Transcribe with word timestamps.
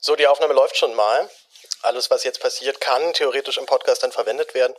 So, 0.00 0.14
die 0.14 0.26
Aufnahme 0.28 0.54
läuft 0.54 0.76
schon 0.76 0.94
mal. 0.94 1.28
Alles, 1.82 2.10
was 2.10 2.24
jetzt 2.24 2.40
passiert, 2.40 2.80
kann 2.80 3.12
theoretisch 3.14 3.58
im 3.58 3.66
Podcast 3.66 4.02
dann 4.02 4.12
verwendet 4.12 4.54
werden. 4.54 4.74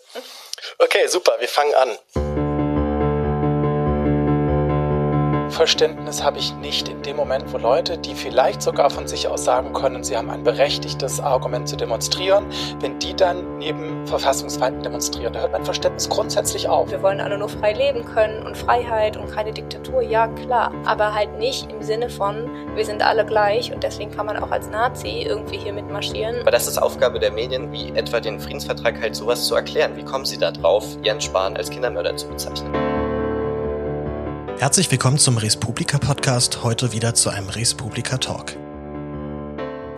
Okay, 0.78 1.08
super, 1.08 1.40
wir 1.40 1.50
fangen 1.50 1.74
an. 1.76 2.29
Verständnis 5.60 6.24
habe 6.24 6.38
ich 6.38 6.56
nicht 6.56 6.88
in 6.88 7.02
dem 7.02 7.18
Moment, 7.18 7.52
wo 7.52 7.58
Leute, 7.58 7.98
die 7.98 8.16
vielleicht 8.16 8.62
sogar 8.62 8.90
von 8.90 9.10
sich 9.10 9.28
aus 9.28 9.44
sagen 9.44 9.74
können, 9.74 10.06
sie 10.06 10.16
haben 10.16 10.30
ein 10.30 10.42
berechtigtes 10.42 11.20
Argument 11.20 11.68
zu 11.68 11.76
demonstrieren, 11.76 12.46
wenn 12.80 12.98
die 13.00 13.14
dann 13.14 13.58
neben 13.58 14.08
Verfassungsfeinden 14.08 14.84
demonstrieren. 14.84 15.34
Da 15.34 15.42
hört 15.42 15.52
mein 15.52 15.66
Verständnis 15.66 16.08
grundsätzlich 16.08 16.70
auf. 16.70 16.90
Wir 16.90 17.04
wollen 17.04 17.20
alle 17.20 17.38
nur 17.38 17.50
frei 17.50 17.74
leben 17.74 18.06
können 18.06 18.46
und 18.46 18.56
Freiheit 18.56 19.18
und 19.18 19.30
keine 19.32 19.52
Diktatur, 19.52 20.02
ja 20.02 20.30
klar. 20.30 20.72
Aber 20.86 21.14
halt 21.14 21.38
nicht 21.38 21.70
im 21.70 21.84
Sinne 21.84 22.10
von, 22.10 22.50
wir 22.74 22.86
sind 22.86 23.06
alle 23.06 23.26
gleich 23.26 23.74
und 23.74 23.84
deswegen 23.84 24.12
kann 24.12 24.28
man 24.28 24.38
auch 24.38 24.52
als 24.52 24.70
Nazi 24.70 25.26
irgendwie 25.28 25.58
hier 25.58 25.74
mitmarschieren. 25.74 26.40
Aber 26.40 26.52
das 26.52 26.70
ist 26.70 26.82
Aufgabe 26.82 27.20
der 27.20 27.32
Medien, 27.32 27.70
wie 27.74 27.90
etwa 27.90 28.22
den 28.22 28.40
Friedensvertrag 28.40 29.02
halt 29.02 29.14
sowas 29.14 29.46
zu 29.46 29.56
erklären. 29.56 29.98
Wie 29.98 30.06
kommen 30.06 30.24
sie 30.24 30.38
da 30.38 30.52
drauf, 30.52 30.86
Jens 31.04 31.26
Spahn 31.26 31.58
als 31.58 31.70
Kindermörder 31.70 32.16
zu 32.16 32.30
bezeichnen? 32.30 32.89
Herzlich 34.60 34.92
willkommen 34.92 35.18
zum 35.18 35.38
Respublika 35.38 36.00
Podcast, 36.00 36.64
heute 36.64 36.92
wieder 36.92 37.14
zu 37.14 37.30
einem 37.30 37.48
Respublika 37.48 38.18
Talk. 38.18 38.58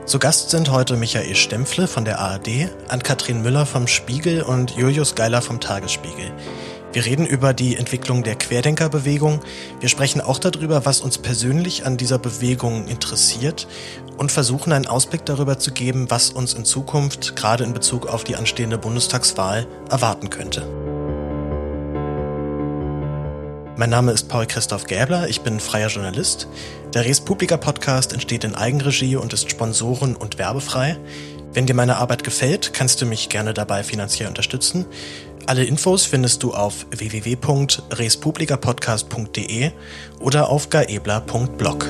Zu 0.05 0.19
Gast 0.19 0.51
sind 0.51 0.69
heute 0.69 0.97
Michael 0.97 1.33
Stempfle 1.33 1.87
von 1.87 2.05
der 2.05 2.19
ARD, 2.19 2.69
Ann-Kathrin 2.87 3.41
Müller 3.41 3.65
vom 3.65 3.87
Spiegel 3.87 4.43
und 4.43 4.69
Julius 4.77 5.15
Geiler 5.15 5.41
vom 5.41 5.59
Tagesspiegel. 5.59 6.31
Wir 6.93 7.03
reden 7.03 7.25
über 7.25 7.55
die 7.55 7.75
Entwicklung 7.75 8.21
der 8.21 8.35
Querdenkerbewegung. 8.35 9.39
Wir 9.79 9.89
sprechen 9.89 10.21
auch 10.21 10.37
darüber, 10.37 10.85
was 10.85 11.01
uns 11.01 11.17
persönlich 11.17 11.87
an 11.87 11.97
dieser 11.97 12.19
Bewegung 12.19 12.85
interessiert 12.85 13.67
und 14.19 14.31
versuchen 14.31 14.73
einen 14.73 14.85
Ausblick 14.85 15.25
darüber 15.25 15.57
zu 15.57 15.71
geben, 15.71 16.11
was 16.11 16.29
uns 16.29 16.53
in 16.53 16.65
Zukunft, 16.65 17.35
gerade 17.35 17.63
in 17.63 17.73
Bezug 17.73 18.05
auf 18.05 18.23
die 18.23 18.35
anstehende 18.35 18.77
Bundestagswahl, 18.77 19.65
erwarten 19.89 20.29
könnte. 20.29 21.00
Mein 23.81 23.89
Name 23.89 24.11
ist 24.11 24.29
Paul 24.29 24.45
Christoph 24.45 24.85
Gäbler, 24.85 25.27
ich 25.27 25.41
bin 25.41 25.59
freier 25.59 25.87
Journalist. 25.87 26.47
Der 26.93 27.03
Res 27.03 27.19
Publica 27.19 27.57
Podcast 27.57 28.13
entsteht 28.13 28.43
in 28.43 28.53
Eigenregie 28.53 29.15
und 29.15 29.33
ist 29.33 29.49
sponsoren- 29.49 30.15
und 30.15 30.37
werbefrei. 30.37 30.97
Wenn 31.51 31.65
dir 31.65 31.73
meine 31.73 31.97
Arbeit 31.97 32.23
gefällt, 32.23 32.75
kannst 32.75 33.01
du 33.01 33.07
mich 33.07 33.29
gerne 33.29 33.55
dabei 33.55 33.81
finanziell 33.81 34.29
unterstützen. 34.29 34.85
Alle 35.47 35.63
Infos 35.63 36.05
findest 36.05 36.43
du 36.43 36.53
auf 36.53 36.85
www.respublicapodcast.de 36.91 39.71
oder 40.19 40.49
auf 40.49 40.69
gaebler.blog. 40.69 41.87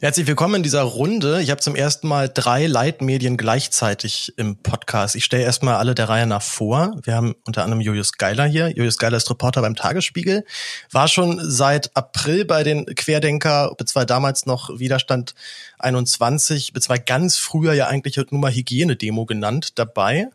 Herzlich 0.00 0.28
willkommen 0.28 0.54
in 0.54 0.62
dieser 0.62 0.82
Runde. 0.82 1.42
Ich 1.42 1.50
habe 1.50 1.60
zum 1.60 1.74
ersten 1.74 2.06
Mal 2.06 2.30
drei 2.32 2.68
Leitmedien 2.68 3.36
gleichzeitig 3.36 4.32
im 4.36 4.56
Podcast. 4.56 5.16
Ich 5.16 5.24
stelle 5.24 5.42
erstmal 5.42 5.74
alle 5.74 5.96
der 5.96 6.08
Reihe 6.08 6.24
nach 6.24 6.40
vor. 6.40 6.96
Wir 7.02 7.16
haben 7.16 7.34
unter 7.44 7.64
anderem 7.64 7.80
Julius 7.80 8.12
Geiler 8.12 8.46
hier. 8.46 8.68
Julius 8.68 8.98
Geiler 8.98 9.16
ist 9.16 9.28
Reporter 9.28 9.60
beim 9.60 9.74
Tagesspiegel, 9.74 10.44
war 10.92 11.08
schon 11.08 11.40
seit 11.42 11.96
April 11.96 12.44
bei 12.44 12.62
den 12.62 12.86
Querdenker, 12.86 13.74
zwar 13.86 14.06
damals 14.06 14.46
noch 14.46 14.78
Widerstand 14.78 15.34
21, 15.80 16.72
zwar 16.78 17.00
ganz 17.00 17.36
früher 17.36 17.72
ja 17.72 17.88
eigentlich 17.88 18.16
nur 18.16 18.40
mal 18.40 18.54
Hygienedemo 18.54 19.26
genannt, 19.26 19.80
dabei. 19.80 20.28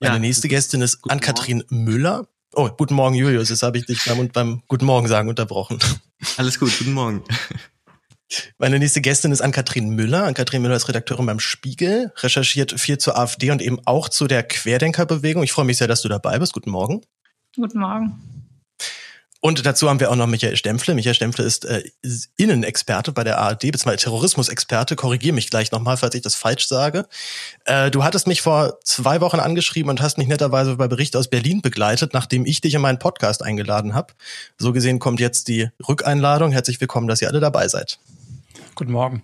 Meine 0.00 0.14
ja, 0.14 0.18
nächste 0.18 0.48
Gästin 0.48 0.80
ist 0.82 0.98
Ann-Kathrin 1.08 1.62
Müller. 1.68 2.26
Oh, 2.52 2.68
guten 2.76 2.94
Morgen, 2.94 3.14
Julius. 3.14 3.48
Jetzt 3.48 3.62
habe 3.62 3.78
ich 3.78 3.86
dich 3.86 4.04
beim, 4.06 4.28
beim 4.28 4.62
Guten 4.66 4.86
Morgen 4.86 5.06
sagen 5.06 5.28
unterbrochen. 5.28 5.78
Alles 6.36 6.58
gut, 6.58 6.76
guten 6.76 6.94
Morgen. 6.94 7.22
Meine 8.58 8.78
nächste 8.78 9.00
Gästin 9.00 9.32
ist 9.32 9.40
Ann-Kathrin 9.40 9.90
Müller. 9.90 10.24
Ann-Kathrin 10.24 10.62
Müller 10.62 10.76
ist 10.76 10.88
Redakteurin 10.88 11.26
beim 11.26 11.40
Spiegel, 11.40 12.12
recherchiert 12.16 12.78
viel 12.80 12.98
zur 12.98 13.18
AfD 13.18 13.50
und 13.50 13.62
eben 13.62 13.78
auch 13.84 14.08
zu 14.08 14.26
der 14.26 14.42
Querdenkerbewegung. 14.42 15.42
Ich 15.42 15.52
freue 15.52 15.64
mich 15.64 15.78
sehr, 15.78 15.88
dass 15.88 16.02
du 16.02 16.08
dabei 16.08 16.38
bist. 16.38 16.52
Guten 16.52 16.70
Morgen. 16.70 17.02
Guten 17.54 17.78
Morgen. 17.78 18.36
Und 19.40 19.64
dazu 19.64 19.88
haben 19.88 20.00
wir 20.00 20.10
auch 20.10 20.16
noch 20.16 20.26
Michael 20.26 20.56
Stempfle. 20.56 20.94
Michael 20.94 21.14
Stempfle 21.14 21.44
ist 21.44 21.66
äh, 21.66 21.84
Innenexperte 22.36 23.12
bei 23.12 23.22
der 23.22 23.38
ARD, 23.38 23.60
beziehungsweise 23.60 23.98
Terrorismusexperte. 23.98 24.96
Korrigiere 24.96 25.34
mich 25.34 25.50
gleich 25.50 25.70
nochmal, 25.70 25.96
falls 25.96 26.16
ich 26.16 26.22
das 26.22 26.34
falsch 26.34 26.66
sage. 26.66 27.06
Äh, 27.64 27.92
du 27.92 28.02
hattest 28.02 28.26
mich 28.26 28.42
vor 28.42 28.80
zwei 28.82 29.20
Wochen 29.20 29.38
angeschrieben 29.38 29.88
und 29.88 30.00
hast 30.00 30.18
mich 30.18 30.26
netterweise 30.26 30.74
bei 30.74 30.88
Bericht 30.88 31.14
aus 31.14 31.28
Berlin 31.28 31.62
begleitet, 31.62 32.12
nachdem 32.12 32.44
ich 32.44 32.60
dich 32.60 32.74
in 32.74 32.80
meinen 32.80 32.98
Podcast 32.98 33.44
eingeladen 33.44 33.94
habe. 33.94 34.14
So 34.58 34.72
gesehen 34.72 34.98
kommt 34.98 35.20
jetzt 35.20 35.46
die 35.46 35.68
Rückeinladung. 35.86 36.50
Herzlich 36.50 36.80
willkommen, 36.80 37.06
dass 37.06 37.22
ihr 37.22 37.28
alle 37.28 37.38
dabei 37.40 37.68
seid. 37.68 38.00
Guten 38.76 38.92
Morgen. 38.92 39.22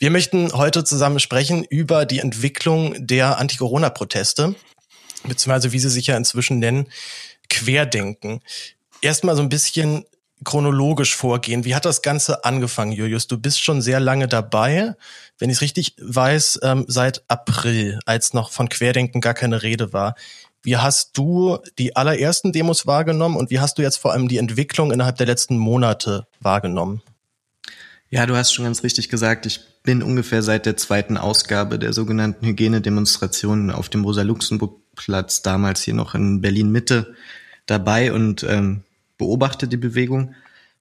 Wir 0.00 0.10
möchten 0.10 0.52
heute 0.54 0.82
zusammen 0.82 1.20
sprechen 1.20 1.62
über 1.62 2.04
die 2.04 2.18
Entwicklung 2.18 2.96
der 2.98 3.38
Anti-Corona-Proteste, 3.38 4.56
beziehungsweise 5.22 5.70
wie 5.70 5.78
sie 5.78 5.88
sich 5.88 6.08
ja 6.08 6.16
inzwischen 6.16 6.58
nennen, 6.58 6.88
Querdenken. 7.48 8.40
Erstmal 9.02 9.36
so 9.36 9.42
ein 9.42 9.48
bisschen 9.48 10.04
chronologisch 10.42 11.14
vorgehen. 11.14 11.64
Wie 11.64 11.76
hat 11.76 11.84
das 11.84 12.02
Ganze 12.02 12.44
angefangen, 12.44 12.90
Julius? 12.90 13.28
Du 13.28 13.38
bist 13.38 13.62
schon 13.62 13.80
sehr 13.80 14.00
lange 14.00 14.26
dabei, 14.26 14.96
wenn 15.38 15.48
ich 15.48 15.58
es 15.58 15.62
richtig 15.62 15.94
weiß, 16.00 16.58
ähm, 16.64 16.84
seit 16.88 17.22
April, 17.28 18.00
als 18.04 18.34
noch 18.34 18.50
von 18.50 18.68
Querdenken 18.68 19.20
gar 19.20 19.34
keine 19.34 19.62
Rede 19.62 19.92
war. 19.92 20.16
Wie 20.64 20.76
hast 20.76 21.16
du 21.16 21.58
die 21.78 21.94
allerersten 21.94 22.50
Demos 22.50 22.84
wahrgenommen 22.84 23.36
und 23.36 23.50
wie 23.50 23.60
hast 23.60 23.78
du 23.78 23.82
jetzt 23.82 23.98
vor 23.98 24.10
allem 24.10 24.26
die 24.26 24.38
Entwicklung 24.38 24.90
innerhalb 24.90 25.18
der 25.18 25.26
letzten 25.26 25.56
Monate 25.56 26.26
wahrgenommen? 26.40 27.00
Ja, 28.14 28.26
du 28.26 28.36
hast 28.36 28.52
schon 28.52 28.66
ganz 28.66 28.82
richtig 28.82 29.08
gesagt, 29.08 29.46
ich 29.46 29.60
bin 29.84 30.02
ungefähr 30.02 30.42
seit 30.42 30.66
der 30.66 30.76
zweiten 30.76 31.16
Ausgabe 31.16 31.78
der 31.78 31.94
sogenannten 31.94 32.44
Hygienedemonstrationen 32.44 33.70
auf 33.70 33.88
dem 33.88 34.04
Rosa-Luxemburg-Platz, 34.04 35.40
damals 35.40 35.80
hier 35.80 35.94
noch 35.94 36.14
in 36.14 36.42
Berlin-Mitte, 36.42 37.14
dabei 37.64 38.12
und 38.12 38.42
ähm, 38.42 38.82
beobachte 39.16 39.66
die 39.66 39.78
Bewegung. 39.78 40.34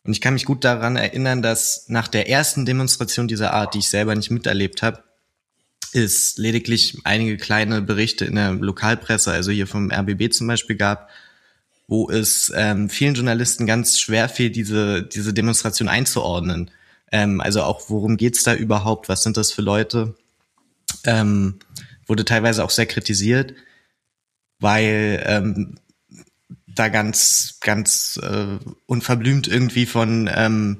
Und 0.03 0.11
ich 0.11 0.19
kann 0.19 0.33
mich 0.33 0.43
gut 0.43 0.65
daran 0.65 0.97
erinnern, 0.97 1.41
dass 1.41 1.85
nach 1.87 2.09
der 2.09 2.27
ersten 2.27 2.65
Demonstration 2.65 3.29
dieser 3.29 3.53
Art, 3.53 3.75
die 3.75 3.79
ich 3.79 3.89
selber 3.89 4.13
nicht 4.13 4.29
miterlebt 4.29 4.81
habe, 4.81 5.01
es 5.93 6.35
lediglich 6.35 6.97
einige 7.05 7.37
kleine 7.37 7.81
Berichte 7.81 8.25
in 8.25 8.35
der 8.35 8.51
Lokalpresse, 8.51 9.31
also 9.31 9.51
hier 9.51 9.67
vom 9.67 9.89
RBB 9.89 10.33
zum 10.33 10.47
Beispiel 10.47 10.75
gab, 10.75 11.09
wo 11.87 12.09
es 12.09 12.51
ähm, 12.53 12.89
vielen 12.89 13.15
Journalisten 13.15 13.65
ganz 13.65 14.01
schwer 14.01 14.27
fiel, 14.27 14.49
diese, 14.49 15.03
diese 15.03 15.33
Demonstration 15.33 15.87
einzuordnen. 15.87 16.71
Ähm, 17.11 17.41
also 17.41 17.63
auch, 17.63 17.89
worum 17.89 18.17
geht's 18.17 18.43
da 18.43 18.55
überhaupt? 18.55 19.09
Was 19.09 19.23
sind 19.23 19.37
das 19.37 19.51
für 19.51 19.61
Leute? 19.61 20.15
Ähm, 21.05 21.59
wurde 22.07 22.25
teilweise 22.25 22.63
auch 22.63 22.69
sehr 22.69 22.85
kritisiert, 22.85 23.53
weil 24.59 25.23
ähm, 25.25 25.75
da 26.67 26.87
ganz, 26.87 27.57
ganz 27.61 28.19
äh, 28.21 28.57
unverblümt 28.85 29.47
irgendwie 29.47 29.85
von 29.85 30.29
ähm, 30.33 30.77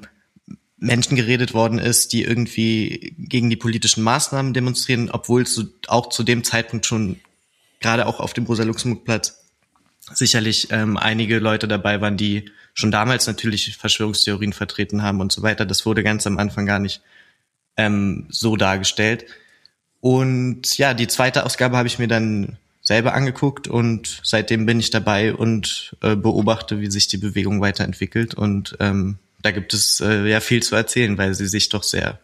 Menschen 0.76 1.16
geredet 1.16 1.54
worden 1.54 1.78
ist, 1.78 2.12
die 2.12 2.24
irgendwie 2.24 3.14
gegen 3.18 3.50
die 3.50 3.56
politischen 3.56 4.02
Maßnahmen 4.02 4.52
demonstrieren, 4.52 5.10
obwohl 5.10 5.42
es 5.42 5.64
auch 5.86 6.08
zu 6.08 6.24
dem 6.24 6.44
Zeitpunkt 6.44 6.86
schon 6.86 7.20
gerade 7.80 8.06
auch 8.06 8.20
auf 8.20 8.32
dem 8.32 8.46
Rosa-Luxemburg-Platz 8.46 9.41
sicherlich 10.12 10.68
ähm, 10.70 10.96
einige 10.96 11.38
Leute 11.38 11.68
dabei 11.68 12.00
waren, 12.00 12.16
die 12.16 12.50
schon 12.74 12.90
damals 12.90 13.26
natürlich 13.26 13.76
Verschwörungstheorien 13.76 14.52
vertreten 14.52 15.02
haben 15.02 15.20
und 15.20 15.32
so 15.32 15.42
weiter. 15.42 15.66
Das 15.66 15.86
wurde 15.86 16.02
ganz 16.02 16.26
am 16.26 16.38
Anfang 16.38 16.66
gar 16.66 16.78
nicht 16.78 17.02
ähm, 17.76 18.26
so 18.30 18.56
dargestellt. 18.56 19.26
Und 20.00 20.76
ja, 20.78 20.94
die 20.94 21.06
zweite 21.06 21.44
Ausgabe 21.44 21.76
habe 21.76 21.86
ich 21.86 21.98
mir 21.98 22.08
dann 22.08 22.58
selber 22.80 23.14
angeguckt 23.14 23.68
und 23.68 24.20
seitdem 24.24 24.66
bin 24.66 24.80
ich 24.80 24.90
dabei 24.90 25.34
und 25.34 25.96
äh, 26.02 26.16
beobachte, 26.16 26.80
wie 26.80 26.90
sich 26.90 27.06
die 27.06 27.18
Bewegung 27.18 27.60
weiterentwickelt. 27.60 28.34
Und 28.34 28.76
ähm, 28.80 29.18
da 29.40 29.52
gibt 29.52 29.72
es 29.72 30.00
äh, 30.00 30.26
ja 30.26 30.40
viel 30.40 30.62
zu 30.62 30.74
erzählen, 30.74 31.16
weil 31.18 31.34
sie 31.34 31.46
sich 31.46 31.68
doch 31.68 31.84
sehr 31.84 32.18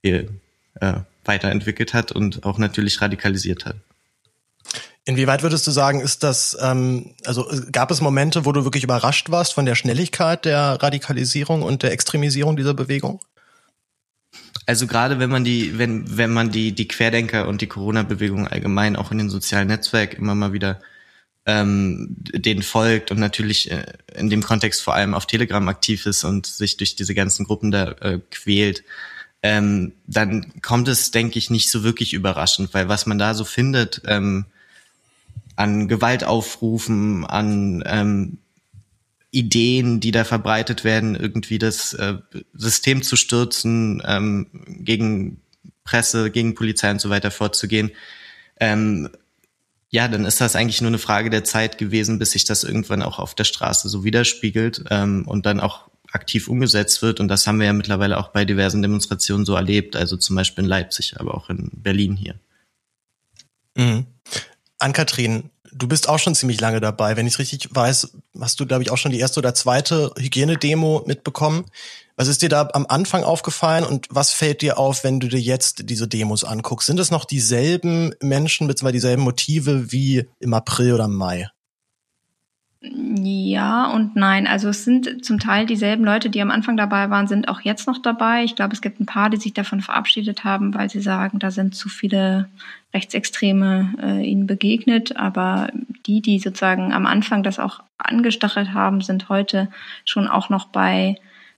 viel 0.00 0.30
äh, 0.80 0.94
weiterentwickelt 1.24 1.92
hat 1.92 2.12
und 2.12 2.44
auch 2.44 2.58
natürlich 2.58 3.02
radikalisiert 3.02 3.66
hat. 3.66 3.76
Inwieweit 5.04 5.42
würdest 5.42 5.66
du 5.66 5.72
sagen, 5.72 6.00
ist 6.00 6.22
das, 6.22 6.56
ähm, 6.60 7.14
also 7.24 7.50
gab 7.72 7.90
es 7.90 8.00
Momente, 8.00 8.44
wo 8.44 8.52
du 8.52 8.64
wirklich 8.64 8.84
überrascht 8.84 9.30
warst 9.30 9.52
von 9.52 9.66
der 9.66 9.74
Schnelligkeit 9.74 10.44
der 10.44 10.80
Radikalisierung 10.80 11.62
und 11.62 11.82
der 11.82 11.90
Extremisierung 11.90 12.56
dieser 12.56 12.74
Bewegung? 12.74 13.20
Also 14.66 14.86
gerade 14.86 15.18
wenn 15.18 15.30
man 15.30 15.42
die, 15.42 15.76
wenn, 15.76 16.16
wenn 16.16 16.32
man 16.32 16.52
die, 16.52 16.72
die 16.72 16.86
Querdenker 16.86 17.48
und 17.48 17.60
die 17.60 17.66
Corona-Bewegung 17.66 18.46
allgemein 18.46 18.94
auch 18.94 19.10
in 19.10 19.18
den 19.18 19.30
sozialen 19.30 19.66
Netzwerken 19.66 20.22
immer 20.22 20.36
mal 20.36 20.52
wieder 20.52 20.80
ähm, 21.46 22.14
denen 22.18 22.62
folgt 22.62 23.10
und 23.10 23.18
natürlich 23.18 23.72
äh, 23.72 23.84
in 24.14 24.30
dem 24.30 24.44
Kontext 24.44 24.82
vor 24.82 24.94
allem 24.94 25.14
auf 25.14 25.26
Telegram 25.26 25.66
aktiv 25.68 26.06
ist 26.06 26.22
und 26.22 26.46
sich 26.46 26.76
durch 26.76 26.94
diese 26.94 27.14
ganzen 27.14 27.44
Gruppen 27.44 27.72
da 27.72 27.90
äh, 28.00 28.20
quält, 28.30 28.84
ähm, 29.42 29.94
dann 30.06 30.52
kommt 30.62 30.86
es, 30.86 31.10
denke 31.10 31.40
ich, 31.40 31.50
nicht 31.50 31.68
so 31.68 31.82
wirklich 31.82 32.14
überraschend, 32.14 32.72
weil 32.74 32.88
was 32.88 33.06
man 33.06 33.18
da 33.18 33.34
so 33.34 33.44
findet, 33.44 34.02
ähm, 34.06 34.46
an 35.56 35.88
Gewaltaufrufen, 35.88 37.24
an 37.24 37.82
ähm, 37.86 38.38
Ideen, 39.30 40.00
die 40.00 40.10
da 40.10 40.24
verbreitet 40.24 40.84
werden, 40.84 41.16
irgendwie 41.16 41.58
das 41.58 41.94
äh, 41.94 42.18
System 42.52 43.02
zu 43.02 43.16
stürzen, 43.16 44.02
ähm, 44.06 44.46
gegen 44.66 45.40
Presse, 45.84 46.30
gegen 46.30 46.54
Polizei 46.54 46.90
und 46.90 47.00
so 47.00 47.10
weiter 47.10 47.30
vorzugehen, 47.30 47.92
ähm, 48.60 49.08
ja, 49.90 50.08
dann 50.08 50.24
ist 50.24 50.40
das 50.40 50.56
eigentlich 50.56 50.80
nur 50.80 50.88
eine 50.88 50.98
Frage 50.98 51.28
der 51.28 51.44
Zeit 51.44 51.76
gewesen, 51.76 52.18
bis 52.18 52.30
sich 52.32 52.44
das 52.44 52.64
irgendwann 52.64 53.02
auch 53.02 53.18
auf 53.18 53.34
der 53.34 53.44
Straße 53.44 53.88
so 53.90 54.04
widerspiegelt 54.04 54.84
ähm, 54.90 55.24
und 55.26 55.44
dann 55.44 55.60
auch 55.60 55.90
aktiv 56.12 56.48
umgesetzt 56.48 57.02
wird. 57.02 57.20
Und 57.20 57.28
das 57.28 57.46
haben 57.46 57.58
wir 57.58 57.66
ja 57.66 57.72
mittlerweile 57.72 58.18
auch 58.18 58.28
bei 58.28 58.44
diversen 58.44 58.80
Demonstrationen 58.80 59.44
so 59.44 59.54
erlebt, 59.54 59.96
also 59.96 60.16
zum 60.16 60.36
Beispiel 60.36 60.64
in 60.64 60.70
Leipzig, 60.70 61.20
aber 61.20 61.34
auch 61.34 61.50
in 61.50 61.70
Berlin 61.74 62.16
hier. 62.16 62.34
Mhm. 63.76 64.06
Ann-Kathrin, 64.82 65.50
du 65.72 65.88
bist 65.88 66.08
auch 66.08 66.18
schon 66.18 66.34
ziemlich 66.34 66.60
lange 66.60 66.80
dabei. 66.80 67.16
Wenn 67.16 67.26
ich 67.26 67.34
es 67.34 67.38
richtig 67.38 67.68
weiß, 67.74 68.12
hast 68.40 68.60
du, 68.60 68.66
glaube 68.66 68.82
ich, 68.82 68.90
auch 68.90 68.98
schon 68.98 69.12
die 69.12 69.18
erste 69.18 69.40
oder 69.40 69.54
zweite 69.54 70.12
Hygienedemo 70.18 71.04
mitbekommen. 71.06 71.64
Was 72.16 72.28
ist 72.28 72.42
dir 72.42 72.48
da 72.48 72.68
am 72.72 72.86
Anfang 72.86 73.24
aufgefallen 73.24 73.84
und 73.84 74.06
was 74.10 74.32
fällt 74.32 74.60
dir 74.62 74.78
auf, 74.78 75.02
wenn 75.02 75.18
du 75.18 75.28
dir 75.28 75.40
jetzt 75.40 75.88
diese 75.88 76.06
Demos 76.06 76.44
anguckst? 76.44 76.86
Sind 76.86 77.00
es 77.00 77.10
noch 77.10 77.24
dieselben 77.24 78.14
Menschen 78.20 78.66
bzw. 78.68 78.92
dieselben 78.92 79.22
Motive 79.22 79.90
wie 79.92 80.28
im 80.38 80.54
April 80.54 80.92
oder 80.92 81.08
Mai? 81.08 81.48
Ja 82.84 83.92
und 83.92 84.16
nein. 84.16 84.48
Also 84.48 84.68
es 84.68 84.84
sind 84.84 85.24
zum 85.24 85.38
Teil 85.38 85.66
dieselben 85.66 86.04
Leute, 86.04 86.30
die 86.30 86.42
am 86.42 86.50
Anfang 86.50 86.76
dabei 86.76 87.10
waren, 87.10 87.28
sind 87.28 87.46
auch 87.48 87.60
jetzt 87.60 87.86
noch 87.86 87.98
dabei. 87.98 88.42
Ich 88.42 88.56
glaube, 88.56 88.74
es 88.74 88.80
gibt 88.80 88.98
ein 88.98 89.06
paar, 89.06 89.30
die 89.30 89.36
sich 89.36 89.54
davon 89.54 89.80
verabschiedet 89.80 90.42
haben, 90.42 90.74
weil 90.74 90.90
sie 90.90 91.00
sagen, 91.00 91.38
da 91.38 91.52
sind 91.52 91.76
zu 91.76 91.88
viele 91.88 92.48
Rechtsextreme 92.92 93.94
äh, 94.02 94.26
ihnen 94.26 94.48
begegnet. 94.48 95.16
Aber 95.16 95.68
die, 96.06 96.20
die 96.22 96.40
sozusagen 96.40 96.92
am 96.92 97.06
Anfang 97.06 97.44
das 97.44 97.60
auch 97.60 97.84
angestachelt 97.98 98.74
haben, 98.74 99.00
sind 99.00 99.28
heute 99.28 99.68
schon 100.04 100.26
auch 100.26 100.48
noch 100.48 100.66
bei 100.66 101.14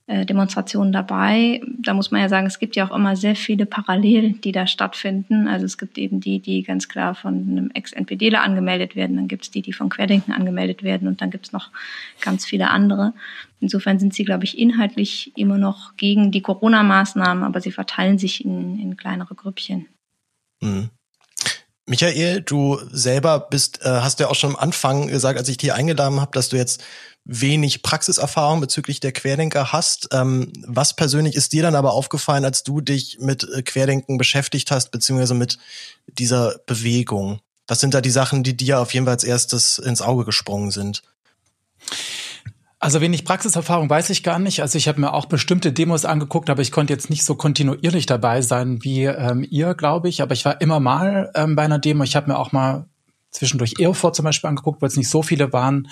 äh, 0.07 0.27
Demonstrationen 0.27 0.93
dabei. 0.93 1.63
Da 1.79 1.95
muss 1.95 2.11
man 2.11 2.21
ja 2.21 2.29
sagen, 2.29 2.47
es 2.47 2.59
gibt 2.59 2.77
ja 2.77 2.87
auch 2.87 2.95
immer 2.95 3.17
sehr 3.17 3.35
viele 3.35 3.65
parallel, 3.65 4.33
die 4.33 4.53
da 4.53 4.67
stattfinden. 4.67 5.49
Also 5.49 5.65
es 5.65 5.79
gibt 5.79 5.97
eben 5.97 6.21
die, 6.21 6.41
die 6.41 6.63
ganz 6.63 6.89
klar 6.89 7.15
von 7.15 7.35
einem 7.35 7.71
Ex-NPDler 7.73 8.43
angemeldet 8.43 8.97
werden, 8.97 9.17
dann 9.17 9.29
gibt 9.29 9.45
es 9.45 9.51
die, 9.51 9.63
die 9.63 9.73
von 9.73 9.89
Querdenken 9.89 10.35
angemeldet 10.35 10.83
werden 10.83 11.09
und 11.09 11.23
dann 11.23 11.31
gibt 11.31 11.47
es 11.47 11.53
noch 11.53 11.71
ganz 12.21 12.45
viele 12.45 12.69
andere. 12.69 13.15
Insofern 13.61 13.99
sind 13.99 14.13
sie, 14.13 14.25
glaube 14.25 14.45
ich, 14.45 14.59
inhaltlich 14.59 15.33
immer 15.37 15.57
noch 15.57 15.97
gegen 15.97 16.31
die 16.31 16.43
Corona-Maßnahmen, 16.43 17.43
aber 17.43 17.63
sie 17.63 17.73
verteilen 17.73 18.19
sich 18.19 18.45
in, 18.45 18.79
in 18.79 18.99
kleinere 18.99 19.35
Grüppchen. 19.35 19.87
Mhm. 20.61 20.91
Michael, 21.87 22.41
du 22.41 22.79
selber 22.93 23.41
bist, 23.41 23.83
äh, 23.83 23.89
hast 23.89 24.21
ja 24.21 24.29
auch 24.29 24.35
schon 24.35 24.51
am 24.51 24.57
Anfang 24.57 25.09
gesagt, 25.09 25.39
als 25.39 25.49
ich 25.49 25.59
dich 25.59 25.73
eingeladen 25.73 26.21
habe, 26.21 26.33
dass 26.33 26.49
du 26.49 26.57
jetzt 26.57 26.83
wenig 27.25 27.83
Praxiserfahrung 27.83 28.61
bezüglich 28.61 29.01
der 29.01 29.13
Querdenker 29.13 29.73
hast. 29.73 30.09
Ähm, 30.13 30.53
was 30.67 30.95
persönlich 30.95 31.35
ist 31.35 31.53
dir 31.53 31.63
dann 31.63 31.75
aber 31.75 31.93
aufgefallen, 31.93 32.45
als 32.45 32.63
du 32.63 32.81
dich 32.81 33.19
mit 33.21 33.45
äh, 33.45 33.63
Querdenken 33.63 34.19
beschäftigt 34.19 34.71
hast, 34.71 34.91
beziehungsweise 34.91 35.35
mit 35.35 35.59
dieser 36.07 36.57
Bewegung? 36.67 37.41
Was 37.67 37.81
sind 37.81 37.95
da 37.95 38.03
die 38.03 38.11
Sachen, 38.11 38.43
die 38.43 38.57
dir 38.57 38.81
auf 38.81 38.93
jeden 38.93 39.07
Fall 39.07 39.15
als 39.15 39.25
erstes 39.25 39.79
ins 39.79 40.03
Auge 40.03 40.25
gesprungen 40.25 40.71
sind? 40.71 41.03
Also 42.79 43.01
wenig 43.01 43.25
Praxiserfahrung 43.25 43.89
weiß 43.89 44.11
ich 44.11 44.23
gar 44.23 44.39
nicht. 44.39 44.61
Also 44.61 44.77
ich 44.77 44.89
habe 44.89 45.01
mir 45.01 45.15
auch 45.15 45.25
bestimmte 45.25 45.73
Demos 45.73 46.05
angeguckt, 46.05 46.51
aber 46.51 46.61
ich 46.61 46.71
konnte 46.71 46.93
jetzt 46.93 47.09
nicht 47.09 47.25
so 47.25 47.35
kontinuierlich 47.35 48.05
dabei 48.05 48.43
sein 48.43 48.85
wie 48.85 49.05
ähm, 49.05 49.47
ihr, 49.49 49.73
glaube 49.75 50.11
ich. 50.11 50.21
Aber 50.21 50.35
ich 50.35 50.45
war 50.45 50.61
immer 50.61 50.81
mal 50.81 51.33
ähm, 51.35 51.57
bei 51.57 51.63
einer 51.63 51.79
Demo. 51.79 52.05
Ich 52.05 52.15
habe 52.15 52.31
mir 52.31 52.39
auch 52.39 52.53
mal 52.53 52.85
zwischendurch 53.35 53.75
Erfurt 53.79 54.17
zum 54.17 54.25
Beispiel 54.25 54.49
angeguckt, 54.49 54.81
weil 54.81 54.89
es 54.89 54.97
nicht 54.97 55.11
so 55.11 55.23
viele 55.23 55.53
waren, 55.53 55.89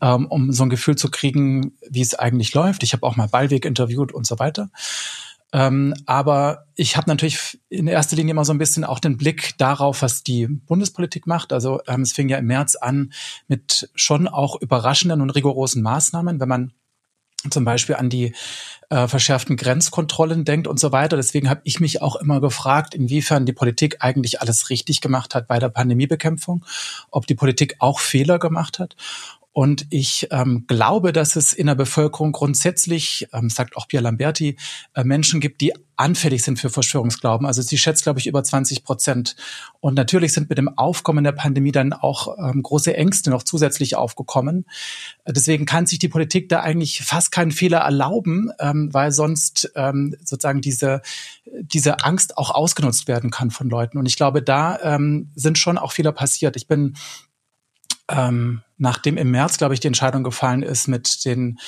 ähm, 0.00 0.26
um 0.26 0.52
so 0.52 0.62
ein 0.62 0.70
Gefühl 0.70 0.96
zu 0.96 1.10
kriegen, 1.10 1.72
wie 1.90 2.00
es 2.00 2.14
eigentlich 2.14 2.54
läuft. 2.54 2.82
Ich 2.82 2.92
habe 2.92 3.04
auch 3.04 3.16
mal 3.16 3.28
Ballweg 3.28 3.64
interviewt 3.64 4.12
und 4.12 4.26
so 4.26 4.38
weiter. 4.38 4.70
Ähm, 5.52 5.94
aber 6.06 6.66
ich 6.74 6.96
habe 6.96 7.08
natürlich 7.08 7.58
in 7.68 7.86
erster 7.86 8.16
Linie 8.16 8.32
immer 8.32 8.44
so 8.44 8.52
ein 8.52 8.58
bisschen 8.58 8.84
auch 8.84 8.98
den 8.98 9.16
Blick 9.16 9.54
darauf, 9.58 10.02
was 10.02 10.22
die 10.22 10.46
Bundespolitik 10.46 11.26
macht. 11.26 11.52
Also 11.52 11.80
ähm, 11.86 12.02
es 12.02 12.12
fing 12.12 12.28
ja 12.28 12.38
im 12.38 12.46
März 12.46 12.76
an 12.76 13.12
mit 13.48 13.90
schon 13.94 14.28
auch 14.28 14.60
überraschenden 14.60 15.20
und 15.20 15.30
rigorosen 15.30 15.82
Maßnahmen, 15.82 16.40
wenn 16.40 16.48
man 16.48 16.72
zum 17.50 17.64
Beispiel 17.64 17.96
an 17.96 18.10
die 18.10 18.34
äh, 18.88 19.08
verschärften 19.08 19.56
Grenzkontrollen 19.56 20.44
denkt 20.44 20.66
und 20.68 20.78
so 20.78 20.92
weiter. 20.92 21.16
Deswegen 21.16 21.50
habe 21.50 21.60
ich 21.64 21.80
mich 21.80 22.02
auch 22.02 22.16
immer 22.16 22.40
gefragt, 22.40 22.94
inwiefern 22.94 23.46
die 23.46 23.52
Politik 23.52 23.96
eigentlich 24.00 24.40
alles 24.40 24.70
richtig 24.70 25.00
gemacht 25.00 25.34
hat 25.34 25.48
bei 25.48 25.58
der 25.58 25.68
Pandemiebekämpfung, 25.68 26.64
ob 27.10 27.26
die 27.26 27.34
Politik 27.34 27.76
auch 27.78 28.00
Fehler 28.00 28.38
gemacht 28.38 28.78
hat. 28.78 28.96
Und 29.56 29.86
ich 29.88 30.28
ähm, 30.32 30.66
glaube, 30.66 31.14
dass 31.14 31.34
es 31.34 31.54
in 31.54 31.66
der 31.66 31.76
Bevölkerung 31.76 32.32
grundsätzlich, 32.32 33.26
ähm, 33.32 33.48
sagt 33.48 33.74
auch 33.78 33.88
Pierre 33.88 34.04
Lamberti, 34.04 34.58
äh, 34.92 35.02
Menschen 35.02 35.40
gibt, 35.40 35.62
die 35.62 35.72
anfällig 35.96 36.42
sind 36.42 36.58
für 36.58 36.68
Verschwörungsglauben. 36.68 37.46
Also 37.46 37.62
sie 37.62 37.78
schätzt, 37.78 38.02
glaube 38.02 38.18
ich, 38.18 38.26
über 38.26 38.44
20 38.44 38.84
Prozent. 38.84 39.34
Und 39.80 39.94
natürlich 39.94 40.34
sind 40.34 40.50
mit 40.50 40.58
dem 40.58 40.76
Aufkommen 40.76 41.24
der 41.24 41.32
Pandemie 41.32 41.72
dann 41.72 41.94
auch 41.94 42.36
ähm, 42.38 42.62
große 42.62 42.94
Ängste 42.94 43.30
noch 43.30 43.44
zusätzlich 43.44 43.96
aufgekommen. 43.96 44.66
Deswegen 45.26 45.64
kann 45.64 45.86
sich 45.86 45.98
die 45.98 46.08
Politik 46.08 46.50
da 46.50 46.60
eigentlich 46.60 47.02
fast 47.02 47.32
keinen 47.32 47.50
Fehler 47.50 47.78
erlauben, 47.78 48.50
ähm, 48.58 48.92
weil 48.92 49.10
sonst 49.10 49.72
ähm, 49.74 50.16
sozusagen 50.22 50.60
diese, 50.60 51.00
diese 51.46 52.04
Angst 52.04 52.36
auch 52.36 52.50
ausgenutzt 52.50 53.08
werden 53.08 53.30
kann 53.30 53.50
von 53.50 53.70
Leuten. 53.70 53.96
Und 53.96 54.04
ich 54.04 54.16
glaube, 54.16 54.42
da 54.42 54.78
ähm, 54.82 55.30
sind 55.34 55.56
schon 55.56 55.78
auch 55.78 55.92
Fehler 55.92 56.12
passiert. 56.12 56.56
Ich 56.56 56.66
bin 56.66 56.92
ähm, 58.08 58.62
nachdem 58.78 59.16
im 59.16 59.30
März, 59.30 59.58
glaube 59.58 59.74
ich, 59.74 59.80
die 59.80 59.88
Entscheidung 59.88 60.22
gefallen 60.22 60.62
ist 60.62 60.86
mit 60.86 61.24
den 61.24 61.58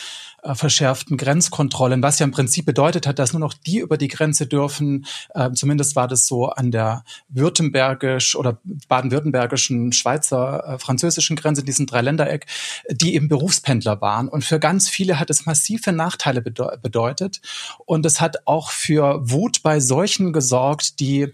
äh, 0.42 0.54
verschärften 0.54 1.16
Grenzkontrollen, 1.16 2.02
was 2.02 2.18
ja 2.18 2.24
im 2.24 2.32
Prinzip 2.32 2.66
bedeutet 2.66 3.06
hat, 3.06 3.18
dass 3.18 3.32
nur 3.32 3.40
noch 3.40 3.54
die 3.54 3.78
über 3.78 3.96
die 3.96 4.08
Grenze 4.08 4.46
dürfen, 4.46 5.06
äh, 5.34 5.50
zumindest 5.52 5.96
war 5.96 6.06
das 6.06 6.26
so 6.26 6.50
an 6.50 6.70
der 6.70 7.04
württembergisch 7.28 8.36
oder 8.36 8.60
baden-württembergischen, 8.88 9.92
Schweizer, 9.92 10.64
äh, 10.64 10.78
französischen 10.78 11.34
Grenze, 11.34 11.64
diesen 11.64 11.86
Dreiländereck, 11.86 12.46
die 12.90 13.14
eben 13.14 13.28
Berufspendler 13.28 14.00
waren. 14.00 14.28
Und 14.28 14.44
für 14.44 14.60
ganz 14.60 14.88
viele 14.88 15.18
hat 15.18 15.30
es 15.30 15.46
massive 15.46 15.92
Nachteile 15.92 16.42
bede 16.42 16.78
bedeutet. 16.82 17.40
Und 17.86 18.06
es 18.06 18.20
hat 18.20 18.46
auch 18.46 18.70
für 18.70 19.28
Wut 19.28 19.62
bei 19.62 19.80
solchen 19.80 20.32
gesorgt, 20.32 21.00
die 21.00 21.32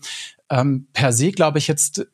ähm, 0.50 0.86
per 0.92 1.12
se, 1.12 1.32
glaube 1.32 1.58
ich, 1.58 1.68
jetzt 1.68 2.06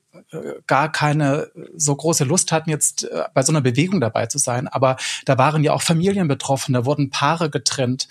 gar 0.67 0.93
keine 0.93 1.51
so 1.77 1.95
große 1.95 2.25
Lust 2.25 2.53
hatten, 2.53 2.71
jetzt 2.71 3.05
äh, 3.05 3.25
bei 3.35 3.43
so 3.43 3.53
einer 3.53 3.61
Bewegung 3.61 4.01
dabei 4.01 4.27
zu 4.27 4.39
sein. 4.39 4.69
Aber 4.69 4.97
da 5.25 5.39
waren 5.39 5.65
ja 5.65 5.73
auch 5.73 5.83
Familien 5.83 6.29
betroffen, 6.29 6.73
da 6.73 6.85
wurden 6.85 7.11
Paare 7.11 7.51
getrennt. 7.51 8.09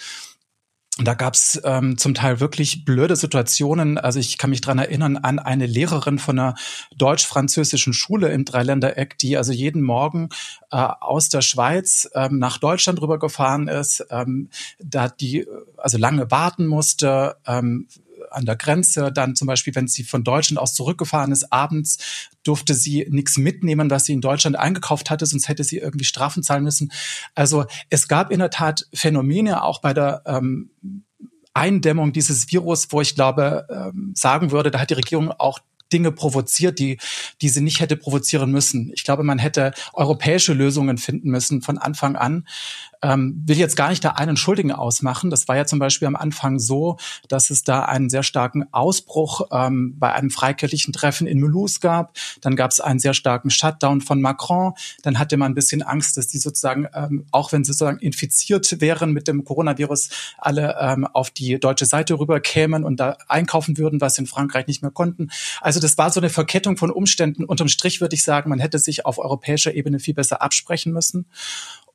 Und 0.98 1.08
da 1.08 1.14
gab's 1.14 1.60
ähm, 1.64 1.98
zum 1.98 2.14
Teil 2.14 2.42
wirklich 2.42 2.84
blöde 2.84 3.16
Situationen. 3.16 3.98
Also 3.98 4.20
ich 4.20 4.38
kann 4.38 4.50
mich 4.50 4.60
dran 4.60 4.80
erinnern 4.80 5.16
an 5.16 5.40
eine 5.40 5.66
Lehrerin 5.66 6.20
von 6.20 6.38
einer 6.38 6.56
deutsch-französischen 6.98 7.94
Schule 7.94 8.28
im 8.34 8.44
Dreiländereck, 8.44 9.18
die 9.18 9.38
also 9.38 9.54
jeden 9.54 9.82
Morgen 9.82 10.28
äh, 10.72 10.76
aus 10.76 11.30
der 11.30 11.40
Schweiz 11.40 12.10
ähm, 12.16 12.38
nach 12.40 12.58
Deutschland 12.58 13.02
rübergefahren 13.02 13.70
ist, 13.70 14.06
ähm, 14.10 14.50
da 14.80 15.08
die 15.08 15.48
also 15.78 15.98
lange 15.98 16.32
warten 16.32 16.68
musste, 16.68 17.38
ähm, 17.48 17.88
an 18.32 18.46
der 18.46 18.56
Grenze. 18.56 19.12
Dann 19.12 19.36
zum 19.36 19.48
Beispiel, 19.48 19.76
wenn 19.76 19.88
sie 19.88 20.04
von 20.04 20.24
Deutschland 20.24 20.60
aus 20.60 20.74
zurückgefahren 20.74 21.32
ist, 21.32 21.52
abends 21.52 21.98
durfte 22.44 22.74
sie 22.74 23.06
nichts 23.10 23.38
mitnehmen, 23.38 23.90
was 23.90 24.06
sie 24.06 24.14
in 24.14 24.22
Deutschland 24.22 24.58
eingekauft 24.58 25.10
hatte, 25.10 25.26
sonst 25.26 25.48
hätte 25.48 25.64
sie 25.64 25.78
irgendwie 25.78 26.06
Strafen 26.06 26.44
zahlen 26.44 26.64
müssen. 26.64 26.92
Also 27.36 27.66
es 27.90 28.08
gab 28.08 28.32
in 28.32 28.40
der 28.40 28.50
Tat 28.50 28.88
Phänomene 28.94 29.64
auch 29.64 29.82
bei 29.82 29.94
der 29.94 30.24
ähm, 30.26 30.72
Eindämmung 31.54 32.14
dieses 32.14 32.52
Virus, 32.52 32.88
wo 32.92 33.02
ich 33.02 33.16
glaube, 33.16 33.68
ähm, 33.70 34.14
sagen 34.16 34.52
würde, 34.52 34.72
da 34.72 34.80
hat 34.80 34.90
die 34.90 34.96
Regierung 34.96 35.32
auch 35.32 35.60
Dinge 35.92 36.12
provoziert, 36.12 36.80
die, 36.80 37.00
die 37.42 37.50
sie 37.50 37.62
nicht 37.62 37.80
hätte 37.80 37.98
provozieren 37.98 38.52
müssen. 38.52 38.92
Ich 38.94 39.04
glaube, 39.04 39.24
man 39.24 39.40
hätte 39.40 39.74
europäische 39.94 40.54
Lösungen 40.54 40.98
finden 40.98 41.30
müssen 41.30 41.62
von 41.62 41.78
Anfang 41.78 42.16
an. 42.16 42.48
Ähm, 43.02 43.42
will 43.46 43.58
jetzt 43.58 43.76
gar 43.76 43.90
nicht 43.90 44.04
da 44.04 44.12
einen 44.12 44.38
Schuldigen 44.38 44.72
ausmachen. 44.72 45.30
Das 45.30 45.48
war 45.48 45.56
ja 45.56 45.66
zum 45.66 45.80
Beispiel 45.80 46.08
am 46.08 46.16
Anfang 46.16 46.60
so, 46.60 46.98
dass 47.28 47.50
es 47.50 47.64
da 47.64 47.86
einen 47.86 48.10
sehr 48.10 48.24
starken 48.24 48.66
Ausbruch 48.74 49.48
ähm, 49.52 49.96
bei 49.98 50.14
einem 50.14 50.30
freikirchlichen 50.30 50.94
Treffen 50.94 51.28
in 51.28 51.40
Mulhouse 51.40 51.80
gab. 51.80 52.14
Dann 52.42 52.56
gab 52.56 52.72
es 52.72 52.80
einen 52.80 53.00
sehr 53.00 53.14
starken 53.14 53.50
Shutdown 53.50 54.02
von 54.02 54.22
Macron. 54.22 54.74
Dann 55.04 55.18
hatte 55.18 55.38
man 55.38 55.52
ein 55.52 55.56
bisschen 55.56 55.82
Angst, 55.82 56.18
dass 56.18 56.28
die 56.28 56.40
sozusagen, 56.40 56.88
ähm, 56.94 57.26
auch 57.32 57.52
wenn 57.52 57.64
sie 57.64 57.74
sozusagen 57.74 58.00
infiziert 58.00 58.82
wären 58.82 59.14
mit 59.14 59.28
dem 59.28 59.44
Coronavirus, 59.44 60.10
alle 60.38 60.76
ähm, 60.80 61.06
auf 61.06 61.30
die 61.30 61.60
deutsche 61.60 61.86
Seite 61.86 62.20
rüberkämen 62.20 62.84
und 62.84 63.00
da 63.00 63.18
einkaufen 63.28 63.78
würden, 63.78 64.02
was 64.02 64.18
in 64.18 64.28
Frankreich 64.28 64.68
nicht 64.68 64.82
mehr 64.82 64.92
konnten. 64.92 65.30
Also 65.62 65.80
das 65.80 65.98
war 65.98 66.12
so 66.12 66.20
eine 66.20 66.30
Verkettung 66.30 66.78
von 66.78 66.92
Umständen. 66.92 67.46
Unterm 67.46 67.68
Strich 67.68 68.02
würde 68.02 68.16
ich 68.16 68.24
sagen, 68.24 68.50
man 68.50 68.60
hätte 68.60 68.80
sich 68.80 69.06
auf 69.06 69.18
europäischer 69.18 69.74
Ebene 69.74 70.00
viel 70.00 70.14
besser 70.14 70.42
absprechen 70.42 70.92
müssen. 70.94 71.26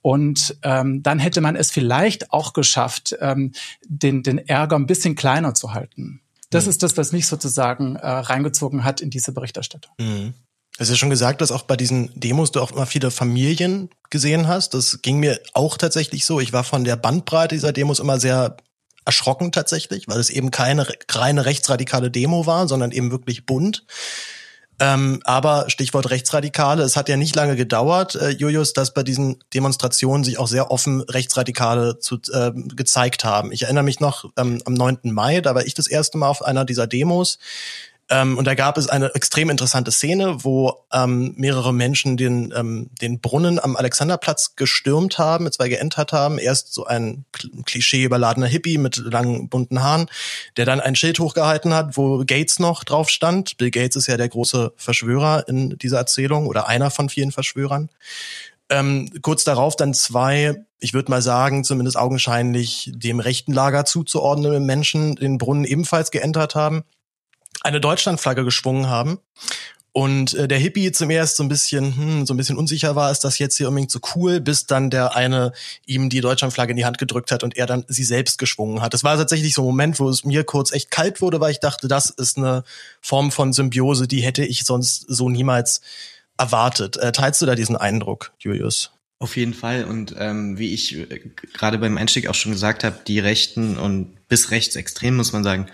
Und 0.04 0.58
ähm, 0.60 1.02
dann 1.02 1.18
hätte 1.18 1.40
man 1.40 1.56
es 1.56 1.70
vielleicht 1.70 2.30
auch 2.30 2.52
geschafft, 2.52 3.16
ähm, 3.20 3.52
den, 3.86 4.22
den 4.22 4.36
Ärger 4.36 4.76
ein 4.76 4.84
bisschen 4.84 5.14
kleiner 5.14 5.54
zu 5.54 5.72
halten. 5.72 6.20
Das 6.50 6.64
mhm. 6.64 6.70
ist 6.70 6.82
das, 6.82 6.98
was 6.98 7.12
mich 7.12 7.26
sozusagen 7.26 7.96
äh, 7.96 8.06
reingezogen 8.06 8.84
hat 8.84 9.00
in 9.00 9.08
diese 9.08 9.32
Berichterstattung. 9.32 9.90
Mhm. 9.98 10.34
hast 10.78 10.90
ja 10.90 10.96
schon 10.96 11.08
gesagt, 11.08 11.40
dass 11.40 11.50
auch 11.50 11.62
bei 11.62 11.78
diesen 11.78 12.10
Demos 12.20 12.52
du 12.52 12.60
auch 12.60 12.72
immer 12.72 12.84
viele 12.84 13.10
Familien 13.10 13.88
gesehen 14.10 14.46
hast. 14.46 14.74
Das 14.74 15.00
ging 15.00 15.20
mir 15.20 15.40
auch 15.54 15.78
tatsächlich 15.78 16.26
so. 16.26 16.38
Ich 16.38 16.52
war 16.52 16.64
von 16.64 16.84
der 16.84 16.96
Bandbreite 16.96 17.54
dieser 17.54 17.72
Demos 17.72 17.98
immer 17.98 18.20
sehr 18.20 18.58
erschrocken 19.06 19.52
tatsächlich, 19.52 20.06
weil 20.06 20.20
es 20.20 20.28
eben 20.28 20.50
keine 20.50 20.86
reine 21.12 21.46
rechtsradikale 21.46 22.10
Demo 22.10 22.44
war, 22.44 22.68
sondern 22.68 22.90
eben 22.90 23.10
wirklich 23.10 23.46
bunt. 23.46 23.86
Ähm, 24.80 25.20
aber 25.24 25.66
Stichwort 25.68 26.10
Rechtsradikale, 26.10 26.82
es 26.82 26.96
hat 26.96 27.08
ja 27.08 27.16
nicht 27.16 27.36
lange 27.36 27.54
gedauert, 27.54 28.16
äh, 28.16 28.30
Julius, 28.30 28.72
dass 28.72 28.92
bei 28.92 29.02
diesen 29.02 29.38
Demonstrationen 29.54 30.24
sich 30.24 30.38
auch 30.38 30.48
sehr 30.48 30.70
offen 30.70 31.00
Rechtsradikale 31.02 31.98
zu, 32.00 32.16
äh, 32.32 32.50
gezeigt 32.52 33.24
haben. 33.24 33.52
Ich 33.52 33.62
erinnere 33.62 33.84
mich 33.84 34.00
noch 34.00 34.24
ähm, 34.36 34.60
am 34.64 34.74
9. 34.74 34.98
Mai, 35.04 35.40
da 35.40 35.54
war 35.54 35.64
ich 35.64 35.74
das 35.74 35.86
erste 35.86 36.18
Mal 36.18 36.28
auf 36.28 36.44
einer 36.44 36.64
dieser 36.64 36.86
Demos. 36.86 37.38
Ähm, 38.10 38.36
und 38.36 38.46
da 38.46 38.54
gab 38.54 38.76
es 38.76 38.88
eine 38.88 39.14
extrem 39.14 39.48
interessante 39.48 39.90
Szene, 39.90 40.44
wo 40.44 40.84
ähm, 40.92 41.34
mehrere 41.36 41.72
Menschen 41.72 42.16
den, 42.18 42.52
ähm, 42.54 42.90
den 43.00 43.20
Brunnen 43.20 43.58
am 43.58 43.76
Alexanderplatz 43.76 44.56
gestürmt 44.56 45.18
haben, 45.18 45.50
zwei 45.50 45.68
geentert 45.68 46.12
haben. 46.12 46.38
Erst 46.38 46.74
so 46.74 46.84
ein 46.84 47.24
Klischee 47.64 48.04
überladener 48.04 48.46
Hippie 48.46 48.76
mit 48.76 48.98
langen 48.98 49.48
bunten 49.48 49.82
Haaren, 49.82 50.06
der 50.58 50.66
dann 50.66 50.80
ein 50.80 50.96
Schild 50.96 51.18
hochgehalten 51.18 51.72
hat, 51.72 51.96
wo 51.96 52.24
Gates 52.26 52.58
noch 52.58 52.84
drauf 52.84 53.08
stand. 53.08 53.56
Bill 53.56 53.70
Gates 53.70 53.96
ist 53.96 54.06
ja 54.06 54.18
der 54.18 54.28
große 54.28 54.72
Verschwörer 54.76 55.48
in 55.48 55.78
dieser 55.78 55.98
Erzählung 55.98 56.46
oder 56.46 56.68
einer 56.68 56.90
von 56.90 57.08
vielen 57.08 57.32
Verschwörern. 57.32 57.88
Ähm, 58.68 59.10
kurz 59.22 59.44
darauf 59.44 59.76
dann 59.76 59.94
zwei, 59.94 60.64
ich 60.78 60.92
würde 60.92 61.10
mal 61.10 61.22
sagen, 61.22 61.64
zumindest 61.64 61.96
augenscheinlich 61.96 62.90
dem 62.94 63.20
rechten 63.20 63.52
Lager 63.52 63.86
zuzuordnende 63.86 64.60
Menschen 64.60 65.16
den 65.16 65.38
Brunnen 65.38 65.64
ebenfalls 65.64 66.10
geentert 66.10 66.54
haben 66.54 66.84
eine 67.62 67.80
Deutschlandflagge 67.80 68.44
geschwungen 68.44 68.88
haben. 68.88 69.18
Und 69.96 70.34
äh, 70.34 70.48
der 70.48 70.58
Hippie 70.58 70.90
zum 70.90 71.08
erst 71.10 71.36
so 71.36 71.44
ein 71.44 71.48
bisschen, 71.48 71.96
hm, 71.96 72.26
so 72.26 72.34
ein 72.34 72.36
bisschen 72.36 72.56
unsicher 72.56 72.96
war, 72.96 73.12
ist 73.12 73.20
das 73.20 73.38
jetzt 73.38 73.56
hier 73.56 73.68
unbedingt 73.68 73.92
so 73.92 74.00
cool, 74.16 74.40
bis 74.40 74.66
dann 74.66 74.90
der 74.90 75.14
eine 75.14 75.52
ihm 75.86 76.10
die 76.10 76.20
Deutschlandflagge 76.20 76.72
in 76.72 76.76
die 76.76 76.84
Hand 76.84 76.98
gedrückt 76.98 77.30
hat 77.30 77.44
und 77.44 77.56
er 77.56 77.66
dann 77.66 77.84
sie 77.86 78.02
selbst 78.02 78.38
geschwungen 78.38 78.82
hat. 78.82 78.92
Das 78.92 79.04
war 79.04 79.16
tatsächlich 79.16 79.54
so 79.54 79.62
ein 79.62 79.66
Moment, 79.66 80.00
wo 80.00 80.08
es 80.08 80.24
mir 80.24 80.42
kurz 80.42 80.72
echt 80.72 80.90
kalt 80.90 81.20
wurde, 81.20 81.40
weil 81.40 81.52
ich 81.52 81.60
dachte, 81.60 81.86
das 81.86 82.10
ist 82.10 82.36
eine 82.36 82.64
Form 83.00 83.30
von 83.30 83.52
Symbiose, 83.52 84.08
die 84.08 84.20
hätte 84.20 84.44
ich 84.44 84.64
sonst 84.64 85.04
so 85.06 85.28
niemals 85.28 85.80
erwartet. 86.38 86.96
Äh, 86.96 87.12
teilst 87.12 87.40
du 87.40 87.46
da 87.46 87.54
diesen 87.54 87.76
Eindruck, 87.76 88.32
Julius? 88.40 88.90
Auf 89.20 89.36
jeden 89.36 89.54
Fall. 89.54 89.84
Und 89.84 90.16
ähm, 90.18 90.58
wie 90.58 90.74
ich 90.74 90.96
äh, 90.96 91.20
gerade 91.52 91.78
beim 91.78 91.98
Einstieg 91.98 92.26
auch 92.26 92.34
schon 92.34 92.50
gesagt 92.50 92.82
habe, 92.82 92.98
die 93.06 93.20
Rechten 93.20 93.78
und 93.78 94.26
bis 94.26 94.50
rechtsextrem, 94.50 95.14
muss 95.14 95.32
man 95.32 95.44
sagen, 95.44 95.68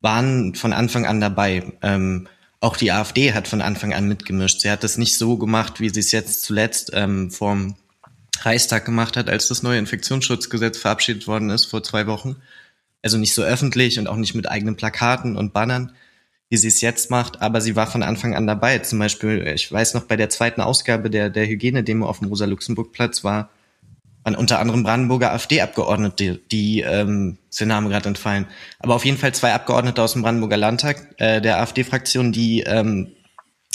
waren 0.00 0.54
von 0.54 0.72
Anfang 0.72 1.06
an 1.06 1.20
dabei. 1.20 1.72
Ähm, 1.82 2.28
auch 2.60 2.76
die 2.76 2.90
AfD 2.90 3.32
hat 3.34 3.48
von 3.48 3.62
Anfang 3.62 3.94
an 3.94 4.08
mitgemischt. 4.08 4.60
Sie 4.60 4.70
hat 4.70 4.82
das 4.82 4.98
nicht 4.98 5.16
so 5.16 5.36
gemacht, 5.36 5.80
wie 5.80 5.90
sie 5.90 6.00
es 6.00 6.12
jetzt 6.12 6.42
zuletzt 6.42 6.90
ähm, 6.92 7.30
vorm 7.30 7.76
Reichstag 8.40 8.84
gemacht 8.84 9.16
hat, 9.16 9.28
als 9.28 9.48
das 9.48 9.62
neue 9.62 9.78
Infektionsschutzgesetz 9.78 10.78
verabschiedet 10.78 11.26
worden 11.26 11.50
ist 11.50 11.66
vor 11.66 11.82
zwei 11.82 12.06
Wochen. 12.06 12.36
Also 13.02 13.16
nicht 13.16 13.34
so 13.34 13.42
öffentlich 13.42 13.98
und 13.98 14.08
auch 14.08 14.16
nicht 14.16 14.34
mit 14.34 14.48
eigenen 14.48 14.76
Plakaten 14.76 15.36
und 15.36 15.52
Bannern, 15.52 15.92
wie 16.48 16.56
sie 16.56 16.68
es 16.68 16.80
jetzt 16.80 17.10
macht, 17.10 17.42
aber 17.42 17.60
sie 17.60 17.76
war 17.76 17.86
von 17.86 18.02
Anfang 18.02 18.34
an 18.34 18.46
dabei. 18.46 18.78
Zum 18.78 18.98
Beispiel, 18.98 19.46
ich 19.46 19.70
weiß 19.70 19.94
noch, 19.94 20.04
bei 20.04 20.16
der 20.16 20.30
zweiten 20.30 20.60
Ausgabe 20.60 21.10
der, 21.10 21.30
der 21.30 21.46
Hygienedemo 21.46 22.06
auf 22.06 22.20
dem 22.20 22.28
Rosa-Luxemburg-Platz 22.28 23.22
war 23.22 23.50
waren 24.28 24.38
unter 24.38 24.58
anderem 24.58 24.82
Brandenburger 24.82 25.32
AfD-Abgeordnete, 25.32 26.38
die 26.52 26.80
ähm, 26.80 27.38
sind 27.48 27.68
Name 27.68 27.88
gerade 27.88 28.08
entfallen. 28.08 28.46
Aber 28.78 28.94
auf 28.94 29.06
jeden 29.06 29.16
Fall 29.16 29.34
zwei 29.34 29.54
Abgeordnete 29.54 30.02
aus 30.02 30.12
dem 30.12 30.22
Brandenburger 30.22 30.58
Landtag 30.58 31.14
äh, 31.16 31.40
der 31.40 31.60
AfD-Fraktion, 31.60 32.30
die 32.30 32.60
ähm, 32.60 33.12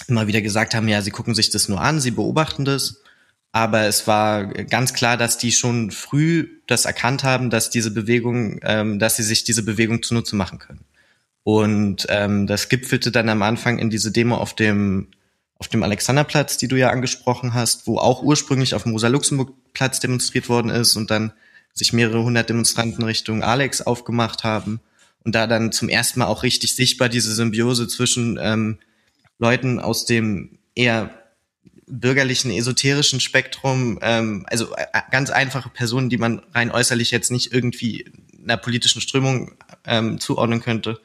immer 0.08 0.28
wieder 0.28 0.42
gesagt 0.42 0.76
haben, 0.76 0.88
ja, 0.88 1.02
sie 1.02 1.10
gucken 1.10 1.34
sich 1.34 1.50
das 1.50 1.70
nur 1.70 1.82
an, 1.82 2.00
sie 2.00 2.12
beobachten 2.12 2.66
das. 2.66 3.02
Aber 3.52 3.82
es 3.82 4.06
war 4.06 4.46
ganz 4.46 4.94
klar, 4.94 5.18
dass 5.18 5.40
die 5.40 5.52
schon 5.52 5.90
früh 5.90 6.48
das 6.68 6.86
erkannt 6.86 7.24
haben, 7.24 7.50
dass 7.50 7.72
diese 7.72 7.92
Bewegung, 7.92 8.60
ähm, 8.62 9.00
dass 9.00 9.16
sie 9.16 9.24
sich 9.24 9.44
diese 9.44 9.64
Bewegung 9.64 10.04
zunutze 10.04 10.36
machen 10.36 10.60
können. 10.60 10.86
Und 11.44 12.06
ähm, 12.10 12.46
das 12.46 12.70
gipfelte 12.70 13.12
dann 13.12 13.30
am 13.30 13.42
Anfang 13.42 13.80
in 13.80 13.90
diese 13.90 14.12
Demo 14.12 14.36
auf 14.36 14.56
dem 14.56 15.08
auf 15.60 15.68
dem 15.70 15.84
Alexanderplatz, 15.84 16.58
die 16.58 16.68
du 16.68 16.76
ja 16.76 16.90
angesprochen 16.90 17.54
hast, 17.54 17.88
wo 17.88 17.98
auch 17.98 18.22
ursprünglich 18.22 18.76
auf 18.76 18.84
dem 18.84 18.94
Rosa-Luxemburg-Platz 19.74 20.00
demonstriert 20.00 20.50
worden 20.50 20.70
ist 20.70 20.96
und 20.96 21.12
dann 21.12 21.34
sich 21.74 21.94
mehrere 21.94 22.24
hundert 22.24 22.50
Demonstranten 22.50 23.04
Richtung 23.04 23.44
Alex 23.44 23.82
aufgemacht 23.82 24.44
haben 24.44 24.80
und 25.24 25.34
da 25.34 25.48
dann 25.48 25.72
zum 25.72 25.90
ersten 25.90 26.20
Mal 26.20 26.28
auch 26.28 26.44
richtig 26.44 26.76
sichtbar 26.76 27.10
diese 27.10 27.34
Symbiose 27.34 27.88
zwischen 27.88 28.38
ähm, 28.42 28.78
Leuten 29.40 29.80
aus 29.80 30.06
dem 30.06 30.60
eher 30.76 31.10
bürgerlichen, 31.88 32.52
esoterischen 32.52 33.20
Spektrum, 33.20 34.00
ähm, 34.02 34.46
also 34.50 34.74
äh, 34.76 35.02
ganz 35.12 35.30
einfache 35.30 35.70
Personen, 35.70 36.10
die 36.10 36.18
man 36.18 36.42
rein 36.54 36.72
äußerlich 36.72 37.12
jetzt 37.12 37.32
nicht 37.32 37.52
irgendwie 37.52 38.06
einer 38.42 38.58
politischen 38.58 39.02
Strömung 39.02 39.54
ähm, 39.86 40.20
zuordnen 40.20 40.62
könnte, 40.62 41.00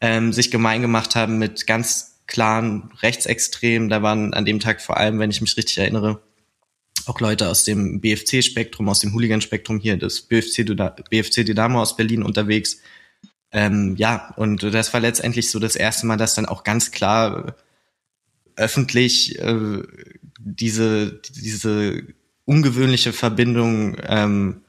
ähm, 0.00 0.32
sich 0.32 0.50
gemein 0.50 0.80
gemacht 0.80 1.14
haben 1.16 1.38
mit 1.38 1.66
ganz 1.66 2.20
klaren 2.26 2.90
Rechtsextremen. 3.00 3.88
Da 3.88 4.02
waren 4.02 4.34
an 4.34 4.44
dem 4.44 4.60
Tag 4.60 4.80
vor 4.80 4.96
allem, 4.96 5.18
wenn 5.18 5.30
ich 5.30 5.40
mich 5.40 5.56
richtig 5.56 5.78
erinnere, 5.78 6.20
auch 7.08 7.20
Leute 7.20 7.48
aus 7.48 7.64
dem 7.64 8.00
BFC-Spektrum, 8.00 8.88
aus 8.88 9.00
dem 9.00 9.12
Hooligan-Spektrum 9.14 9.80
hier, 9.80 9.96
das 9.96 10.22
BFC, 10.22 10.64
BFC 11.10 11.44
Dynamo 11.44 11.80
aus 11.80 11.96
Berlin 11.96 12.22
unterwegs. 12.22 12.80
Ähm, 13.50 13.96
ja, 13.96 14.34
und 14.36 14.62
das 14.62 14.92
war 14.92 15.00
letztendlich 15.00 15.50
so 15.50 15.58
das 15.58 15.76
erste 15.76 16.06
Mal, 16.06 16.16
dass 16.16 16.34
dann 16.34 16.46
auch 16.46 16.64
ganz 16.64 16.90
klar 16.90 17.56
öffentlich 18.56 19.38
äh, 19.38 19.82
diese, 20.38 21.20
diese 21.30 22.02
ungewöhnliche 22.44 23.12
Verbindung 23.12 23.96
ähm, 24.02 24.62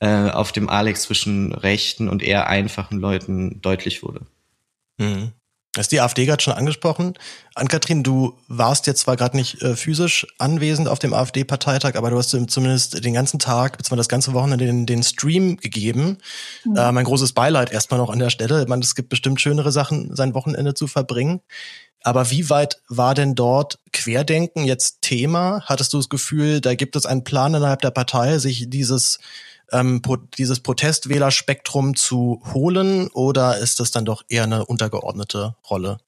äh, 0.00 0.30
auf 0.30 0.52
dem 0.52 0.68
Alex 0.68 1.02
zwischen 1.02 1.52
rechten 1.52 2.08
und 2.08 2.22
eher 2.22 2.48
einfachen 2.48 2.98
Leuten 2.98 3.60
deutlich 3.60 4.02
wurde. 4.02 4.26
Mhm. 4.98 5.32
Hast 5.76 5.92
die 5.92 6.00
AfD 6.00 6.26
gerade 6.26 6.42
schon 6.42 6.54
angesprochen. 6.54 7.14
Ann-Kathrin, 7.54 8.02
du 8.02 8.36
warst 8.48 8.88
jetzt 8.88 9.02
zwar 9.02 9.16
gerade 9.16 9.36
nicht 9.36 9.62
äh, 9.62 9.76
physisch 9.76 10.26
anwesend 10.38 10.88
auf 10.88 10.98
dem 10.98 11.14
AfD-Parteitag, 11.14 11.94
aber 11.94 12.10
du 12.10 12.18
hast 12.18 12.30
zumindest 12.30 13.04
den 13.04 13.14
ganzen 13.14 13.38
Tag, 13.38 13.78
beziehungsweise 13.78 14.00
das 14.00 14.08
ganze 14.08 14.32
Wochenende 14.32 14.66
den, 14.66 14.84
den 14.86 15.04
Stream 15.04 15.58
gegeben. 15.58 16.18
Mhm. 16.64 16.76
Äh, 16.76 16.90
mein 16.90 17.04
großes 17.04 17.34
Beileid 17.34 17.70
erstmal 17.72 18.00
noch 18.00 18.10
an 18.10 18.18
der 18.18 18.30
Stelle. 18.30 18.62
Ich 18.62 18.68
meine, 18.68 18.82
es 18.82 18.96
gibt 18.96 19.10
bestimmt 19.10 19.40
schönere 19.40 19.70
Sachen, 19.70 20.16
sein 20.16 20.34
Wochenende 20.34 20.74
zu 20.74 20.88
verbringen. 20.88 21.40
Aber 22.02 22.30
wie 22.30 22.50
weit 22.50 22.80
war 22.88 23.14
denn 23.14 23.34
dort 23.36 23.78
Querdenken 23.92 24.64
jetzt 24.64 25.02
Thema? 25.02 25.62
Hattest 25.66 25.92
du 25.92 25.98
das 25.98 26.08
Gefühl, 26.08 26.60
da 26.60 26.74
gibt 26.74 26.96
es 26.96 27.06
einen 27.06 27.24
Plan 27.24 27.54
innerhalb 27.54 27.82
der 27.82 27.90
Partei, 27.90 28.38
sich 28.38 28.70
dieses 28.70 29.18
ähm, 29.72 30.02
dieses 30.38 30.60
Protestwählerspektrum 30.60 31.96
zu 31.96 32.42
holen 32.52 33.08
oder 33.08 33.58
ist 33.58 33.80
das 33.80 33.90
dann 33.90 34.04
doch 34.04 34.22
eher 34.28 34.44
eine 34.44 34.66
untergeordnete 34.66 35.56
Rolle? 35.68 35.98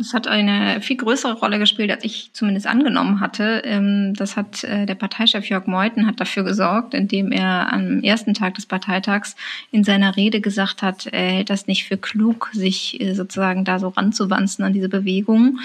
Das 0.00 0.14
hat 0.14 0.28
eine 0.28 0.80
viel 0.80 0.96
größere 0.96 1.32
Rolle 1.32 1.58
gespielt, 1.58 1.90
als 1.90 2.04
ich 2.04 2.30
zumindest 2.32 2.68
angenommen 2.68 3.18
hatte. 3.18 3.62
Ähm, 3.64 4.14
das 4.14 4.36
hat 4.36 4.62
äh, 4.62 4.86
der 4.86 4.94
Parteichef 4.94 5.48
Jörg 5.48 5.66
Meuthen 5.66 6.06
hat 6.06 6.20
dafür 6.20 6.44
gesorgt, 6.44 6.94
indem 6.94 7.32
er 7.32 7.72
am 7.72 8.04
ersten 8.04 8.32
Tag 8.32 8.54
des 8.54 8.64
Parteitags 8.64 9.34
in 9.72 9.82
seiner 9.82 10.14
Rede 10.14 10.40
gesagt 10.40 10.82
hat, 10.82 11.06
er 11.06 11.32
hält 11.32 11.50
das 11.50 11.66
nicht 11.66 11.84
für 11.84 11.96
klug, 11.96 12.48
sich 12.52 13.00
äh, 13.00 13.14
sozusagen 13.14 13.64
da 13.64 13.80
so 13.80 13.88
ranzuwanzen 13.88 14.64
an 14.64 14.72
diese 14.72 14.88
Bewegung 14.88 15.58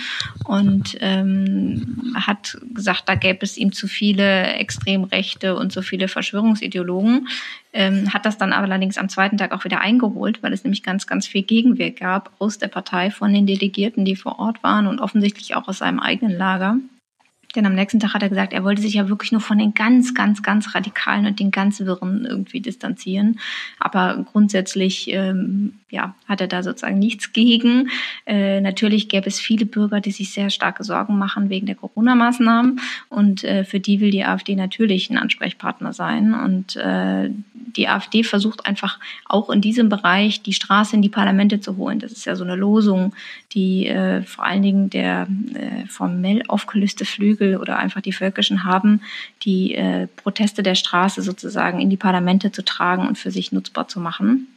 und 0.46 0.98
ähm, 1.00 2.16
hat 2.16 2.58
gesagt, 2.74 3.04
da 3.06 3.14
gäbe 3.14 3.44
es 3.44 3.56
ihm 3.56 3.72
zu 3.72 3.88
viele 3.88 4.56
Extremrechte 4.56 5.56
und 5.56 5.72
so 5.72 5.84
viele 5.84 6.08
Verschwörungsideologen 6.08 7.28
ähm, 7.74 8.14
hat 8.14 8.26
das 8.26 8.38
dann 8.38 8.54
aber 8.54 8.66
allerdings 8.66 8.98
am 8.98 9.10
zweiten 9.10 9.38
Tag 9.38 9.52
auch 9.52 9.66
wieder 9.66 9.82
eingeholt, 9.82 10.42
weil 10.42 10.54
es 10.54 10.64
nämlich 10.64 10.84
ganz, 10.84 11.08
ganz 11.08 11.28
viel 11.28 11.44
Gegenwehr 11.44 11.92
gab 11.92 12.32
aus 12.40 12.60
der 12.60 12.68
Partei 12.68 13.12
von 13.12 13.34
den 13.34 13.48
Delegierten, 13.48 14.06
die 14.06 14.16
vor 14.16 14.40
Ort 14.40 14.64
waren 14.64 14.88
und 14.88 15.00
offensichtlich 15.00 15.56
auch 15.56 15.68
aus 15.68 15.80
seinem 15.80 16.00
eigenen 16.00 16.38
Lager. 16.38 16.78
Denn 17.56 17.66
am 17.66 17.76
nächsten 17.76 18.00
Tag 18.00 18.14
hat 18.14 18.24
er 18.24 18.30
gesagt, 18.30 18.54
er 18.54 18.64
wollte 18.64 18.82
sich 18.82 18.96
ja 18.96 19.10
wirklich 19.10 19.32
nur 19.32 19.42
von 19.42 19.58
den 19.58 19.74
ganz, 19.74 20.14
ganz, 20.14 20.42
ganz 20.42 20.74
Radikalen 20.74 21.28
und 21.28 21.40
den 21.40 21.52
ganz 21.52 21.80
Wirren 21.80 22.26
irgendwie 22.26 22.62
distanzieren. 22.62 23.40
Aber 23.80 24.26
grundsätzlich 24.32 25.12
ähm, 25.12 25.74
ja, 25.90 26.16
hat 26.28 26.42
er 26.42 26.48
da 26.48 26.64
sozusagen 26.64 26.98
nichts 26.98 27.34
gegen. 27.34 27.90
Äh, 28.26 28.62
natürlich 28.62 29.08
gäbe 29.10 29.28
es 29.28 29.40
viele 29.40 29.68
Bürger, 29.68 30.02
die 30.02 30.12
sich 30.12 30.32
sehr 30.32 30.50
starke 30.50 30.84
Sorgen 30.84 31.20
machen 31.20 31.50
wegen 31.50 31.68
der 31.68 31.76
Corona-Maßnahmen. 31.76 32.80
Und 33.10 33.44
äh, 33.44 33.64
für 33.64 33.80
die 33.80 34.00
will 34.00 34.10
die 34.10 34.26
AfD 34.26 34.56
natürlich 34.56 35.12
ein 35.12 35.20
Ansprechpartner 35.20 35.94
sein. 35.94 36.34
Und 36.34 36.76
äh, 36.78 37.30
die 37.54 37.88
AfD 37.88 38.24
versucht 38.24 38.66
einfach 38.66 39.00
auch 39.26 39.52
in 39.52 39.62
diesem 39.62 39.90
Bereich 39.90 40.42
die 40.42 40.54
Straße 40.54 40.96
in 40.96 41.04
die 41.04 41.10
Parlamente 41.10 41.60
zu 41.60 41.78
holen. 41.78 42.00
Das 42.00 42.12
ist 42.12 42.26
ja 42.26 42.36
so 42.36 42.44
eine 42.44 42.56
Losung, 42.56 43.14
die 43.52 43.88
äh, 43.88 44.24
vor 44.24 44.46
allen 44.46 44.64
Dingen 44.64 44.90
der 44.90 45.28
äh, 45.54 45.88
formell 45.88 46.42
aufgelöste 46.48 47.06
Flügel 47.06 47.43
oder 47.60 47.78
einfach 47.78 48.02
die 48.02 48.14
Völkischen 48.14 48.64
haben, 48.64 49.02
die 49.44 49.76
äh, 49.76 50.08
Proteste 50.08 50.64
der 50.64 50.76
Straße 50.76 51.22
sozusagen 51.22 51.80
in 51.80 51.90
die 51.90 51.98
Parlamente 51.98 52.52
zu 52.52 52.64
tragen 52.64 53.08
und 53.08 53.18
für 53.18 53.32
sich 53.32 53.52
nutzbar 53.52 53.88
zu 53.88 54.00
machen. 54.00 54.53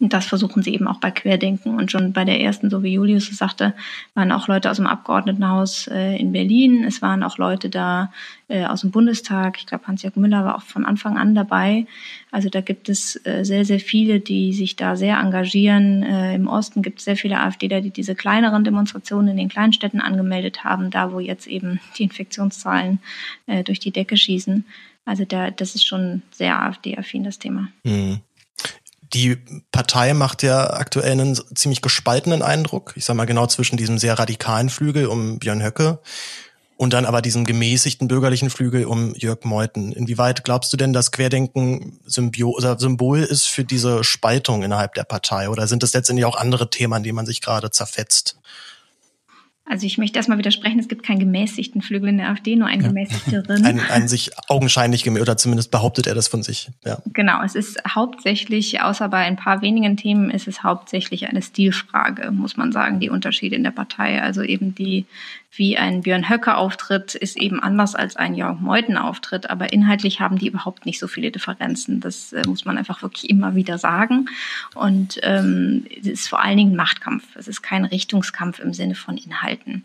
Und 0.00 0.12
das 0.12 0.26
versuchen 0.26 0.62
sie 0.62 0.74
eben 0.74 0.86
auch 0.86 1.00
bei 1.00 1.10
Querdenken. 1.10 1.76
Und 1.76 1.90
schon 1.90 2.12
bei 2.12 2.24
der 2.24 2.40
ersten, 2.40 2.70
so 2.70 2.82
wie 2.82 2.92
Julius 2.92 3.30
es 3.30 3.38
sagte, 3.38 3.74
waren 4.14 4.30
auch 4.30 4.46
Leute 4.46 4.70
aus 4.70 4.76
dem 4.76 4.86
Abgeordnetenhaus 4.86 5.88
äh, 5.88 6.16
in 6.16 6.32
Berlin. 6.32 6.84
Es 6.84 7.02
waren 7.02 7.22
auch 7.22 7.38
Leute 7.38 7.68
da 7.68 8.12
äh, 8.48 8.64
aus 8.64 8.82
dem 8.82 8.90
Bundestag. 8.90 9.58
Ich 9.58 9.66
glaube, 9.66 9.86
Hans-Jörg 9.86 10.16
Müller 10.16 10.44
war 10.44 10.56
auch 10.56 10.62
von 10.62 10.84
Anfang 10.84 11.18
an 11.18 11.34
dabei. 11.34 11.86
Also 12.30 12.48
da 12.48 12.60
gibt 12.60 12.88
es 12.88 13.20
äh, 13.26 13.44
sehr, 13.44 13.64
sehr 13.64 13.80
viele, 13.80 14.20
die 14.20 14.52
sich 14.52 14.76
da 14.76 14.94
sehr 14.94 15.18
engagieren. 15.18 16.02
Äh, 16.02 16.34
Im 16.34 16.46
Osten 16.46 16.82
gibt 16.82 17.00
es 17.00 17.04
sehr 17.04 17.16
viele 17.16 17.40
AfDler, 17.40 17.80
die 17.80 17.90
diese 17.90 18.14
kleineren 18.14 18.64
Demonstrationen 18.64 19.28
in 19.28 19.36
den 19.36 19.48
Kleinstädten 19.48 20.00
angemeldet 20.00 20.62
haben, 20.64 20.90
da 20.90 21.12
wo 21.12 21.20
jetzt 21.20 21.46
eben 21.46 21.80
die 21.96 22.04
Infektionszahlen 22.04 23.00
äh, 23.46 23.64
durch 23.64 23.80
die 23.80 23.90
Decke 23.90 24.16
schießen. 24.16 24.64
Also 25.04 25.24
da, 25.24 25.50
das 25.50 25.74
ist 25.74 25.86
schon 25.86 26.22
sehr 26.30 26.60
AfD-affin, 26.60 27.24
das 27.24 27.38
Thema. 27.38 27.68
Mhm. 27.82 28.20
Die 29.14 29.36
Partei 29.72 30.12
macht 30.14 30.42
ja 30.42 30.70
aktuell 30.70 31.12
einen 31.12 31.38
ziemlich 31.54 31.82
gespaltenen 31.82 32.42
Eindruck. 32.42 32.92
Ich 32.96 33.04
sage 33.04 33.16
mal 33.16 33.24
genau 33.24 33.46
zwischen 33.46 33.76
diesem 33.76 33.98
sehr 33.98 34.18
radikalen 34.18 34.68
Flügel 34.68 35.06
um 35.06 35.38
Björn 35.38 35.62
Höcke 35.62 36.00
und 36.76 36.92
dann 36.92 37.06
aber 37.06 37.22
diesem 37.22 37.44
gemäßigten 37.44 38.06
bürgerlichen 38.06 38.50
Flügel 38.50 38.84
um 38.84 39.14
Jörg 39.14 39.44
Meuthen. 39.44 39.92
Inwieweit 39.92 40.44
glaubst 40.44 40.72
du 40.72 40.76
denn, 40.76 40.92
dass 40.92 41.10
Querdenken 41.10 41.98
Symbio 42.06 42.50
oder 42.50 42.78
Symbol 42.78 43.20
ist 43.20 43.46
für 43.46 43.64
diese 43.64 44.04
Spaltung 44.04 44.62
innerhalb 44.62 44.94
der 44.94 45.04
Partei? 45.04 45.48
Oder 45.48 45.66
sind 45.66 45.82
es 45.82 45.92
letztendlich 45.92 46.24
auch 46.24 46.36
andere 46.36 46.70
Themen, 46.70 46.92
an 46.92 47.02
denen 47.02 47.16
man 47.16 47.26
sich 47.26 47.40
gerade 47.40 47.70
zerfetzt? 47.70 48.38
Also 49.68 49.86
ich 49.86 49.98
möchte 49.98 50.18
erstmal 50.18 50.38
widersprechen, 50.38 50.78
es 50.78 50.88
gibt 50.88 51.02
keinen 51.02 51.18
gemäßigten 51.18 51.82
Flügel 51.82 52.08
in 52.08 52.18
der 52.18 52.30
AfD, 52.30 52.56
nur 52.56 52.68
einen 52.68 52.82
ja. 52.82 52.88
gemäßigteren. 52.88 53.64
Ein, 53.64 53.80
ein 53.80 54.08
sich 54.08 54.30
augenscheinlich 54.48 55.04
gemäßigt, 55.04 55.28
oder 55.28 55.36
zumindest 55.36 55.70
behauptet 55.70 56.06
er 56.06 56.14
das 56.14 56.26
von 56.26 56.42
sich. 56.42 56.70
Ja. 56.84 56.98
Genau, 57.12 57.42
es 57.42 57.54
ist 57.54 57.78
hauptsächlich, 57.86 58.80
außer 58.80 59.08
bei 59.08 59.18
ein 59.18 59.36
paar 59.36 59.60
wenigen 59.60 59.96
Themen, 59.96 60.30
ist 60.30 60.48
es 60.48 60.62
hauptsächlich 60.62 61.28
eine 61.28 61.42
Stilfrage, 61.42 62.30
muss 62.30 62.56
man 62.56 62.72
sagen, 62.72 62.98
die 62.98 63.10
Unterschiede 63.10 63.56
in 63.56 63.62
der 63.62 63.70
Partei. 63.70 64.22
Also 64.22 64.42
eben 64.42 64.74
die 64.74 65.04
wie 65.50 65.78
ein 65.78 66.02
Björn 66.02 66.28
Höcke 66.28 66.56
auftritt, 66.56 67.14
ist 67.14 67.36
eben 67.36 67.60
anders 67.60 67.94
als 67.94 68.16
ein 68.16 68.34
Jörg 68.34 68.60
Meuthen 68.60 68.96
auftritt. 68.96 69.50
Aber 69.50 69.72
inhaltlich 69.72 70.20
haben 70.20 70.38
die 70.38 70.48
überhaupt 70.48 70.86
nicht 70.86 70.98
so 70.98 71.08
viele 71.08 71.30
Differenzen. 71.30 72.00
Das 72.00 72.32
äh, 72.32 72.42
muss 72.46 72.64
man 72.64 72.78
einfach 72.78 73.02
wirklich 73.02 73.30
immer 73.30 73.54
wieder 73.54 73.78
sagen. 73.78 74.28
Und 74.74 75.18
ähm, 75.22 75.86
es 75.98 76.06
ist 76.06 76.28
vor 76.28 76.42
allen 76.42 76.58
Dingen 76.58 76.76
Machtkampf. 76.76 77.24
Es 77.34 77.48
ist 77.48 77.62
kein 77.62 77.84
Richtungskampf 77.84 78.58
im 78.58 78.74
Sinne 78.74 78.94
von 78.94 79.16
Inhalten. 79.16 79.84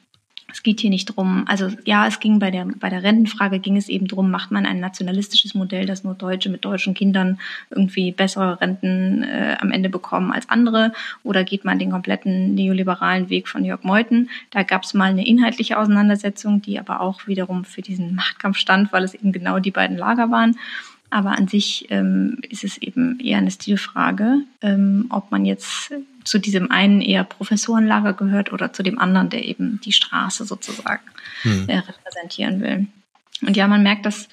Es 0.54 0.62
geht 0.62 0.80
hier 0.80 0.92
nicht 0.92 1.08
drum, 1.08 1.46
also 1.48 1.68
ja, 1.84 2.06
es 2.08 2.20
ging 2.20 2.38
bei 2.38 2.52
der, 2.52 2.66
bei 2.66 2.90
der 2.90 3.02
Rentenfrage 3.02 3.60
ging 3.60 3.76
es 3.76 3.90
eben 3.90 4.08
drum, 4.08 4.30
macht 4.30 4.52
man 4.52 4.68
ein 4.68 4.80
nationalistisches 4.80 5.56
Modell, 5.56 5.88
dass 5.88 6.04
nur 6.04 6.14
Deutsche 6.14 6.50
mit 6.50 6.64
deutschen 6.64 6.94
Kindern 6.94 7.40
irgendwie 7.72 8.12
bessere 8.12 8.62
Renten 8.62 9.24
äh, 9.24 9.58
am 9.60 9.72
Ende 9.72 9.90
bekommen 9.90 10.32
als 10.32 10.50
andere 10.50 10.94
oder 11.24 11.44
geht 11.44 11.66
man 11.66 11.80
den 11.80 11.90
kompletten 11.90 12.54
neoliberalen 12.54 13.30
Weg 13.30 13.48
von 13.48 13.66
Jörg 13.66 13.84
Meuthen? 13.84 14.30
Da 14.52 14.62
gab 14.62 14.84
es 14.84 14.94
mal 14.94 15.10
eine 15.10 15.28
inhaltliche 15.28 15.78
Auseinandersetzung, 15.80 16.62
die 16.62 16.80
aber 16.80 17.02
auch 17.02 17.26
wiederum 17.26 17.66
für 17.66 17.82
diesen 17.82 18.14
Machtkampf 18.14 18.58
stand, 18.58 18.94
weil 18.94 19.04
es 19.04 19.16
eben 19.16 19.32
genau 19.32 19.58
die 19.58 19.72
beiden 19.72 19.98
Lager 19.98 20.30
waren. 20.30 20.56
Aber 21.10 21.38
an 21.38 21.48
sich 21.48 21.88
ähm, 21.92 22.40
ist 22.50 22.64
es 22.64 22.78
eben 22.80 23.20
eher 23.20 23.38
eine 23.38 23.52
Stilfrage, 23.52 24.40
ähm, 24.62 25.06
ob 25.10 25.30
man 25.30 25.46
jetzt 25.46 25.94
zu 26.24 26.40
diesem 26.40 26.72
einen 26.72 27.02
eher 27.02 27.24
Professorenlager 27.24 28.14
gehört 28.14 28.52
oder 28.54 28.74
zu 28.74 28.84
dem 28.84 29.00
anderen, 29.00 29.30
der 29.30 29.46
eben 29.46 29.80
die 29.84 29.92
Straße 29.92 30.46
sozusagen 30.46 31.04
hm. 31.42 31.70
äh, 31.70 31.78
repräsentieren 31.78 32.62
will. 32.62 32.88
Und 33.42 33.58
ja, 33.58 33.68
man 33.68 33.84
merkt 33.84 34.06
das 34.06 34.30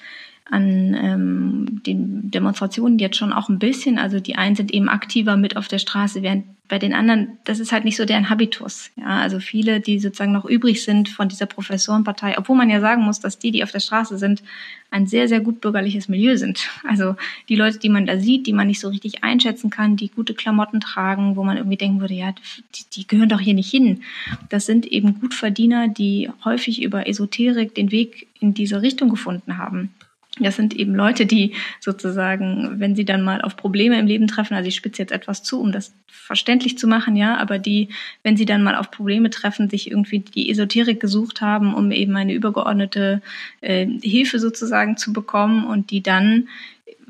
an 0.51 0.93
ähm, 0.93 1.81
den 1.85 2.29
Demonstrationen 2.29 2.99
jetzt 2.99 3.17
schon 3.17 3.33
auch 3.33 3.49
ein 3.49 3.59
bisschen. 3.59 3.97
Also 3.97 4.19
die 4.19 4.35
einen 4.35 4.55
sind 4.55 4.73
eben 4.73 4.89
aktiver 4.89 5.37
mit 5.37 5.57
auf 5.57 5.67
der 5.67 5.79
Straße, 5.79 6.21
während 6.21 6.45
bei 6.71 6.79
den 6.79 6.93
anderen, 6.93 7.37
das 7.43 7.59
ist 7.59 7.73
halt 7.73 7.83
nicht 7.83 7.97
so 7.97 8.05
deren 8.05 8.29
Habitus. 8.29 8.91
Ja, 8.95 9.19
also 9.19 9.41
viele, 9.41 9.81
die 9.81 9.99
sozusagen 9.99 10.31
noch 10.31 10.45
übrig 10.45 10.83
sind 10.85 11.09
von 11.09 11.27
dieser 11.27 11.45
Professorenpartei, 11.45 12.37
obwohl 12.37 12.55
man 12.55 12.69
ja 12.69 12.79
sagen 12.79 13.03
muss, 13.03 13.19
dass 13.19 13.37
die, 13.37 13.51
die 13.51 13.61
auf 13.61 13.73
der 13.73 13.81
Straße 13.81 14.17
sind, 14.17 14.41
ein 14.89 15.05
sehr, 15.05 15.27
sehr 15.27 15.41
gut 15.41 15.59
bürgerliches 15.59 16.07
Milieu 16.07 16.37
sind. 16.37 16.69
Also 16.87 17.15
die 17.47 17.55
Leute, 17.55 17.79
die 17.79 17.89
man 17.89 18.05
da 18.05 18.19
sieht, 18.19 18.47
die 18.47 18.53
man 18.53 18.67
nicht 18.67 18.79
so 18.79 18.89
richtig 18.89 19.23
einschätzen 19.23 19.69
kann, 19.69 19.95
die 19.95 20.09
gute 20.09 20.33
Klamotten 20.33 20.79
tragen, 20.79 21.35
wo 21.35 21.43
man 21.43 21.57
irgendwie 21.57 21.77
denken 21.77 22.01
würde, 22.01 22.13
ja, 22.13 22.33
die, 22.75 22.83
die 22.93 23.07
gehören 23.07 23.29
doch 23.29 23.39
hier 23.39 23.53
nicht 23.53 23.69
hin. 23.69 24.01
Das 24.49 24.65
sind 24.65 24.85
eben 24.85 25.19
Gutverdiener, 25.19 25.87
die 25.87 26.29
häufig 26.43 26.81
über 26.81 27.07
Esoterik 27.07 27.75
den 27.75 27.91
Weg 27.91 28.27
in 28.39 28.53
diese 28.53 28.81
Richtung 28.81 29.09
gefunden 29.09 29.57
haben. 29.57 29.91
Das 30.39 30.55
sind 30.55 30.73
eben 30.73 30.95
Leute, 30.95 31.25
die 31.25 31.55
sozusagen, 31.81 32.79
wenn 32.79 32.95
sie 32.95 33.03
dann 33.03 33.21
mal 33.21 33.41
auf 33.41 33.57
Probleme 33.57 33.99
im 33.99 34.07
Leben 34.07 34.27
treffen, 34.27 34.53
also 34.53 34.67
ich 34.69 34.75
spitze 34.75 35.01
jetzt 35.01 35.11
etwas 35.11 35.43
zu, 35.43 35.59
um 35.59 35.73
das 35.73 35.93
verständlich 36.07 36.77
zu 36.77 36.87
machen, 36.87 37.17
ja, 37.17 37.35
aber 37.35 37.59
die, 37.59 37.89
wenn 38.23 38.37
sie 38.37 38.45
dann 38.45 38.63
mal 38.63 38.75
auf 38.75 38.91
Probleme 38.91 39.29
treffen, 39.29 39.69
sich 39.69 39.91
irgendwie 39.91 40.19
die 40.19 40.49
Esoterik 40.49 41.01
gesucht 41.01 41.41
haben, 41.41 41.73
um 41.73 41.91
eben 41.91 42.15
eine 42.15 42.33
übergeordnete 42.33 43.21
äh, 43.59 43.85
Hilfe 43.85 44.39
sozusagen 44.39 44.95
zu 44.95 45.11
bekommen 45.11 45.65
und 45.65 45.91
die 45.91 46.01
dann 46.01 46.47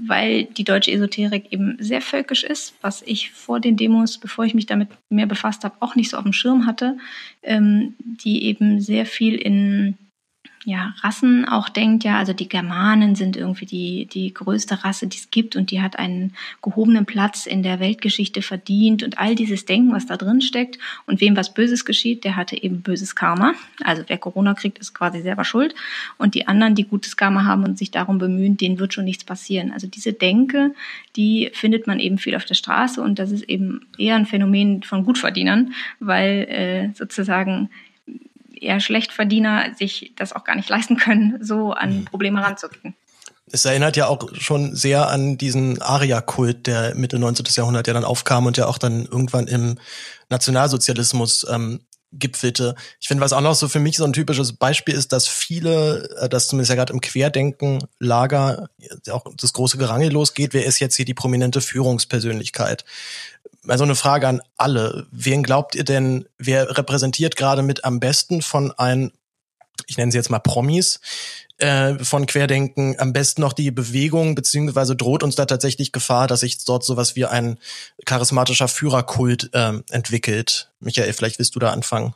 weil 0.03 0.45
die 0.45 0.63
deutsche 0.63 0.91
Esoterik 0.91 1.51
eben 1.51 1.77
sehr 1.79 2.01
völkisch 2.01 2.43
ist, 2.43 2.73
was 2.81 3.03
ich 3.03 3.29
vor 3.31 3.59
den 3.59 3.77
Demos, 3.77 4.17
bevor 4.17 4.45
ich 4.45 4.55
mich 4.55 4.65
damit 4.65 4.89
mehr 5.09 5.27
befasst 5.27 5.63
habe, 5.63 5.75
auch 5.79 5.95
nicht 5.95 6.09
so 6.09 6.17
auf 6.17 6.23
dem 6.23 6.33
Schirm 6.33 6.65
hatte, 6.65 6.97
ähm, 7.43 7.93
die 7.99 8.45
eben 8.45 8.81
sehr 8.81 9.05
viel 9.05 9.35
in 9.35 9.97
ja, 10.63 10.93
Rassen 11.01 11.45
auch 11.47 11.69
denkt, 11.69 12.03
ja, 12.03 12.17
also 12.17 12.33
die 12.33 12.47
Germanen 12.47 13.15
sind 13.15 13.35
irgendwie 13.35 13.65
die, 13.65 14.05
die 14.05 14.31
größte 14.31 14.83
Rasse, 14.83 15.07
die 15.07 15.17
es 15.17 15.31
gibt 15.31 15.55
und 15.55 15.71
die 15.71 15.81
hat 15.81 15.97
einen 15.97 16.33
gehobenen 16.61 17.07
Platz 17.07 17.47
in 17.47 17.63
der 17.63 17.79
Weltgeschichte 17.79 18.43
verdient 18.43 19.01
und 19.01 19.17
all 19.17 19.33
dieses 19.33 19.65
Denken, 19.65 19.91
was 19.91 20.05
da 20.05 20.17
drin 20.17 20.39
steckt 20.41 20.77
und 21.07 21.19
wem 21.19 21.35
was 21.35 21.53
Böses 21.55 21.83
geschieht, 21.83 22.23
der 22.23 22.35
hatte 22.35 22.61
eben 22.61 22.81
böses 22.81 23.15
Karma. 23.15 23.53
Also 23.83 24.03
wer 24.05 24.19
Corona 24.19 24.53
kriegt, 24.53 24.77
ist 24.77 24.93
quasi 24.93 25.21
selber 25.21 25.45
schuld 25.45 25.73
und 26.17 26.35
die 26.35 26.47
anderen, 26.47 26.75
die 26.75 26.85
gutes 26.85 27.17
Karma 27.17 27.45
haben 27.45 27.63
und 27.63 27.79
sich 27.79 27.89
darum 27.89 28.19
bemühen, 28.19 28.55
denen 28.55 28.77
wird 28.77 28.93
schon 28.93 29.05
nichts 29.05 29.23
passieren. 29.23 29.71
Also 29.71 29.87
diese 29.87 30.13
Denke, 30.13 30.75
die 31.15 31.49
findet 31.53 31.87
man 31.87 31.99
eben 31.99 32.19
viel 32.19 32.35
auf 32.35 32.45
der 32.45 32.55
Straße 32.55 33.01
und 33.01 33.17
das 33.17 33.31
ist 33.31 33.49
eben 33.49 33.87
eher 33.97 34.15
ein 34.15 34.27
Phänomen 34.27 34.83
von 34.83 35.05
Gutverdienern, 35.05 35.73
weil 35.99 36.45
äh, 36.49 36.93
sozusagen 36.95 37.69
eher 38.61 38.79
Schlechtverdiener 38.79 39.75
sich 39.75 40.13
das 40.15 40.33
auch 40.33 40.43
gar 40.43 40.55
nicht 40.55 40.69
leisten 40.69 40.97
können, 40.97 41.43
so 41.43 41.71
an 41.73 41.99
mhm. 41.99 42.05
Probleme 42.05 42.43
ranzugehen. 42.43 42.95
Es 43.53 43.65
erinnert 43.65 43.97
ja 43.97 44.07
auch 44.07 44.29
schon 44.33 44.75
sehr 44.75 45.09
an 45.09 45.37
diesen 45.37 45.81
Aria-Kult, 45.81 46.67
der 46.67 46.95
Mitte 46.95 47.19
19. 47.19 47.45
Jahrhundert 47.55 47.87
ja 47.87 47.93
dann 47.93 48.05
aufkam 48.05 48.45
und 48.45 48.55
ja 48.55 48.67
auch 48.67 48.77
dann 48.77 49.05
irgendwann 49.05 49.47
im 49.47 49.77
Nationalsozialismus 50.29 51.45
ähm, 51.49 51.81
gipfelte. 52.13 52.75
Ich 52.99 53.07
finde, 53.07 53.23
was 53.23 53.33
auch 53.33 53.41
noch 53.41 53.55
so 53.55 53.67
für 53.67 53.79
mich 53.79 53.97
so 53.97 54.03
ein 54.03 54.13
typisches 54.13 54.53
Beispiel 54.53 54.93
ist, 54.93 55.13
dass 55.13 55.27
viele, 55.27 56.09
äh, 56.19 56.29
dass 56.29 56.47
zumindest 56.47 56.69
ja 56.69 56.75
gerade 56.75 56.93
im 56.93 57.01
Querdenken-Lager 57.01 58.69
auch 59.09 59.25
das 59.37 59.53
große 59.53 59.77
Gerangel 59.77 60.11
losgeht, 60.11 60.53
wer 60.53 60.65
ist 60.65 60.79
jetzt 60.79 60.95
hier 60.95 61.05
die 61.05 61.13
prominente 61.13 61.61
Führungspersönlichkeit? 61.61 62.85
Also 63.67 63.83
eine 63.83 63.95
Frage 63.95 64.27
an 64.27 64.41
alle. 64.57 65.07
Wen 65.11 65.43
glaubt 65.43 65.75
ihr 65.75 65.83
denn, 65.83 66.27
wer 66.37 66.77
repräsentiert 66.77 67.35
gerade 67.35 67.61
mit 67.61 67.85
am 67.85 67.99
besten 67.99 68.41
von 68.41 68.71
ein, 68.71 69.11
ich 69.87 69.97
nenne 69.97 70.11
sie 70.11 70.17
jetzt 70.17 70.29
mal 70.29 70.39
Promis, 70.39 70.99
äh, 71.57 72.03
von 72.03 72.25
Querdenken 72.25 72.99
am 72.99 73.13
besten 73.13 73.41
noch 73.41 73.53
die 73.53 73.71
Bewegung, 73.71 74.35
beziehungsweise 74.35 74.95
droht 74.95 75.23
uns 75.23 75.35
da 75.35 75.45
tatsächlich 75.45 75.91
Gefahr, 75.91 76.27
dass 76.27 76.39
sich 76.39 76.63
dort 76.65 76.83
sowas 76.83 77.15
wie 77.15 77.25
ein 77.25 77.59
charismatischer 78.05 78.67
Führerkult 78.67 79.51
äh, 79.53 79.73
entwickelt? 79.91 80.71
Michael, 80.79 81.13
vielleicht 81.13 81.37
willst 81.37 81.55
du 81.55 81.59
da 81.59 81.71
anfangen. 81.71 82.15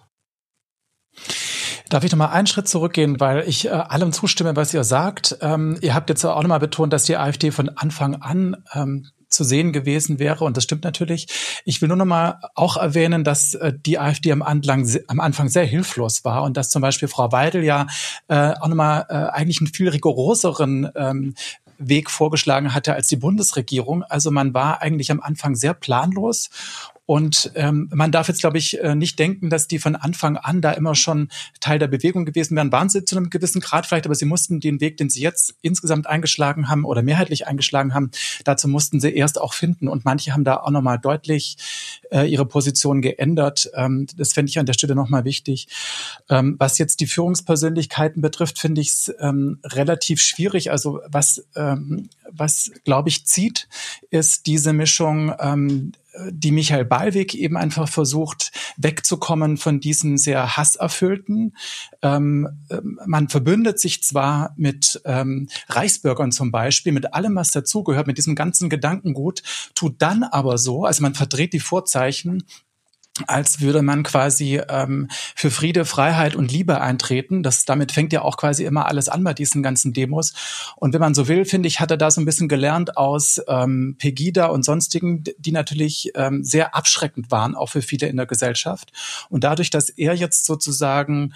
Darf 1.89 2.03
ich 2.03 2.11
noch 2.11 2.17
mal 2.17 2.29
einen 2.29 2.47
Schritt 2.47 2.67
zurückgehen, 2.67 3.19
weil 3.19 3.47
ich 3.47 3.65
äh, 3.65 3.69
allem 3.69 4.11
zustimme, 4.11 4.55
was 4.55 4.73
ihr 4.73 4.83
sagt. 4.83 5.37
Ähm, 5.41 5.77
ihr 5.81 5.93
habt 5.93 6.09
jetzt 6.09 6.25
auch 6.25 6.41
noch 6.41 6.49
mal 6.49 6.57
betont, 6.57 6.91
dass 6.91 7.03
die 7.03 7.15
AfD 7.15 7.51
von 7.51 7.69
Anfang 7.69 8.15
an 8.15 8.63
ähm, 8.73 9.07
zu 9.35 9.43
sehen 9.43 9.73
gewesen 9.73 10.17
wäre. 10.17 10.43
Und 10.45 10.57
das 10.57 10.63
stimmt 10.63 10.83
natürlich. 10.83 11.27
Ich 11.65 11.81
will 11.81 11.87
nur 11.87 11.97
noch 11.97 12.05
mal 12.05 12.39
auch 12.55 12.77
erwähnen, 12.77 13.23
dass 13.23 13.53
äh, 13.53 13.73
die 13.85 13.99
AfD 13.99 14.31
am 14.31 14.41
Anfang, 14.41 14.89
am 15.07 15.19
Anfang 15.19 15.49
sehr 15.49 15.65
hilflos 15.65 16.25
war 16.25 16.43
und 16.43 16.57
dass 16.57 16.69
zum 16.69 16.81
Beispiel 16.81 17.07
Frau 17.07 17.31
Weidel 17.31 17.63
ja 17.63 17.87
äh, 18.27 18.53
auch 18.59 18.67
noch 18.67 18.75
mal 18.75 19.05
äh, 19.09 19.13
eigentlich 19.13 19.59
einen 19.59 19.67
viel 19.67 19.89
rigoroseren 19.89 20.89
ähm, 20.95 21.35
Weg 21.77 22.09
vorgeschlagen 22.09 22.73
hatte 22.73 22.93
als 22.93 23.07
die 23.07 23.17
Bundesregierung. 23.17 24.03
Also 24.03 24.31
man 24.31 24.53
war 24.53 24.81
eigentlich 24.81 25.11
am 25.11 25.19
Anfang 25.19 25.55
sehr 25.55 25.73
planlos 25.73 26.49
und 27.05 27.51
ähm, 27.53 27.89
man 27.93 28.11
darf 28.11 28.27
jetzt, 28.27 28.39
glaube 28.39 28.57
ich, 28.57 28.79
äh, 28.79 28.95
nicht 28.95 29.19
denken, 29.19 29.49
dass 29.51 29.67
die 29.67 29.77
von 29.77 29.95
Anfang 29.95 30.37
an 30.37 30.61
da 30.61 30.71
immer 30.71 30.95
schon 30.95 31.29
Teil 31.59 31.77
der 31.77 31.87
Bewegung 31.87 32.25
gewesen 32.25 32.55
wären. 32.55 32.71
Waren 32.71 32.89
sie 32.89 33.05
zu 33.05 33.15
einem 33.15 33.29
gewissen 33.29 33.61
Grad 33.61 33.85
vielleicht, 33.85 34.05
aber 34.05 34.15
sie 34.15 34.25
mussten 34.25 34.59
den 34.59 34.81
Weg, 34.81 34.97
den 34.97 35.09
sie 35.09 35.21
jetzt 35.21 35.53
insgesamt 35.61 36.07
eingeschlagen 36.07 36.67
haben 36.67 36.83
oder 36.83 37.03
mehrheitlich 37.03 37.45
eingeschlagen 37.45 37.93
haben, 37.93 38.09
dazu 38.43 38.67
mussten 38.67 38.99
sie 38.99 39.13
erst 39.13 39.39
auch 39.39 39.53
finden. 39.53 39.87
Und 39.87 40.03
manche 40.03 40.33
haben 40.33 40.43
da 40.43 40.57
auch 40.57 40.71
nochmal 40.71 40.97
deutlich 40.97 41.57
äh, 42.11 42.23
ihre 42.23 42.47
Position 42.47 43.03
geändert. 43.03 43.69
Ähm, 43.75 44.07
das 44.17 44.33
fände 44.33 44.49
ich 44.49 44.57
an 44.57 44.65
der 44.65 44.73
Stelle 44.73 44.95
nochmal 44.95 45.25
wichtig. 45.25 45.67
Ähm, 46.29 46.55
was 46.57 46.79
jetzt 46.79 47.01
die 47.01 47.07
Führungspersönlichkeiten 47.07 48.21
betrifft, 48.21 48.57
finde 48.57 48.81
ich 48.81 48.89
es 48.89 49.13
ähm, 49.19 49.59
relativ 49.63 50.21
schwierig. 50.21 50.71
Also 50.71 51.01
was 51.07 51.45
ähm, 51.55 52.09
was 52.31 52.71
glaube 52.83 53.09
ich 53.09 53.25
zieht, 53.25 53.67
ist 54.09 54.45
diese 54.47 54.73
Mischung, 54.73 55.33
ähm, 55.39 55.93
die 56.31 56.51
Michael 56.51 56.85
Ballweg 56.85 57.35
eben 57.35 57.57
einfach 57.57 57.87
versucht, 57.87 58.51
wegzukommen 58.77 59.57
von 59.57 59.79
diesem 59.79 60.17
sehr 60.17 60.57
hasserfüllten. 60.57 61.55
Ähm, 62.01 62.49
ähm, 62.69 62.99
man 63.05 63.29
verbündet 63.29 63.79
sich 63.79 64.03
zwar 64.03 64.53
mit 64.57 65.01
ähm, 65.05 65.47
Reichsbürgern 65.69 66.31
zum 66.31 66.51
Beispiel, 66.51 66.91
mit 66.91 67.13
allem, 67.13 67.35
was 67.35 67.51
dazugehört, 67.51 68.07
mit 68.07 68.17
diesem 68.17 68.35
ganzen 68.35 68.69
Gedankengut, 68.69 69.43
tut 69.73 70.01
dann 70.01 70.23
aber 70.23 70.57
so, 70.57 70.85
also 70.85 71.01
man 71.01 71.15
verdreht 71.15 71.53
die 71.53 71.59
Vorzeichen 71.59 72.43
als 73.27 73.61
würde 73.61 73.81
man 73.81 74.03
quasi 74.03 74.61
ähm, 74.67 75.07
für 75.35 75.49
Friede, 75.49 75.85
Freiheit 75.85 76.35
und 76.35 76.51
Liebe 76.51 76.81
eintreten. 76.81 77.43
Das 77.43 77.63
damit 77.63 77.91
fängt 77.91 78.11
ja 78.11 78.21
auch 78.21 78.35
quasi 78.35 78.65
immer 78.65 78.87
alles 78.87 79.07
an 79.07 79.23
bei 79.23 79.33
diesen 79.33 79.63
ganzen 79.63 79.93
Demos. 79.93 80.33
Und 80.75 80.93
wenn 80.93 80.99
man 80.99 81.15
so 81.15 81.27
will, 81.27 81.45
finde 81.45 81.67
ich, 81.67 81.79
hat 81.79 81.91
er 81.91 81.97
da 81.97 82.11
so 82.11 82.19
ein 82.19 82.25
bisschen 82.25 82.49
gelernt 82.49 82.97
aus 82.97 83.41
ähm, 83.47 83.95
Pegida 83.97 84.47
und 84.47 84.63
sonstigen, 84.63 85.23
die 85.37 85.51
natürlich 85.51 86.11
ähm, 86.15 86.43
sehr 86.43 86.75
abschreckend 86.75 87.31
waren, 87.31 87.55
auch 87.55 87.69
für 87.69 87.81
viele 87.81 88.07
in 88.07 88.17
der 88.17 88.25
Gesellschaft. 88.25 88.91
Und 89.29 89.43
dadurch, 89.45 89.69
dass 89.69 89.89
er 89.89 90.13
jetzt 90.13 90.45
sozusagen 90.45 91.33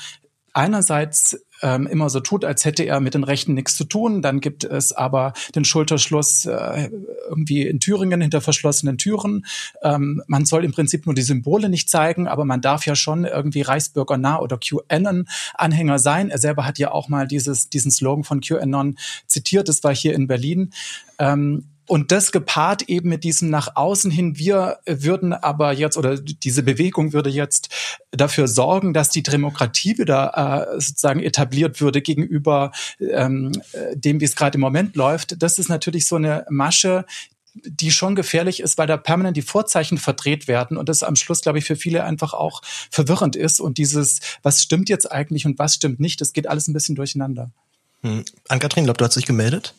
einerseits 0.54 1.38
ähm, 1.62 1.88
immer 1.88 2.10
so 2.10 2.20
tut, 2.20 2.46
als 2.46 2.66
hätte 2.66 2.84
er 2.84 3.00
mit 3.00 3.14
den 3.14 3.24
Rechten 3.24 3.54
nichts 3.54 3.76
zu 3.76 3.84
tun. 3.84 4.22
Dann 4.22 4.40
gibt 4.40 4.64
es 4.64 4.92
aber 4.92 5.34
den 5.56 5.66
Schulterschluss 5.66 6.46
äh, 6.46 6.90
irgendwie 7.28 7.68
in 7.68 7.80
Thüringen 7.80 8.22
hinter 8.22 8.42
verschlossenen 8.42 8.98
Türen. 8.98 9.46
Ähm, 9.82 10.22
man 10.28 10.46
soll 10.46 10.64
im 10.66 10.72
Prinzip 10.72 11.06
nur 11.06 11.16
die 11.16 11.22
Symbole 11.22 11.70
nicht 11.70 11.90
zeigen, 11.90 12.28
aber 12.28 12.46
man 12.46 12.62
darf 12.62 12.86
ja 12.86 12.96
schon 12.96 13.26
irgendwie 13.26 13.62
Reichsbürger 13.62 14.18
nah 14.18 14.40
oder 14.40 14.58
QAnon-Anhänger 14.58 16.00
sein. 16.00 16.30
Er 16.30 16.38
selber 16.38 16.66
hat 16.66 16.80
ja 16.80 16.92
auch 16.92 17.10
mal 17.10 17.28
dieses, 17.28 17.70
diesen 17.70 17.92
Slogan 17.92 18.24
von 18.24 18.42
QAnon 18.42 18.98
zitiert. 19.28 19.70
Das 19.70 19.84
war 19.84 19.94
hier 19.94 20.14
in 20.14 20.28
Berlin. 20.28 20.72
Ähm, 21.18 21.66
und 21.90 22.12
das 22.12 22.32
gepaart 22.32 22.84
eben 22.84 23.10
mit 23.10 23.24
diesem 23.24 23.50
nach 23.50 23.76
außen 23.76 24.12
hin, 24.12 24.38
wir 24.38 24.78
würden 24.86 25.34
aber 25.34 25.74
jetzt 25.74 25.98
oder 25.98 26.18
diese 26.20 26.62
Bewegung 26.62 27.14
würde 27.14 27.32
jetzt 27.32 27.70
dafür 28.12 28.48
sorgen, 28.48 28.94
dass 28.94 29.10
die 29.10 29.24
Demokratie 29.24 29.98
wieder 29.98 30.68
äh, 30.76 30.80
sozusagen 30.80 31.20
etabliert 31.20 31.82
würde 31.82 32.04
gegenüber 32.04 32.72
ähm, 33.00 33.54
dem, 33.96 34.22
wie 34.22 34.26
es 34.26 34.36
gerade 34.36 34.56
im 34.56 34.62
Moment 34.62 34.96
läuft. 34.96 35.42
Das 35.42 35.58
ist 35.58 35.68
natürlich 35.68 36.06
so 36.06 36.18
eine 36.18 36.46
Masche, 36.52 37.06
die 37.56 37.90
schon 37.90 38.14
gefährlich 38.14 38.60
ist, 38.60 38.78
weil 38.78 38.86
da 38.86 38.96
permanent 38.96 39.36
die 39.36 39.42
Vorzeichen 39.42 39.98
verdreht 39.98 40.48
werden 40.48 40.78
und 40.78 40.90
das 40.90 41.02
am 41.02 41.16
Schluss, 41.16 41.42
glaube 41.42 41.58
ich, 41.58 41.66
für 41.66 41.76
viele 41.76 42.04
einfach 42.04 42.36
auch 42.36 42.62
verwirrend 42.92 43.36
ist. 43.36 43.60
Und 43.60 43.80
dieses, 43.80 44.20
was 44.44 44.62
stimmt 44.62 44.90
jetzt 44.90 45.12
eigentlich 45.12 45.48
und 45.48 45.58
was 45.58 45.74
stimmt 45.74 46.00
nicht, 46.00 46.22
das 46.22 46.34
geht 46.34 46.46
alles 46.46 46.68
ein 46.68 46.74
bisschen 46.74 46.94
durcheinander. 46.94 47.50
Hm. 48.02 48.24
Ann-Kathrin, 48.48 48.84
glaube 48.86 49.00
du 49.00 49.06
hast 49.06 49.16
dich 49.16 49.26
gemeldet? 49.26 49.74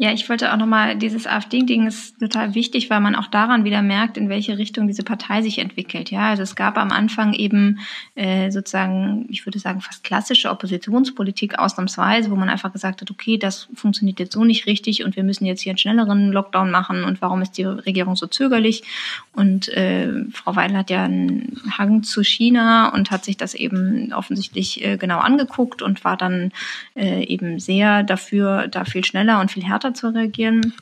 Ja, 0.00 0.12
ich 0.12 0.28
wollte 0.28 0.52
auch 0.52 0.56
nochmal, 0.56 0.94
dieses 0.94 1.26
AfD-Ding 1.26 1.88
ist 1.88 2.20
total 2.20 2.54
wichtig, 2.54 2.88
weil 2.88 3.00
man 3.00 3.16
auch 3.16 3.26
daran 3.26 3.64
wieder 3.64 3.82
merkt, 3.82 4.16
in 4.16 4.28
welche 4.28 4.56
Richtung 4.56 4.86
diese 4.86 5.02
Partei 5.02 5.42
sich 5.42 5.58
entwickelt. 5.58 6.12
Ja, 6.12 6.28
also 6.28 6.44
es 6.44 6.54
gab 6.54 6.78
am 6.78 6.92
Anfang 6.92 7.32
eben 7.32 7.80
äh, 8.14 8.52
sozusagen, 8.52 9.26
ich 9.28 9.44
würde 9.44 9.58
sagen, 9.58 9.80
fast 9.80 10.04
klassische 10.04 10.50
Oppositionspolitik 10.50 11.58
ausnahmsweise, 11.58 12.30
wo 12.30 12.36
man 12.36 12.48
einfach 12.48 12.72
gesagt 12.72 13.00
hat, 13.00 13.10
okay, 13.10 13.38
das 13.38 13.66
funktioniert 13.74 14.20
jetzt 14.20 14.34
so 14.34 14.44
nicht 14.44 14.66
richtig 14.66 15.02
und 15.02 15.16
wir 15.16 15.24
müssen 15.24 15.46
jetzt 15.46 15.62
hier 15.62 15.72
einen 15.72 15.78
schnelleren 15.78 16.30
Lockdown 16.30 16.70
machen 16.70 17.02
und 17.02 17.20
warum 17.20 17.42
ist 17.42 17.58
die 17.58 17.64
Regierung 17.64 18.14
so 18.14 18.28
zögerlich? 18.28 18.84
Und 19.32 19.68
äh, 19.70 20.12
Frau 20.32 20.54
Weil 20.54 20.76
hat 20.76 20.90
ja 20.90 21.02
einen 21.02 21.60
Hang 21.76 22.04
zu 22.04 22.22
China 22.22 22.90
und 22.94 23.10
hat 23.10 23.24
sich 23.24 23.36
das 23.36 23.54
eben 23.54 24.12
offensichtlich 24.12 24.84
äh, 24.84 24.96
genau 24.96 25.18
angeguckt 25.18 25.82
und 25.82 26.04
war 26.04 26.16
dann 26.16 26.52
äh, 26.94 27.24
eben 27.24 27.58
sehr 27.58 28.04
dafür, 28.04 28.68
da 28.68 28.84
viel 28.84 29.04
schneller 29.04 29.40
und 29.40 29.50
viel 29.50 29.64
härter 29.64 29.87
härter 29.88 29.94
zu 29.94 30.14
reagieren 30.14 30.74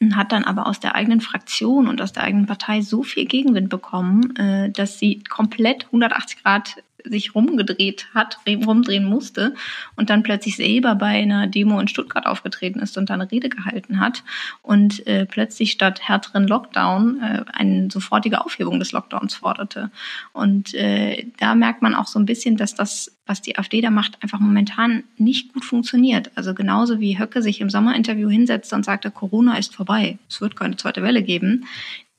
und 0.00 0.16
hat 0.16 0.32
dann 0.32 0.44
aber 0.44 0.66
aus 0.66 0.80
der 0.80 0.94
eigenen 0.94 1.20
Fraktion 1.20 1.88
und 1.88 2.00
aus 2.00 2.12
der 2.12 2.22
eigenen 2.22 2.46
Partei 2.46 2.82
so 2.82 3.02
viel 3.02 3.26
Gegenwind 3.26 3.68
bekommen, 3.68 4.36
äh, 4.36 4.70
dass 4.70 4.98
sie 4.98 5.22
komplett 5.28 5.86
180 5.86 6.42
Grad 6.42 6.76
sich 7.08 7.34
rumgedreht 7.34 8.06
hat, 8.14 8.38
rumdrehen 8.46 9.04
musste 9.04 9.54
und 9.96 10.10
dann 10.10 10.22
plötzlich 10.22 10.56
selber 10.56 10.94
bei 10.94 11.06
einer 11.06 11.46
Demo 11.46 11.80
in 11.80 11.88
Stuttgart 11.88 12.26
aufgetreten 12.26 12.80
ist 12.80 12.96
und 12.98 13.10
da 13.10 13.14
eine 13.14 13.30
Rede 13.30 13.48
gehalten 13.48 14.00
hat 14.00 14.24
und 14.62 15.06
äh, 15.06 15.26
plötzlich 15.26 15.72
statt 15.72 16.00
härteren 16.06 16.46
Lockdown 16.46 17.20
äh, 17.20 17.44
eine 17.52 17.90
sofortige 17.90 18.44
Aufhebung 18.44 18.78
des 18.78 18.92
Lockdowns 18.92 19.34
forderte. 19.34 19.90
Und 20.32 20.74
äh, 20.74 21.26
da 21.38 21.54
merkt 21.54 21.82
man 21.82 21.94
auch 21.94 22.06
so 22.06 22.18
ein 22.18 22.26
bisschen, 22.26 22.56
dass 22.56 22.74
das, 22.74 23.16
was 23.26 23.42
die 23.42 23.58
AfD 23.58 23.80
da 23.80 23.90
macht, 23.90 24.22
einfach 24.22 24.40
momentan 24.40 25.04
nicht 25.16 25.52
gut 25.52 25.64
funktioniert. 25.64 26.30
Also 26.34 26.54
genauso 26.54 27.00
wie 27.00 27.18
Höcke 27.18 27.42
sich 27.42 27.60
im 27.60 27.70
Sommerinterview 27.70 28.28
hinsetzte 28.28 28.74
und 28.74 28.84
sagte, 28.84 29.10
Corona 29.10 29.58
ist 29.58 29.74
vorbei, 29.74 30.18
es 30.28 30.40
wird 30.40 30.56
keine 30.56 30.76
zweite 30.76 31.02
Welle 31.02 31.22
geben, 31.22 31.64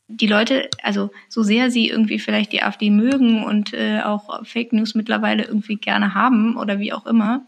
die 0.10 0.28
Leute, 0.28 0.70
also 0.84 1.12
so 1.30 1.44
sehr 1.44 1.70
sie 1.72 1.88
irgendwie 1.88 2.20
vielleicht 2.20 2.52
die 2.52 2.64
AfD 2.64 2.90
mögen 2.90 3.44
und 3.44 3.74
äh, 3.74 4.02
auch 4.04 4.46
Fake 4.46 4.74
News 4.74 4.96
mittlerweile 4.96 5.44
irgendwie 5.44 5.76
gerne 5.76 6.16
haben 6.16 6.58
oder 6.58 6.80
wie 6.80 6.92
auch 6.92 7.06
immer, 7.06 7.46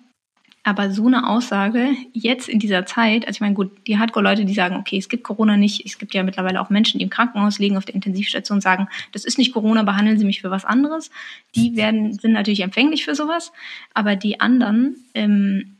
aber 0.63 0.91
so 0.91 1.07
eine 1.07 1.27
Aussage 1.27 1.89
jetzt 2.13 2.47
in 2.47 2.59
dieser 2.59 2.85
Zeit, 2.85 3.25
also 3.25 3.37
ich 3.37 3.41
meine, 3.41 3.55
gut, 3.55 3.71
die 3.87 3.97
Hardcore-Leute, 3.97 4.45
die 4.45 4.53
sagen, 4.53 4.75
okay, 4.75 4.97
es 4.97 5.09
gibt 5.09 5.23
Corona 5.23 5.57
nicht, 5.57 5.83
es 5.85 5.97
gibt 5.97 6.13
ja 6.13 6.21
mittlerweile 6.21 6.61
auch 6.61 6.69
Menschen, 6.69 6.99
die 6.99 7.03
im 7.03 7.09
Krankenhaus 7.09 7.57
liegen, 7.57 7.77
auf 7.77 7.85
der 7.85 7.95
Intensivstation, 7.95 8.61
sagen, 8.61 8.87
das 9.11 9.25
ist 9.25 9.39
nicht 9.39 9.53
Corona, 9.53 9.81
behandeln 9.81 10.19
Sie 10.19 10.25
mich 10.25 10.41
für 10.41 10.51
was 10.51 10.63
anderes. 10.63 11.09
Die 11.55 11.75
werden, 11.75 12.13
sind 12.13 12.33
natürlich 12.33 12.59
empfänglich 12.59 13.05
für 13.05 13.15
sowas, 13.15 13.51
aber 13.95 14.15
die 14.15 14.39
anderen, 14.39 14.97
ähm, 15.15 15.77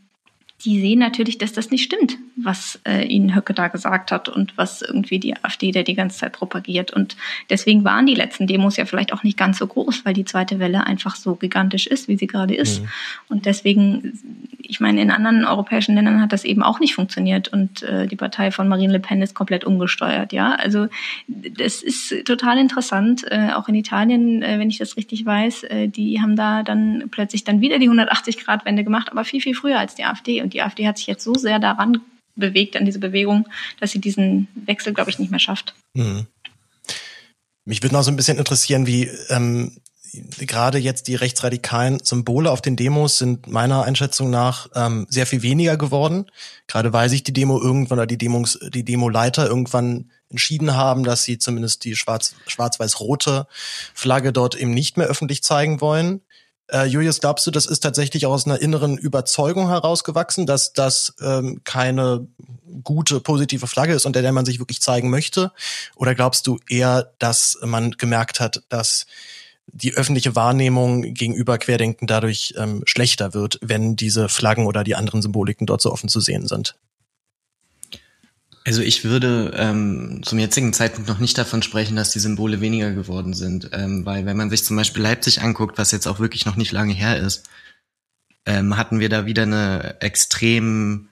die 0.65 0.79
sehen 0.79 0.99
natürlich, 0.99 1.37
dass 1.37 1.53
das 1.53 1.71
nicht 1.71 1.83
stimmt, 1.83 2.17
was 2.35 2.79
äh, 2.87 3.05
ihnen 3.05 3.35
Höcke 3.35 3.53
da 3.53 3.67
gesagt 3.67 4.11
hat 4.11 4.29
und 4.29 4.57
was 4.57 4.81
irgendwie 4.81 5.19
die 5.19 5.35
AfD 5.35 5.71
da 5.71 5.83
die 5.83 5.95
ganze 5.95 6.19
Zeit 6.19 6.33
propagiert. 6.33 6.91
Und 6.91 7.15
deswegen 7.49 7.83
waren 7.83 8.05
die 8.05 8.15
letzten 8.15 8.47
Demos 8.47 8.77
ja 8.77 8.85
vielleicht 8.85 9.13
auch 9.13 9.23
nicht 9.23 9.37
ganz 9.37 9.57
so 9.57 9.67
groß, 9.67 10.05
weil 10.05 10.13
die 10.13 10.25
zweite 10.25 10.59
Welle 10.59 10.85
einfach 10.85 11.15
so 11.15 11.35
gigantisch 11.35 11.87
ist, 11.87 12.07
wie 12.07 12.17
sie 12.17 12.27
gerade 12.27 12.55
ist. 12.55 12.81
Mhm. 12.81 12.87
Und 13.29 13.45
deswegen, 13.45 14.19
ich 14.59 14.79
meine, 14.79 15.01
in 15.01 15.11
anderen 15.11 15.45
europäischen 15.45 15.95
Ländern 15.95 16.21
hat 16.21 16.33
das 16.33 16.43
eben 16.43 16.63
auch 16.63 16.79
nicht 16.79 16.95
funktioniert 16.95 17.49
und 17.49 17.83
äh, 17.83 18.07
die 18.07 18.15
Partei 18.15 18.51
von 18.51 18.67
Marine 18.67 18.93
Le 18.93 18.99
Pen 18.99 19.21
ist 19.21 19.33
komplett 19.33 19.65
umgesteuert. 19.65 20.33
Ja, 20.33 20.53
also 20.53 20.87
das 21.27 21.81
ist 21.81 22.25
total 22.25 22.57
interessant. 22.57 23.25
Äh, 23.29 23.51
auch 23.53 23.67
in 23.67 23.75
Italien, 23.75 24.43
äh, 24.43 24.59
wenn 24.59 24.69
ich 24.69 24.77
das 24.77 24.97
richtig 24.97 25.25
weiß, 25.25 25.63
äh, 25.63 25.87
die 25.87 26.21
haben 26.21 26.35
da 26.35 26.63
dann 26.63 27.05
plötzlich 27.11 27.43
dann 27.43 27.61
wieder 27.61 27.79
die 27.79 27.89
180-Grad-Wende 27.89 28.83
gemacht, 28.83 29.11
aber 29.11 29.23
viel, 29.23 29.41
viel 29.41 29.55
früher 29.55 29.79
als 29.79 29.95
die 29.95 30.03
AfD. 30.03 30.41
Und 30.41 30.50
die 30.53 30.61
AfD 30.61 30.87
hat 30.87 30.97
sich 30.97 31.07
jetzt 31.07 31.23
so 31.23 31.33
sehr 31.33 31.59
daran 31.59 32.01
bewegt, 32.35 32.75
an 32.77 32.85
diese 32.85 32.99
Bewegung, 32.99 33.47
dass 33.79 33.91
sie 33.91 33.99
diesen 33.99 34.47
Wechsel, 34.55 34.93
glaube 34.93 35.09
ich, 35.09 35.19
nicht 35.19 35.31
mehr 35.31 35.39
schafft. 35.39 35.73
Mhm. 35.93 36.27
Mich 37.65 37.83
würde 37.83 37.95
noch 37.95 38.03
so 38.03 38.11
ein 38.11 38.15
bisschen 38.15 38.37
interessieren, 38.37 38.87
wie 38.87 39.09
ähm, 39.29 39.77
gerade 40.39 40.77
jetzt 40.77 41.07
die 41.07 41.15
rechtsradikalen 41.15 41.99
Symbole 42.03 42.51
auf 42.51 42.61
den 42.61 42.75
Demos 42.75 43.17
sind 43.17 43.47
meiner 43.47 43.83
Einschätzung 43.83 44.29
nach 44.29 44.67
ähm, 44.75 45.05
sehr 45.09 45.25
viel 45.25 45.41
weniger 45.41 45.77
geworden. 45.77 46.25
Gerade 46.67 46.91
weil 46.91 47.09
sich 47.09 47.23
die 47.23 47.33
Demo 47.33 47.61
irgendwann 47.61 47.99
oder 47.99 48.07
die 48.07 48.17
Demos, 48.17 48.59
die 48.73 48.83
Demoleiter 48.83 49.47
irgendwann 49.47 50.11
entschieden 50.29 50.75
haben, 50.75 51.03
dass 51.03 51.23
sie 51.23 51.37
zumindest 51.37 51.83
die 51.83 51.95
schwarz, 51.95 52.35
schwarz-weiß-rote 52.47 53.47
Flagge 53.93 54.33
dort 54.33 54.55
eben 54.55 54.73
nicht 54.73 54.97
mehr 54.97 55.07
öffentlich 55.07 55.43
zeigen 55.43 55.81
wollen. 55.81 56.21
Äh, 56.71 56.85
Julius, 56.85 57.19
glaubst 57.19 57.45
du, 57.45 57.51
das 57.51 57.65
ist 57.65 57.81
tatsächlich 57.81 58.25
aus 58.25 58.45
einer 58.45 58.61
inneren 58.61 58.97
Überzeugung 58.97 59.67
herausgewachsen, 59.67 60.45
dass 60.45 60.71
das 60.73 61.13
ähm, 61.21 61.61
keine 61.63 62.27
gute, 62.83 63.19
positive 63.19 63.67
Flagge 63.67 63.93
ist, 63.93 64.05
unter 64.05 64.21
der 64.21 64.31
man 64.31 64.45
sich 64.45 64.59
wirklich 64.59 64.81
zeigen 64.81 65.09
möchte? 65.09 65.51
Oder 65.95 66.15
glaubst 66.15 66.47
du 66.47 66.59
eher, 66.69 67.11
dass 67.19 67.57
man 67.61 67.91
gemerkt 67.91 68.39
hat, 68.39 68.63
dass 68.69 69.05
die 69.67 69.93
öffentliche 69.93 70.35
Wahrnehmung 70.35 71.13
gegenüber 71.13 71.57
Querdenken 71.57 72.07
dadurch 72.07 72.53
ähm, 72.57 72.83
schlechter 72.85 73.33
wird, 73.33 73.59
wenn 73.61 73.95
diese 73.95 74.29
Flaggen 74.29 74.65
oder 74.65 74.83
die 74.83 74.95
anderen 74.95 75.21
Symboliken 75.21 75.67
dort 75.67 75.81
so 75.81 75.91
offen 75.91 76.09
zu 76.09 76.21
sehen 76.21 76.47
sind? 76.47 76.75
Also 78.63 78.81
ich 78.81 79.03
würde 79.03 79.53
ähm, 79.55 80.21
zum 80.23 80.37
jetzigen 80.37 80.71
Zeitpunkt 80.71 81.09
noch 81.09 81.17
nicht 81.17 81.37
davon 81.37 81.63
sprechen, 81.63 81.95
dass 81.95 82.11
die 82.11 82.19
Symbole 82.19 82.61
weniger 82.61 82.91
geworden 82.91 83.33
sind, 83.33 83.71
ähm, 83.73 84.05
weil 84.05 84.25
wenn 84.25 84.37
man 84.37 84.51
sich 84.51 84.63
zum 84.63 84.75
Beispiel 84.75 85.01
Leipzig 85.01 85.41
anguckt, 85.41 85.79
was 85.79 85.91
jetzt 85.91 86.07
auch 86.07 86.19
wirklich 86.19 86.45
noch 86.45 86.55
nicht 86.55 86.71
lange 86.71 86.93
her 86.93 87.17
ist, 87.17 87.49
ähm, 88.45 88.77
hatten 88.77 88.99
wir 88.99 89.09
da 89.09 89.25
wieder 89.25 89.43
eine 89.43 89.99
extrem 90.01 91.09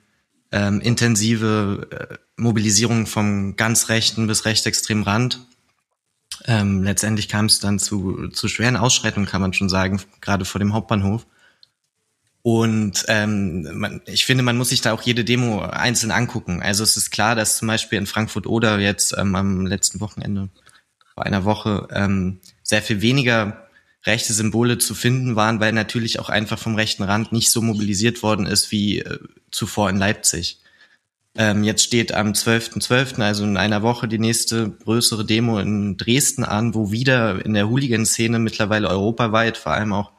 ähm, 0.51 0.79
intensive 0.81 1.88
äh, 1.91 2.17
Mobilisierung 2.38 3.07
vom 3.07 3.55
ganz 3.55 3.89
rechten 3.89 4.27
bis 4.27 4.45
rechtsextremen 4.45 5.03
Rand. 5.03 5.39
Ähm, 6.45 6.83
letztendlich 6.83 7.29
kam 7.29 7.45
es 7.45 7.59
dann 7.59 7.79
zu, 7.79 8.29
zu 8.29 8.47
schweren 8.47 8.77
Ausschreitungen, 8.77 9.27
kann 9.27 9.41
man 9.41 9.53
schon 9.53 9.69
sagen, 9.69 10.01
gerade 10.21 10.45
vor 10.45 10.59
dem 10.59 10.73
Hauptbahnhof. 10.73 11.25
Und 12.51 13.05
ähm, 13.09 13.77
man, 13.77 14.01
ich 14.07 14.25
finde, 14.25 14.43
man 14.43 14.57
muss 14.57 14.69
sich 14.69 14.81
da 14.81 14.91
auch 14.91 15.03
jede 15.03 15.23
Demo 15.23 15.62
einzeln 15.62 16.09
angucken. 16.09 16.63
Also 16.63 16.83
es 16.83 16.97
ist 16.97 17.12
klar, 17.12 17.35
dass 17.35 17.57
zum 17.57 17.67
Beispiel 17.67 17.99
in 17.99 18.07
Frankfurt 18.07 18.47
oder 18.47 18.79
jetzt 18.79 19.15
ähm, 19.15 19.35
am 19.35 19.67
letzten 19.67 19.99
Wochenende 19.99 20.49
vor 21.13 21.27
einer 21.27 21.45
Woche 21.45 21.88
ähm, 21.91 22.39
sehr 22.63 22.81
viel 22.81 23.03
weniger 23.03 23.67
rechte 24.03 24.33
Symbole 24.33 24.79
zu 24.79 24.95
finden 24.95 25.35
waren, 25.35 25.59
weil 25.59 25.73
natürlich 25.73 26.19
auch 26.19 26.29
einfach 26.29 26.57
vom 26.57 26.73
rechten 26.73 27.03
Rand 27.03 27.31
nicht 27.31 27.51
so 27.51 27.62
mobilisiert 27.62 28.23
worden 28.23 28.47
ist 28.47 28.71
wie 28.71 29.01
äh, 29.01 29.19
zuvor 29.51 29.91
in 29.91 29.97
Leipzig. 29.97 30.59
Ähm, 31.35 31.63
jetzt 31.63 31.83
steht 31.83 32.15
am 32.15 32.31
12.12., 32.31 32.81
.12., 32.81 33.21
also 33.21 33.43
in 33.43 33.57
einer 33.57 33.83
Woche, 33.83 34.07
die 34.07 34.17
nächste 34.17 34.71
größere 34.71 35.23
Demo 35.23 35.59
in 35.59 35.97
Dresden 35.97 36.43
an, 36.43 36.73
wo 36.73 36.89
wieder 36.89 37.45
in 37.45 37.53
der 37.53 37.69
Hooligan-Szene 37.69 38.39
mittlerweile 38.39 38.89
europaweit, 38.89 39.55
vor 39.55 39.73
allem 39.73 39.93
auch 39.93 40.13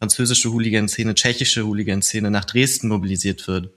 französische 0.00 0.50
Hooligan-Szene, 0.50 1.14
tschechische 1.14 1.66
Hooligan-Szene 1.66 2.30
nach 2.30 2.46
Dresden 2.46 2.88
mobilisiert 2.88 3.46
wird. 3.46 3.70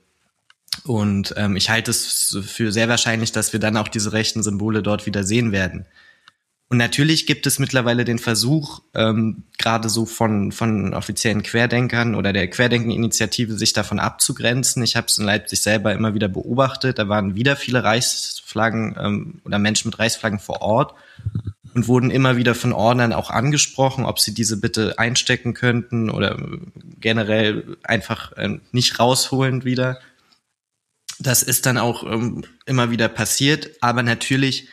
Und 0.84 1.34
ähm, 1.36 1.54
ich 1.54 1.68
halte 1.68 1.90
es 1.90 2.36
für 2.46 2.72
sehr 2.72 2.88
wahrscheinlich, 2.88 3.30
dass 3.30 3.52
wir 3.52 3.60
dann 3.60 3.76
auch 3.76 3.88
diese 3.88 4.12
rechten 4.14 4.42
Symbole 4.42 4.82
dort 4.82 5.04
wieder 5.04 5.22
sehen 5.22 5.52
werden. 5.52 5.84
Und 6.70 6.78
natürlich 6.78 7.26
gibt 7.26 7.46
es 7.46 7.58
mittlerweile 7.58 8.06
den 8.06 8.18
Versuch, 8.18 8.80
ähm, 8.94 9.44
gerade 9.58 9.90
so 9.90 10.06
von, 10.06 10.50
von 10.50 10.94
offiziellen 10.94 11.42
Querdenkern 11.42 12.14
oder 12.14 12.32
der 12.32 12.48
Querdenken-Initiative, 12.48 13.58
sich 13.58 13.74
davon 13.74 14.00
abzugrenzen. 14.00 14.82
Ich 14.82 14.96
habe 14.96 15.08
es 15.08 15.18
in 15.18 15.26
Leipzig 15.26 15.60
selber 15.60 15.92
immer 15.92 16.14
wieder 16.14 16.28
beobachtet. 16.28 16.98
Da 16.98 17.06
waren 17.06 17.34
wieder 17.34 17.54
viele 17.54 17.84
Reichsflaggen 17.84 18.96
ähm, 18.98 19.40
oder 19.44 19.58
Menschen 19.58 19.88
mit 19.90 19.98
Reichsflaggen 19.98 20.38
vor 20.38 20.62
Ort 20.62 20.94
und 21.74 21.88
wurden 21.88 22.10
immer 22.10 22.36
wieder 22.36 22.54
von 22.54 22.72
Ordnern 22.72 23.12
auch 23.12 23.30
angesprochen, 23.30 24.04
ob 24.04 24.20
sie 24.20 24.32
diese 24.32 24.58
bitte 24.58 24.98
einstecken 24.98 25.54
könnten 25.54 26.08
oder 26.08 26.38
generell 27.00 27.76
einfach 27.82 28.32
äh, 28.32 28.58
nicht 28.72 28.98
rausholen 28.98 29.64
wieder. 29.64 29.98
Das 31.18 31.42
ist 31.42 31.66
dann 31.66 31.78
auch 31.78 32.04
ähm, 32.04 32.44
immer 32.64 32.90
wieder 32.90 33.08
passiert, 33.08 33.70
aber 33.80 34.02
natürlich 34.02 34.68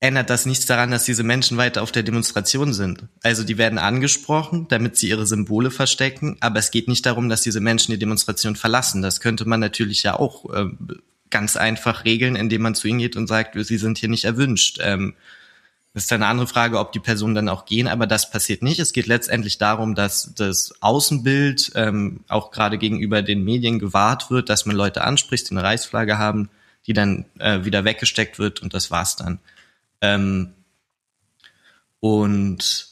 ändert 0.00 0.28
das 0.28 0.44
nichts 0.44 0.66
daran, 0.66 0.90
dass 0.90 1.04
diese 1.04 1.22
Menschen 1.22 1.56
weiter 1.56 1.82
auf 1.82 1.90
der 1.90 2.02
Demonstration 2.02 2.74
sind. 2.74 3.04
Also 3.22 3.44
die 3.44 3.56
werden 3.56 3.78
angesprochen, 3.78 4.66
damit 4.68 4.96
sie 4.96 5.08
ihre 5.08 5.26
Symbole 5.26 5.70
verstecken, 5.70 6.36
aber 6.40 6.58
es 6.58 6.70
geht 6.70 6.88
nicht 6.88 7.06
darum, 7.06 7.28
dass 7.28 7.42
diese 7.42 7.60
Menschen 7.60 7.92
die 7.92 7.98
Demonstration 7.98 8.56
verlassen. 8.56 9.02
Das 9.02 9.20
könnte 9.20 9.48
man 9.48 9.60
natürlich 9.60 10.02
ja 10.02 10.18
auch 10.18 10.52
äh, 10.52 10.66
ganz 11.30 11.56
einfach 11.56 12.04
regeln, 12.04 12.36
indem 12.36 12.62
man 12.62 12.74
zu 12.74 12.88
ihnen 12.88 12.98
geht 12.98 13.16
und 13.16 13.26
sagt, 13.26 13.56
sie 13.58 13.78
sind 13.78 13.98
hier 13.98 14.08
nicht 14.08 14.24
erwünscht. 14.24 14.78
Ähm, 14.80 15.14
das 15.96 16.04
ist 16.04 16.12
eine 16.12 16.26
andere 16.26 16.46
Frage, 16.46 16.78
ob 16.78 16.92
die 16.92 17.00
Personen 17.00 17.34
dann 17.34 17.48
auch 17.48 17.64
gehen, 17.64 17.88
aber 17.88 18.06
das 18.06 18.30
passiert 18.30 18.60
nicht. 18.60 18.78
Es 18.80 18.92
geht 18.92 19.06
letztendlich 19.06 19.56
darum, 19.56 19.94
dass 19.94 20.34
das 20.34 20.74
Außenbild 20.82 21.72
ähm, 21.74 22.20
auch 22.28 22.50
gerade 22.50 22.76
gegenüber 22.76 23.22
den 23.22 23.44
Medien 23.44 23.78
gewahrt 23.78 24.30
wird, 24.30 24.50
dass 24.50 24.66
man 24.66 24.76
Leute 24.76 25.02
anspricht, 25.02 25.48
die 25.48 25.52
eine 25.52 25.62
Reichsflagge 25.62 26.18
haben, 26.18 26.50
die 26.86 26.92
dann 26.92 27.24
äh, 27.38 27.64
wieder 27.64 27.86
weggesteckt 27.86 28.38
wird 28.38 28.60
und 28.60 28.74
das 28.74 28.90
war's 28.90 29.16
dann. 29.16 29.38
Ähm, 30.02 30.52
und 32.00 32.85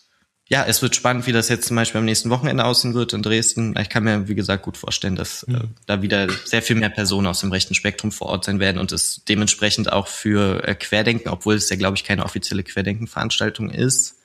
ja, 0.48 0.64
es 0.66 0.82
wird 0.82 0.94
spannend, 0.94 1.26
wie 1.26 1.32
das 1.32 1.48
jetzt 1.48 1.66
zum 1.66 1.76
Beispiel 1.76 2.00
am 2.00 2.04
nächsten 2.04 2.28
Wochenende 2.28 2.64
aussehen 2.64 2.92
wird 2.92 3.14
in 3.14 3.22
Dresden. 3.22 3.74
Ich 3.80 3.88
kann 3.88 4.04
mir, 4.04 4.28
wie 4.28 4.34
gesagt, 4.34 4.62
gut 4.62 4.76
vorstellen, 4.76 5.16
dass 5.16 5.46
mhm. 5.46 5.54
äh, 5.54 5.60
da 5.86 6.02
wieder 6.02 6.28
sehr 6.44 6.60
viel 6.60 6.76
mehr 6.76 6.90
Personen 6.90 7.26
aus 7.26 7.40
dem 7.40 7.50
rechten 7.50 7.74
Spektrum 7.74 8.12
vor 8.12 8.26
Ort 8.26 8.44
sein 8.44 8.60
werden 8.60 8.78
und 8.78 8.92
es 8.92 9.22
dementsprechend 9.26 9.90
auch 9.90 10.06
für 10.06 10.66
äh, 10.68 10.74
Querdenken, 10.74 11.30
obwohl 11.30 11.54
es 11.54 11.70
ja, 11.70 11.76
glaube 11.76 11.96
ich, 11.96 12.04
keine 12.04 12.24
offizielle 12.24 12.62
Querdenken-Veranstaltung 12.62 13.70
ist, 13.70 14.16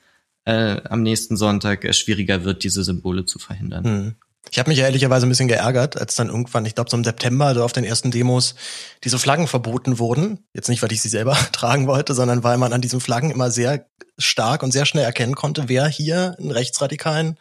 äh, 0.44 0.82
am 0.84 1.02
nächsten 1.02 1.38
Sonntag 1.38 1.84
äh, 1.84 1.94
schwieriger 1.94 2.44
wird, 2.44 2.64
diese 2.64 2.84
Symbole 2.84 3.24
zu 3.24 3.38
verhindern. 3.38 3.84
Mhm. 3.84 4.14
Ich 4.50 4.58
habe 4.58 4.68
mich 4.68 4.78
ja 4.78 4.84
ehrlicherweise 4.84 5.26
ein 5.26 5.28
bisschen 5.28 5.46
geärgert, 5.46 5.96
als 5.96 6.16
dann 6.16 6.28
irgendwann, 6.28 6.66
ich 6.66 6.74
glaube 6.74 6.90
so 6.90 6.96
im 6.96 7.04
September, 7.04 7.54
so 7.54 7.62
auf 7.62 7.72
den 7.72 7.84
ersten 7.84 8.10
Demos 8.10 8.56
diese 9.04 9.18
Flaggen 9.18 9.46
verboten 9.46 10.00
wurden. 10.00 10.44
Jetzt 10.52 10.68
nicht, 10.68 10.82
weil 10.82 10.90
ich 10.90 11.00
sie 11.00 11.08
selber 11.08 11.36
tragen 11.52 11.86
wollte, 11.86 12.14
sondern 12.14 12.42
weil 12.42 12.58
man 12.58 12.72
an 12.72 12.80
diesen 12.80 13.00
Flaggen 13.00 13.30
immer 13.30 13.50
sehr 13.50 13.86
stark 14.18 14.62
und 14.62 14.72
sehr 14.72 14.86
schnell 14.86 15.04
erkennen 15.04 15.36
konnte, 15.36 15.68
wer 15.68 15.86
hier 15.86 16.36
einen 16.38 16.50
rechtsradikalen 16.50 17.38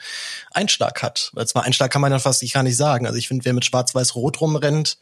Einschlag 0.52 1.02
hat. 1.02 1.32
Weil 1.34 1.48
zwar 1.48 1.64
Einschlag 1.64 1.92
kann 1.92 2.02
man 2.02 2.12
dann 2.12 2.20
fast 2.20 2.44
ich 2.44 2.54
gar 2.54 2.64
nicht 2.64 2.78
sagen. 2.78 3.08
Also 3.08 3.18
ich 3.18 3.28
finde, 3.28 3.44
wer 3.44 3.54
mit 3.54 3.66
Schwarz-Weiß-Rot 3.66 4.40
rumrennt, 4.40 5.00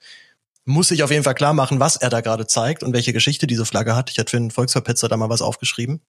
muss 0.63 0.89
sich 0.89 1.03
auf 1.03 1.11
jeden 1.11 1.23
Fall 1.23 1.35
klar 1.35 1.53
machen, 1.53 1.79
was 1.79 1.95
er 1.97 2.09
da 2.09 2.21
gerade 2.21 2.47
zeigt 2.47 2.83
und 2.83 2.93
welche 2.93 3.13
Geschichte 3.13 3.47
diese 3.47 3.65
Flagge 3.65 3.95
hat. 3.95 4.09
Ich 4.09 4.17
hatte 4.17 4.31
für 4.31 4.37
einen 4.37 4.51
Volksverpetzer 4.51 5.07
da 5.07 5.17
mal 5.17 5.29
was 5.29 5.41
aufgeschrieben 5.41 6.01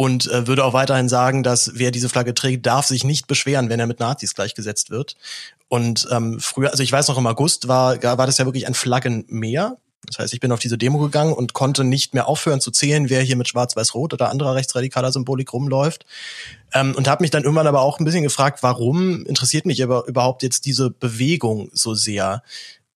und 0.00 0.30
äh, 0.30 0.46
würde 0.46 0.64
auch 0.64 0.72
weiterhin 0.72 1.10
sagen, 1.10 1.42
dass 1.42 1.72
wer 1.74 1.90
diese 1.90 2.08
Flagge 2.08 2.32
trägt, 2.32 2.64
darf 2.64 2.86
sich 2.86 3.04
nicht 3.04 3.26
beschweren, 3.26 3.68
wenn 3.68 3.80
er 3.80 3.86
mit 3.86 4.00
Nazis 4.00 4.34
gleichgesetzt 4.34 4.88
wird. 4.88 5.14
Und 5.68 6.08
ähm, 6.10 6.40
früher, 6.40 6.70
also 6.70 6.82
ich 6.82 6.90
weiß 6.90 7.08
noch 7.08 7.18
im 7.18 7.26
August 7.26 7.68
war, 7.68 8.02
war 8.02 8.24
das 8.24 8.38
ja 8.38 8.46
wirklich 8.46 8.66
ein 8.66 8.72
Flaggenmeer. 8.72 9.76
Das 10.06 10.18
heißt, 10.18 10.32
ich 10.32 10.40
bin 10.40 10.52
auf 10.52 10.58
diese 10.58 10.78
Demo 10.78 11.00
gegangen 11.00 11.34
und 11.34 11.52
konnte 11.52 11.84
nicht 11.84 12.14
mehr 12.14 12.28
aufhören 12.28 12.62
zu 12.62 12.70
zählen, 12.70 13.10
wer 13.10 13.20
hier 13.20 13.36
mit 13.36 13.48
Schwarz-Weiß-Rot 13.48 14.14
oder 14.14 14.30
anderer 14.30 14.54
rechtsradikaler 14.54 15.12
Symbolik 15.12 15.52
rumläuft. 15.52 16.06
Ähm, 16.72 16.94
und 16.96 17.06
habe 17.06 17.22
mich 17.22 17.30
dann 17.30 17.42
irgendwann 17.42 17.66
aber 17.66 17.82
auch 17.82 17.98
ein 17.98 18.06
bisschen 18.06 18.22
gefragt, 18.22 18.62
warum 18.62 19.26
interessiert 19.26 19.66
mich 19.66 19.82
aber 19.82 20.06
überhaupt 20.06 20.42
jetzt 20.42 20.64
diese 20.64 20.88
Bewegung 20.88 21.68
so 21.74 21.92
sehr? 21.92 22.42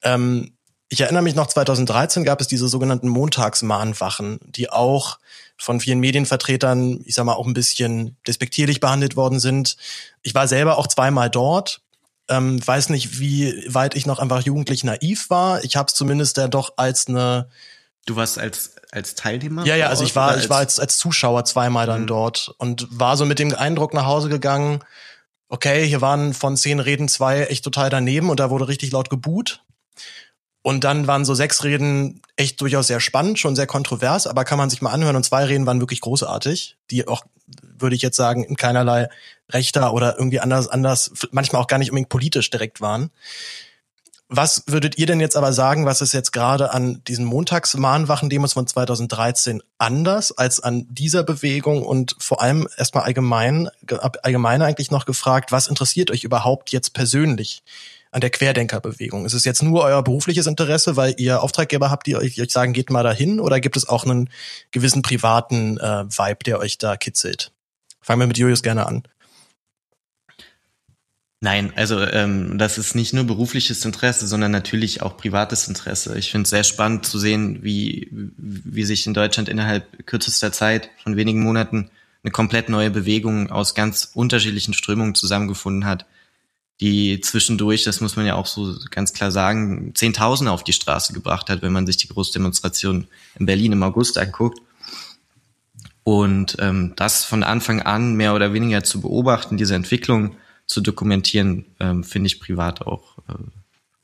Ähm, 0.01 0.55
ich 0.88 1.03
erinnere 1.03 1.23
mich 1.23 1.35
noch, 1.35 1.49
2013 1.49 2.25
gab 2.25 2.40
es 2.40 2.49
diese 2.49 2.69
sogenannten 2.69 3.09
Montagsmahnwachen, 3.09 4.38
die 4.47 4.71
auch 4.71 5.19
von 5.57 5.81
vielen 5.81 6.01
Medienvertretern, 6.01 7.01
ich 7.05 7.14
sag 7.14 7.25
mal, 7.25 7.35
auch 7.35 7.47
ein 7.47 7.55
bisschen 7.55 8.17
despektierlich 8.27 8.81
behandelt 8.81 9.17
worden 9.17 9.40
sind. 9.40 9.77
Ich 10.23 10.35
war 10.35 10.49
selber 10.49 10.79
auch 10.79 10.87
zweimal 10.87 11.31
dort. 11.31 11.81
Ähm, 12.29 12.67
weiß 12.67 12.88
nicht, 12.88 13.21
wie 13.21 13.64
weit 13.69 13.95
ich 13.95 14.07
noch 14.07 14.19
einfach 14.19 14.43
jugendlich 14.43 14.83
naiv 14.83 15.31
war. 15.31 15.62
Ich 15.62 15.77
habe 15.77 15.88
es 15.88 15.95
zumindest 15.95 16.37
ja 16.38 16.49
doch 16.49 16.75
als 16.77 17.07
eine 17.07 17.49
Du 18.07 18.17
warst 18.17 18.38
als 18.38 18.77
als 18.90 19.14
Teilnehmer? 19.14 19.64
Ja, 19.67 19.77
ja, 19.77 19.88
also 19.88 20.05
ich 20.05 20.14
war 20.14 20.37
ich 20.37 20.51
war 20.51 20.59
als 20.59 20.79
als 20.79 20.99
Zuschauer 20.99 21.45
zweimal 21.45 21.87
dann 21.87 22.03
mhm. 22.03 22.07
dort 22.07 22.55
und 22.59 22.87
war 22.90 23.17
so 23.17 23.25
mit 23.25 23.38
dem 23.38 23.55
Eindruck 23.55 23.95
nach 23.95 24.05
Hause 24.05 24.29
gegangen. 24.29 24.81
Okay, 25.49 25.87
hier 25.87 26.01
waren 26.01 26.35
von 26.35 26.57
zehn 26.57 26.81
Reden 26.81 27.09
zwei 27.09 27.45
echt 27.45 27.64
total 27.64 27.90
daneben 27.90 28.31
und 28.31 28.40
da 28.40 28.51
wurde 28.51 28.69
richtig 28.69 28.93
laut 28.93 29.11
gebuht. 29.11 29.62
Und 30.66 30.83
dann 30.83 31.07
waren 31.07 31.27
so 31.27 31.35
sechs 31.35 31.62
Reden 31.62 32.22
echt 32.37 32.59
durchaus 32.62 32.87
sehr 32.87 32.98
spannend, 32.98 33.38
schon 33.38 33.55
sehr 33.55 33.66
kontrovers, 33.66 34.27
aber 34.27 34.46
kann 34.46 34.57
man 34.57 34.70
sich 34.70 34.81
mal 34.81 34.92
anhören. 34.92 35.14
Und 35.14 35.22
zwei 35.22 35.44
Reden 35.44 35.66
waren 35.66 35.79
wirklich 35.79 36.00
großartig, 36.00 36.79
die 36.90 37.07
auch, 37.07 37.27
würde 37.61 37.94
ich 37.94 38.00
jetzt 38.00 38.16
sagen, 38.16 38.42
in 38.44 38.57
keinerlei 38.57 39.11
rechter 39.53 39.92
oder 39.92 40.16
irgendwie 40.16 40.40
anders, 40.40 40.66
anders, 40.68 41.12
manchmal 41.33 41.61
auch 41.61 41.66
gar 41.66 41.77
nicht 41.77 41.90
unbedingt 41.90 42.09
politisch 42.09 42.48
direkt 42.48 42.81
waren. 42.81 43.11
Was 44.31 44.64
würdet 44.66 44.96
ihr 44.96 45.05
denn 45.05 45.20
jetzt 45.20 45.37
aber 45.37 45.53
sagen, 45.53 45.85
was 45.85 46.00
ist 46.00 46.14
jetzt 46.14 46.33
gerade 46.33 46.72
an 46.72 47.03
diesen 47.09 47.27
Montagsmahnwachen-Demos 47.27 48.55
von 48.55 48.66
2013 48.66 49.62
anders 49.77 50.33
als 50.33 50.61
an 50.61 50.87
dieser 50.88 51.24
Bewegung 51.24 51.83
und 51.83 52.16
vor 52.18 52.40
allem 52.40 52.66
erstmal 52.79 53.05
allgemein, 53.05 53.68
allgemeiner 54.22 54.64
eigentlich 54.64 54.90
noch 54.90 55.05
gefragt, 55.05 55.53
was 55.53 55.66
interessiert 55.66 56.11
euch 56.11 56.24
überhaupt 56.24 56.72
jetzt 56.72 56.94
persönlich 56.94 57.62
an 58.14 58.20
der 58.20 58.31
Querdenkerbewegung? 58.31 59.27
Ist 59.27 59.33
es 59.33 59.44
jetzt 59.44 59.62
nur 59.62 59.83
euer 59.83 60.03
berufliches 60.03 60.46
Interesse, 60.46 60.96
weil 60.96 61.14
ihr 61.18 61.42
Auftraggeber 61.42 61.90
habt, 61.90 62.07
die 62.07 62.16
euch, 62.16 62.40
sagen, 62.48 62.72
geht 62.72 62.90
mal 62.90 63.03
dahin, 63.03 63.40
oder 63.40 63.59
gibt 63.61 63.77
es 63.77 63.88
auch 63.88 64.05
einen 64.05 64.31
gewissen 64.70 65.03
privaten 65.03 65.79
äh, 65.79 66.05
Vibe, 66.05 66.44
der 66.46 66.61
euch 66.61 66.79
da 66.79 66.96
kitzelt? 66.96 67.50
Fangen 68.00 68.20
wir 68.20 68.29
mit 68.29 68.38
Julius 68.38 68.62
gerne 68.62 68.87
an. 68.87 69.03
Nein, 71.40 71.72
also 71.74 72.00
ähm, 72.00 72.57
das 72.57 72.79
ist 72.79 72.94
nicht 72.94 73.12
nur 73.12 73.24
berufliches 73.24 73.85
Interesse, 73.85 74.27
sondern 74.29 74.53
natürlich 74.53 75.03
auch 75.03 75.16
privates 75.16 75.66
Interesse. 75.68 76.16
Ich 76.16 76.31
finde 76.31 76.44
es 76.44 76.50
sehr 76.50 76.64
spannend 76.64 77.05
zu 77.05 77.18
sehen, 77.18 77.62
wie, 77.62 78.09
wie 78.11 78.85
sich 78.85 79.07
in 79.07 79.12
Deutschland 79.12 79.48
innerhalb 79.48 80.07
kürzester 80.07 80.53
Zeit 80.53 80.88
von 81.03 81.16
wenigen 81.16 81.42
Monaten 81.42 81.90
eine 82.22 82.31
komplett 82.31 82.68
neue 82.68 82.90
Bewegung 82.90 83.50
aus 83.50 83.74
ganz 83.74 84.11
unterschiedlichen 84.14 84.72
Strömungen 84.72 85.14
zusammengefunden 85.14 85.85
hat 85.85 86.07
die 86.81 87.21
zwischendurch, 87.21 87.85
das 87.85 88.01
muss 88.01 88.17
man 88.17 88.27
ja 88.27 88.35
auch 88.35 88.47
so 88.47 88.75
ganz 88.91 89.13
klar 89.13 89.31
sagen, 89.31 89.93
Zehntausende 89.95 90.51
auf 90.51 90.65
die 90.65 90.73
Straße 90.73 91.13
gebracht 91.13 91.49
hat, 91.49 91.63
wenn 91.63 91.73
man 91.73 91.87
sich 91.87 91.97
die 91.97 92.09
Großdemonstration 92.09 93.07
in 93.39 93.47
Berlin 93.47 93.73
im 93.73 93.83
August 93.83 94.19
anguckt. 94.19 94.61
Und 96.03 96.57
ähm, 96.59 96.93
das 96.97 97.25
von 97.25 97.43
Anfang 97.43 97.81
an 97.81 98.15
mehr 98.15 98.35
oder 98.35 98.53
weniger 98.53 98.85
zu 98.85 99.01
beobachten, 99.01 99.57
diese 99.57 99.75
Entwicklung 99.75 100.37
zu 100.67 100.81
dokumentieren, 100.81 101.65
ähm, 101.81 102.05
finde 102.05 102.27
ich 102.27 102.41
privat 102.41 102.83
auch 102.83 103.19
äh, 103.29 103.35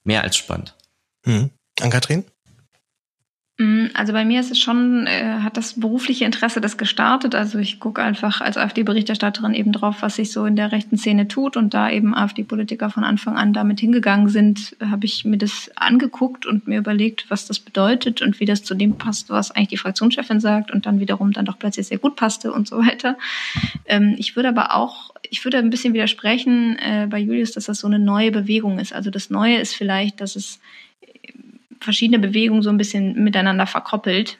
mehr 0.04 0.22
als 0.22 0.36
spannend. 0.36 0.74
Mhm. 1.24 1.50
An-Kathrin? 1.80 2.20
Mm, 2.20 2.39
also 3.94 4.12
bei 4.14 4.24
mir 4.24 4.40
ist 4.40 4.50
es 4.50 4.58
schon, 4.58 5.06
äh, 5.06 5.40
hat 5.42 5.56
das 5.56 5.78
berufliche 5.78 6.24
Interesse 6.24 6.60
das 6.60 6.78
gestartet. 6.78 7.34
Also 7.34 7.58
ich 7.58 7.78
gucke 7.78 8.02
einfach 8.02 8.40
als 8.40 8.56
AfD-Berichterstatterin 8.56 9.52
eben 9.52 9.72
drauf, 9.72 9.96
was 10.00 10.16
sich 10.16 10.32
so 10.32 10.46
in 10.46 10.56
der 10.56 10.72
rechten 10.72 10.96
Szene 10.96 11.28
tut. 11.28 11.56
Und 11.56 11.74
da 11.74 11.90
eben 11.90 12.14
AfD-Politiker 12.14 12.88
von 12.88 13.04
Anfang 13.04 13.36
an 13.36 13.52
damit 13.52 13.80
hingegangen 13.80 14.28
sind, 14.28 14.76
habe 14.80 15.04
ich 15.04 15.24
mir 15.24 15.36
das 15.36 15.70
angeguckt 15.76 16.46
und 16.46 16.68
mir 16.68 16.78
überlegt, 16.78 17.26
was 17.28 17.46
das 17.46 17.58
bedeutet 17.58 18.22
und 18.22 18.40
wie 18.40 18.46
das 18.46 18.64
zu 18.64 18.74
dem 18.74 18.96
passt, 18.96 19.28
was 19.28 19.50
eigentlich 19.50 19.68
die 19.68 19.76
Fraktionschefin 19.76 20.40
sagt 20.40 20.70
und 20.70 20.86
dann 20.86 20.98
wiederum 20.98 21.32
dann 21.32 21.44
doch 21.44 21.58
plötzlich 21.58 21.86
sehr 21.86 21.98
gut 21.98 22.16
passte 22.16 22.52
und 22.52 22.66
so 22.66 22.78
weiter. 22.78 23.18
Ähm, 23.84 24.14
ich 24.16 24.36
würde 24.36 24.48
aber 24.48 24.74
auch, 24.74 25.14
ich 25.28 25.44
würde 25.44 25.58
ein 25.58 25.70
bisschen 25.70 25.92
widersprechen 25.92 26.78
äh, 26.78 27.06
bei 27.10 27.18
Julius, 27.18 27.52
dass 27.52 27.66
das 27.66 27.80
so 27.80 27.86
eine 27.86 27.98
neue 27.98 28.32
Bewegung 28.32 28.78
ist. 28.78 28.94
Also 28.94 29.10
das 29.10 29.28
Neue 29.28 29.58
ist 29.58 29.74
vielleicht, 29.74 30.20
dass 30.22 30.34
es 30.34 30.60
verschiedene 31.80 32.18
Bewegungen 32.18 32.62
so 32.62 32.70
ein 32.70 32.78
bisschen 32.78 33.22
miteinander 33.24 33.66
verkoppelt. 33.66 34.38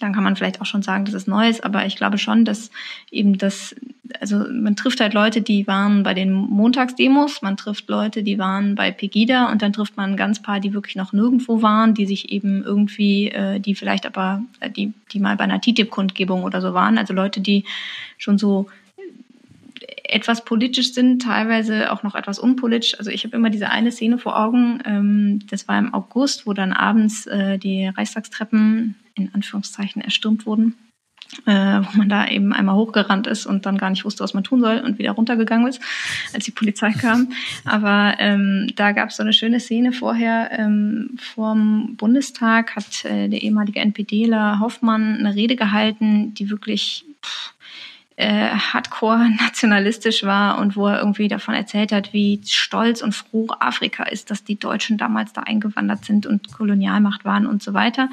dann 0.00 0.12
kann 0.12 0.24
man 0.24 0.34
vielleicht 0.34 0.60
auch 0.60 0.66
schon 0.66 0.82
sagen, 0.82 1.04
dass 1.04 1.14
es 1.14 1.28
neu 1.28 1.48
ist, 1.48 1.64
aber 1.64 1.86
ich 1.86 1.94
glaube 1.96 2.18
schon, 2.18 2.44
dass 2.44 2.70
eben 3.12 3.38
das, 3.38 3.76
also 4.20 4.44
man 4.50 4.74
trifft 4.74 5.00
halt 5.00 5.14
Leute, 5.14 5.40
die 5.40 5.68
waren 5.68 6.02
bei 6.02 6.14
den 6.14 6.32
Montagsdemos, 6.32 7.42
man 7.42 7.56
trifft 7.56 7.88
Leute, 7.88 8.24
die 8.24 8.38
waren 8.38 8.74
bei 8.74 8.90
Pegida 8.90 9.52
und 9.52 9.62
dann 9.62 9.72
trifft 9.72 9.96
man 9.96 10.12
ein 10.12 10.16
ganz 10.16 10.42
paar, 10.42 10.58
die 10.58 10.74
wirklich 10.74 10.96
noch 10.96 11.12
nirgendwo 11.12 11.62
waren, 11.62 11.94
die 11.94 12.06
sich 12.06 12.32
eben 12.32 12.64
irgendwie, 12.64 13.28
äh, 13.28 13.60
die 13.60 13.76
vielleicht 13.76 14.04
aber, 14.04 14.42
äh, 14.58 14.68
die, 14.68 14.92
die 15.12 15.20
mal 15.20 15.36
bei 15.36 15.44
einer 15.44 15.60
TTIP-Kundgebung 15.60 16.42
oder 16.42 16.60
so 16.60 16.74
waren, 16.74 16.98
also 16.98 17.14
Leute, 17.14 17.40
die 17.40 17.64
schon 18.18 18.36
so 18.36 18.66
etwas 20.04 20.44
politisch 20.44 20.92
sind, 20.92 21.22
teilweise 21.22 21.90
auch 21.90 22.02
noch 22.02 22.14
etwas 22.14 22.38
unpolitisch. 22.38 22.98
Also 22.98 23.10
ich 23.10 23.24
habe 23.24 23.36
immer 23.36 23.50
diese 23.50 23.70
eine 23.70 23.90
Szene 23.90 24.18
vor 24.18 24.38
Augen, 24.38 24.80
ähm, 24.84 25.40
das 25.48 25.66
war 25.66 25.78
im 25.78 25.94
August, 25.94 26.46
wo 26.46 26.52
dann 26.52 26.72
abends 26.72 27.26
äh, 27.26 27.58
die 27.58 27.86
Reichstagstreppen 27.86 28.96
in 29.14 29.30
Anführungszeichen 29.32 30.02
erstürmt 30.02 30.44
wurden, 30.44 30.74
äh, 31.46 31.52
wo 31.52 31.98
man 31.98 32.08
da 32.08 32.28
eben 32.28 32.52
einmal 32.52 32.74
hochgerannt 32.74 33.26
ist 33.26 33.46
und 33.46 33.64
dann 33.64 33.78
gar 33.78 33.88
nicht 33.88 34.04
wusste, 34.04 34.22
was 34.22 34.34
man 34.34 34.44
tun 34.44 34.60
soll 34.60 34.80
und 34.80 34.98
wieder 34.98 35.12
runtergegangen 35.12 35.68
ist, 35.68 35.80
als 36.34 36.44
die 36.44 36.50
Polizei 36.50 36.92
kam. 36.92 37.32
Aber 37.64 38.16
ähm, 38.18 38.70
da 38.76 38.92
gab 38.92 39.08
es 39.08 39.16
so 39.16 39.22
eine 39.22 39.32
schöne 39.32 39.60
Szene 39.60 39.92
vorher. 39.92 40.50
Ähm, 40.52 41.16
vorm 41.18 41.96
Bundestag 41.96 42.76
hat 42.76 43.06
äh, 43.06 43.28
der 43.28 43.42
ehemalige 43.42 43.80
NPDler 43.80 44.60
Hoffmann 44.60 45.16
eine 45.16 45.34
Rede 45.34 45.56
gehalten, 45.56 46.34
die 46.34 46.50
wirklich 46.50 47.06
pff, 47.24 47.53
äh, 48.16 48.50
hardcore 48.50 49.30
nationalistisch 49.40 50.22
war 50.22 50.58
und 50.58 50.76
wo 50.76 50.86
er 50.86 50.98
irgendwie 50.98 51.28
davon 51.28 51.54
erzählt 51.54 51.92
hat, 51.92 52.12
wie 52.12 52.40
stolz 52.46 53.02
und 53.02 53.14
froh 53.14 53.48
Afrika 53.58 54.04
ist, 54.04 54.30
dass 54.30 54.44
die 54.44 54.58
Deutschen 54.58 54.98
damals 54.98 55.32
da 55.32 55.42
eingewandert 55.42 56.04
sind 56.04 56.26
und 56.26 56.52
Kolonialmacht 56.52 57.24
waren 57.24 57.46
und 57.46 57.62
so 57.62 57.74
weiter. 57.74 58.08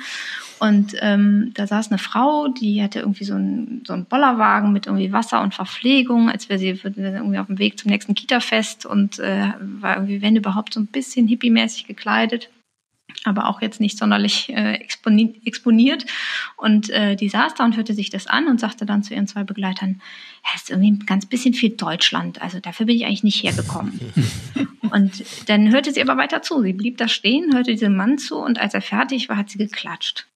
Und 0.60 0.96
ähm, 1.02 1.52
da 1.56 1.66
saß 1.66 1.90
eine 1.90 1.98
Frau, 1.98 2.48
die 2.48 2.84
hatte 2.84 3.00
irgendwie 3.00 3.24
so 3.24 3.34
einen, 3.34 3.84
so 3.86 3.94
einen 3.94 4.06
Bollerwagen 4.06 4.72
mit 4.72 4.86
irgendwie 4.86 5.12
Wasser 5.12 5.42
und 5.42 5.56
Verpflegung, 5.56 6.30
als 6.30 6.50
wäre 6.50 6.60
sie 6.60 6.80
irgendwie 6.84 7.40
auf 7.40 7.48
dem 7.48 7.58
Weg 7.58 7.80
zum 7.80 7.90
nächsten 7.90 8.14
Kita-Fest 8.14 8.86
und 8.86 9.20
äh, 9.20 9.54
war 9.60 9.96
irgendwie, 9.96 10.22
wenn 10.22 10.36
überhaupt, 10.36 10.74
so 10.74 10.80
ein 10.80 10.88
bisschen 10.88 11.28
hippiemäßig 11.28 11.88
gekleidet 11.88 12.50
aber 13.24 13.48
auch 13.48 13.62
jetzt 13.62 13.80
nicht 13.80 13.98
sonderlich 13.98 14.50
äh, 14.50 14.74
exponi 14.74 15.42
exponiert. 15.46 16.06
Und 16.58 16.90
äh, 16.90 17.16
die 17.16 17.30
saß 17.30 17.54
da 17.56 17.66
und 17.66 17.78
hörte 17.78 17.94
sich 17.94 18.10
das 18.10 18.28
an 18.28 18.48
und 18.48 18.60
sagte 18.60 18.86
dann 18.86 19.04
zu 19.04 19.14
ihren 19.14 19.28
zwei 19.28 19.44
Begleitern, 19.44 20.02
es 20.56 20.64
ist 20.64 20.70
irgendwie 20.70 20.92
ein 20.92 21.06
ganz 21.06 21.26
bisschen 21.26 21.54
viel 21.54 21.72
Deutschland, 21.72 22.42
also 22.42 22.60
dafür 22.60 22.86
bin 22.86 22.96
ich 22.96 23.06
eigentlich 23.06 23.24
nicht 23.24 23.44
hergekommen. 23.44 24.00
und 24.92 25.24
dann 25.48 25.72
hörte 25.72 25.94
sie 25.94 26.02
aber 26.02 26.18
weiter 26.18 26.42
zu. 26.42 26.62
Sie 26.62 26.74
blieb 26.74 26.98
da 26.98 27.08
stehen, 27.08 27.54
hörte 27.54 27.72
diesem 27.72 27.96
Mann 27.96 28.18
zu 28.18 28.38
und 28.38 28.60
als 28.60 28.74
er 28.74 28.82
fertig 28.82 29.30
war, 29.30 29.38
hat 29.38 29.50
sie 29.50 29.58
geklatscht. 29.58 30.28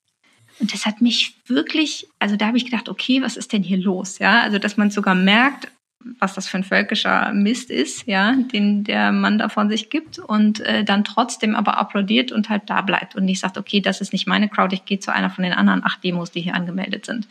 Und 0.60 0.74
das 0.74 0.86
hat 0.86 1.02
mich 1.02 1.36
wirklich, 1.48 2.08
also 2.20 2.38
da 2.38 2.48
habe 2.48 2.58
ich 2.58 2.66
gedacht, 2.66 2.88
okay, 2.88 3.22
was 3.22 3.36
ist 3.36 3.52
denn 3.52 3.64
hier 3.64 3.78
los? 3.78 4.20
Ja, 4.20 4.42
also 4.42 4.58
dass 4.58 4.78
man 4.78 4.90
sogar 4.90 5.16
merkt, 5.16 5.68
was 6.20 6.36
das 6.36 6.48
für 6.48 6.58
ein 6.58 6.64
völkischer 6.64 7.34
Mist 7.34 7.72
ist, 7.72 8.06
ja, 8.08 8.34
den 8.34 8.84
der 8.84 9.12
Mann 9.12 9.38
da 9.38 9.50
von 9.50 9.70
sich 9.70 9.90
gibt 9.90 10.20
und 10.20 10.60
äh, 10.60 10.84
dann 10.84 11.04
trotzdem 11.04 11.56
aber 11.56 11.78
applaudiert 11.78 12.32
und 12.32 12.50
halt 12.50 12.64
da 12.68 12.82
bleibt 12.82 13.16
und 13.16 13.26
nicht 13.26 13.40
sagt, 13.40 13.58
okay, 13.58 13.82
das 13.82 14.02
ist 14.02 14.14
nicht 14.14 14.28
meine 14.28 14.50
Crowd, 14.50 14.74
ich 14.74 14.86
gehe 14.86 15.00
zu 15.00 15.12
einer 15.12 15.30
von 15.30 15.44
den 15.44 15.54
anderen 15.54 15.84
acht 15.84 16.04
Demos, 16.04 16.32
die 16.32 16.42
hier 16.42 16.56
angemeldet 16.56 17.06
sind. 17.06 17.28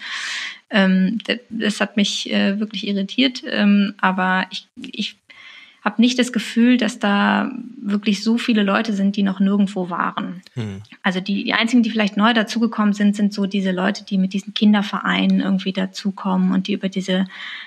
Ähm, 0.70 1.18
das 1.50 1.80
hat 1.80 1.96
mich 1.96 2.32
äh, 2.32 2.58
wirklich 2.58 2.86
irritiert, 2.86 3.42
ähm, 3.46 3.94
aber 4.00 4.46
ich, 4.50 4.66
ich 4.76 5.16
habe 5.84 6.00
nicht 6.00 6.18
das 6.18 6.32
Gefühl, 6.32 6.78
dass 6.78 6.98
da 6.98 7.52
wirklich 7.76 8.24
so 8.24 8.38
viele 8.38 8.62
Leute 8.62 8.94
sind, 8.94 9.16
die 9.16 9.22
noch 9.22 9.38
nirgendwo 9.38 9.90
waren. 9.90 10.40
Hm. 10.54 10.80
Also 11.02 11.20
die, 11.20 11.44
die 11.44 11.52
einzigen, 11.52 11.82
die 11.82 11.90
vielleicht 11.90 12.16
neu 12.16 12.32
dazugekommen 12.32 12.94
sind, 12.94 13.14
sind 13.14 13.34
so 13.34 13.44
diese 13.44 13.70
Leute, 13.70 14.02
die 14.02 14.16
mit 14.16 14.32
diesen 14.32 14.54
Kindervereinen 14.54 15.40
irgendwie 15.40 15.74
dazukommen 15.74 16.52
und 16.52 16.68
die 16.68 16.72
über 16.72 16.88
diese 16.88 17.26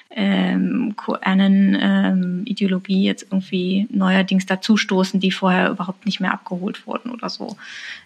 ähm, 0.09 0.95
QAnon-Ideologie 0.97 3.01
ähm, 3.01 3.05
jetzt 3.05 3.27
irgendwie 3.29 3.85
neuerdings 3.91 4.47
dazustoßen, 4.47 5.19
die 5.19 5.31
vorher 5.31 5.69
überhaupt 5.69 6.07
nicht 6.07 6.19
mehr 6.19 6.33
abgeholt 6.33 6.87
wurden 6.87 7.11
oder 7.11 7.29
so. 7.29 7.55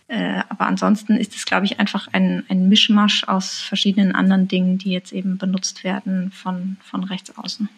Äh, 0.09 0.41
aber 0.49 0.67
ansonsten 0.67 1.15
ist 1.15 1.37
es, 1.37 1.45
glaube 1.45 1.65
ich, 1.65 1.79
einfach 1.79 2.09
ein, 2.11 2.43
ein 2.49 2.67
Mischmasch 2.67 3.23
aus 3.29 3.61
verschiedenen 3.61 4.13
anderen 4.13 4.49
Dingen, 4.49 4.77
die 4.77 4.91
jetzt 4.91 5.13
eben 5.13 5.37
benutzt 5.37 5.85
werden 5.85 6.33
von, 6.33 6.75
von 6.83 7.05
rechts 7.05 7.37
außen. 7.37 7.69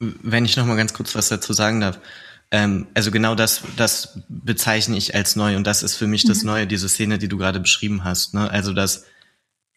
Wenn 0.00 0.44
ich 0.44 0.56
noch 0.56 0.66
mal 0.66 0.76
ganz 0.76 0.92
kurz 0.92 1.14
was 1.14 1.28
dazu 1.28 1.52
sagen 1.52 1.80
darf. 1.80 1.98
Ähm, 2.50 2.86
also 2.94 3.10
genau 3.10 3.34
das, 3.34 3.62
das 3.76 4.20
bezeichne 4.28 4.96
ich 4.96 5.14
als 5.14 5.36
neu 5.36 5.56
und 5.56 5.66
das 5.66 5.82
ist 5.82 5.96
für 5.96 6.06
mich 6.06 6.24
mhm. 6.24 6.28
das 6.28 6.42
Neue, 6.44 6.66
diese 6.66 6.88
Szene, 6.88 7.18
die 7.18 7.28
du 7.28 7.36
gerade 7.36 7.60
beschrieben 7.60 8.04
hast. 8.04 8.32
Ne? 8.32 8.50
Also 8.50 8.72
dass 8.72 9.04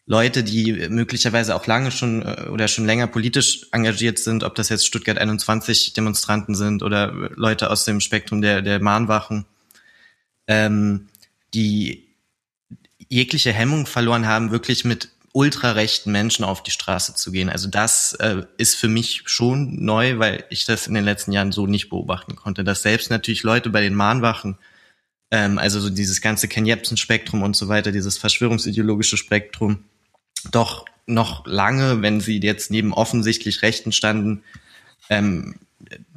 Leute, 0.06 0.42
die 0.42 0.88
möglicherweise 0.88 1.54
auch 1.54 1.66
lange 1.66 1.90
schon 1.90 2.22
äh, 2.22 2.48
oder 2.50 2.68
schon 2.68 2.86
länger 2.86 3.06
politisch 3.06 3.66
engagiert 3.72 4.18
sind, 4.18 4.42
ob 4.42 4.54
das 4.54 4.68
jetzt 4.68 4.86
Stuttgart 4.86 5.18
21 5.18 5.92
Demonstranten 5.92 6.54
sind 6.54 6.82
oder 6.82 7.12
Leute 7.34 7.70
aus 7.70 7.84
dem 7.84 8.00
Spektrum 8.00 8.40
der, 8.40 8.62
der 8.62 8.80
Mahnwachen, 8.80 9.44
ähm, 10.46 11.08
die 11.54 12.08
jegliche 13.08 13.52
Hemmung 13.52 13.86
verloren 13.86 14.26
haben, 14.26 14.50
wirklich 14.50 14.84
mit 14.84 15.10
ultrarechten 15.32 16.12
Menschen 16.12 16.44
auf 16.44 16.62
die 16.62 16.70
Straße 16.70 17.14
zu 17.14 17.32
gehen. 17.32 17.48
Also 17.48 17.68
das 17.68 18.12
äh, 18.14 18.42
ist 18.58 18.76
für 18.76 18.88
mich 18.88 19.22
schon 19.24 19.82
neu, 19.82 20.18
weil 20.18 20.44
ich 20.50 20.66
das 20.66 20.86
in 20.86 20.94
den 20.94 21.04
letzten 21.04 21.32
Jahren 21.32 21.52
so 21.52 21.66
nicht 21.66 21.88
beobachten 21.88 22.36
konnte. 22.36 22.64
Dass 22.64 22.82
selbst 22.82 23.10
natürlich 23.10 23.42
Leute 23.42 23.70
bei 23.70 23.80
den 23.80 23.94
Mahnwachen, 23.94 24.58
ähm, 25.30 25.58
also 25.58 25.80
so 25.80 25.88
dieses 25.88 26.20
ganze 26.20 26.48
Ken 26.48 26.66
Jebsen-Spektrum 26.66 27.42
und 27.42 27.56
so 27.56 27.68
weiter, 27.68 27.92
dieses 27.92 28.18
verschwörungsideologische 28.18 29.16
Spektrum, 29.16 29.84
doch 30.50 30.84
noch 31.06 31.46
lange, 31.46 32.02
wenn 32.02 32.20
sie 32.20 32.38
jetzt 32.40 32.70
neben 32.70 32.92
offensichtlich 32.92 33.62
Rechten 33.62 33.92
standen, 33.92 34.42
ähm, 35.08 35.56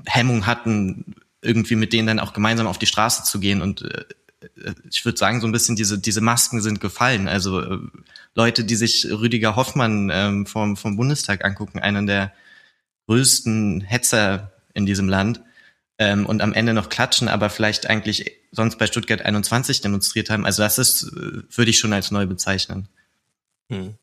Hemmung 0.06 0.46
hatten, 0.46 1.16
irgendwie 1.42 1.76
mit 1.76 1.94
denen 1.94 2.08
dann 2.08 2.20
auch 2.20 2.34
gemeinsam 2.34 2.68
auf 2.68 2.78
die 2.78 2.86
Straße 2.86 3.24
zu 3.24 3.40
gehen. 3.40 3.62
Und 3.62 3.84
äh, 3.84 4.04
ich 4.90 5.04
würde 5.06 5.18
sagen, 5.18 5.42
so 5.42 5.48
ein 5.48 5.52
bisschen 5.52 5.76
diese, 5.76 6.00
diese 6.00 6.22
Masken 6.22 6.62
sind 6.62 6.80
gefallen. 6.80 7.28
Also 7.28 7.62
äh, 7.62 7.80
Leute, 8.34 8.64
die 8.64 8.76
sich 8.76 9.08
Rüdiger 9.10 9.56
Hoffmann 9.56 10.10
ähm, 10.14 10.46
vom, 10.46 10.78
vom 10.78 10.96
Bundestag 10.96 11.46
angucken, 11.46 11.80
einen 11.80 12.08
der 12.08 12.34
größten 13.08 13.82
Hetzer 13.82 14.52
in 14.74 14.86
diesem 14.86 15.10
Land, 15.10 15.42
ähm, 15.98 16.26
und 16.26 16.42
am 16.42 16.54
Ende 16.54 16.74
noch 16.74 16.90
klatschen, 16.90 17.30
aber 17.30 17.50
vielleicht 17.50 17.90
eigentlich 17.90 18.32
sonst 18.52 18.78
bei 18.78 18.88
Stuttgart 18.88 19.22
21 19.22 19.80
demonstriert 19.80 20.30
haben. 20.30 20.46
Also 20.46 20.62
das 20.62 20.78
ist, 20.78 21.04
äh, 21.04 21.44
würde 21.56 21.70
ich 21.70 21.80
schon 21.80 21.94
als 21.94 22.12
neu 22.12 22.26
bezeichnen. 22.26 22.90
Hm 23.70 23.96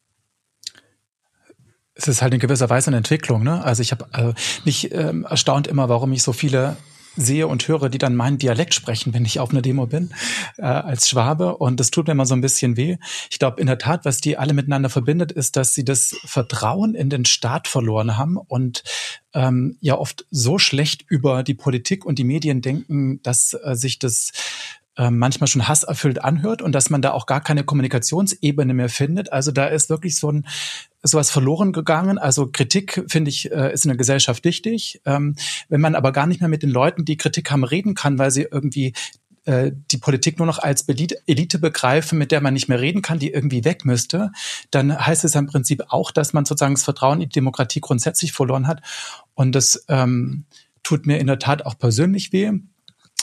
es 1.94 2.08
ist 2.08 2.22
halt 2.22 2.34
in 2.34 2.40
gewisser 2.40 2.70
Weise 2.70 2.88
eine 2.88 2.96
Entwicklung. 2.98 3.42
Ne? 3.42 3.62
Also 3.64 3.82
ich 3.82 3.92
habe 3.92 4.06
äh, 4.12 4.34
mich 4.64 4.92
ähm, 4.92 5.24
erstaunt 5.24 5.66
immer, 5.66 5.88
warum 5.88 6.12
ich 6.12 6.22
so 6.22 6.32
viele 6.32 6.76
sehe 7.16 7.46
und 7.46 7.66
höre, 7.68 7.88
die 7.88 7.98
dann 7.98 8.16
meinen 8.16 8.38
Dialekt 8.38 8.74
sprechen, 8.74 9.14
wenn 9.14 9.24
ich 9.24 9.40
auf 9.40 9.50
einer 9.50 9.62
Demo 9.62 9.86
bin, 9.86 10.10
äh, 10.58 10.62
als 10.62 11.08
Schwabe. 11.08 11.56
Und 11.56 11.80
das 11.80 11.90
tut 11.90 12.06
mir 12.06 12.12
immer 12.12 12.26
so 12.26 12.34
ein 12.34 12.40
bisschen 12.40 12.76
weh. 12.76 12.96
Ich 13.30 13.38
glaube, 13.38 13.60
in 13.60 13.66
der 13.66 13.78
Tat, 13.78 14.04
was 14.04 14.20
die 14.20 14.36
alle 14.36 14.54
miteinander 14.54 14.88
verbindet, 14.88 15.32
ist, 15.32 15.56
dass 15.56 15.74
sie 15.74 15.84
das 15.84 16.16
Vertrauen 16.24 16.94
in 16.94 17.10
den 17.10 17.24
Staat 17.24 17.68
verloren 17.68 18.16
haben 18.16 18.36
und 18.36 18.82
ähm, 19.34 19.76
ja 19.80 19.98
oft 19.98 20.26
so 20.30 20.58
schlecht 20.58 21.04
über 21.08 21.42
die 21.42 21.54
Politik 21.54 22.04
und 22.04 22.18
die 22.18 22.24
Medien 22.24 22.60
denken, 22.60 23.20
dass 23.22 23.54
äh, 23.54 23.74
sich 23.74 23.98
das 23.98 24.32
äh, 24.96 25.10
manchmal 25.10 25.46
schon 25.46 25.68
hasserfüllt 25.68 26.22
anhört 26.22 26.60
und 26.60 26.72
dass 26.72 26.90
man 26.90 27.00
da 27.00 27.12
auch 27.12 27.26
gar 27.26 27.40
keine 27.40 27.64
Kommunikationsebene 27.64 28.74
mehr 28.74 28.88
findet. 28.88 29.32
Also 29.32 29.50
da 29.50 29.66
ist 29.66 29.88
wirklich 29.88 30.16
so 30.16 30.30
ein 30.30 30.46
sowas 31.02 31.30
verloren 31.30 31.72
gegangen. 31.72 32.18
Also 32.18 32.48
Kritik, 32.52 33.04
finde 33.08 33.30
ich, 33.30 33.50
äh, 33.50 33.72
ist 33.72 33.84
in 33.84 33.88
der 33.88 33.96
Gesellschaft 33.96 34.44
wichtig. 34.44 35.00
Ähm, 35.04 35.36
wenn 35.68 35.80
man 35.80 35.94
aber 35.94 36.12
gar 36.12 36.26
nicht 36.26 36.40
mehr 36.40 36.48
mit 36.48 36.62
den 36.62 36.70
Leuten, 36.70 37.04
die 37.04 37.16
Kritik 37.16 37.50
haben, 37.50 37.64
reden 37.64 37.94
kann, 37.94 38.18
weil 38.18 38.30
sie 38.30 38.42
irgendwie 38.42 38.92
äh, 39.44 39.72
die 39.90 39.98
Politik 39.98 40.38
nur 40.38 40.46
noch 40.46 40.58
als 40.58 40.86
Elite 40.88 41.58
begreifen, 41.58 42.18
mit 42.18 42.30
der 42.30 42.40
man 42.40 42.54
nicht 42.54 42.68
mehr 42.68 42.80
reden 42.80 43.02
kann, 43.02 43.18
die 43.18 43.32
irgendwie 43.32 43.64
weg 43.64 43.84
müsste, 43.84 44.30
dann 44.70 44.96
heißt 44.96 45.24
es 45.24 45.34
im 45.34 45.46
Prinzip 45.46 45.84
auch, 45.88 46.10
dass 46.10 46.32
man 46.32 46.44
sozusagen 46.44 46.74
das 46.74 46.84
Vertrauen 46.84 47.20
in 47.20 47.28
die 47.28 47.34
Demokratie 47.34 47.80
grundsätzlich 47.80 48.32
verloren 48.32 48.68
hat. 48.68 48.82
Und 49.34 49.54
das 49.54 49.84
ähm, 49.88 50.44
tut 50.82 51.06
mir 51.06 51.18
in 51.18 51.26
der 51.26 51.38
Tat 51.38 51.66
auch 51.66 51.78
persönlich 51.78 52.32
weh 52.32 52.52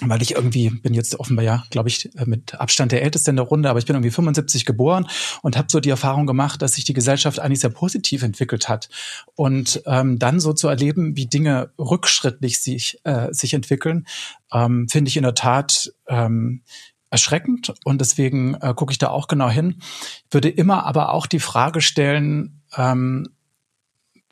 weil 0.02 0.22
ich 0.22 0.36
irgendwie 0.36 0.70
bin 0.70 0.94
jetzt 0.94 1.20
offenbar 1.20 1.44
ja, 1.44 1.64
glaube 1.70 1.90
ich, 1.90 2.14
äh, 2.16 2.26
mit 2.26 2.56
Abstand 2.56 2.92
der 2.92 3.02
Älteste 3.02 3.32
in 3.32 3.36
der 3.36 3.46
Runde, 3.46 3.70
aber 3.70 3.80
ich 3.80 3.86
bin 3.86 3.96
irgendwie 3.96 4.12
75 4.12 4.66
geboren 4.66 5.08
und 5.42 5.58
habe 5.58 5.68
so 5.70 5.80
die 5.80 5.90
Erfahrung 5.90 6.26
gemacht, 6.26 6.62
dass 6.62 6.76
sich 6.76 6.86
die 6.86 6.94
Gesellschaft 6.94 7.40
eigentlich 7.40 7.60
sehr 7.60 7.70
positiv 7.70 8.24
entwickelt 8.24 8.70
hat. 8.70 8.90
Und 9.36 9.82
ähm, 9.86 10.20
dann 10.20 10.40
so 10.40 10.54
zu 10.54 10.68
erleben, 10.68 11.16
wie 11.16 11.28
Dinge 11.28 11.72
rückschrittlich 11.78 12.62
sich, 12.62 13.00
äh, 13.04 13.28
sich 13.32 13.54
entwickeln, 13.54 14.08
ähm, 14.52 14.88
finde 14.88 15.10
ich 15.10 15.18
in 15.18 15.24
der 15.24 15.36
Tat 15.36 15.92
ähm, 16.08 16.62
erschreckend 17.10 17.74
und 17.86 18.02
deswegen 18.02 18.54
äh, 18.56 18.74
gucke 18.76 18.92
ich 18.92 19.00
da 19.00 19.10
auch 19.10 19.28
genau 19.28 19.50
hin. 19.50 19.82
Würde 20.30 20.50
immer 20.50 20.86
aber 20.86 21.12
auch 21.12 21.26
die 21.26 21.40
Frage 21.40 21.82
stellen, 21.82 22.62
ähm, 22.78 23.28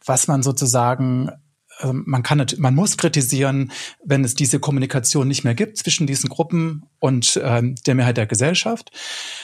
was 0.06 0.28
man 0.28 0.44
sozusagen 0.44 1.32
also 1.80 1.94
man 1.94 2.24
kann, 2.24 2.46
man 2.58 2.76
muss 2.76 2.98
kritisieren, 2.98 3.72
wenn 4.04 4.24
es 4.24 4.36
diese 4.36 4.60
Kommunikation 4.60 5.28
nicht 5.28 5.44
mehr 5.44 5.56
gibt 5.56 5.78
zwischen 5.78 6.08
diesen 6.08 6.30
Gruppen 6.30 6.84
und 7.00 7.40
ähm, 7.44 7.76
der 7.86 7.96
Mehrheit 7.96 8.18
der 8.18 8.26
Gesellschaft. 8.26 8.92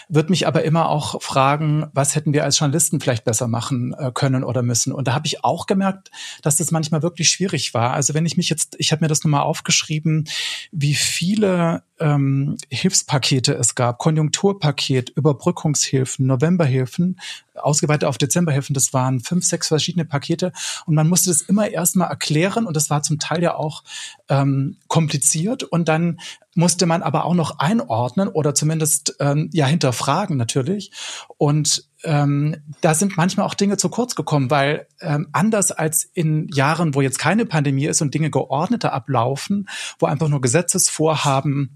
Wird 0.09 0.29
mich 0.29 0.47
aber 0.47 0.63
immer 0.63 0.89
auch 0.89 1.21
fragen, 1.21 1.87
was 1.93 2.15
hätten 2.15 2.33
wir 2.33 2.43
als 2.43 2.59
Journalisten 2.59 2.99
vielleicht 2.99 3.25
besser 3.25 3.47
machen 3.47 3.93
äh, 3.97 4.11
können 4.13 4.43
oder 4.43 4.63
müssen. 4.63 4.91
Und 4.91 5.07
da 5.07 5.13
habe 5.13 5.27
ich 5.27 5.43
auch 5.43 5.67
gemerkt, 5.67 6.11
dass 6.41 6.57
das 6.57 6.71
manchmal 6.71 7.03
wirklich 7.03 7.29
schwierig 7.29 7.73
war. 7.73 7.93
Also 7.93 8.13
wenn 8.13 8.25
ich 8.25 8.37
mich 8.37 8.49
jetzt, 8.49 8.75
ich 8.79 8.91
habe 8.91 9.03
mir 9.03 9.09
das 9.09 9.23
nochmal 9.23 9.43
aufgeschrieben, 9.43 10.27
wie 10.71 10.95
viele 10.95 11.83
ähm, 12.03 12.57
Hilfspakete 12.69 13.53
es 13.53 13.75
gab, 13.75 13.97
Konjunkturpaket, 13.97 15.11
Überbrückungshilfen, 15.11 16.25
Novemberhilfen, 16.27 17.19
ausgeweitet 17.55 18.03
auf 18.03 18.17
Dezemberhilfen, 18.17 18.73
das 18.73 18.93
waren 18.93 19.21
fünf, 19.21 19.45
sechs 19.45 19.69
verschiedene 19.69 20.03
Pakete. 20.03 20.51
Und 20.85 20.95
man 20.95 21.07
musste 21.07 21.29
das 21.29 21.41
immer 21.41 21.69
erstmal 21.69 22.09
erklären 22.09 22.65
und 22.65 22.75
das 22.75 22.89
war 22.89 23.03
zum 23.03 23.19
Teil 23.19 23.41
ja 23.41 23.55
auch 23.55 23.83
ähm, 24.27 24.77
kompliziert. 24.87 25.63
Und 25.63 25.87
dann 25.87 26.19
musste 26.55 26.85
man 26.85 27.01
aber 27.03 27.23
auch 27.23 27.33
noch 27.33 27.59
einordnen 27.59 28.27
oder 28.27 28.53
zumindest 28.53 29.15
ähm, 29.19 29.49
ja 29.53 29.65
hinterfragen 29.65 30.35
natürlich. 30.35 30.91
Und 31.37 31.85
ähm, 32.03 32.57
da 32.81 32.93
sind 32.93 33.17
manchmal 33.17 33.45
auch 33.45 33.53
Dinge 33.53 33.77
zu 33.77 33.89
kurz 33.89 34.15
gekommen, 34.15 34.51
weil 34.51 34.87
ähm, 35.01 35.27
anders 35.31 35.71
als 35.71 36.03
in 36.13 36.47
Jahren, 36.49 36.95
wo 36.95 37.01
jetzt 37.01 37.19
keine 37.19 37.45
Pandemie 37.45 37.85
ist 37.85 38.01
und 38.01 38.13
Dinge 38.13 38.29
geordneter 38.29 38.93
ablaufen, 38.93 39.67
wo 39.99 40.05
einfach 40.05 40.27
nur 40.27 40.41
Gesetzesvorhaben 40.41 41.75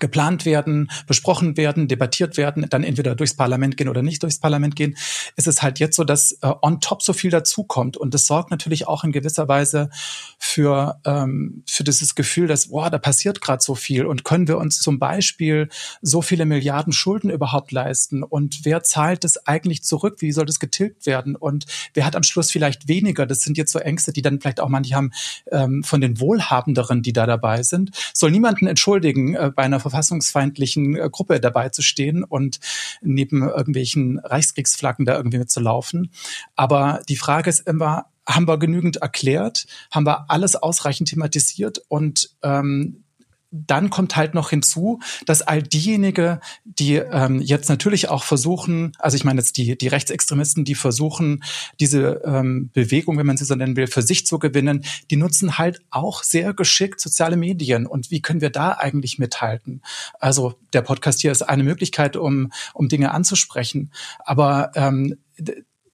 geplant 0.00 0.46
werden, 0.46 0.90
besprochen 1.06 1.56
werden, 1.56 1.86
debattiert 1.86 2.36
werden, 2.36 2.66
dann 2.70 2.82
entweder 2.82 3.14
durchs 3.14 3.34
Parlament 3.34 3.76
gehen 3.76 3.88
oder 3.88 4.02
nicht 4.02 4.22
durchs 4.22 4.38
Parlament 4.38 4.74
gehen, 4.74 4.96
ist 5.36 5.46
es 5.46 5.62
halt 5.62 5.80
jetzt 5.80 5.96
so, 5.96 6.04
dass 6.04 6.32
äh, 6.40 6.50
on 6.62 6.80
top 6.80 7.02
so 7.02 7.12
viel 7.12 7.30
dazukommt. 7.30 7.96
Und 7.96 8.14
das 8.14 8.26
sorgt 8.26 8.50
natürlich 8.50 8.88
auch 8.88 9.04
in 9.04 9.12
gewisser 9.12 9.48
Weise 9.48 9.90
für, 10.38 10.98
ähm, 11.04 11.62
für 11.66 11.84
dieses 11.84 12.14
Gefühl, 12.14 12.46
dass, 12.46 12.68
boah, 12.68 12.88
da 12.88 12.98
passiert 12.98 13.42
gerade 13.42 13.62
so 13.62 13.74
viel. 13.74 14.06
Und 14.06 14.24
können 14.24 14.48
wir 14.48 14.56
uns 14.56 14.80
zum 14.80 14.98
Beispiel 14.98 15.68
so 16.00 16.22
viele 16.22 16.46
Milliarden 16.46 16.94
Schulden 16.94 17.28
überhaupt 17.30 17.70
leisten? 17.70 18.22
Und 18.22 18.60
wer 18.64 18.82
zahlt 18.82 19.24
das 19.24 19.46
eigentlich 19.46 19.82
zurück? 19.82 20.16
Wie 20.20 20.32
soll 20.32 20.46
das 20.46 20.58
getilgt 20.58 21.04
werden? 21.04 21.36
Und 21.36 21.66
wer 21.92 22.06
hat 22.06 22.16
am 22.16 22.22
Schluss 22.22 22.50
vielleicht 22.50 22.88
weniger? 22.88 23.26
Das 23.26 23.40
sind 23.40 23.58
jetzt 23.58 23.72
so 23.72 23.78
Ängste, 23.78 24.12
die 24.12 24.22
dann 24.22 24.40
vielleicht 24.40 24.60
auch 24.60 24.70
manche 24.70 24.94
haben 24.94 25.10
ähm, 25.50 25.84
von 25.84 26.00
den 26.00 26.18
Wohlhabenderen, 26.18 27.02
die 27.02 27.12
da 27.12 27.26
dabei 27.26 27.62
sind. 27.62 27.90
Soll 28.14 28.30
niemanden 28.30 28.66
entschuldigen 28.66 29.34
äh, 29.34 29.50
bei 29.54 29.64
einer 29.64 29.81
verfassungsfeindlichen 29.82 30.96
äh, 30.96 31.08
Gruppe 31.10 31.40
dabei 31.40 31.68
zu 31.68 31.82
stehen 31.82 32.24
und 32.24 32.60
neben 33.02 33.42
irgendwelchen 33.42 34.18
Reichskriegsflaggen 34.18 35.04
da 35.04 35.16
irgendwie 35.16 35.38
mitzulaufen. 35.38 36.10
Aber 36.56 37.02
die 37.08 37.16
Frage 37.16 37.50
ist 37.50 37.66
immer, 37.66 38.06
haben 38.26 38.46
wir 38.46 38.58
genügend 38.58 38.98
erklärt? 38.98 39.66
Haben 39.90 40.06
wir 40.06 40.30
alles 40.30 40.56
ausreichend 40.56 41.08
thematisiert? 41.08 41.82
Und 41.88 42.30
ähm, 42.42 43.04
dann 43.52 43.90
kommt 43.90 44.16
halt 44.16 44.34
noch 44.34 44.50
hinzu, 44.50 45.00
dass 45.26 45.42
all 45.42 45.62
diejenigen, 45.62 46.38
die 46.64 46.94
ähm, 46.96 47.40
jetzt 47.40 47.68
natürlich 47.68 48.08
auch 48.08 48.24
versuchen, 48.24 48.92
also 48.98 49.14
ich 49.14 49.24
meine 49.24 49.40
jetzt 49.40 49.58
die, 49.58 49.76
die 49.76 49.88
Rechtsextremisten, 49.88 50.64
die 50.64 50.74
versuchen, 50.74 51.44
diese 51.78 52.22
ähm, 52.24 52.70
Bewegung, 52.72 53.18
wenn 53.18 53.26
man 53.26 53.36
sie 53.36 53.44
so 53.44 53.54
nennen 53.54 53.76
will, 53.76 53.86
für 53.86 54.02
sich 54.02 54.26
zu 54.26 54.38
gewinnen, 54.38 54.84
die 55.10 55.16
nutzen 55.16 55.58
halt 55.58 55.80
auch 55.90 56.22
sehr 56.22 56.54
geschickt 56.54 57.00
soziale 57.00 57.36
Medien. 57.36 57.86
Und 57.86 58.10
wie 58.10 58.22
können 58.22 58.40
wir 58.40 58.50
da 58.50 58.72
eigentlich 58.72 59.18
mithalten? 59.18 59.82
Also 60.18 60.54
der 60.72 60.82
Podcast 60.82 61.20
hier 61.20 61.30
ist 61.30 61.42
eine 61.42 61.62
Möglichkeit, 61.62 62.16
um, 62.16 62.50
um 62.72 62.88
Dinge 62.88 63.12
anzusprechen. 63.12 63.90
Aber 64.24 64.72
ähm, 64.74 65.18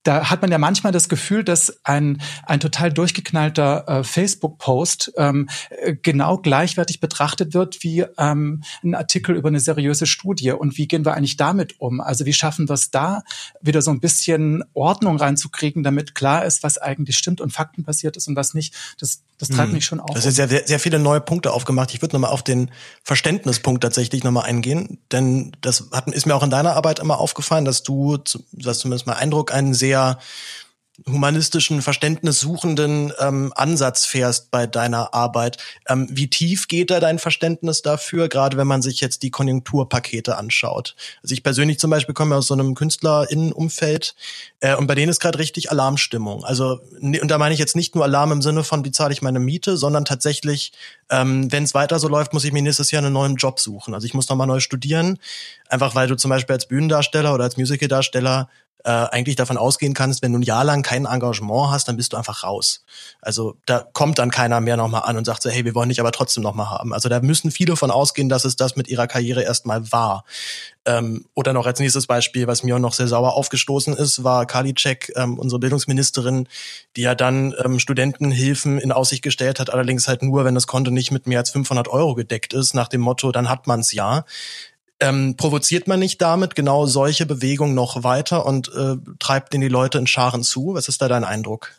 da 0.09 0.31
hat 0.31 0.41
man 0.41 0.51
ja 0.51 0.57
manchmal 0.57 0.91
das 0.91 1.11
Gefühl, 1.11 1.45
dass 1.45 1.85
ein, 1.85 2.23
ein 2.47 2.61
total 2.61 2.91
durchgeknallter 2.91 3.85
äh, 3.87 4.05
Facebook-Post 4.05 5.13
ähm, 5.19 5.51
äh, 5.69 5.97
genau 6.01 6.39
gleichwertig 6.39 7.01
betrachtet 7.01 7.53
wird 7.53 7.85
wie 7.85 8.07
ähm, 8.17 8.63
ein 8.83 8.95
Artikel 8.95 9.37
über 9.37 9.49
eine 9.49 9.61
seriöse 9.61 10.07
Studie. 10.07 10.53
Und 10.53 10.79
wie 10.79 10.89
gehen 10.89 11.05
wir 11.05 11.13
eigentlich 11.13 11.37
damit 11.37 11.79
um? 11.79 12.01
Also 12.01 12.25
wie 12.25 12.33
schaffen 12.33 12.71
wir 12.71 12.75
es 12.75 12.91
da, 12.91 13.23
wieder 13.61 13.83
so 13.83 13.91
ein 13.91 14.01
bisschen 14.01 14.65
Ordnung 14.73 15.19
reinzukriegen, 15.19 15.83
damit 15.83 16.15
klar 16.15 16.47
ist, 16.47 16.63
was 16.63 16.79
eigentlich 16.79 17.19
stimmt 17.19 17.43
und 17.43 17.53
Fakten 17.53 17.85
passiert 17.85 18.17
ist 18.17 18.29
und 18.29 18.37
was 18.37 18.55
nicht. 18.55 18.75
Das, 18.99 19.23
das 19.39 19.49
treibt 19.49 19.69
hm. 19.69 19.75
mich 19.75 19.85
schon 19.85 20.01
auf. 20.01 20.11
Das 20.15 20.27
ist 20.27 20.35
sehr, 20.35 20.49
sehr 20.49 20.81
viele 20.81 20.99
neue 20.99 21.21
Punkte 21.21 21.53
aufgemacht. 21.53 21.95
Ich 21.95 22.03
würde 22.03 22.17
nochmal 22.17 22.33
auf 22.33 22.43
den 22.43 22.71
Verständnispunkt 23.05 23.83
tatsächlich 23.83 24.25
nochmal 24.25 24.45
eingehen, 24.45 24.99
denn 25.13 25.53
das 25.61 25.89
hat, 25.93 26.09
ist 26.09 26.27
mir 26.27 26.35
auch 26.35 26.43
in 26.43 26.51
deiner 26.51 26.75
Arbeit 26.75 26.99
immer 26.99 27.19
aufgefallen, 27.19 27.65
dass 27.65 27.85
du, 27.85 28.17
du 28.19 28.69
hast 28.69 28.81
zumindest 28.81 29.07
mal 29.07 29.15
Eindruck, 29.15 29.55
einen 29.55 29.75
sehr 29.75 30.19
humanistischen, 31.07 31.81
verständnissuchenden 31.81 33.13
ähm, 33.19 33.53
Ansatz 33.55 34.05
fährst 34.05 34.51
bei 34.51 34.67
deiner 34.67 35.15
Arbeit. 35.15 35.59
Ähm, 35.89 36.09
wie 36.11 36.29
tief 36.29 36.67
geht 36.67 36.91
da 36.91 36.99
dein 36.99 37.19
Verständnis 37.19 37.83
dafür, 37.83 38.29
gerade 38.29 38.57
wenn 38.57 38.67
man 38.67 38.83
sich 38.83 39.01
jetzt 39.01 39.23
die 39.23 39.31
Konjunkturpakete 39.31 40.37
anschaut? 40.37 40.97
Also 41.23 41.35
ich 41.35 41.43
persönlich 41.43 41.79
zum 41.79 41.91
Beispiel 41.91 42.15
komme 42.15 42.35
aus 42.37 42.49
so 42.49 42.55
einem 42.55 42.75
KünstlerInnenumfeld 42.75 44.15
äh, 44.61 44.75
und 44.75 44.87
bei 44.87 44.95
denen 44.95 45.11
ist 45.11 45.21
gerade 45.21 45.39
richtig 45.39 45.71
Alarmstimmung. 45.71 46.45
Also 46.45 46.81
und 47.01 47.29
da 47.29 47.39
meine 47.39 47.55
ich 47.55 47.61
jetzt 47.61 47.77
nicht 47.77 47.95
nur 47.95 48.05
Alarm 48.05 48.33
im 48.33 48.43
Sinne 48.43 48.65
von, 48.65 48.85
wie 48.85 48.91
zahle 48.91 49.13
ich 49.13 49.23
meine 49.23 49.39
Miete, 49.39 49.77
sondern 49.77 50.05
tatsächlich, 50.05 50.73
ähm, 51.11 51.51
wenn 51.53 51.63
es 51.63 51.75
weiter 51.75 51.99
so 51.99 52.09
läuft, 52.09 52.33
muss 52.33 52.45
ich 52.45 52.53
mir 52.53 52.63
nächstes 52.63 52.91
Jahr 52.91 53.05
einen 53.05 53.13
neuen 53.13 53.37
Job 53.37 53.61
suchen. 53.61 53.95
Also 53.95 54.07
ich 54.07 54.15
muss 54.15 54.29
nochmal 54.29 54.47
neu 54.49 54.61
studieren, 54.61 55.19
einfach 55.69 55.95
weil 55.95 56.09
du 56.09 56.17
zum 56.17 56.31
Beispiel 56.31 56.55
als 56.55 56.67
Bühnendarsteller 56.67 57.33
oder 57.35 57.45
als 57.45 57.57
Musicaldarsteller 57.57 58.49
äh, 58.85 58.91
eigentlich 58.91 59.37
davon 59.37 59.57
ausgehen 59.57 59.93
kannst, 59.93 60.23
wenn 60.23 60.33
du 60.33 60.39
ein 60.39 60.43
Jahr 60.43 60.65
lang 60.65 60.83
kein 60.83 61.05
Engagement 61.05 61.71
hast, 61.71 61.89
dann 61.89 61.97
bist 61.97 62.13
du 62.13 62.17
einfach 62.17 62.45
raus. 62.45 62.85
Also 63.21 63.57
da 63.67 63.87
kommt 63.93 64.19
dann 64.19 64.31
keiner 64.31 64.61
mehr 64.61 64.77
nochmal 64.77 65.03
an 65.03 65.17
und 65.17 65.25
sagt 65.25 65.43
so, 65.43 65.51
hey, 65.51 65.65
wir 65.65 65.75
wollen 65.75 65.89
dich 65.89 66.01
aber 66.01 66.13
trotzdem 66.13 66.43
nochmal 66.43 66.71
haben. 66.71 66.95
Also 66.95 67.09
da 67.09 67.21
müssen 67.21 67.51
viele 67.51 67.77
von 67.77 67.91
ausgehen, 67.91 68.29
dass 68.29 68.45
es 68.45 68.57
das 68.57 68.77
mit 68.77 68.89
ihrer 68.89 69.07
Karriere 69.07 69.43
erstmal 69.43 69.91
war. 69.91 70.25
Ähm, 70.87 71.27
oder 71.35 71.53
noch 71.53 71.67
als 71.67 71.81
nächstes 71.81 72.07
Beispiel, 72.07 72.47
was 72.47 72.63
mir 72.63 72.79
noch 72.79 72.95
sehr 72.95 73.09
sauer 73.09 73.35
aufgestoßen 73.35 73.95
ist, 73.95 74.25
war 74.25 74.47
Karliczek, 74.47 75.13
ähm, 75.17 75.39
unsere 75.39 75.59
Bildungsministerin, 75.59 76.49
die 76.97 77.03
ja 77.03 77.15
dann 77.15 77.55
ähm, 77.63 77.79
Studentenhilfen 77.79 78.79
in 78.79 78.93
Aussicht 78.93 79.23
gestellt 79.23 79.61
hat, 79.61 79.71
allerdings 79.71 80.09
halt 80.09 80.23
nur, 80.23 80.45
wenn 80.45 80.55
das 80.55 80.67
Konto 80.67 80.91
nicht 80.91 81.11
mit 81.11 81.27
mehr 81.27 81.41
als 81.41 81.51
500 81.51 81.89
Euro 81.89 82.15
gedeckt 82.15 82.55
ist, 82.55 82.75
nach 82.75 82.89
dem 82.89 83.01
Motto, 83.01 83.33
dann 83.33 83.49
hat 83.49 83.67
man's 83.67 83.93
ja. 83.93 84.25
Ähm, 85.01 85.37
provoziert 85.37 85.87
man 85.87 86.01
nicht 86.01 86.21
damit 86.21 86.55
genau 86.57 86.87
solche 86.87 87.25
Bewegungen 87.25 87.75
noch 87.75 88.03
weiter 88.03 88.45
und 88.45 88.69
äh, 88.75 88.97
treibt 89.19 89.53
den 89.53 89.61
die 89.61 89.69
Leute 89.69 89.99
in 89.99 90.07
Scharen 90.07 90.43
zu? 90.43 90.75
Was 90.75 90.89
ist 90.89 91.01
da 91.01 91.09
dein 91.09 91.25
Eindruck? 91.25 91.73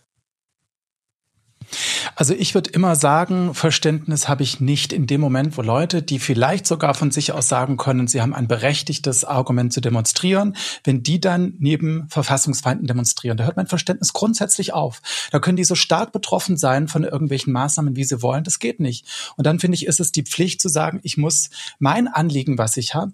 Also 2.16 2.34
ich 2.34 2.54
würde 2.54 2.70
immer 2.72 2.96
sagen, 2.96 3.54
Verständnis 3.54 4.28
habe 4.28 4.44
ich 4.44 4.60
nicht 4.60 4.94
in 4.94 5.08
dem 5.08 5.22
Moment, 5.22 5.58
wo 5.58 5.62
Leute, 5.62 6.02
die 6.02 6.20
vielleicht 6.20 6.68
sogar 6.68 6.94
von 6.94 7.12
sich 7.12 7.32
aus 7.32 7.48
sagen 7.48 7.78
können, 7.78 8.08
sie 8.08 8.22
haben 8.22 8.34
ein 8.34 8.48
berechtigtes 8.48 9.24
Argument 9.24 9.74
zu 9.74 9.82
demonstrieren, 9.82 10.56
wenn 10.84 11.04
die 11.04 11.20
dann 11.20 11.54
neben 11.60 12.08
Verfassungsfeinden 12.10 12.88
demonstrieren. 12.88 13.38
Da 13.38 13.46
hört 13.46 13.58
mein 13.58 13.68
Verständnis 13.68 14.14
grundsätzlich 14.14 14.74
auf. 14.74 15.02
Da 15.32 15.40
können 15.40 15.58
die 15.58 15.64
so 15.64 15.76
stark 15.76 16.12
betroffen 16.12 16.58
sein 16.58 16.88
von 16.88 17.04
irgendwelchen 17.04 17.54
Maßnahmen, 17.54 17.96
wie 17.96 18.04
sie 18.04 18.22
wollen. 18.22 18.44
Das 18.44 18.60
geht 18.60 18.80
nicht. 18.80 19.06
Und 19.36 19.46
dann 19.46 19.60
finde 19.60 19.76
ich, 19.76 19.86
ist 19.86 20.00
es 20.00 20.12
die 20.12 20.24
Pflicht 20.24 20.62
zu 20.62 20.70
sagen, 20.70 21.00
ich 21.04 21.18
muss 21.18 21.50
mein 21.80 22.08
Anliegen, 22.08 22.58
was 22.58 22.78
ich 22.78 22.96
habe, 22.96 23.14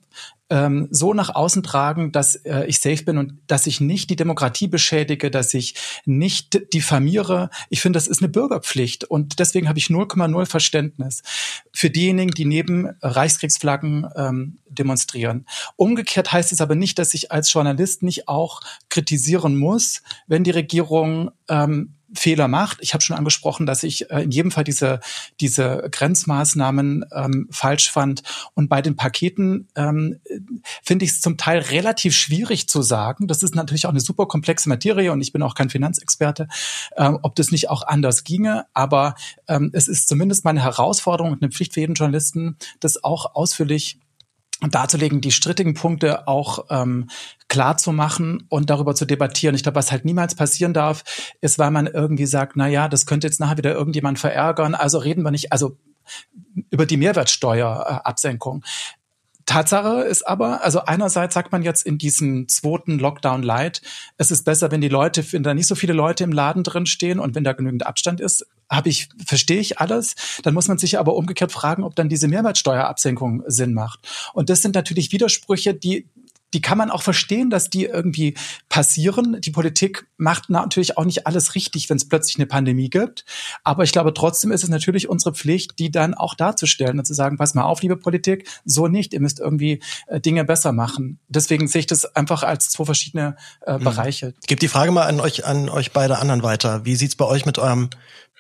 ähm, 0.50 0.88
so 0.92 1.14
nach 1.14 1.34
außen 1.34 1.64
tragen, 1.64 2.12
dass 2.12 2.36
äh, 2.36 2.66
ich 2.66 2.80
safe 2.80 3.04
bin 3.04 3.18
und 3.18 3.40
dass 3.48 3.66
ich 3.66 3.82
nicht 3.82 4.10
die 4.10 4.16
Demokratie 4.16 4.68
beschädige, 4.68 5.32
dass 5.32 5.54
ich 5.54 5.76
nicht 6.06 6.74
diffamiere. 6.74 7.50
Ich 7.70 7.82
finde, 7.82 7.98
das 7.98 8.08
ist 8.08 8.22
eine 8.22 8.30
Bürgerpflicht 8.30 9.06
und 9.06 9.40
deswegen 9.40 9.68
habe 9.68 9.80
ich 9.80 9.88
0,0 9.88 10.46
Verständnis 10.46 11.24
für 11.74 11.90
diejenigen, 11.90 12.32
die 12.32 12.46
neben 12.46 12.90
Reichskriegsflaggen 13.02 14.08
ähm, 14.16 14.58
demonstrieren. 14.68 15.46
Umgekehrt 15.78 16.32
heißt 16.32 16.52
es 16.52 16.62
aber 16.62 16.76
nicht, 16.76 17.00
dass 17.00 17.14
ich 17.14 17.32
als 17.32 17.52
Journalist 17.52 18.04
nicht 18.04 18.28
auch 18.28 18.62
kritisieren 18.90 19.58
muss, 19.58 20.04
wenn 20.28 20.44
die 20.44 20.52
Regierung 20.52 21.32
ähm, 21.50 21.96
Fehler 22.16 22.48
macht. 22.48 22.78
Ich 22.82 22.94
habe 22.94 23.04
schon 23.04 23.16
angesprochen, 23.16 23.66
dass 23.66 23.84
ich 23.84 24.10
äh, 24.12 24.24
in 24.24 24.32
jedem 24.32 24.52
Fall 24.52 24.64
diese, 24.64 25.00
diese 25.40 25.88
Grenzmaßnahmen 25.92 27.06
ähm, 27.14 27.48
falsch 27.52 27.92
fand. 27.92 28.24
Und 28.54 28.70
bei 28.70 28.82
den 28.82 28.96
Paketen 28.96 29.68
ähm, 29.76 30.20
finde 30.84 31.06
ich 31.06 31.12
es 31.12 31.22
zum 31.22 31.38
Teil 31.38 31.60
relativ 31.60 32.16
schwierig 32.16 32.68
zu 32.68 32.82
sagen. 32.82 33.28
Das 33.28 33.44
ist 33.44 33.56
natürlich 33.56 33.86
auch 33.86 33.92
eine 33.92 34.00
super 34.00 34.26
komplexe 34.26 34.70
Materie 34.70 35.12
und 35.12 35.22
ich 35.22 35.34
bin 35.34 35.42
auch 35.44 35.56
kein 35.56 35.70
Finanzexperte, 35.70 36.48
ähm, 36.98 37.20
ob 37.22 37.36
das 37.36 37.52
nicht 37.52 37.70
auch 37.70 37.84
anders 37.84 38.24
ginge. 38.24 38.66
Aber 38.74 39.16
ähm, 39.48 39.72
es 39.74 39.88
ist 39.88 40.08
zumindest 40.08 40.46
meine 40.46 40.64
Herausforderung 40.64 41.32
und 41.32 41.42
eine 41.42 41.52
Pflicht 41.52 41.74
für 41.74 41.82
jeden 41.82 41.96
Journalisten, 41.96 42.58
das 42.80 43.04
auch 43.04 43.36
ausführlich 43.36 44.00
darzulegen, 44.72 45.22
die 45.22 45.32
strittigen 45.32 45.74
Punkte 45.74 46.28
auch 46.28 46.66
ähm, 46.70 47.10
klar 47.48 47.78
zu 47.78 47.92
machen 47.92 48.46
und 48.50 48.70
darüber 48.70 48.96
zu 48.96 49.06
debattieren. 49.06 49.56
Ich 49.56 49.64
glaube, 49.64 49.78
was 49.78 49.92
halt 49.92 50.06
niemals 50.06 50.36
passieren 50.36 50.74
darf, 50.74 51.04
ist, 51.42 51.60
weil 51.60 51.72
man 51.72 51.88
irgendwie 51.88 52.26
sagt, 52.26 52.56
na 52.56 52.68
ja, 52.68 52.88
das 52.88 53.06
könnte 53.06 53.28
jetzt 53.28 53.40
nachher 53.40 53.58
wieder 53.58 53.74
irgendjemand 53.74 54.20
verärgern. 54.20 54.76
Also 54.76 54.98
reden 54.98 55.24
wir 55.24 55.32
nicht, 55.32 55.52
also 55.52 55.78
über 56.70 56.86
die 56.86 56.98
Mehrwertsteuerabsenkung. 56.98 58.64
Tatsache 59.46 60.02
ist 60.02 60.28
aber, 60.28 60.64
also 60.64 60.82
einerseits 60.86 61.36
sagt 61.36 61.52
man 61.52 61.62
jetzt 61.62 61.86
in 61.86 61.98
diesem 61.98 62.48
zweiten 62.48 62.98
Lockdown 62.98 63.44
Light, 63.44 63.82
es 64.18 64.32
ist 64.32 64.44
besser, 64.44 64.72
wenn 64.72 64.82
die 64.82 64.90
Leute, 64.90 65.32
wenn 65.34 65.44
da 65.44 65.54
nicht 65.54 65.68
so 65.68 65.76
viele 65.76 65.94
Leute 65.94 66.24
im 66.24 66.32
Laden 66.32 66.64
drin 66.64 66.88
stehen 66.88 67.20
und 67.20 67.36
wenn 67.36 67.44
da 67.44 67.54
genügend 67.54 67.86
Abstand 67.86 68.22
ist, 68.22 68.48
habe 68.76 68.90
ich, 68.90 69.10
verstehe 69.26 69.60
ich 69.60 69.80
alles. 69.80 70.16
Dann 70.44 70.54
muss 70.54 70.68
man 70.68 70.78
sich 70.78 71.00
aber 71.00 71.16
umgekehrt 71.16 71.52
fragen, 71.52 71.84
ob 71.84 71.96
dann 71.96 72.10
diese 72.10 72.28
Mehrwertsteuerabsenkung 72.28 73.44
Sinn 73.48 73.74
macht. 73.74 74.08
Und 74.34 74.50
das 74.50 74.62
sind 74.62 74.76
natürlich 74.76 75.12
Widersprüche, 75.12 75.74
die 75.74 76.10
die 76.56 76.62
kann 76.62 76.78
man 76.78 76.90
auch 76.90 77.02
verstehen, 77.02 77.50
dass 77.50 77.70
die 77.70 77.84
irgendwie 77.84 78.36
passieren. 78.70 79.42
Die 79.42 79.52
Politik 79.52 80.08
macht 80.16 80.50
natürlich 80.50 80.98
auch 80.98 81.04
nicht 81.04 81.28
alles 81.28 81.54
richtig, 81.54 81.90
wenn 81.90 81.98
es 81.98 82.08
plötzlich 82.08 82.38
eine 82.38 82.46
Pandemie 82.46 82.90
gibt. 82.90 83.26
Aber 83.66 83.84
ich 83.84 83.92
glaube, 83.92 84.14
trotzdem 84.14 84.54
ist 84.54 84.64
es 84.64 84.70
natürlich 84.70 85.10
unsere 85.10 85.36
Pflicht, 85.36 85.80
die 85.80 85.92
dann 85.92 86.14
auch 86.14 86.34
darzustellen 86.34 86.98
und 86.98 87.04
zu 87.04 87.14
sagen, 87.14 87.38
pass 87.38 87.56
mal 87.56 87.64
auf, 87.64 87.82
liebe 87.82 87.98
Politik, 87.98 88.48
so 88.64 88.88
nicht. 88.88 89.14
Ihr 89.14 89.20
müsst 89.20 89.42
irgendwie 89.42 89.82
äh, 90.08 90.22
Dinge 90.22 90.46
besser 90.46 90.72
machen. 90.72 91.20
Deswegen 91.28 91.68
sehe 91.68 91.80
ich 91.80 91.88
das 91.88 92.06
einfach 92.16 92.44
als 92.44 92.70
zwei 92.70 92.86
verschiedene 92.86 93.36
äh, 93.66 93.78
mhm. 93.78 93.84
Bereiche. 93.84 94.34
Ich 94.40 94.48
gebe 94.48 94.60
die 94.60 94.70
Frage 94.70 94.94
mal 94.94 95.08
an 95.08 95.20
euch, 95.20 95.46
an 95.46 95.68
euch 95.68 95.92
beide 95.92 96.20
anderen 96.20 96.42
weiter. 96.42 96.86
Wie 96.86 96.96
sieht's 96.96 97.18
bei 97.18 97.26
euch 97.26 97.46
mit 97.46 97.60
eurem 97.60 97.90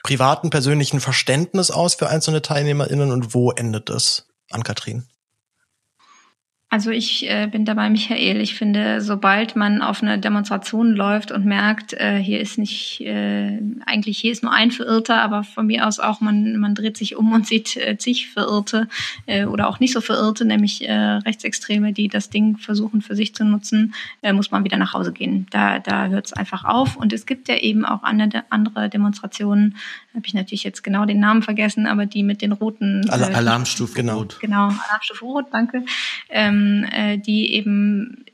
privaten, 0.05 0.51
persönlichen 0.51 0.99
Verständnis 0.99 1.71
aus 1.71 1.95
für 1.95 2.07
einzelne 2.07 2.43
TeilnehmerInnen 2.43 3.11
und 3.11 3.33
wo 3.33 3.49
endet 3.49 3.89
es? 3.89 4.27
An 4.51 4.61
Kathrin. 4.61 5.07
Also 6.75 6.91
ich 6.91 7.25
äh, 7.29 7.47
bin 7.49 7.63
dabei 7.63 7.89
Michael. 7.89 8.41
Ich 8.41 8.55
finde, 8.55 8.99
sobald 8.99 9.55
man 9.55 9.81
auf 9.81 10.03
eine 10.03 10.19
Demonstration 10.19 10.91
läuft 10.91 11.31
und 11.31 11.45
merkt, 11.45 11.93
äh, 11.93 12.17
hier 12.17 12.41
ist 12.41 12.57
nicht, 12.57 12.99
äh, 12.99 13.61
eigentlich 13.85 14.17
hier 14.17 14.33
ist 14.33 14.43
nur 14.43 14.51
ein 14.51 14.71
Verirrter, 14.71 15.21
aber 15.21 15.45
von 15.45 15.67
mir 15.67 15.87
aus 15.87 16.01
auch, 16.01 16.19
man, 16.19 16.57
man 16.57 16.75
dreht 16.75 16.97
sich 16.97 17.15
um 17.15 17.31
und 17.31 17.47
sieht 17.47 17.77
äh, 17.77 17.97
zig 17.97 18.27
Verirrte 18.27 18.89
äh, 19.25 19.45
oder 19.45 19.69
auch 19.69 19.79
nicht 19.79 19.93
so 19.93 20.01
Verirrte, 20.01 20.43
nämlich 20.43 20.85
äh, 20.85 20.93
Rechtsextreme, 20.93 21.93
die 21.93 22.09
das 22.09 22.29
Ding 22.29 22.57
versuchen 22.57 23.01
für 23.01 23.15
sich 23.15 23.33
zu 23.33 23.45
nutzen, 23.45 23.93
muss 24.33 24.51
man 24.51 24.65
wieder 24.65 24.75
nach 24.75 24.93
Hause 24.93 25.13
gehen. 25.13 25.47
Da, 25.51 25.79
da 25.79 26.07
hört 26.07 26.25
es 26.25 26.33
einfach 26.33 26.65
auf. 26.65 26.97
Und 26.97 27.13
es 27.13 27.25
gibt 27.25 27.47
ja 27.47 27.55
eben 27.55 27.85
auch 27.85 28.03
andere, 28.03 28.43
andere 28.49 28.89
Demonstrationen, 28.89 29.77
habe 30.13 30.25
ich 30.27 30.33
natürlich 30.33 30.63
jetzt 30.63 30.83
genau 30.83 31.05
den 31.05 31.19
Namen 31.19 31.41
vergessen, 31.41 31.87
aber 31.87 32.05
die 32.05 32.23
mit 32.23 32.41
den 32.41 32.51
roten... 32.51 33.09
Alarmstufe 33.09 33.93
genau. 33.93 34.19
Rot. 34.19 34.37
Genau, 34.39 34.63
Alarmstufe 34.63 35.25
Rot, 35.25 35.45
danke. 35.51 35.83
Ähm, 36.29 36.64
ähm, 36.65 36.85
äh, 36.91 37.17
die 37.17 37.53
eben 37.53 38.25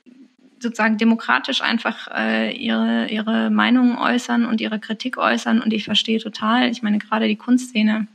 sozusagen 0.59 0.97
demokratisch 0.97 1.61
einfach 1.61 2.07
äh, 2.13 2.55
ihre, 2.55 3.07
ihre 3.09 3.49
Meinungen 3.49 3.97
äußern 3.97 4.45
und 4.45 4.61
ihre 4.61 4.79
Kritik 4.79 5.17
äußern. 5.17 5.59
Und 5.61 5.73
ich 5.73 5.85
verstehe 5.85 6.19
total, 6.19 6.69
ich 6.69 6.83
meine, 6.83 6.99
gerade 6.99 7.27
die 7.27 7.35
Kunstszene 7.35 8.07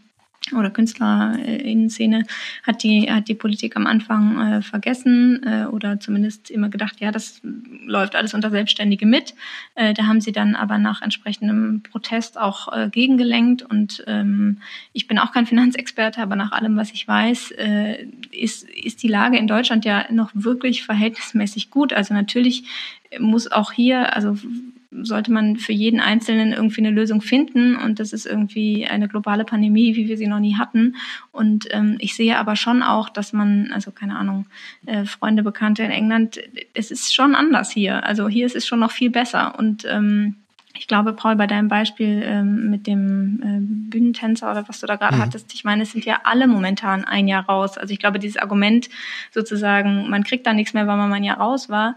oder 0.52 0.70
Künstlerinnen-Szene 0.70 2.24
hat 2.62 2.82
die, 2.82 3.10
hat 3.10 3.28
die 3.28 3.34
Politik 3.34 3.76
am 3.76 3.86
Anfang 3.86 4.40
äh, 4.40 4.62
vergessen 4.62 5.42
äh, 5.44 5.66
oder 5.66 5.98
zumindest 6.00 6.50
immer 6.50 6.68
gedacht, 6.68 7.00
ja, 7.00 7.10
das 7.10 7.40
läuft 7.84 8.14
alles 8.14 8.34
unter 8.34 8.50
Selbstständige 8.50 9.06
mit. 9.06 9.34
Äh, 9.74 9.94
da 9.94 10.06
haben 10.06 10.20
sie 10.20 10.32
dann 10.32 10.54
aber 10.54 10.78
nach 10.78 11.02
entsprechendem 11.02 11.82
Protest 11.82 12.38
auch 12.38 12.72
äh, 12.72 12.88
gegengelenkt 12.90 13.62
und 13.62 14.04
ähm, 14.06 14.58
ich 14.92 15.06
bin 15.06 15.18
auch 15.18 15.32
kein 15.32 15.46
Finanzexperte, 15.46 16.20
aber 16.20 16.36
nach 16.36 16.52
allem, 16.52 16.76
was 16.76 16.92
ich 16.92 17.06
weiß, 17.06 17.52
äh, 17.52 18.06
ist, 18.30 18.68
ist 18.68 19.02
die 19.02 19.08
Lage 19.08 19.38
in 19.38 19.46
Deutschland 19.46 19.84
ja 19.84 20.04
noch 20.10 20.30
wirklich 20.34 20.84
verhältnismäßig 20.84 21.70
gut. 21.70 21.92
Also 21.92 22.14
natürlich 22.14 22.64
muss 23.18 23.50
auch 23.50 23.72
hier, 23.72 24.14
also 24.14 24.36
sollte 25.02 25.32
man 25.32 25.56
für 25.56 25.72
jeden 25.72 26.00
Einzelnen 26.00 26.52
irgendwie 26.52 26.80
eine 26.80 26.90
Lösung 26.90 27.20
finden. 27.20 27.76
Und 27.76 28.00
das 28.00 28.12
ist 28.12 28.26
irgendwie 28.26 28.86
eine 28.86 29.08
globale 29.08 29.44
Pandemie, 29.44 29.96
wie 29.96 30.08
wir 30.08 30.16
sie 30.16 30.26
noch 30.26 30.40
nie 30.40 30.56
hatten. 30.56 30.96
Und 31.32 31.68
ähm, 31.70 31.96
ich 31.98 32.14
sehe 32.14 32.38
aber 32.38 32.56
schon 32.56 32.82
auch, 32.82 33.08
dass 33.08 33.32
man, 33.32 33.70
also 33.72 33.90
keine 33.90 34.16
Ahnung, 34.16 34.46
äh, 34.86 35.04
Freunde, 35.04 35.42
Bekannte 35.42 35.82
in 35.82 35.90
England, 35.90 36.40
es 36.74 36.90
ist 36.90 37.14
schon 37.14 37.34
anders 37.34 37.70
hier. 37.70 38.04
Also 38.04 38.28
hier 38.28 38.46
ist 38.46 38.56
es 38.56 38.66
schon 38.66 38.80
noch 38.80 38.90
viel 38.90 39.10
besser. 39.10 39.58
Und 39.58 39.84
ähm, 39.88 40.36
ich 40.78 40.86
glaube, 40.86 41.12
Paul, 41.12 41.36
bei 41.36 41.46
deinem 41.46 41.68
Beispiel 41.68 42.22
ähm, 42.24 42.70
mit 42.70 42.86
dem 42.86 43.40
äh, 43.42 43.90
Bühnentänzer 43.90 44.50
oder 44.50 44.68
was 44.68 44.80
du 44.80 44.86
da 44.86 44.96
gerade 44.96 45.16
mhm. 45.16 45.22
hattest, 45.22 45.52
ich 45.54 45.64
meine, 45.64 45.82
es 45.82 45.92
sind 45.92 46.04
ja 46.04 46.20
alle 46.24 46.46
momentan 46.46 47.04
ein 47.04 47.28
Jahr 47.28 47.46
raus. 47.46 47.78
Also 47.78 47.92
ich 47.92 47.98
glaube, 47.98 48.18
dieses 48.18 48.36
Argument 48.36 48.88
sozusagen, 49.30 50.08
man 50.10 50.24
kriegt 50.24 50.46
da 50.46 50.52
nichts 50.52 50.74
mehr, 50.74 50.86
weil 50.86 50.96
man 50.96 51.12
ein 51.12 51.24
Jahr 51.24 51.38
raus 51.38 51.68
war, 51.68 51.96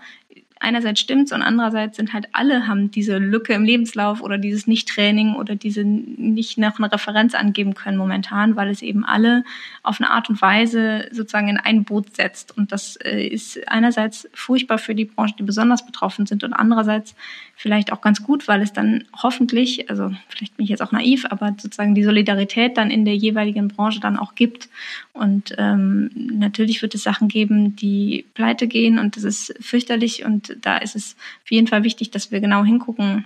einerseits 0.59 0.99
stimmt's 0.99 1.31
und 1.31 1.41
andererseits 1.41 1.97
sind 1.97 2.13
halt 2.13 2.27
alle 2.33 2.67
haben 2.67 2.91
diese 2.91 3.17
Lücke 3.17 3.53
im 3.53 3.63
Lebenslauf 3.63 4.21
oder 4.21 4.37
dieses 4.37 4.67
Nicht-Training 4.67 5.35
oder 5.35 5.55
diese 5.55 5.83
nicht 5.85 6.57
noch 6.57 6.77
eine 6.77 6.91
Referenz 6.91 7.33
angeben 7.33 7.73
können 7.73 7.97
momentan, 7.97 8.55
weil 8.55 8.69
es 8.69 8.81
eben 8.81 9.05
alle 9.05 9.43
auf 9.83 9.99
eine 9.99 10.09
Art 10.09 10.29
und 10.29 10.41
Weise 10.41 11.07
sozusagen 11.11 11.47
in 11.47 11.57
ein 11.57 11.85
Boot 11.85 12.15
setzt. 12.15 12.57
Und 12.57 12.71
das 12.71 12.97
äh, 12.97 13.25
ist 13.25 13.67
einerseits 13.69 14.27
furchtbar 14.33 14.77
für 14.77 14.95
die 14.95 15.05
Branchen, 15.05 15.35
die 15.39 15.43
besonders 15.43 15.85
betroffen 15.85 16.25
sind 16.25 16.43
und 16.43 16.53
andererseits 16.53 17.15
vielleicht 17.59 17.91
auch 17.91 17.99
ganz 17.99 18.23
gut, 18.23 18.47
weil 18.47 18.61
es 18.61 18.71
dann 18.71 19.03
hoffentlich, 19.21 19.89
also 19.89 20.13
vielleicht 20.29 20.55
bin 20.55 20.63
ich 20.63 20.69
jetzt 20.69 20.81
auch 20.81 20.93
naiv, 20.93 21.25
aber 21.29 21.53
sozusagen 21.59 21.93
die 21.93 22.05
Solidarität 22.05 22.77
dann 22.77 22.89
in 22.89 23.03
der 23.03 23.17
jeweiligen 23.17 23.67
Branche 23.67 23.99
dann 23.99 24.15
auch 24.15 24.33
gibt. 24.33 24.69
Und 25.11 25.55
ähm, 25.57 26.09
natürlich 26.15 26.81
wird 26.81 26.95
es 26.95 27.03
Sachen 27.03 27.27
geben, 27.27 27.75
die 27.75 28.25
pleite 28.33 28.65
gehen 28.69 28.97
und 28.97 29.17
das 29.17 29.25
ist 29.25 29.53
fürchterlich 29.59 30.23
und 30.23 30.55
da 30.61 30.77
ist 30.77 30.95
es 30.95 31.17
auf 31.43 31.51
jeden 31.51 31.67
Fall 31.67 31.83
wichtig, 31.83 32.11
dass 32.11 32.31
wir 32.31 32.39
genau 32.39 32.63
hingucken, 32.63 33.25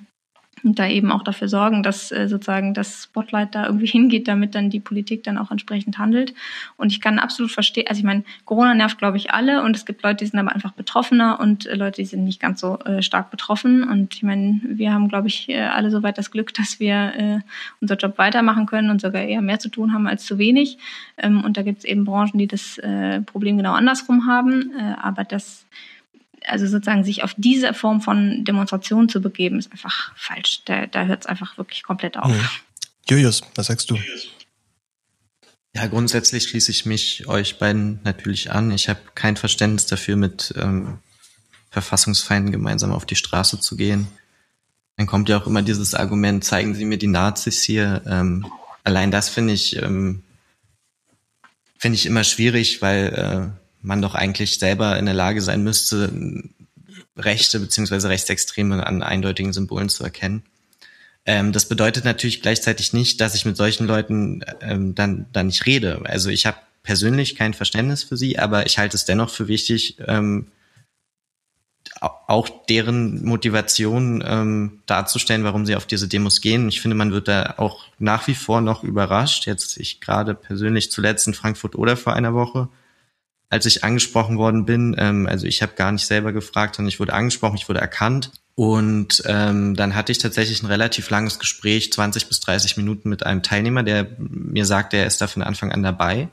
und 0.63 0.79
da 0.79 0.87
eben 0.87 1.11
auch 1.11 1.23
dafür 1.23 1.47
sorgen, 1.49 1.83
dass 1.83 2.11
äh, 2.11 2.27
sozusagen 2.27 2.73
das 2.73 3.03
Spotlight 3.03 3.55
da 3.55 3.65
irgendwie 3.65 3.85
hingeht, 3.87 4.27
damit 4.27 4.55
dann 4.55 4.69
die 4.69 4.79
Politik 4.79 5.23
dann 5.23 5.37
auch 5.37 5.51
entsprechend 5.51 5.97
handelt. 5.97 6.33
Und 6.77 6.91
ich 6.91 7.01
kann 7.01 7.19
absolut 7.19 7.51
verstehen, 7.51 7.87
also 7.87 7.99
ich 7.99 8.05
meine, 8.05 8.23
Corona 8.45 8.73
nervt, 8.73 8.97
glaube 8.97 9.17
ich, 9.17 9.31
alle 9.31 9.63
und 9.63 9.75
es 9.75 9.85
gibt 9.85 10.03
Leute, 10.03 10.23
die 10.23 10.29
sind 10.29 10.39
aber 10.39 10.53
einfach 10.53 10.71
betroffener 10.71 11.39
und 11.39 11.65
äh, 11.65 11.75
Leute, 11.75 12.01
die 12.01 12.05
sind 12.05 12.23
nicht 12.23 12.39
ganz 12.39 12.61
so 12.61 12.79
äh, 12.79 13.01
stark 13.01 13.31
betroffen. 13.31 13.83
Und 13.83 14.15
ich 14.15 14.23
meine, 14.23 14.61
wir 14.63 14.93
haben, 14.93 15.09
glaube 15.09 15.27
ich, 15.27 15.49
äh, 15.49 15.61
alle 15.61 15.91
soweit 15.91 16.17
das 16.17 16.31
Glück, 16.31 16.53
dass 16.53 16.79
wir 16.79 17.13
äh, 17.17 17.39
unser 17.81 17.95
Job 17.95 18.17
weitermachen 18.17 18.65
können 18.65 18.89
und 18.89 19.01
sogar 19.01 19.23
eher 19.23 19.41
mehr 19.41 19.59
zu 19.59 19.69
tun 19.69 19.93
haben 19.93 20.07
als 20.07 20.25
zu 20.25 20.37
wenig. 20.37 20.77
Ähm, 21.17 21.43
und 21.43 21.57
da 21.57 21.63
gibt 21.63 21.79
es 21.79 21.85
eben 21.85 22.05
Branchen, 22.05 22.37
die 22.37 22.47
das 22.47 22.77
äh, 22.77 23.21
Problem 23.21 23.57
genau 23.57 23.73
andersrum 23.73 24.27
haben. 24.27 24.71
Äh, 24.77 24.95
aber 25.01 25.23
das 25.23 25.65
also 26.45 26.67
sozusagen 26.67 27.03
sich 27.03 27.23
auf 27.23 27.33
diese 27.37 27.73
Form 27.73 28.01
von 28.01 28.43
Demonstration 28.43 29.09
zu 29.09 29.21
begeben, 29.21 29.59
ist 29.59 29.71
einfach 29.71 30.15
falsch. 30.15 30.61
Da, 30.65 30.87
da 30.87 31.05
hört 31.05 31.23
es 31.23 31.25
einfach 31.27 31.57
wirklich 31.57 31.83
komplett 31.83 32.17
auf. 32.17 32.31
Mhm. 32.31 32.49
Julius, 33.09 33.41
was 33.55 33.67
sagst 33.67 33.89
du? 33.89 33.97
Ja, 35.75 35.87
grundsätzlich 35.87 36.43
schließe 36.43 36.71
ich 36.71 36.85
mich 36.85 37.27
euch 37.27 37.57
beiden 37.57 37.99
natürlich 38.03 38.51
an. 38.51 38.71
Ich 38.71 38.89
habe 38.89 38.99
kein 39.15 39.37
Verständnis 39.37 39.87
dafür, 39.87 40.15
mit 40.15 40.53
ähm, 40.57 40.99
Verfassungsfeinden 41.71 42.51
gemeinsam 42.51 42.91
auf 42.91 43.05
die 43.05 43.15
Straße 43.15 43.59
zu 43.59 43.75
gehen. 43.75 44.07
Dann 44.97 45.07
kommt 45.07 45.29
ja 45.29 45.37
auch 45.37 45.47
immer 45.47 45.63
dieses 45.63 45.95
Argument, 45.95 46.43
zeigen 46.43 46.75
Sie 46.75 46.85
mir 46.85 46.97
die 46.97 47.07
Nazis 47.07 47.63
hier. 47.63 48.03
Ähm, 48.05 48.45
allein 48.83 49.09
das 49.09 49.29
finde 49.29 49.53
ich, 49.53 49.81
ähm, 49.81 50.21
finde 51.79 51.95
ich 51.95 52.05
immer 52.05 52.23
schwierig, 52.23 52.83
weil 52.83 53.53
äh, 53.55 53.62
man 53.83 54.01
doch 54.01 54.15
eigentlich 54.15 54.57
selber 54.57 54.97
in 54.97 55.05
der 55.05 55.13
Lage 55.13 55.41
sein 55.41 55.63
müsste, 55.63 56.11
Rechte 57.15 57.59
beziehungsweise 57.59 58.09
Rechtsextreme 58.09 58.85
an 58.85 59.03
eindeutigen 59.03 59.53
Symbolen 59.53 59.89
zu 59.89 60.03
erkennen. 60.03 60.43
Ähm, 61.25 61.51
das 61.51 61.67
bedeutet 61.67 62.05
natürlich 62.05 62.41
gleichzeitig 62.41 62.93
nicht, 62.93 63.21
dass 63.21 63.35
ich 63.35 63.45
mit 63.45 63.55
solchen 63.55 63.85
Leuten 63.85 64.43
ähm, 64.61 64.95
dann, 64.95 65.27
dann 65.31 65.47
nicht 65.47 65.65
rede. 65.65 66.01
Also 66.05 66.29
ich 66.29 66.45
habe 66.45 66.57
persönlich 66.81 67.35
kein 67.35 67.53
Verständnis 67.53 68.03
für 68.03 68.17
sie, 68.17 68.39
aber 68.39 68.65
ich 68.65 68.77
halte 68.77 68.97
es 68.97 69.05
dennoch 69.05 69.29
für 69.29 69.47
wichtig, 69.47 69.97
ähm, 70.05 70.47
auch 72.01 72.49
deren 72.67 73.23
Motivation 73.23 74.23
ähm, 74.25 74.81
darzustellen, 74.85 75.43
warum 75.43 75.65
sie 75.65 75.75
auf 75.75 75.85
diese 75.85 76.07
Demos 76.07 76.41
gehen. 76.41 76.67
Ich 76.67 76.81
finde, 76.81 76.95
man 76.95 77.11
wird 77.11 77.27
da 77.27 77.55
auch 77.57 77.85
nach 77.99 78.27
wie 78.27 78.35
vor 78.35 78.59
noch 78.59 78.83
überrascht. 78.83 79.45
Jetzt 79.45 79.77
ich 79.77 80.01
gerade 80.01 80.33
persönlich 80.33 80.91
zuletzt 80.91 81.27
in 81.27 81.33
Frankfurt 81.33 81.75
oder 81.75 81.95
vor 81.95 82.13
einer 82.13 82.33
Woche 82.33 82.67
als 83.53 83.67
ich 83.67 83.83
angesprochen 83.83 84.39
worden 84.39 84.65
bin. 84.65 84.95
Ähm, 84.97 85.27
also 85.27 85.45
ich 85.45 85.61
habe 85.61 85.73
gar 85.75 85.91
nicht 85.91 86.07
selber 86.07 86.33
gefragt, 86.33 86.75
sondern 86.75 86.89
ich 86.89 86.99
wurde 86.99 87.13
angesprochen, 87.13 87.55
ich 87.55 87.69
wurde 87.69 87.79
erkannt. 87.79 88.31
Und 88.55 89.21
ähm, 89.27 89.75
dann 89.75 89.93
hatte 89.93 90.11
ich 90.11 90.17
tatsächlich 90.17 90.63
ein 90.63 90.67
relativ 90.67 91.11
langes 91.11 91.37
Gespräch, 91.37 91.93
20 91.93 92.27
bis 92.27 92.39
30 92.39 92.77
Minuten 92.77 93.09
mit 93.09 93.25
einem 93.25 93.43
Teilnehmer, 93.43 93.83
der 93.83 94.07
mir 94.17 94.65
sagte, 94.65 94.97
er 94.97 95.05
ist 95.05 95.21
da 95.21 95.27
von 95.27 95.43
Anfang 95.43 95.71
an 95.71 95.83
dabei. 95.83 96.29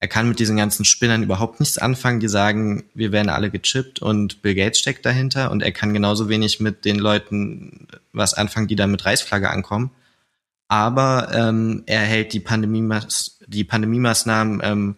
Er 0.00 0.08
kann 0.08 0.28
mit 0.28 0.38
diesen 0.38 0.58
ganzen 0.58 0.84
Spinnern 0.84 1.22
überhaupt 1.22 1.60
nichts 1.60 1.78
anfangen, 1.78 2.20
die 2.20 2.28
sagen, 2.28 2.84
wir 2.94 3.10
werden 3.10 3.30
alle 3.30 3.50
gechippt 3.50 4.00
und 4.00 4.42
Bill 4.42 4.54
Gates 4.54 4.80
steckt 4.80 5.06
dahinter. 5.06 5.50
Und 5.50 5.62
er 5.62 5.72
kann 5.72 5.94
genauso 5.94 6.28
wenig 6.28 6.60
mit 6.60 6.84
den 6.84 6.98
Leuten 6.98 7.88
was 8.12 8.34
anfangen, 8.34 8.68
die 8.68 8.76
da 8.76 8.86
mit 8.86 9.06
Reißflagge 9.06 9.48
ankommen. 9.48 9.92
Aber 10.68 11.30
ähm, 11.32 11.84
er 11.86 12.00
hält 12.00 12.34
die, 12.34 12.40
Pandemie 12.40 12.86
die 13.46 13.64
Pandemie-Maßnahmen 13.64 14.60
ähm, 14.62 14.96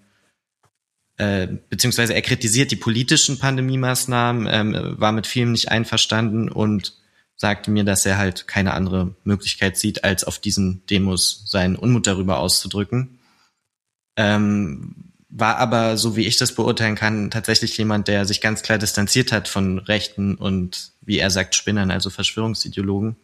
äh, 1.18 1.48
beziehungsweise 1.68 2.14
er 2.14 2.22
kritisiert 2.22 2.70
die 2.70 2.76
politischen 2.76 3.38
Pandemie-Maßnahmen, 3.38 4.48
ähm, 4.50 4.94
war 4.98 5.12
mit 5.12 5.26
vielem 5.26 5.52
nicht 5.52 5.70
einverstanden 5.70 6.48
und 6.48 6.94
sagte 7.36 7.70
mir, 7.70 7.84
dass 7.84 8.06
er 8.06 8.18
halt 8.18 8.46
keine 8.46 8.72
andere 8.72 9.14
Möglichkeit 9.24 9.76
sieht, 9.76 10.04
als 10.04 10.24
auf 10.24 10.38
diesen 10.38 10.86
Demos 10.86 11.44
seinen 11.46 11.76
Unmut 11.76 12.06
darüber 12.06 12.38
auszudrücken. 12.38 13.18
Ähm, 14.16 15.12
war 15.28 15.56
aber, 15.56 15.96
so 15.96 16.14
wie 16.14 16.26
ich 16.26 16.36
das 16.36 16.54
beurteilen 16.54 16.94
kann, 16.94 17.30
tatsächlich 17.30 17.76
jemand, 17.78 18.06
der 18.06 18.26
sich 18.26 18.40
ganz 18.42 18.62
klar 18.62 18.78
distanziert 18.78 19.32
hat 19.32 19.48
von 19.48 19.78
Rechten 19.78 20.34
und, 20.34 20.92
wie 21.00 21.18
er 21.18 21.30
sagt, 21.30 21.54
Spinnern, 21.54 21.90
also 21.90 22.10
Verschwörungsideologen. 22.10 23.16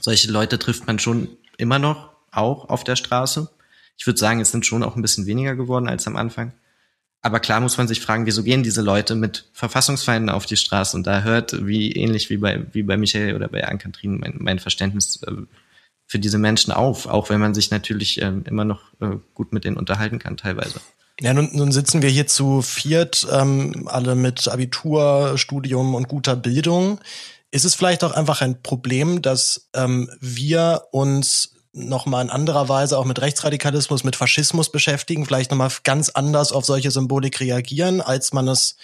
Solche 0.00 0.32
Leute 0.32 0.58
trifft 0.58 0.86
man 0.86 0.98
schon 0.98 1.28
immer 1.58 1.78
noch, 1.78 2.10
auch 2.30 2.68
auf 2.70 2.84
der 2.84 2.96
Straße. 2.96 3.50
Ich 3.98 4.06
würde 4.06 4.18
sagen, 4.18 4.40
es 4.40 4.50
sind 4.50 4.64
schon 4.64 4.82
auch 4.82 4.96
ein 4.96 5.02
bisschen 5.02 5.26
weniger 5.26 5.54
geworden 5.56 5.88
als 5.88 6.06
am 6.06 6.16
Anfang. 6.16 6.52
Aber 7.26 7.40
klar 7.40 7.58
muss 7.58 7.76
man 7.76 7.88
sich 7.88 8.00
fragen, 8.00 8.24
wieso 8.24 8.44
gehen 8.44 8.62
diese 8.62 8.82
Leute 8.82 9.16
mit 9.16 9.48
Verfassungsfeinden 9.52 10.30
auf 10.30 10.46
die 10.46 10.56
Straße? 10.56 10.96
Und 10.96 11.08
da 11.08 11.22
hört, 11.22 11.66
wie 11.66 11.90
ähnlich 11.90 12.30
wie 12.30 12.36
bei, 12.36 12.64
wie 12.70 12.84
bei 12.84 12.96
Michael 12.96 13.34
oder 13.34 13.48
bei 13.48 13.66
Ann-Kathrin, 13.66 14.20
mein, 14.20 14.36
mein 14.38 14.60
Verständnis 14.60 15.20
äh, 15.26 15.32
für 16.06 16.20
diese 16.20 16.38
Menschen 16.38 16.72
auf, 16.72 17.06
auch 17.06 17.28
wenn 17.28 17.40
man 17.40 17.52
sich 17.52 17.72
natürlich 17.72 18.22
äh, 18.22 18.32
immer 18.44 18.64
noch 18.64 18.80
äh, 19.00 19.16
gut 19.34 19.52
mit 19.52 19.64
denen 19.64 19.76
unterhalten 19.76 20.20
kann, 20.20 20.36
teilweise. 20.36 20.80
Ja, 21.18 21.34
nun, 21.34 21.50
nun 21.52 21.72
sitzen 21.72 22.00
wir 22.00 22.10
hier 22.10 22.28
zu 22.28 22.62
viert, 22.62 23.26
ähm, 23.32 23.88
alle 23.88 24.14
mit 24.14 24.46
Abitur, 24.46 25.36
Studium 25.36 25.96
und 25.96 26.06
guter 26.06 26.36
Bildung. 26.36 27.00
Ist 27.50 27.64
es 27.64 27.74
vielleicht 27.74 28.04
auch 28.04 28.12
einfach 28.12 28.40
ein 28.40 28.62
Problem, 28.62 29.20
dass 29.20 29.68
ähm, 29.74 30.08
wir 30.20 30.84
uns 30.92 31.55
nochmal 31.76 32.24
in 32.24 32.30
anderer 32.30 32.68
Weise 32.68 32.98
auch 32.98 33.04
mit 33.04 33.20
Rechtsradikalismus, 33.20 34.02
mit 34.02 34.16
Faschismus 34.16 34.70
beschäftigen, 34.70 35.26
vielleicht 35.26 35.50
nochmal 35.50 35.70
ganz 35.84 36.08
anders 36.08 36.50
auf 36.52 36.64
solche 36.64 36.90
Symbolik 36.90 37.40
reagieren, 37.40 38.00
als 38.00 38.32
man 38.32 38.48
es 38.48 38.76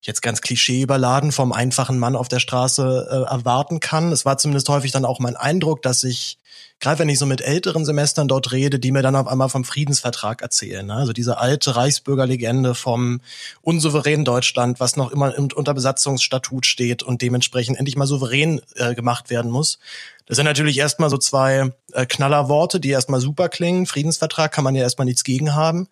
jetzt 0.00 0.20
ganz 0.20 0.40
klischee 0.40 0.82
überladen 0.82 1.30
vom 1.30 1.52
einfachen 1.52 1.98
Mann 1.98 2.16
auf 2.16 2.28
der 2.28 2.40
Straße 2.40 3.08
äh, 3.08 3.32
erwarten 3.32 3.78
kann. 3.78 4.10
Es 4.10 4.24
war 4.24 4.36
zumindest 4.36 4.68
häufig 4.68 4.90
dann 4.90 5.04
auch 5.04 5.20
mein 5.20 5.36
Eindruck, 5.36 5.80
dass 5.82 6.02
ich 6.02 6.38
gerade 6.82 6.98
wenn 6.98 7.08
ich 7.08 7.18
so 7.18 7.26
mit 7.26 7.40
älteren 7.40 7.84
Semestern 7.84 8.28
dort 8.28 8.52
rede, 8.52 8.78
die 8.78 8.90
mir 8.90 9.02
dann 9.02 9.14
auf 9.14 9.28
einmal 9.28 9.48
vom 9.48 9.64
Friedensvertrag 9.64 10.42
erzählen. 10.42 10.84
Ne? 10.84 10.94
Also 10.94 11.12
diese 11.12 11.38
alte 11.38 11.76
Reichsbürgerlegende 11.76 12.74
vom 12.74 13.20
unsouveränen 13.62 14.24
Deutschland, 14.24 14.80
was 14.80 14.96
noch 14.96 15.12
immer 15.12 15.32
unter 15.38 15.74
Besatzungsstatut 15.74 16.66
steht 16.66 17.02
und 17.02 17.22
dementsprechend 17.22 17.78
endlich 17.78 17.96
mal 17.96 18.06
souverän 18.06 18.60
äh, 18.74 18.94
gemacht 18.94 19.30
werden 19.30 19.50
muss. 19.50 19.78
Das 20.26 20.36
sind 20.36 20.46
natürlich 20.46 20.78
erstmal 20.78 21.10
so 21.10 21.18
zwei 21.18 21.72
äh, 21.92 22.06
Knallerworte, 22.06 22.80
die 22.80 22.90
erstmal 22.90 23.20
super 23.20 23.48
klingen. 23.48 23.86
Friedensvertrag 23.86 24.52
kann 24.52 24.64
man 24.64 24.74
ja 24.74 24.82
erstmal 24.82 25.04
nichts 25.04 25.24
gegen 25.24 25.54
haben. 25.54 25.88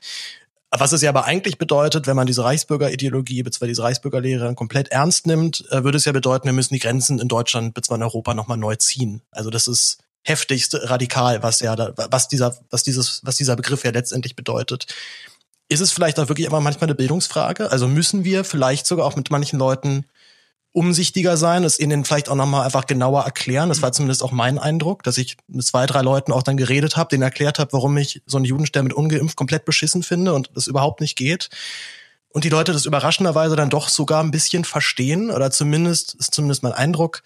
Was 0.70 0.92
es 0.92 1.02
ja 1.02 1.10
aber 1.10 1.24
eigentlich 1.24 1.58
bedeutet, 1.58 2.06
wenn 2.06 2.14
man 2.14 2.28
diese 2.28 2.44
Reichsbürgerideologie 2.44 3.42
bzw. 3.42 3.66
diese 3.66 3.82
Reichsbürgerlehre 3.82 4.54
komplett 4.54 4.88
ernst 4.88 5.26
nimmt, 5.26 5.64
äh, 5.70 5.82
würde 5.82 5.98
es 5.98 6.04
ja 6.04 6.12
bedeuten, 6.12 6.46
wir 6.46 6.52
müssen 6.52 6.74
die 6.74 6.80
Grenzen 6.80 7.18
in 7.18 7.28
Deutschland 7.28 7.74
bzw. 7.74 7.96
in 7.96 8.02
Europa 8.04 8.34
nochmal 8.34 8.58
neu 8.58 8.76
ziehen. 8.76 9.22
Also 9.32 9.50
das 9.50 9.66
ist 9.66 9.98
heftigst 10.22 10.76
radikal, 10.82 11.42
was 11.42 11.60
ja 11.60 11.74
da, 11.74 11.92
was 12.10 12.28
dieser, 12.28 12.56
was 12.70 12.82
dieses, 12.84 13.20
was 13.24 13.36
dieser 13.36 13.56
Begriff 13.56 13.84
ja 13.84 13.90
letztendlich 13.90 14.36
bedeutet. 14.36 14.86
Ist 15.68 15.80
es 15.80 15.92
vielleicht 15.92 16.18
auch 16.18 16.28
wirklich 16.28 16.46
immer 16.46 16.60
manchmal 16.60 16.88
eine 16.88 16.94
Bildungsfrage? 16.94 17.70
Also 17.70 17.88
müssen 17.88 18.24
wir 18.24 18.44
vielleicht 18.44 18.86
sogar 18.86 19.06
auch 19.06 19.16
mit 19.16 19.30
manchen 19.30 19.58
Leuten 19.58 20.04
umsichtiger 20.72 21.36
sein, 21.36 21.64
es 21.64 21.80
ihnen 21.80 22.04
vielleicht 22.04 22.28
auch 22.28 22.36
nochmal 22.36 22.64
einfach 22.64 22.86
genauer 22.86 23.24
erklären. 23.24 23.68
Das 23.68 23.82
war 23.82 23.92
zumindest 23.92 24.22
auch 24.22 24.30
mein 24.30 24.58
Eindruck, 24.58 25.02
dass 25.02 25.18
ich 25.18 25.36
mit 25.48 25.64
zwei, 25.64 25.86
drei 25.86 26.02
Leuten 26.02 26.32
auch 26.32 26.42
dann 26.42 26.56
geredet 26.56 26.96
habe, 26.96 27.08
denen 27.08 27.24
erklärt 27.24 27.58
habe, 27.58 27.72
warum 27.72 27.96
ich 27.96 28.22
so 28.26 28.36
einen 28.36 28.44
Judenstern 28.44 28.84
mit 28.84 28.92
ungeimpft 28.92 29.36
komplett 29.36 29.64
beschissen 29.64 30.02
finde 30.02 30.32
und 30.32 30.50
das 30.54 30.68
überhaupt 30.68 31.00
nicht 31.00 31.16
geht. 31.16 31.48
Und 32.28 32.44
die 32.44 32.48
Leute 32.48 32.72
das 32.72 32.86
überraschenderweise 32.86 33.56
dann 33.56 33.70
doch 33.70 33.88
sogar 33.88 34.22
ein 34.22 34.30
bisschen 34.30 34.64
verstehen 34.64 35.30
oder 35.30 35.50
zumindest 35.50 36.14
ist 36.14 36.32
zumindest 36.32 36.62
mein 36.62 36.72
Eindruck, 36.72 37.22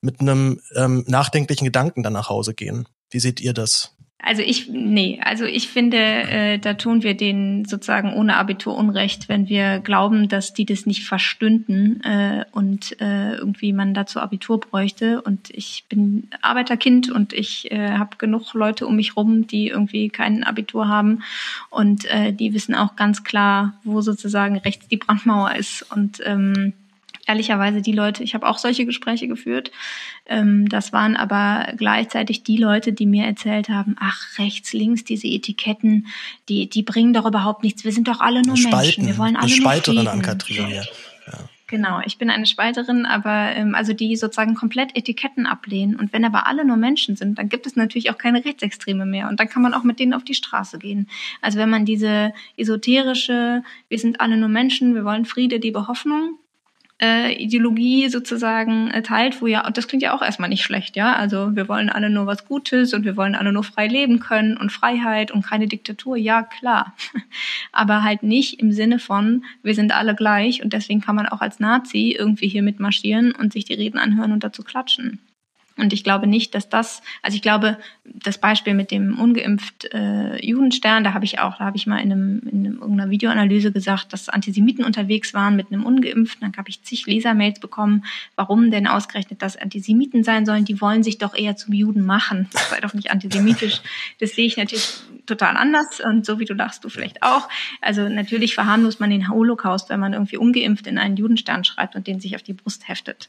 mit 0.00 0.20
einem 0.20 0.60
ähm, 0.74 1.04
nachdenklichen 1.06 1.64
Gedanken 1.64 2.02
dann 2.02 2.12
nach 2.12 2.28
Hause 2.28 2.54
gehen. 2.54 2.86
Wie 3.10 3.20
seht 3.20 3.40
ihr 3.40 3.52
das? 3.52 3.95
Also 4.26 4.42
ich, 4.42 4.68
nee, 4.68 5.20
also 5.22 5.44
ich 5.44 5.68
finde, 5.68 5.98
äh, 5.98 6.58
da 6.58 6.74
tun 6.74 7.04
wir 7.04 7.16
denen 7.16 7.64
sozusagen 7.64 8.12
ohne 8.12 8.36
Abitur 8.36 8.74
Unrecht, 8.74 9.28
wenn 9.28 9.48
wir 9.48 9.78
glauben, 9.78 10.28
dass 10.28 10.52
die 10.52 10.66
das 10.66 10.84
nicht 10.84 11.04
verstünden 11.04 12.02
äh, 12.02 12.44
und 12.50 13.00
äh, 13.00 13.36
irgendwie 13.36 13.72
man 13.72 13.94
dazu 13.94 14.18
Abitur 14.18 14.58
bräuchte. 14.58 15.22
Und 15.22 15.50
ich 15.50 15.84
bin 15.88 16.28
Arbeiterkind 16.42 17.08
und 17.08 17.34
ich 17.34 17.70
äh, 17.70 17.92
habe 17.92 18.16
genug 18.16 18.52
Leute 18.54 18.88
um 18.88 18.96
mich 18.96 19.16
rum, 19.16 19.46
die 19.46 19.68
irgendwie 19.68 20.08
kein 20.08 20.42
Abitur 20.42 20.88
haben 20.88 21.22
und 21.70 22.04
äh, 22.06 22.32
die 22.32 22.52
wissen 22.52 22.74
auch 22.74 22.96
ganz 22.96 23.22
klar, 23.22 23.74
wo 23.84 24.00
sozusagen 24.00 24.56
rechts 24.56 24.88
die 24.88 24.96
Brandmauer 24.96 25.54
ist 25.54 25.86
und 25.92 26.20
ähm, 26.24 26.72
ehrlicherweise 27.26 27.82
die 27.82 27.92
Leute, 27.92 28.22
ich 28.22 28.34
habe 28.34 28.46
auch 28.46 28.58
solche 28.58 28.86
Gespräche 28.86 29.28
geführt. 29.28 29.70
Ähm, 30.26 30.68
das 30.68 30.92
waren 30.92 31.16
aber 31.16 31.72
gleichzeitig 31.76 32.42
die 32.44 32.56
Leute, 32.56 32.92
die 32.92 33.06
mir 33.06 33.26
erzählt 33.26 33.68
haben, 33.68 33.96
ach, 33.98 34.38
rechts, 34.38 34.72
links, 34.72 35.04
diese 35.04 35.26
Etiketten, 35.26 36.06
die, 36.48 36.68
die 36.68 36.82
bringen 36.82 37.12
doch 37.12 37.26
überhaupt 37.26 37.62
nichts. 37.62 37.84
Wir 37.84 37.92
sind 37.92 38.08
doch 38.08 38.20
alle 38.20 38.42
nur 38.42 38.56
Spalten, 38.56 38.80
Menschen. 38.80 39.06
Wir 39.06 39.18
wollen 39.18 39.36
alle 39.36 39.46
eine 39.46 39.54
Spalterin 39.54 40.04
nur 40.04 40.12
an 40.12 40.22
Katrin 40.22 40.66
hier. 40.66 40.84
Ja. 41.26 41.38
Genau, 41.68 42.00
ich 42.04 42.16
bin 42.16 42.30
eine 42.30 42.46
Spalterin, 42.46 43.06
aber 43.06 43.50
ähm, 43.56 43.74
also 43.74 43.92
die 43.92 44.14
sozusagen 44.14 44.54
komplett 44.54 44.96
Etiketten 44.96 45.46
ablehnen. 45.46 45.96
Und 45.96 46.12
wenn 46.12 46.24
aber 46.24 46.46
alle 46.46 46.64
nur 46.64 46.76
Menschen 46.76 47.16
sind, 47.16 47.38
dann 47.38 47.48
gibt 47.48 47.66
es 47.66 47.74
natürlich 47.74 48.10
auch 48.10 48.18
keine 48.18 48.44
Rechtsextreme 48.44 49.04
mehr. 49.04 49.28
Und 49.28 49.40
dann 49.40 49.48
kann 49.48 49.62
man 49.62 49.74
auch 49.74 49.82
mit 49.82 49.98
denen 49.98 50.14
auf 50.14 50.22
die 50.22 50.34
Straße 50.34 50.78
gehen. 50.78 51.08
Also 51.42 51.58
wenn 51.58 51.68
man 51.68 51.84
diese 51.84 52.32
esoterische, 52.56 53.64
wir 53.88 53.98
sind 53.98 54.20
alle 54.20 54.36
nur 54.36 54.48
Menschen, 54.48 54.94
wir 54.94 55.04
wollen 55.04 55.24
Friede, 55.24 55.56
Liebe, 55.56 55.88
Hoffnung, 55.88 56.38
äh, 57.00 57.34
Ideologie 57.34 58.08
sozusagen 58.08 58.90
äh, 58.90 59.02
teilt, 59.02 59.42
wo 59.42 59.46
ja, 59.46 59.66
und 59.66 59.76
das 59.76 59.86
klingt 59.86 60.02
ja 60.02 60.14
auch 60.14 60.22
erstmal 60.22 60.48
nicht 60.48 60.62
schlecht, 60.62 60.96
ja. 60.96 61.14
Also 61.14 61.54
wir 61.54 61.68
wollen 61.68 61.90
alle 61.90 62.08
nur 62.08 62.26
was 62.26 62.46
Gutes 62.46 62.94
und 62.94 63.04
wir 63.04 63.16
wollen 63.16 63.34
alle 63.34 63.52
nur 63.52 63.64
frei 63.64 63.86
leben 63.86 64.18
können 64.18 64.56
und 64.56 64.72
Freiheit 64.72 65.30
und 65.30 65.44
keine 65.44 65.66
Diktatur, 65.66 66.16
ja 66.16 66.42
klar. 66.42 66.94
Aber 67.72 68.02
halt 68.02 68.22
nicht 68.22 68.60
im 68.60 68.72
Sinne 68.72 68.98
von, 68.98 69.44
wir 69.62 69.74
sind 69.74 69.94
alle 69.94 70.14
gleich 70.14 70.62
und 70.62 70.72
deswegen 70.72 71.02
kann 71.02 71.16
man 71.16 71.26
auch 71.26 71.40
als 71.42 71.60
Nazi 71.60 72.16
irgendwie 72.18 72.48
hier 72.48 72.62
mitmarschieren 72.62 73.32
und 73.32 73.52
sich 73.52 73.66
die 73.66 73.74
Reden 73.74 73.98
anhören 73.98 74.32
und 74.32 74.42
dazu 74.42 74.62
klatschen. 74.62 75.20
Und 75.78 75.92
ich 75.92 76.04
glaube 76.04 76.26
nicht, 76.26 76.54
dass 76.54 76.70
das, 76.70 77.02
also 77.22 77.36
ich 77.36 77.42
glaube, 77.42 77.76
das 78.04 78.38
Beispiel 78.38 78.72
mit 78.72 78.90
dem 78.90 79.18
ungeimpft 79.18 79.92
äh, 79.92 80.42
Judenstern, 80.44 81.04
da 81.04 81.12
habe 81.12 81.26
ich 81.26 81.38
auch, 81.38 81.58
da 81.58 81.64
habe 81.64 81.76
ich 81.76 81.86
mal 81.86 81.98
in, 81.98 82.12
einem, 82.12 82.38
in 82.50 82.66
einem, 82.66 82.78
irgendeiner 82.78 83.10
Videoanalyse 83.10 83.72
gesagt, 83.72 84.12
dass 84.14 84.30
Antisemiten 84.30 84.84
unterwegs 84.84 85.34
waren 85.34 85.54
mit 85.54 85.70
einem 85.70 85.84
ungeimpften. 85.84 86.40
Dann 86.40 86.56
habe 86.56 86.70
ich 86.70 86.82
zig 86.82 87.06
Lesermails 87.06 87.60
bekommen, 87.60 88.04
warum 88.36 88.70
denn 88.70 88.86
ausgerechnet 88.86 89.42
das 89.42 89.56
Antisemiten 89.56 90.24
sein 90.24 90.46
sollen. 90.46 90.64
Die 90.64 90.80
wollen 90.80 91.02
sich 91.02 91.18
doch 91.18 91.34
eher 91.34 91.56
zum 91.56 91.74
Juden 91.74 92.06
machen. 92.06 92.48
Das 92.52 92.70
sei 92.70 92.80
doch 92.80 92.94
nicht 92.94 93.10
antisemitisch. 93.10 93.82
Das 94.18 94.30
sehe 94.30 94.46
ich 94.46 94.56
natürlich 94.56 94.88
total 95.26 95.58
anders 95.58 96.00
und 96.00 96.24
so 96.24 96.38
wie 96.38 96.46
du 96.46 96.54
lachst, 96.54 96.84
du 96.84 96.88
vielleicht 96.88 97.22
auch. 97.22 97.48
Also 97.82 98.08
natürlich 98.08 98.54
verharmlost 98.54 98.98
man 98.98 99.10
den 99.10 99.28
Holocaust, 99.28 99.90
wenn 99.90 100.00
man 100.00 100.14
irgendwie 100.14 100.38
ungeimpft 100.38 100.86
in 100.86 100.98
einen 100.98 101.16
Judenstern 101.16 101.64
schreibt 101.64 101.96
und 101.96 102.06
den 102.06 102.20
sich 102.20 102.34
auf 102.34 102.42
die 102.42 102.54
Brust 102.54 102.88
heftet. 102.88 103.28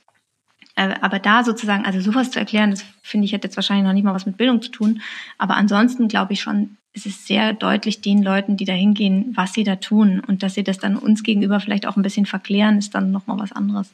Äh, 0.78 0.94
aber 1.02 1.20
da 1.20 1.44
sozusagen, 1.44 1.86
also 1.86 2.00
sowas 2.00 2.32
zu 2.32 2.40
erklären, 2.40 2.70
das 2.70 2.86
finde 3.02 3.26
ich, 3.26 3.34
hat 3.34 3.44
jetzt 3.44 3.58
wahrscheinlich 3.58 3.86
noch 3.86 3.94
nicht 3.94 4.04
mal 4.04 4.14
was 4.14 4.28
mit 4.28 4.38
Bildung 4.38 4.62
zu 4.62 4.70
tun. 4.70 5.02
Aber 5.38 5.56
ansonsten 5.56 6.08
glaube 6.08 6.34
ich 6.34 6.42
schon, 6.42 6.78
es 6.94 7.06
ist 7.06 7.26
sehr 7.28 7.54
deutlich 7.54 8.02
den 8.02 8.22
Leuten, 8.22 8.58
die 8.58 8.66
da 8.66 8.74
hingehen, 8.74 9.34
was 9.36 9.54
sie 9.54 9.64
da 9.64 9.78
tun. 9.78 10.22
Und 10.26 10.44
dass 10.44 10.54
sie 10.54 10.64
das 10.64 10.78
dann 10.78 10.96
uns 10.96 11.24
gegenüber 11.24 11.60
vielleicht 11.60 11.88
auch 11.88 11.98
ein 11.98 12.04
bisschen 12.04 12.28
verklären, 12.28 12.78
ist 12.78 12.94
dann 12.94 13.12
nochmal 13.12 13.40
was 13.40 13.52
anderes. 13.52 13.92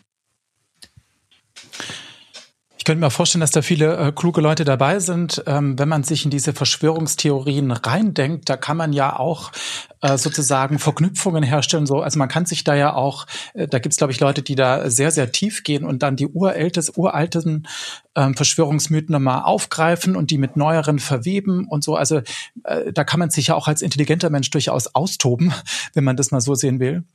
Ich 2.84 2.86
könnte 2.86 3.00
mir 3.00 3.12
vorstellen, 3.12 3.40
dass 3.40 3.52
da 3.52 3.62
viele 3.62 3.96
äh, 3.96 4.12
kluge 4.12 4.42
Leute 4.42 4.66
dabei 4.66 5.00
sind. 5.00 5.42
Ähm, 5.48 5.80
wenn 5.80 5.88
man 5.88 6.04
sich 6.04 6.26
in 6.26 6.32
diese 6.32 6.52
Verschwörungstheorien 6.52 7.72
reindenkt, 7.72 8.50
da 8.50 8.58
kann 8.58 8.76
man 8.76 8.92
ja 8.92 9.18
auch 9.18 9.54
äh, 10.02 10.18
sozusagen 10.18 10.80
Verknüpfungen 10.80 11.44
herstellen. 11.44 11.86
So, 11.86 12.02
also 12.02 12.20
man 12.20 12.28
kann 12.28 12.46
sich 12.46 12.66
da 12.66 12.76
ja 12.76 12.94
auch, 12.94 13.26
äh, 13.54 13.70
da 13.70 13.80
gibt's 13.80 13.96
glaube 13.96 14.12
ich 14.12 14.20
Leute, 14.20 14.42
die 14.42 14.56
da 14.56 14.90
sehr 14.90 15.12
sehr 15.12 15.32
tief 15.32 15.64
gehen 15.64 15.86
und 15.86 16.04
dann 16.04 16.18
die 16.18 16.28
uraltes, 16.28 16.98
uralten 16.98 17.70
ähm, 18.16 18.34
Verschwörungsmythen 18.34 19.14
nochmal 19.14 19.44
aufgreifen 19.44 20.18
und 20.18 20.30
die 20.30 20.38
mit 20.38 20.58
neueren 20.58 21.00
verweben 21.00 21.70
und 21.70 21.86
so. 21.86 21.96
Also 21.96 22.18
äh, 22.66 22.92
da 22.92 23.06
kann 23.06 23.22
man 23.22 23.30
sich 23.30 23.48
ja 23.48 23.56
auch 23.56 23.70
als 23.70 23.82
intelligenter 23.82 24.30
Mensch 24.30 24.50
durchaus 24.50 24.94
austoben, 24.94 25.54
wenn 25.94 26.04
man 26.04 26.18
das 26.18 26.32
mal 26.32 26.42
so 26.42 26.54
sehen 26.54 26.82
will. 26.82 27.06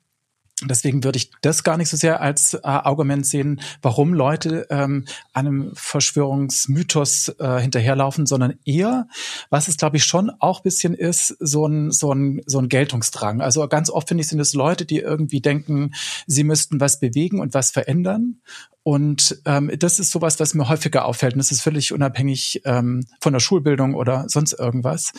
Deswegen 0.64 1.04
würde 1.04 1.18
ich 1.18 1.30
das 1.40 1.62
gar 1.62 1.76
nicht 1.76 1.88
so 1.88 1.96
sehr 1.96 2.20
als 2.20 2.54
äh, 2.54 2.60
Argument 2.62 3.24
sehen, 3.24 3.60
warum 3.82 4.14
Leute 4.14 4.66
ähm, 4.70 5.04
einem 5.32 5.70
Verschwörungsmythos 5.74 7.34
äh, 7.38 7.60
hinterherlaufen, 7.60 8.26
sondern 8.26 8.54
eher, 8.64 9.08
was 9.50 9.68
es 9.68 9.76
glaube 9.76 9.98
ich 9.98 10.04
schon 10.04 10.30
auch 10.40 10.60
bisschen 10.60 10.94
ist, 10.94 11.36
so 11.38 11.66
ein, 11.66 11.92
so 11.92 12.12
ein, 12.12 12.42
so 12.46 12.58
ein 12.58 12.68
Geltungsdrang. 12.68 13.40
Also 13.40 13.66
ganz 13.68 13.90
oft 13.90 14.08
finde 14.08 14.22
ich, 14.22 14.28
sind 14.28 14.40
es 14.40 14.54
Leute, 14.54 14.84
die 14.84 14.98
irgendwie 14.98 15.40
denken, 15.40 15.92
sie 16.26 16.44
müssten 16.44 16.80
was 16.80 16.98
bewegen 16.98 17.40
und 17.40 17.54
was 17.54 17.70
verändern. 17.70 18.40
Und 18.82 19.42
ähm, 19.44 19.70
das 19.78 19.98
ist 19.98 20.10
sowas, 20.10 20.40
was 20.40 20.54
mir 20.54 20.68
häufiger 20.68 21.04
auffällt. 21.04 21.34
Und 21.34 21.40
das 21.40 21.50
ist 21.50 21.60
völlig 21.60 21.92
unabhängig 21.92 22.62
ähm, 22.64 23.04
von 23.20 23.34
der 23.34 23.40
Schulbildung 23.40 23.94
oder 23.94 24.24
sonst 24.28 24.54
irgendwas. 24.54 25.12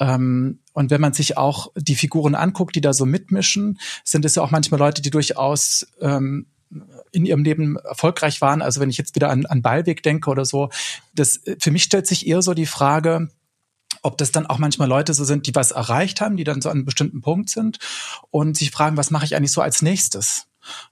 Ähm, 0.00 0.60
und 0.72 0.90
wenn 0.90 1.00
man 1.00 1.12
sich 1.12 1.36
auch 1.36 1.72
die 1.76 1.94
Figuren 1.94 2.34
anguckt, 2.34 2.74
die 2.74 2.80
da 2.80 2.92
so 2.92 3.06
mitmischen, 3.06 3.78
sind 4.04 4.24
es 4.24 4.34
ja 4.34 4.42
auch 4.42 4.50
manchmal 4.50 4.80
Leute, 4.80 5.02
die 5.02 5.10
durchaus 5.10 5.86
ähm, 6.00 6.46
in 7.12 7.26
ihrem 7.26 7.44
Leben 7.44 7.76
erfolgreich 7.76 8.40
waren. 8.40 8.62
Also 8.62 8.80
wenn 8.80 8.90
ich 8.90 8.98
jetzt 8.98 9.14
wieder 9.14 9.30
an, 9.30 9.46
an 9.46 9.62
Ballweg 9.62 10.02
denke 10.02 10.30
oder 10.30 10.44
so, 10.44 10.70
das 11.14 11.40
für 11.60 11.70
mich 11.70 11.84
stellt 11.84 12.06
sich 12.06 12.26
eher 12.26 12.42
so 12.42 12.54
die 12.54 12.66
Frage, 12.66 13.28
ob 14.02 14.18
das 14.18 14.32
dann 14.32 14.46
auch 14.46 14.58
manchmal 14.58 14.88
Leute 14.88 15.14
so 15.14 15.24
sind, 15.24 15.46
die 15.46 15.54
was 15.54 15.70
erreicht 15.70 16.20
haben, 16.20 16.36
die 16.36 16.44
dann 16.44 16.60
so 16.60 16.68
an 16.68 16.78
einem 16.78 16.84
bestimmten 16.84 17.22
Punkt 17.22 17.48
sind 17.48 17.78
und 18.30 18.56
sich 18.56 18.70
fragen, 18.70 18.96
was 18.96 19.10
mache 19.10 19.24
ich 19.24 19.36
eigentlich 19.36 19.52
so 19.52 19.62
als 19.62 19.80
nächstes? 19.80 20.46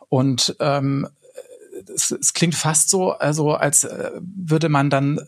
Und 0.08 0.56
ähm, 0.60 1.08
es, 1.94 2.10
es 2.10 2.32
klingt 2.32 2.54
fast 2.54 2.88
so, 2.88 3.12
also 3.12 3.54
als 3.54 3.84
äh, 3.84 4.12
würde 4.20 4.68
man 4.68 4.88
dann 4.88 5.20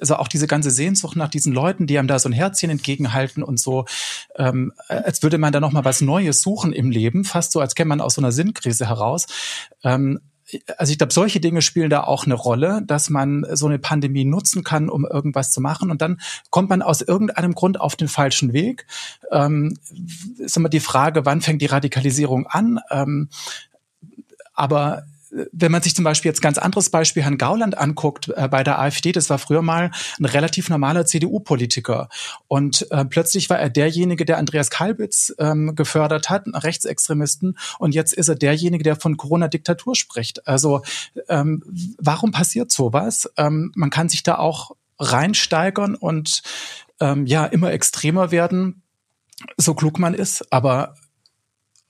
also 0.00 0.16
auch 0.16 0.28
diese 0.28 0.46
ganze 0.46 0.70
Sehnsucht 0.70 1.16
nach 1.16 1.28
diesen 1.28 1.52
Leuten, 1.52 1.86
die 1.86 1.98
einem 1.98 2.08
da 2.08 2.18
so 2.18 2.28
ein 2.28 2.32
Herzchen 2.32 2.70
entgegenhalten 2.70 3.42
und 3.42 3.60
so, 3.60 3.84
ähm, 4.36 4.72
als 4.88 5.22
würde 5.22 5.38
man 5.38 5.52
da 5.52 5.60
noch 5.60 5.72
mal 5.72 5.84
was 5.84 6.00
Neues 6.00 6.42
suchen 6.42 6.72
im 6.72 6.90
Leben, 6.90 7.24
fast 7.24 7.52
so, 7.52 7.60
als 7.60 7.74
käme 7.74 7.90
man 7.90 8.00
aus 8.00 8.14
so 8.14 8.20
einer 8.20 8.32
Sinnkrise 8.32 8.88
heraus. 8.88 9.26
Ähm, 9.84 10.20
also 10.78 10.92
ich 10.92 10.98
glaube, 10.98 11.12
solche 11.12 11.40
Dinge 11.40 11.62
spielen 11.62 11.90
da 11.90 12.04
auch 12.04 12.24
eine 12.24 12.34
Rolle, 12.34 12.82
dass 12.86 13.10
man 13.10 13.44
so 13.52 13.66
eine 13.66 13.78
Pandemie 13.78 14.24
nutzen 14.24 14.64
kann, 14.64 14.88
um 14.88 15.04
irgendwas 15.04 15.50
zu 15.50 15.60
machen. 15.60 15.90
Und 15.90 16.00
dann 16.00 16.20
kommt 16.50 16.70
man 16.70 16.80
aus 16.80 17.02
irgendeinem 17.02 17.54
Grund 17.54 17.80
auf 17.80 17.96
den 17.96 18.08
falschen 18.08 18.52
Weg. 18.52 18.86
Ähm, 19.30 19.76
ist 20.38 20.56
immer 20.56 20.70
die 20.70 20.80
Frage, 20.80 21.26
wann 21.26 21.42
fängt 21.42 21.60
die 21.60 21.66
Radikalisierung 21.66 22.46
an? 22.46 22.80
Ähm, 22.90 23.28
aber 24.54 25.04
wenn 25.52 25.72
man 25.72 25.82
sich 25.82 25.94
zum 25.94 26.04
Beispiel 26.04 26.30
jetzt 26.30 26.42
ganz 26.42 26.58
anderes 26.58 26.90
Beispiel 26.90 27.22
Herrn 27.22 27.38
Gauland 27.38 27.76
anguckt 27.76 28.28
äh, 28.28 28.48
bei 28.48 28.64
der 28.64 28.78
AfD, 28.78 29.12
das 29.12 29.30
war 29.30 29.38
früher 29.38 29.62
mal 29.62 29.90
ein 30.18 30.24
relativ 30.24 30.68
normaler 30.68 31.06
CDU-Politiker. 31.06 32.08
Und 32.46 32.90
äh, 32.90 33.04
plötzlich 33.04 33.50
war 33.50 33.58
er 33.58 33.70
derjenige, 33.70 34.24
der 34.24 34.38
Andreas 34.38 34.70
Kalbitz 34.70 35.34
ähm, 35.38 35.74
gefördert 35.74 36.30
hat, 36.30 36.46
Rechtsextremisten. 36.46 37.58
Und 37.78 37.94
jetzt 37.94 38.12
ist 38.12 38.28
er 38.28 38.36
derjenige, 38.36 38.84
der 38.84 38.96
von 38.96 39.16
Corona-Diktatur 39.16 39.94
spricht. 39.94 40.46
Also 40.46 40.82
ähm, 41.28 41.62
warum 41.98 42.32
passiert 42.32 42.70
sowas? 42.70 43.30
Ähm, 43.36 43.72
man 43.74 43.90
kann 43.90 44.08
sich 44.08 44.22
da 44.22 44.38
auch 44.38 44.72
reinsteigern 44.98 45.94
und 45.94 46.42
ähm, 47.00 47.26
ja 47.26 47.44
immer 47.46 47.72
extremer 47.72 48.30
werden, 48.30 48.82
so 49.56 49.74
klug 49.74 49.98
man 49.98 50.14
ist. 50.14 50.52
Aber 50.52 50.94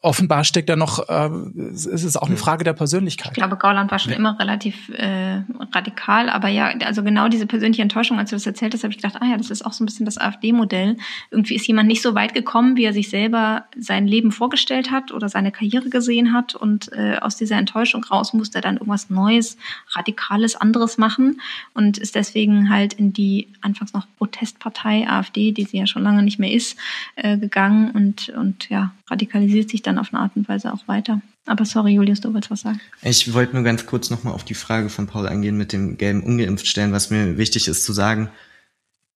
offenbar 0.00 0.44
steckt 0.44 0.68
da 0.68 0.76
noch, 0.76 1.08
äh, 1.08 1.28
es 1.72 1.86
ist 1.86 2.16
auch 2.16 2.28
eine 2.28 2.36
hm. 2.36 2.42
Frage 2.42 2.62
der 2.62 2.72
Persönlichkeit. 2.72 3.32
Ich 3.32 3.34
glaube, 3.34 3.56
Gauland 3.56 3.90
war 3.90 3.98
schon 3.98 4.12
immer 4.12 4.38
relativ 4.38 4.88
äh, 4.90 5.42
radikal, 5.72 6.28
aber 6.28 6.48
ja, 6.48 6.72
also 6.84 7.02
genau 7.02 7.28
diese 7.28 7.46
persönliche 7.46 7.82
Enttäuschung, 7.82 8.18
als 8.18 8.30
du 8.30 8.36
das 8.36 8.46
erzählt 8.46 8.74
hast, 8.74 8.84
habe 8.84 8.92
ich 8.92 8.98
gedacht, 8.98 9.16
ah 9.20 9.26
ja, 9.26 9.36
das 9.36 9.50
ist 9.50 9.66
auch 9.66 9.72
so 9.72 9.82
ein 9.82 9.86
bisschen 9.86 10.06
das 10.06 10.16
AfD-Modell. 10.16 10.96
Irgendwie 11.32 11.56
ist 11.56 11.66
jemand 11.66 11.88
nicht 11.88 12.02
so 12.02 12.14
weit 12.14 12.32
gekommen, 12.32 12.76
wie 12.76 12.84
er 12.84 12.92
sich 12.92 13.10
selber 13.10 13.64
sein 13.76 14.06
Leben 14.06 14.30
vorgestellt 14.30 14.92
hat 14.92 15.10
oder 15.10 15.28
seine 15.28 15.50
Karriere 15.50 15.88
gesehen 15.88 16.32
hat 16.32 16.54
und 16.54 16.92
äh, 16.92 17.18
aus 17.20 17.36
dieser 17.36 17.56
Enttäuschung 17.56 18.04
raus 18.04 18.32
musste 18.32 18.58
er 18.58 18.62
dann 18.62 18.76
irgendwas 18.76 19.10
Neues, 19.10 19.56
Radikales, 19.94 20.54
anderes 20.54 20.98
machen 20.98 21.40
und 21.74 21.98
ist 21.98 22.14
deswegen 22.14 22.70
halt 22.70 22.92
in 22.92 23.12
die 23.12 23.48
anfangs 23.62 23.92
noch 23.94 24.06
Protestpartei 24.16 25.08
AfD, 25.08 25.50
die 25.50 25.64
sie 25.64 25.78
ja 25.78 25.88
schon 25.88 26.02
lange 26.04 26.22
nicht 26.22 26.38
mehr 26.38 26.52
ist, 26.52 26.78
äh, 27.16 27.36
gegangen 27.36 27.90
und, 27.90 28.28
und 28.28 28.68
ja, 28.68 28.92
radikalisiert 29.10 29.70
sich 29.70 29.82
dann 29.82 29.98
auf 29.98 30.12
eine 30.12 30.22
Art 30.22 30.36
und 30.36 30.48
Weise 30.48 30.72
auch 30.72 30.86
weiter. 30.86 31.20
Aber 31.46 31.64
sorry, 31.64 31.92
Julius, 31.92 32.20
du 32.20 32.32
wolltest 32.32 32.50
was 32.50 32.60
sagen. 32.60 32.80
Ich 33.02 33.32
wollte 33.32 33.54
nur 33.54 33.64
ganz 33.64 33.86
kurz 33.86 34.10
nochmal 34.10 34.34
auf 34.34 34.44
die 34.44 34.54
Frage 34.54 34.88
von 34.88 35.06
Paul 35.06 35.26
eingehen 35.26 35.56
mit 35.56 35.72
dem 35.72 35.96
gelben 35.96 36.22
ungeimpft 36.22 36.66
stellen, 36.66 36.92
was 36.92 37.10
mir 37.10 37.38
wichtig 37.38 37.68
ist 37.68 37.84
zu 37.84 37.92
sagen, 37.92 38.30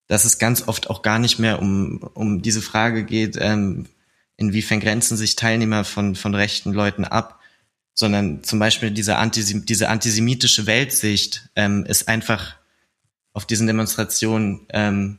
dass 0.09 0.24
es 0.24 0.38
ganz 0.38 0.66
oft 0.68 0.90
auch 0.90 1.03
gar 1.03 1.18
nicht 1.18 1.38
mehr 1.38 1.61
um, 1.61 1.99
um 2.14 2.43
diese 2.43 2.62
Frage 2.62 3.05
geht, 3.05 3.36
ähm, 3.40 3.86
inwiefern 4.36 4.80
grenzen 4.80 5.16
sich 5.16 5.36
Teilnehmer 5.36 5.84
von, 5.84 6.14
von 6.14 6.34
rechten 6.34 6.72
Leuten 6.72 7.05
ab, 7.05 7.40
sondern 7.95 8.43
zum 8.43 8.59
Beispiel 8.59 8.90
diese, 8.90 9.16
Antisem 9.16 9.66
diese 9.66 9.88
antisemitische 9.88 10.66
Weltsicht 10.66 11.49
ähm, 11.57 11.84
ist 11.86 12.09
einfach 12.09 12.57
auf 13.32 13.47
diesen 13.47 13.66
Demonstrationen 13.66 14.66
ähm, 14.70 15.18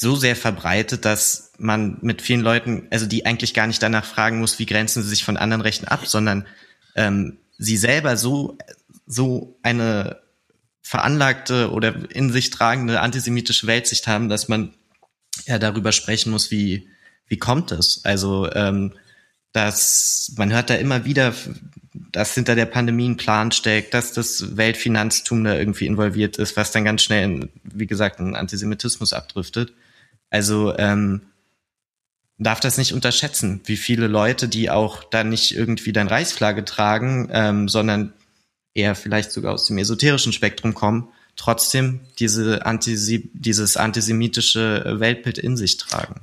so 0.00 0.14
sehr 0.14 0.36
verbreitet, 0.36 1.04
dass 1.04 1.50
man 1.58 1.98
mit 2.02 2.22
vielen 2.22 2.40
Leuten, 2.40 2.86
also 2.92 3.04
die 3.04 3.26
eigentlich 3.26 3.52
gar 3.52 3.66
nicht 3.66 3.82
danach 3.82 4.04
fragen 4.04 4.38
muss, 4.38 4.60
wie 4.60 4.66
grenzen 4.66 5.02
sie 5.02 5.08
sich 5.08 5.24
von 5.24 5.36
anderen 5.36 5.60
Rechten 5.60 5.86
ab, 5.86 6.06
sondern 6.06 6.46
ähm, 6.94 7.38
sie 7.58 7.76
selber 7.76 8.16
so, 8.16 8.56
so 9.06 9.58
eine 9.64 10.20
veranlagte 10.82 11.72
oder 11.72 12.08
in 12.12 12.30
sich 12.30 12.50
tragende 12.50 13.00
antisemitische 13.00 13.66
Weltsicht 13.66 14.06
haben, 14.06 14.28
dass 14.28 14.46
man 14.46 14.72
ja 15.46 15.58
darüber 15.58 15.90
sprechen 15.90 16.30
muss, 16.30 16.52
wie, 16.52 16.88
wie 17.26 17.38
kommt 17.38 17.72
es? 17.72 18.04
Also, 18.04 18.48
ähm, 18.52 18.94
dass 19.50 20.32
man 20.36 20.52
hört 20.52 20.70
da 20.70 20.76
immer 20.76 21.06
wieder, 21.06 21.34
dass 22.12 22.34
hinter 22.34 22.54
der 22.54 22.66
Pandemie 22.66 23.08
ein 23.08 23.16
Plan 23.16 23.50
steckt, 23.50 23.94
dass 23.94 24.12
das 24.12 24.56
Weltfinanztum 24.56 25.42
da 25.42 25.56
irgendwie 25.56 25.86
involviert 25.86 26.36
ist, 26.36 26.56
was 26.56 26.70
dann 26.70 26.84
ganz 26.84 27.02
schnell, 27.02 27.24
in, 27.24 27.48
wie 27.64 27.88
gesagt, 27.88 28.20
in 28.20 28.36
Antisemitismus 28.36 29.12
abdriftet. 29.12 29.72
Also 30.30 30.76
ähm, 30.76 31.22
darf 32.38 32.60
das 32.60 32.78
nicht 32.78 32.92
unterschätzen, 32.92 33.60
wie 33.64 33.76
viele 33.76 34.06
Leute, 34.06 34.48
die 34.48 34.70
auch 34.70 35.04
dann 35.04 35.28
nicht 35.28 35.54
irgendwie 35.54 35.92
dann 35.92 36.08
Reichsflagge 36.08 36.64
tragen, 36.64 37.28
ähm, 37.32 37.68
sondern 37.68 38.12
eher 38.74 38.94
vielleicht 38.94 39.32
sogar 39.32 39.54
aus 39.54 39.66
dem 39.66 39.78
esoterischen 39.78 40.32
Spektrum 40.32 40.74
kommen, 40.74 41.08
trotzdem 41.36 42.00
diese 42.18 42.64
Antisi 42.64 43.30
dieses 43.34 43.76
antisemitische 43.76 45.00
Weltbild 45.00 45.38
in 45.38 45.56
sich 45.56 45.76
tragen. 45.76 46.20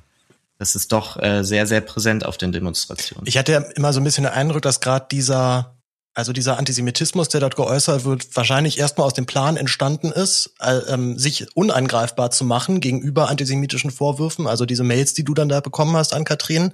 Das 0.57 0.75
ist 0.75 0.93
doch 0.93 1.21
äh, 1.21 1.43
sehr, 1.43 1.67
sehr 1.67 1.81
präsent 1.81 2.25
auf 2.25 2.37
den 2.37 2.53
Demonstrationen. 2.53 3.27
Ich 3.27 3.37
hatte 3.37 3.71
immer 3.75 3.91
so 3.91 3.99
ein 3.99 4.05
bisschen 4.05 4.23
den 4.23 4.33
Eindruck, 4.33 4.61
dass 4.61 4.79
gerade 4.79 5.05
dieser 5.11 5.74
also 6.15 6.31
dieser 6.31 6.57
Antisemitismus, 6.57 7.27
der 7.27 7.41
dort 7.41 7.57
geäußert 7.57 8.05
wird, 8.05 8.27
wahrscheinlich 8.33 8.79
erstmal 8.79 9.05
aus 9.05 9.13
dem 9.13 9.25
Plan 9.25 9.57
entstanden 9.57 10.13
ist, 10.13 10.51
äh, 10.61 10.77
ähm, 10.87 11.19
sich 11.19 11.45
unangreifbar 11.55 12.31
zu 12.31 12.45
machen 12.45 12.79
gegenüber 12.79 13.27
antisemitischen 13.29 13.91
Vorwürfen. 13.91 14.47
Also 14.47 14.65
diese 14.65 14.85
Mails, 14.85 15.13
die 15.13 15.25
du 15.25 15.33
dann 15.33 15.49
da 15.49 15.59
bekommen 15.59 15.93
hast 15.97 16.13
an 16.13 16.23
Kathrin, 16.23 16.71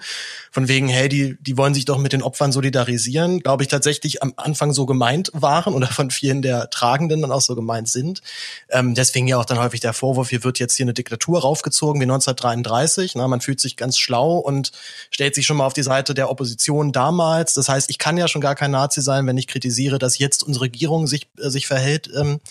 von 0.51 0.67
wegen, 0.67 0.87
hey, 0.87 1.09
die, 1.09 1.37
die 1.41 1.57
wollen 1.57 1.73
sich 1.73 1.85
doch 1.85 1.97
mit 1.97 2.13
den 2.13 2.21
Opfern 2.21 2.51
solidarisieren, 2.51 3.39
glaube 3.39 3.63
ich 3.63 3.69
tatsächlich 3.69 4.21
am 4.21 4.33
Anfang 4.37 4.73
so 4.73 4.85
gemeint 4.85 5.31
waren 5.33 5.73
oder 5.73 5.87
von 5.87 6.11
vielen 6.11 6.43
der 6.43 6.69
Tragenden 6.69 7.23
dann 7.23 7.31
auch 7.31 7.41
so 7.41 7.55
gemeint 7.55 7.89
sind. 7.89 8.21
Ähm, 8.69 8.93
deswegen 8.93 9.27
ja 9.27 9.39
auch 9.39 9.45
dann 9.45 9.57
häufig 9.57 9.79
der 9.79 9.93
Vorwurf, 9.93 10.29
hier 10.29 10.43
wird 10.43 10.59
jetzt 10.59 10.75
hier 10.75 10.83
eine 10.83 10.93
Diktatur 10.93 11.41
raufgezogen 11.41 11.99
wie 11.99 12.05
1933. 12.05 13.15
Na, 13.15 13.27
man 13.27 13.41
fühlt 13.41 13.59
sich 13.59 13.75
ganz 13.75 13.97
schlau 13.97 14.37
und 14.37 14.71
stellt 15.09 15.33
sich 15.33 15.47
schon 15.47 15.57
mal 15.57 15.65
auf 15.65 15.73
die 15.73 15.81
Seite 15.81 16.13
der 16.13 16.29
Opposition 16.29 16.91
damals. 16.91 17.55
Das 17.55 17.69
heißt, 17.69 17.89
ich 17.89 17.97
kann 17.97 18.17
ja 18.17 18.27
schon 18.27 18.41
gar 18.41 18.53
kein 18.53 18.69
Nazi 18.69 19.01
sein, 19.01 19.30
wenn 19.31 19.37
ich 19.37 19.47
kritisiere, 19.47 19.97
dass 19.97 20.19
jetzt 20.19 20.43
unsere 20.43 20.65
Regierung 20.65 21.07
sich, 21.07 21.29
äh, 21.39 21.49
sich 21.49 21.65
verhält 21.65 22.09
ähm, 22.13 22.41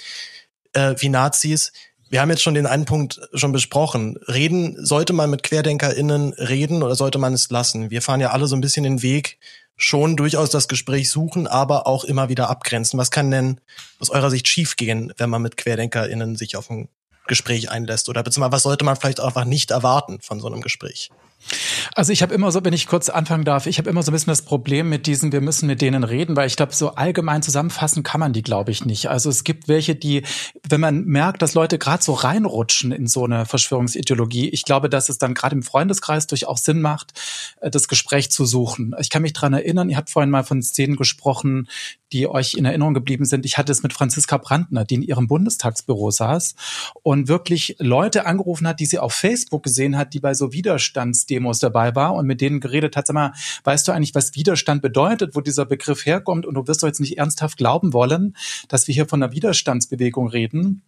äh, 0.73 0.95
wie 0.97 1.11
Nazis. 1.11 1.73
Wir 2.09 2.23
haben 2.23 2.31
jetzt 2.31 2.43
schon 2.43 2.55
den 2.55 2.67
einen 2.67 2.87
Punkt 2.87 3.21
schon 3.35 3.53
besprochen. 3.53 4.17
Reden, 4.27 4.75
sollte 4.85 5.13
man 5.13 5.29
mit 5.29 5.43
QuerdenkerInnen 5.43 6.33
reden 6.33 6.83
oder 6.83 6.97
sollte 6.97 7.19
man 7.19 7.35
es 7.35 7.51
lassen? 7.51 7.91
Wir 7.91 8.01
fahren 8.01 8.21
ja 8.21 8.31
alle 8.31 8.47
so 8.47 8.57
ein 8.57 8.63
bisschen 8.63 8.83
den 8.83 9.03
Weg, 9.03 9.39
schon 9.77 10.17
durchaus 10.17 10.49
das 10.49 10.69
Gespräch 10.69 11.11
suchen, 11.11 11.47
aber 11.47 11.87
auch 11.87 12.05
immer 12.05 12.31
wieder 12.31 12.49
abgrenzen. 12.49 12.99
Was 12.99 13.11
kann 13.11 13.31
denn 13.31 13.61
aus 13.99 14.09
eurer 14.09 14.31
Sicht 14.31 14.49
schiefgehen, 14.49 15.13
wenn 15.19 15.29
man 15.29 15.43
mit 15.43 15.59
QuerdenkerInnen 15.59 16.37
sich 16.37 16.57
auf 16.57 16.71
ein 16.71 16.89
Gespräch 17.27 17.71
einlässt? 17.71 18.09
Oder 18.09 18.23
beziehungsweise 18.23 18.53
was 18.53 18.63
sollte 18.63 18.87
man 18.87 18.97
vielleicht 18.97 19.21
einfach 19.21 19.45
nicht 19.45 19.71
erwarten 19.71 20.21
von 20.23 20.41
so 20.41 20.47
einem 20.47 20.63
Gespräch? 20.63 21.11
Also 21.95 22.13
ich 22.13 22.23
habe 22.23 22.35
immer 22.35 22.53
so, 22.53 22.65
wenn 22.65 22.73
ich 22.73 22.87
kurz 22.87 23.09
anfangen 23.09 23.45
darf, 23.45 23.67
ich 23.67 23.79
habe 23.79 23.91
immer 23.91 24.03
so 24.03 24.11
ein 24.11 24.15
bisschen 24.15 24.31
das 24.31 24.43
Problem 24.43 24.89
mit 24.89 25.07
diesen, 25.07 25.33
wir 25.33 25.41
müssen 25.41 25.67
mit 25.67 25.81
denen 25.81 26.05
reden, 26.05 26.37
weil 26.37 26.47
ich 26.47 26.57
glaube, 26.57 26.75
so 26.75 26.95
allgemein 26.95 27.43
zusammenfassen 27.43 28.03
kann 28.03 28.21
man 28.21 28.33
die, 28.33 28.43
glaube 28.43 28.71
ich, 28.71 28.85
nicht. 28.85 29.09
Also 29.09 29.31
es 29.31 29.45
gibt 29.45 29.69
welche, 29.69 29.95
die, 29.95 30.23
wenn 30.69 30.81
man 30.81 31.05
merkt, 31.05 31.43
dass 31.43 31.55
Leute 31.55 31.79
gerade 31.79 32.03
so 32.03 32.13
reinrutschen 32.13 32.93
in 32.93 33.07
so 33.07 33.25
eine 33.25 33.47
Verschwörungsideologie, 33.47 34.49
ich 34.51 34.65
glaube, 34.65 34.89
dass 34.89 35.09
es 35.09 35.19
dann 35.19 35.35
gerade 35.35 35.57
im 35.57 35.63
Freundeskreis 35.63 36.27
durchaus 36.27 36.65
Sinn 36.65 36.81
macht, 36.81 37.13
äh, 37.61 37.71
das 37.71 37.89
Gespräch 37.89 38.31
zu 38.31 38.45
suchen. 38.45 38.95
Ich 39.01 39.11
kann 39.11 39.23
mich 39.23 39.33
dran 39.33 39.53
erinnern, 39.53 39.89
ihr 39.89 39.97
habt 39.97 40.11
vorhin 40.11 40.31
mal 40.31 40.45
von 40.45 40.63
Szenen 40.63 40.97
gesprochen, 40.97 41.69
die 42.13 42.27
euch 42.27 42.55
in 42.55 42.65
Erinnerung 42.65 42.95
geblieben 42.95 43.25
sind. 43.25 43.47
Ich 43.47 43.57
hatte 43.57 43.73
es 43.73 43.83
mit 43.83 43.93
Franziska 43.93 44.37
Brandner, 44.37 44.85
die 44.85 44.97
in 44.97 45.03
ihrem 45.03 45.29
Bundestagsbüro 45.29 46.11
saß 46.11 46.55
und 47.03 47.29
wirklich 47.29 47.77
Leute 47.79 48.27
angerufen 48.27 48.67
hat, 48.67 48.81
die 48.81 48.87
sie 48.87 48.99
auf 48.99 49.15
Facebook 49.15 49.63
gesehen 49.63 49.97
hat, 49.97 50.15
die 50.15 50.21
bei 50.21 50.35
so 50.35 50.53
Widerstandsdemos 51.31 51.61
dabei 51.61 51.95
war 51.95 52.15
und 52.15 52.27
mit 52.27 52.41
denen 52.41 52.61
geredet 52.61 52.97
hat, 52.97 53.07
sag 53.07 53.15
mal, 53.15 53.33
weißt 53.65 53.87
du 53.87 53.93
eigentlich, 53.93 54.15
was 54.15 54.35
Widerstand 54.35 54.83
bedeutet, 54.83 55.35
wo 55.35 55.41
dieser 55.41 55.65
Begriff 55.65 56.05
herkommt 56.05 56.47
und 56.47 56.55
du 56.55 56.67
wirst 56.67 56.83
doch 56.83 56.89
jetzt 56.89 57.01
nicht 57.01 57.19
ernsthaft 57.19 57.57
glauben 57.57 57.93
wollen, 57.93 58.37
dass 58.69 58.87
wir 58.89 58.95
hier 58.95 59.07
von 59.07 59.23
einer 59.23 59.33
Widerstandsbewegung 59.33 60.29
reden. 60.29 60.83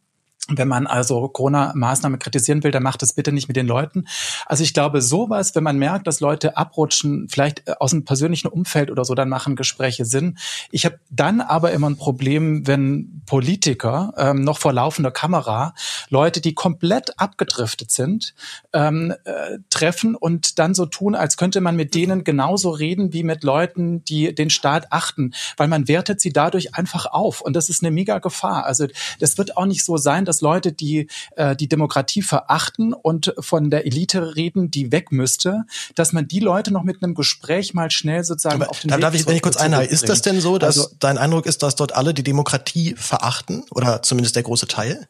Wenn 0.49 0.67
man 0.67 0.89
also 0.89 1.29
Corona-Maßnahmen 1.29 2.19
kritisieren 2.19 2.65
will, 2.65 2.73
dann 2.73 2.83
macht 2.83 3.01
das 3.01 3.13
bitte 3.13 3.31
nicht 3.31 3.47
mit 3.47 3.57
den 3.57 3.69
Leuten. 3.69 4.07
Also 4.47 4.65
ich 4.65 4.75
glaube, 4.75 5.01
sowas, 5.01 5.55
wenn 5.55 5.63
man 5.63 5.79
merkt, 5.79 6.09
dass 6.09 6.19
Leute 6.19 6.57
abrutschen, 6.57 7.29
vielleicht 7.29 7.69
äh, 7.69 7.75
aus 7.79 7.93
einem 7.93 8.05
persönlichen 8.05 8.49
Umfeld 8.49 8.91
oder 8.91 9.05
so, 9.05 9.15
dann 9.15 9.29
machen 9.29 9.55
Gespräche 9.55 10.05
Sinn. 10.05 10.39
Ich 10.73 10.85
habe 10.85 10.99
dann 11.11 11.41
aber 11.41 11.71
immer 11.71 11.89
ein 11.89 11.97
Problem, 11.97 12.67
wenn 12.67 13.23
Politiker 13.25 14.15
ähm, 14.17 14.43
noch 14.43 14.59
vor 14.59 14.73
laufender 14.73 15.13
Kamera 15.13 15.75
Leute, 16.09 16.41
die 16.41 16.55
komplett 16.55 17.21
abgedriftet 17.21 17.93
sind, 17.93 18.35
ähm, 18.73 19.15
äh, 19.25 19.59
treffen 19.71 20.17
und 20.17 20.59
dann 20.59 20.75
so 20.75 20.87
tun, 20.87 21.15
als 21.15 21.37
könnte 21.37 21.61
man 21.61 21.77
mit 21.77 21.95
denen 21.95 22.25
genauso 22.25 22.71
reden 22.71 23.13
wie 23.13 23.23
mit 23.23 23.45
Leuten, 23.45 24.03
die 24.05 24.35
den 24.35 24.51
Staat 24.51 24.91
achten, 24.91 25.35
weil 25.57 25.69
man 25.69 25.87
wertet 25.87 26.21
sie 26.21 26.33
dadurch 26.33 26.75
einfach 26.75 27.07
auf. 27.07 27.41
Und 27.43 27.55
das 27.55 27.69
ist 27.69 27.83
eine 27.83 27.93
mega 27.93 28.19
Gefahr. 28.19 28.67
Also 28.67 28.89
das 29.21 29.39
wird 29.39 29.57
auch 29.57 29.67
nicht 29.67 29.85
so 29.85 29.97
sein, 29.97 30.25
dass 30.33 30.41
Leute, 30.41 30.73
die 30.73 31.09
äh, 31.37 31.55
die 31.55 31.69
Demokratie 31.69 32.23
verachten 32.23 32.95
und 32.95 33.35
von 33.39 33.69
der 33.69 33.85
Elite 33.85 34.35
reden, 34.35 34.71
die 34.71 34.91
weg 34.91 35.13
müsste, 35.13 35.65
dass 35.95 36.15
man 36.15 36.27
die 36.27 36.41
Leute 36.41 36.73
noch 36.73 36.85
mit 36.85 37.03
einem 37.03 37.15
Gespräch 37.15 37.75
mal 37.75 37.91
schnell 37.91 38.25
sozusagen 38.25 38.63
Aber 38.63 38.71
auf 38.71 38.81
den 38.81 38.89
da 38.89 38.97
Weg 38.97 39.03
darf 39.03 39.15
ich, 39.15 39.27
wenn 39.27 39.37
ich 39.37 39.43
kurz 39.43 39.59
einhalte, 39.59 39.93
ist 39.93 40.09
das 40.09 40.23
denn 40.23 40.41
so, 40.41 40.57
dass 40.57 40.79
also, 40.79 40.91
dein 41.01 41.19
Eindruck 41.19 41.45
ist, 41.45 41.63
dass 41.63 41.75
dort 41.75 41.95
alle 41.95 42.15
die 42.15 42.23
Demokratie 42.23 42.95
verachten 42.97 43.65
oder 43.71 44.01
zumindest 44.03 44.37
der 44.37 44.43
große 44.43 44.67
Teil? 44.67 45.07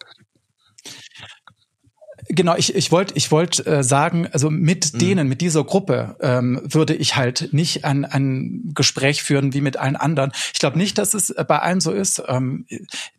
Genau, 2.35 2.57
ich, 2.57 2.75
ich 2.75 2.91
wollte 2.91 3.13
ich 3.15 3.31
wollt, 3.31 3.67
äh, 3.67 3.85
sagen, 3.85 4.27
also 4.33 4.49
mit 4.49 4.95
mhm. 4.95 4.99
denen, 4.99 5.29
mit 5.29 5.43
dieser 5.43 5.65
Gruppe 5.65 6.17
ähm, 6.21 6.63
würde 6.65 6.95
ich 6.95 7.15
halt 7.15 7.53
nicht 7.53 7.85
ein, 7.85 8.07
ein 8.07 8.71
Gespräch 8.73 9.23
führen 9.23 9.53
wie 9.53 9.61
mit 9.61 9.77
allen 9.77 9.97
anderen. 9.97 10.33
Ich 10.55 10.59
glaube 10.59 10.79
nicht, 10.79 10.97
dass 10.97 11.13
es 11.13 11.35
bei 11.47 11.59
allen 11.59 11.83
so 11.83 11.93
ist. 11.93 12.23
Ähm, 12.27 12.65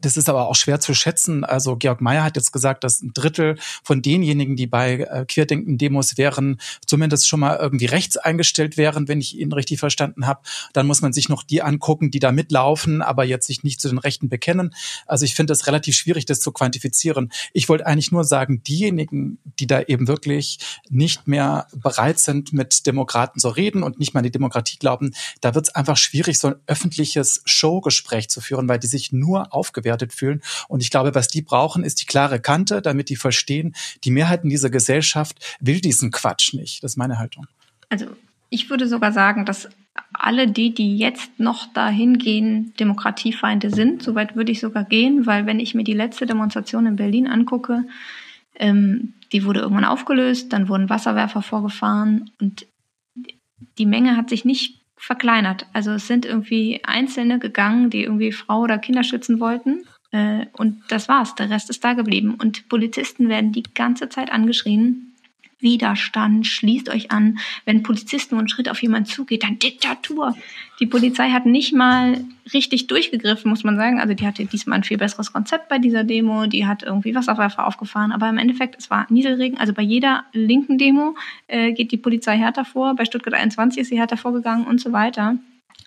das 0.01 0.17
ist 0.17 0.29
aber 0.29 0.47
auch 0.47 0.55
schwer 0.55 0.79
zu 0.79 0.95
schätzen. 0.95 1.43
Also 1.43 1.75
Georg 1.75 2.01
Mayer 2.01 2.23
hat 2.23 2.37
jetzt 2.37 2.51
gesagt, 2.51 2.83
dass 2.83 3.03
ein 3.03 3.11
Drittel 3.13 3.59
von 3.83 4.01
denjenigen, 4.01 4.55
die 4.55 4.65
bei 4.65 5.01
äh, 5.01 5.25
Querdenken-Demos 5.27 6.17
wären, 6.17 6.59
zumindest 6.87 7.27
schon 7.27 7.41
mal 7.41 7.57
irgendwie 7.57 7.85
rechts 7.85 8.17
eingestellt 8.17 8.77
wären, 8.77 9.07
wenn 9.07 9.21
ich 9.21 9.37
ihn 9.37 9.51
richtig 9.51 9.79
verstanden 9.79 10.25
habe. 10.25 10.41
Dann 10.73 10.87
muss 10.87 11.03
man 11.03 11.13
sich 11.13 11.29
noch 11.29 11.43
die 11.43 11.61
angucken, 11.61 12.09
die 12.09 12.19
da 12.19 12.31
mitlaufen, 12.31 13.03
aber 13.03 13.25
jetzt 13.25 13.45
sich 13.45 13.61
nicht 13.61 13.79
zu 13.79 13.89
den 13.89 13.99
Rechten 13.99 14.27
bekennen. 14.27 14.73
Also 15.05 15.23
ich 15.23 15.35
finde 15.35 15.53
es 15.53 15.67
relativ 15.67 15.95
schwierig, 15.95 16.25
das 16.25 16.39
zu 16.39 16.51
quantifizieren. 16.51 17.31
Ich 17.53 17.69
wollte 17.69 17.85
eigentlich 17.85 18.11
nur 18.11 18.23
sagen, 18.23 18.63
diejenigen, 18.63 19.02
diejenigen, 19.03 19.37
die 19.59 19.67
da 19.67 19.81
eben 19.81 20.07
wirklich 20.07 20.59
nicht 20.89 21.27
mehr 21.27 21.67
bereit 21.73 22.19
sind, 22.19 22.53
mit 22.53 22.85
Demokraten 22.85 23.39
zu 23.39 23.49
reden 23.49 23.83
und 23.83 23.99
nicht 23.99 24.13
mehr 24.13 24.19
an 24.19 24.25
die 24.25 24.31
Demokratie 24.31 24.77
glauben, 24.77 25.11
da 25.41 25.55
wird 25.55 25.67
es 25.67 25.75
einfach 25.75 25.97
schwierig, 25.97 26.39
so 26.39 26.49
ein 26.49 26.55
öffentliches 26.67 27.41
Showgespräch 27.45 28.29
zu 28.29 28.41
führen, 28.41 28.67
weil 28.67 28.79
die 28.79 28.87
sich 28.87 29.11
nur 29.11 29.53
aufgewertet 29.53 30.13
fühlen. 30.13 30.41
Und 30.67 30.81
ich 30.81 30.91
glaube, 30.91 31.15
was 31.15 31.27
die 31.27 31.41
brauchen, 31.41 31.83
ist 31.83 32.01
die 32.01 32.05
klare 32.05 32.39
Kante, 32.39 32.81
damit 32.81 33.09
die 33.09 33.15
verstehen, 33.15 33.75
die 34.03 34.11
Mehrheit 34.11 34.43
in 34.43 34.49
dieser 34.49 34.69
Gesellschaft 34.69 35.57
will 35.59 35.81
diesen 35.81 36.11
Quatsch 36.11 36.53
nicht. 36.53 36.83
Das 36.83 36.93
ist 36.93 36.97
meine 36.97 37.19
Haltung. 37.19 37.47
Also 37.89 38.07
ich 38.49 38.69
würde 38.69 38.87
sogar 38.87 39.11
sagen, 39.11 39.45
dass 39.45 39.69
alle 40.11 40.47
die, 40.47 40.73
die 40.73 40.97
jetzt 40.97 41.39
noch 41.39 41.71
dahin 41.73 42.17
gehen, 42.17 42.73
Demokratiefeinde 42.79 43.69
sind. 43.69 44.01
Soweit 44.01 44.35
würde 44.35 44.51
ich 44.51 44.59
sogar 44.59 44.83
gehen, 44.83 45.25
weil 45.25 45.45
wenn 45.45 45.59
ich 45.59 45.75
mir 45.75 45.83
die 45.83 45.93
letzte 45.93 46.25
Demonstration 46.25 46.85
in 46.85 46.95
Berlin 46.95 47.27
angucke, 47.27 47.83
ähm, 48.55 49.13
die 49.31 49.45
wurde 49.45 49.61
irgendwann 49.61 49.85
aufgelöst, 49.85 50.53
dann 50.53 50.69
wurden 50.69 50.89
Wasserwerfer 50.89 51.41
vorgefahren 51.41 52.31
und 52.39 52.67
die 53.77 53.85
Menge 53.85 54.15
hat 54.15 54.29
sich 54.29 54.45
nicht 54.45 54.81
verkleinert. 54.95 55.65
Also 55.73 55.91
es 55.91 56.07
sind 56.07 56.25
irgendwie 56.25 56.81
Einzelne 56.83 57.39
gegangen, 57.39 57.89
die 57.89 58.03
irgendwie 58.03 58.31
Frau 58.31 58.61
oder 58.61 58.77
Kinder 58.77 59.03
schützen 59.03 59.39
wollten. 59.39 59.83
Äh, 60.11 60.45
und 60.53 60.81
das 60.87 61.09
war's. 61.09 61.35
Der 61.35 61.49
Rest 61.49 61.69
ist 61.69 61.83
da 61.83 61.93
geblieben. 61.93 62.35
Und 62.35 62.69
Polizisten 62.69 63.27
werden 63.27 63.51
die 63.51 63.63
ganze 63.63 64.07
Zeit 64.09 64.31
angeschrien. 64.31 65.12
Widerstand, 65.63 66.45
schließt 66.45 66.89
euch 66.89 67.11
an. 67.11 67.39
Wenn 67.65 67.81
Polizisten 67.81 68.37
einen 68.37 68.49
Schritt 68.49 68.69
auf 68.69 68.81
jemanden 68.83 69.09
zugeht, 69.09 69.43
dann 69.43 69.57
Diktatur. 69.57 70.35
Die 70.79 70.85
Polizei 70.85 71.29
hat 71.29 71.45
nicht 71.45 71.73
mal 71.73 72.23
richtig 72.53 72.87
durchgegriffen, 72.87 73.49
muss 73.49 73.63
man 73.63 73.77
sagen. 73.77 73.99
Also 73.99 74.13
die 74.13 74.27
hatte 74.27 74.45
diesmal 74.45 74.79
ein 74.79 74.83
viel 74.83 74.97
besseres 74.97 75.33
Konzept 75.33 75.69
bei 75.69 75.79
dieser 75.79 76.03
Demo. 76.03 76.45
Die 76.45 76.67
hat 76.67 76.83
irgendwie 76.83 77.15
Wasserwerfer 77.15 77.65
aufgefahren. 77.65 78.11
Aber 78.11 78.29
im 78.29 78.37
Endeffekt, 78.37 78.75
es 78.77 78.89
war 78.91 79.07
Nieselregen. 79.09 79.57
Also 79.57 79.73
bei 79.73 79.83
jeder 79.83 80.25
linken 80.33 80.77
Demo 80.77 81.15
äh, 81.47 81.71
geht 81.71 81.91
die 81.91 81.97
Polizei 81.97 82.37
härter 82.37 82.65
vor. 82.65 82.95
Bei 82.95 83.05
Stuttgart 83.05 83.33
21 83.33 83.81
ist 83.81 83.89
sie 83.89 83.97
härter 83.97 84.17
vorgegangen 84.17 84.67
und 84.67 84.81
so 84.81 84.91
weiter. 84.91 85.37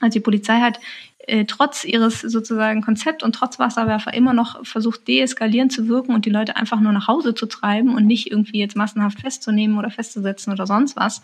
Also 0.01 0.15
die 0.19 0.23
Polizei 0.23 0.61
hat 0.61 0.81
äh, 1.27 1.45
trotz 1.45 1.85
ihres 1.85 2.21
sozusagen 2.21 2.83
Konzept 2.83 3.25
und 3.25 3.35
trotz 3.35 3.59
Wasserwerfer 3.59 4.15
immer 4.15 4.33
noch 4.33 4.65
versucht, 4.65 5.09
deeskalierend 5.09 5.73
zu 5.73 5.89
wirken 5.89 6.15
und 6.15 6.25
die 6.25 6.31
Leute 6.31 6.57
einfach 6.57 6.79
nur 6.81 6.93
nach 6.93 7.09
Hause 7.09 7.35
zu 7.35 7.47
treiben 7.47 7.97
und 7.97 8.07
nicht 8.07 8.31
irgendwie 8.31 8.61
jetzt 8.61 8.77
massenhaft 8.77 9.21
festzunehmen 9.21 9.77
oder 9.77 9.91
festzusetzen 9.91 10.53
oder 10.53 10.69
sonst 10.69 10.95
was. 10.95 11.23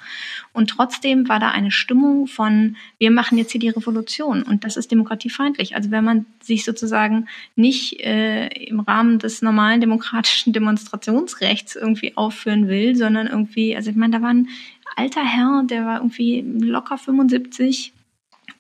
Und 0.53 0.71
trotzdem 0.71 1.29
war 1.29 1.39
da 1.39 1.51
eine 1.51 1.71
Stimmung 1.71 2.27
von, 2.27 2.77
wir 2.99 3.13
machen 3.13 3.39
jetzt 3.39 3.53
hier 3.53 3.61
die 3.61 3.69
Revolution 3.69 4.43
und 4.43 4.65
das 4.65 4.77
ist 4.77 4.91
demokratiefeindlich. 4.91 5.77
Also 5.77 5.93
wenn 5.93 6.05
man 6.05 6.27
sich 6.41 6.65
sozusagen 6.65 7.29
nicht 7.55 8.01
äh, 8.01 8.49
im 8.49 8.81
Rahmen 8.81 9.21
des 9.21 9.41
normalen 9.41 9.81
demokratischen 9.81 10.53
Demonstrationsrechts 10.53 11.77
irgendwie 11.77 12.17
aufführen 12.17 12.67
will, 12.67 12.97
sondern 12.97 13.29
irgendwie, 13.29 13.77
also 13.77 13.91
ich 13.91 13.97
meine, 13.97 14.17
da 14.19 14.23
war 14.23 14.31
ein 14.31 14.49
alter 14.97 15.25
Herr, 15.25 15.63
der 15.65 15.87
war 15.87 15.99
irgendwie 15.99 16.41
locker 16.41 16.99
75, 16.99 17.93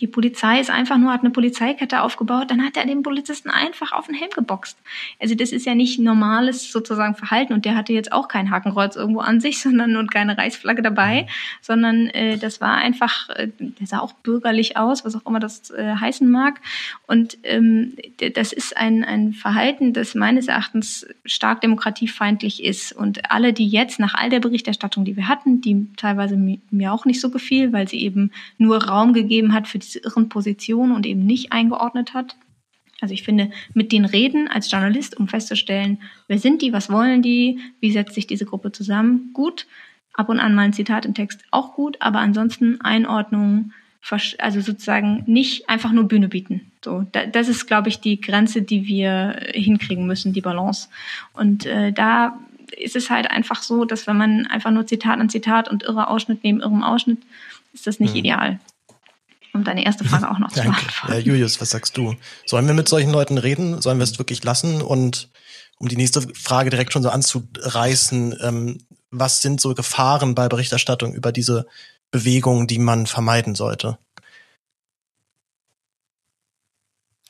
die 0.02 0.08
Polizei 0.08 0.58
ist 0.58 0.68
einfach 0.68 0.98
nur, 0.98 1.12
hat 1.12 1.20
eine 1.20 1.30
Polizeikette 1.30 2.02
aufgebaut, 2.02 2.50
dann 2.50 2.64
hat 2.64 2.76
er 2.76 2.84
den 2.84 3.04
Polizisten 3.04 3.50
einfach 3.50 3.92
auf 3.92 4.06
den 4.06 4.16
Helm 4.16 4.32
geboxt. 4.34 4.76
Also 5.20 5.36
das 5.36 5.52
ist 5.52 5.64
ja 5.64 5.76
nicht 5.76 6.00
normales 6.00 6.72
sozusagen 6.72 7.14
Verhalten 7.14 7.52
und 7.52 7.64
der 7.64 7.76
hatte 7.76 7.92
jetzt 7.92 8.10
auch 8.10 8.26
kein 8.26 8.50
Hakenkreuz 8.50 8.96
irgendwo 8.96 9.20
an 9.20 9.40
sich, 9.40 9.62
sondern 9.62 9.96
und 9.96 10.10
keine 10.10 10.36
Reichsflagge 10.36 10.82
dabei, 10.82 11.28
sondern 11.60 12.08
äh, 12.08 12.36
das 12.36 12.60
war 12.60 12.74
einfach, 12.74 13.28
äh, 13.30 13.48
der 13.58 13.86
sah 13.86 14.00
auch 14.00 14.12
bürgerlich 14.12 14.76
aus, 14.76 15.04
was 15.04 15.14
auch 15.14 15.24
immer 15.24 15.38
das 15.38 15.70
äh, 15.70 15.94
heißen 15.94 16.28
mag. 16.28 16.60
Und 17.06 17.38
ähm, 17.44 17.94
das 18.34 18.52
ist 18.52 18.76
ein, 18.76 19.04
ein 19.04 19.32
Verhalten, 19.34 19.92
das 19.92 20.16
meines 20.16 20.48
Erachtens 20.48 21.06
stark 21.24 21.60
demokratiefeindlich 21.60 22.64
ist. 22.64 22.92
Und 22.92 23.30
alle, 23.30 23.52
die 23.52 23.68
jetzt 23.68 24.00
nach 24.00 24.14
all 24.14 24.30
der 24.30 24.40
Berichterstattung, 24.40 25.04
die 25.04 25.14
wir 25.14 25.28
hatten, 25.28 25.60
die 25.60 25.86
teilweise 25.96 26.36
mir 26.36 26.92
auch 26.92 27.04
nicht 27.04 27.20
so 27.20 27.30
gefiel, 27.30 27.72
weil 27.72 27.86
sie 27.86 28.00
eben 28.00 28.32
nur 28.58 28.82
Raum 28.82 29.12
gegeben 29.12 29.52
hat 29.52 29.68
für 29.68 29.78
diese 29.78 29.91
irren 30.00 30.28
Positionen 30.28 30.92
und 30.92 31.06
eben 31.06 31.24
nicht 31.24 31.52
eingeordnet 31.52 32.14
hat. 32.14 32.36
Also 33.02 33.14
ich 33.14 33.24
finde, 33.24 33.50
mit 33.74 33.90
den 33.90 34.04
Reden 34.04 34.48
als 34.48 34.70
Journalist, 34.70 35.18
um 35.18 35.26
festzustellen, 35.26 35.98
wer 36.28 36.38
sind 36.38 36.62
die, 36.62 36.72
was 36.72 36.88
wollen 36.88 37.20
die, 37.20 37.58
wie 37.80 37.90
setzt 37.90 38.14
sich 38.14 38.28
diese 38.28 38.46
Gruppe 38.46 38.70
zusammen, 38.70 39.30
gut. 39.34 39.66
Ab 40.14 40.28
und 40.28 40.38
an 40.38 40.54
mal 40.54 40.62
ein 40.62 40.72
Zitat 40.72 41.04
im 41.04 41.14
Text 41.14 41.42
auch 41.50 41.74
gut, 41.74 41.96
aber 42.00 42.20
ansonsten 42.20 42.80
Einordnung, 42.80 43.72
also 44.38 44.60
sozusagen 44.60 45.24
nicht 45.26 45.68
einfach 45.68 45.90
nur 45.90 46.04
Bühne 46.04 46.28
bieten. 46.28 46.70
So, 46.84 47.06
das 47.32 47.48
ist, 47.48 47.66
glaube 47.66 47.88
ich, 47.88 48.00
die 48.00 48.20
Grenze, 48.20 48.62
die 48.62 48.86
wir 48.86 49.40
hinkriegen 49.52 50.06
müssen, 50.06 50.32
die 50.32 50.40
Balance. 50.40 50.88
Und 51.32 51.66
äh, 51.66 51.92
da 51.92 52.38
ist 52.78 52.94
es 52.94 53.10
halt 53.10 53.30
einfach 53.30 53.62
so, 53.62 53.84
dass 53.84 54.06
wenn 54.06 54.16
man 54.16 54.46
einfach 54.46 54.70
nur 54.70 54.86
Zitat 54.86 55.18
an 55.18 55.28
Zitat 55.28 55.68
und 55.68 55.82
irrer 55.82 56.08
Ausschnitt 56.08 56.44
neben 56.44 56.60
irrem 56.60 56.82
Ausschnitt, 56.82 57.18
ist 57.72 57.86
das 57.86 57.98
nicht 57.98 58.12
mhm. 58.12 58.20
ideal 58.20 58.60
um 59.54 59.64
deine 59.64 59.84
erste 59.84 60.04
Frage 60.04 60.30
auch 60.30 60.38
noch 60.38 60.50
zu 60.50 60.62
beantworten. 60.62 61.12
Ja, 61.12 61.18
Julius, 61.18 61.60
was 61.60 61.70
sagst 61.70 61.96
du? 61.96 62.14
Sollen 62.46 62.66
wir 62.66 62.74
mit 62.74 62.88
solchen 62.88 63.10
Leuten 63.10 63.38
reden? 63.38 63.80
Sollen 63.82 63.98
wir 63.98 64.04
es 64.04 64.18
wirklich 64.18 64.42
lassen? 64.44 64.80
Und 64.82 65.28
um 65.78 65.88
die 65.88 65.96
nächste 65.96 66.22
Frage 66.34 66.70
direkt 66.70 66.92
schon 66.92 67.02
so 67.02 67.10
anzureißen, 67.10 68.36
ähm, 68.42 68.78
was 69.10 69.42
sind 69.42 69.60
so 69.60 69.74
Gefahren 69.74 70.34
bei 70.34 70.48
Berichterstattung 70.48 71.12
über 71.12 71.32
diese 71.32 71.66
Bewegung, 72.10 72.66
die 72.66 72.78
man 72.78 73.06
vermeiden 73.06 73.54
sollte? 73.54 73.98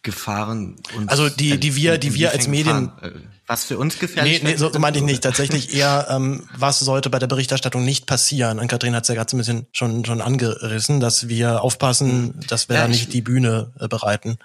Gefahren 0.02 0.76
und 0.96 1.08
also 1.08 1.28
die 1.28 1.58
die 1.58 1.76
wir 1.76 1.98
die 1.98 2.14
wir 2.14 2.32
als 2.32 2.48
Medien 2.48 2.90
Gefahren, 2.96 3.14
äh, 3.14 3.20
was 3.46 3.64
für 3.64 3.76
uns 3.76 3.98
gefährlich 3.98 4.42
Nee, 4.42 4.52
nee 4.52 4.56
so, 4.56 4.72
so 4.72 4.78
meinte 4.78 4.98
ich 4.98 5.04
nicht. 5.04 5.22
Tatsächlich 5.22 5.74
eher, 5.74 6.06
ähm, 6.08 6.48
was 6.56 6.78
sollte 6.80 7.10
bei 7.10 7.18
der 7.18 7.26
Berichterstattung 7.26 7.84
nicht 7.84 8.06
passieren? 8.06 8.58
Und 8.58 8.68
Kathrin 8.68 8.94
hat 8.94 9.02
es 9.02 9.08
ja 9.08 9.14
gerade 9.14 9.30
so 9.30 9.36
ein 9.36 9.40
bisschen 9.40 9.66
schon, 9.72 10.04
schon 10.04 10.20
angerissen, 10.20 11.00
dass 11.00 11.28
wir 11.28 11.62
aufpassen, 11.62 12.40
dass 12.48 12.68
wir 12.68 12.76
ja, 12.76 12.82
da 12.82 12.88
nicht 12.88 13.12
die 13.12 13.20
Bühne 13.20 13.72
äh, 13.78 13.88
bereiten. 13.88 14.38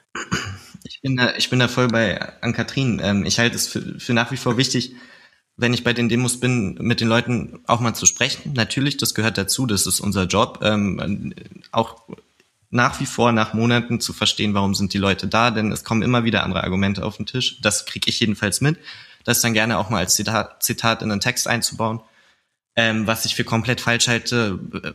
Ich 0.84 1.00
bin 1.02 1.16
da, 1.16 1.36
ich 1.36 1.50
bin 1.50 1.60
da 1.60 1.68
voll 1.68 1.88
bei 1.88 2.20
Ann-Kathrin. 2.42 3.00
Ähm, 3.04 3.26
ich 3.26 3.40
halte 3.40 3.56
es 3.56 3.68
für, 3.68 4.00
für 4.00 4.14
nach 4.14 4.32
wie 4.32 4.38
vor 4.38 4.58
wichtig, 4.58 4.94
wenn 5.56 5.74
ich 5.74 5.84
bei 5.84 5.94
den 5.94 6.10
Demos 6.10 6.40
bin, 6.40 6.76
mit 6.82 7.00
den 7.00 7.08
Leuten 7.08 7.60
auch 7.66 7.80
mal 7.80 7.94
zu 7.94 8.06
sprechen. 8.06 8.54
Natürlich, 8.54 8.98
das 8.98 9.14
gehört 9.14 9.38
dazu, 9.38 9.66
das 9.66 9.86
ist 9.86 10.00
unser 10.00 10.26
Job. 10.26 10.60
Ähm, 10.64 11.34
auch 11.72 12.02
nach 12.70 13.00
wie 13.00 13.06
vor 13.06 13.32
nach 13.32 13.54
Monaten 13.54 14.02
zu 14.02 14.14
verstehen, 14.14 14.54
warum 14.54 14.76
sind 14.76 14.94
die 14.94 14.98
Leute 14.98 15.28
da, 15.28 15.52
denn 15.52 15.72
es 15.72 15.84
kommen 15.84 16.02
immer 16.02 16.24
wieder 16.24 16.44
andere 16.44 16.64
Argumente 16.64 17.06
auf 17.06 17.18
den 17.18 17.26
Tisch. 17.26 17.62
Das 17.62 17.86
kriege 17.86 18.10
ich 18.10 18.20
jedenfalls 18.20 18.62
mit. 18.62 18.78
Das 19.24 19.42
dann 19.42 19.54
gerne 19.54 19.78
auch 19.78 19.90
mal 19.90 20.00
als 20.00 20.16
Zitat, 20.16 20.64
Zitat 20.64 21.02
in 21.02 21.10
den 21.10 21.20
Text 21.20 21.48
einzubauen. 21.48 22.02
Ähm, 22.76 23.08
was 23.08 23.26
ich 23.26 23.36
für 23.36 23.44
komplett 23.44 23.82
falsch 23.82 24.08
halte, 24.08 24.60
äh, 24.84 24.94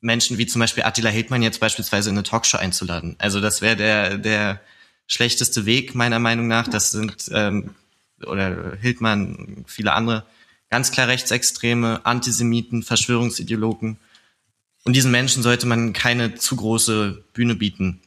Menschen 0.00 0.38
wie 0.38 0.46
zum 0.46 0.60
Beispiel 0.60 0.84
Attila 0.84 1.10
Hildmann 1.10 1.42
jetzt 1.42 1.60
beispielsweise 1.60 2.10
in 2.10 2.16
eine 2.16 2.22
Talkshow 2.22 2.58
einzuladen. 2.58 3.16
Also 3.18 3.40
das 3.40 3.62
wäre 3.62 3.76
der, 3.76 4.18
der 4.18 4.60
schlechteste 5.06 5.66
Weg 5.66 5.94
meiner 5.94 6.18
Meinung 6.18 6.48
nach. 6.48 6.68
Das 6.68 6.90
sind, 6.90 7.30
ähm, 7.32 7.74
oder 8.24 8.76
Hildmann, 8.80 9.64
viele 9.66 9.92
andere, 9.92 10.24
ganz 10.70 10.90
klar 10.90 11.08
Rechtsextreme, 11.08 12.00
Antisemiten, 12.04 12.82
Verschwörungsideologen, 12.82 13.98
und 14.84 14.94
diesen 14.94 15.10
Menschen 15.10 15.42
sollte 15.42 15.66
man 15.66 15.92
keine 15.92 16.34
zu 16.34 16.56
große 16.56 17.24
Bühne 17.32 17.54
bieten. 17.54 18.00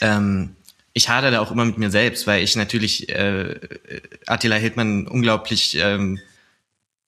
Ähm, 0.00 0.56
ich 0.92 1.08
hadere 1.08 1.30
da 1.30 1.40
auch 1.40 1.52
immer 1.52 1.64
mit 1.64 1.78
mir 1.78 1.90
selbst, 1.90 2.26
weil 2.26 2.42
ich 2.42 2.56
natürlich 2.56 3.08
äh, 3.10 3.60
Attila 4.26 4.56
Hildmann 4.56 5.06
unglaublich 5.06 5.76
ähm, 5.76 6.18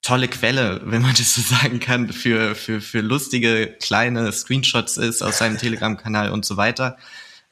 tolle 0.02 0.28
Quelle, 0.28 0.80
wenn 0.84 1.02
man 1.02 1.14
das 1.16 1.34
so 1.34 1.42
sagen 1.42 1.80
kann, 1.80 2.12
für, 2.12 2.54
für, 2.54 2.80
für 2.80 3.00
lustige 3.00 3.76
kleine 3.80 4.30
Screenshots 4.32 4.96
ist 4.96 5.22
aus 5.22 5.38
seinem 5.38 5.58
Telegram-Kanal 5.58 6.30
und 6.30 6.44
so 6.44 6.56
weiter. 6.56 6.96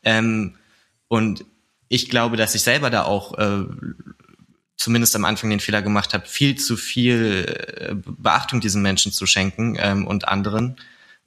Ähm, 0.02 0.56
und 1.08 1.44
ich 1.88 2.08
glaube, 2.08 2.36
dass 2.36 2.54
ich 2.54 2.62
selber 2.62 2.90
da 2.90 3.04
auch 3.04 3.36
äh, 3.38 3.64
zumindest 4.76 5.14
am 5.16 5.24
Anfang 5.24 5.50
den 5.50 5.60
Fehler 5.60 5.82
gemacht 5.82 6.14
habe, 6.14 6.26
viel 6.26 6.56
zu 6.56 6.76
viel 6.76 7.44
äh, 7.76 7.94
Beachtung 7.94 8.60
diesen 8.60 8.82
Menschen 8.82 9.12
zu 9.12 9.26
schenken 9.26 9.76
ähm, 9.78 10.06
und 10.06 10.28
anderen. 10.28 10.76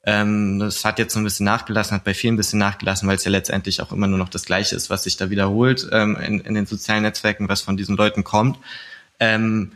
Ähm, 0.05 0.59
das 0.59 0.83
hat 0.83 0.99
jetzt 0.99 1.13
so 1.13 1.19
ein 1.19 1.23
bisschen 1.23 1.45
nachgelassen, 1.45 1.95
hat 1.95 2.03
bei 2.03 2.13
vielen 2.13 2.33
ein 2.33 2.37
bisschen 2.37 2.59
nachgelassen, 2.59 3.07
weil 3.07 3.15
es 3.15 3.23
ja 3.23 3.31
letztendlich 3.31 3.81
auch 3.81 3.91
immer 3.93 4.07
nur 4.07 4.17
noch 4.17 4.29
das 4.29 4.43
Gleiche 4.43 4.75
ist, 4.75 4.89
was 4.89 5.03
sich 5.03 5.15
da 5.15 5.29
wiederholt 5.29 5.87
ähm, 5.91 6.17
in, 6.17 6.41
in 6.41 6.53
den 6.55 6.65
sozialen 6.65 7.03
Netzwerken, 7.03 7.47
was 7.47 7.61
von 7.61 7.77
diesen 7.77 7.95
Leuten 7.95 8.23
kommt. 8.23 8.57
Ähm, 9.19 9.73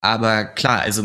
aber 0.00 0.44
klar, 0.44 0.80
also 0.80 1.04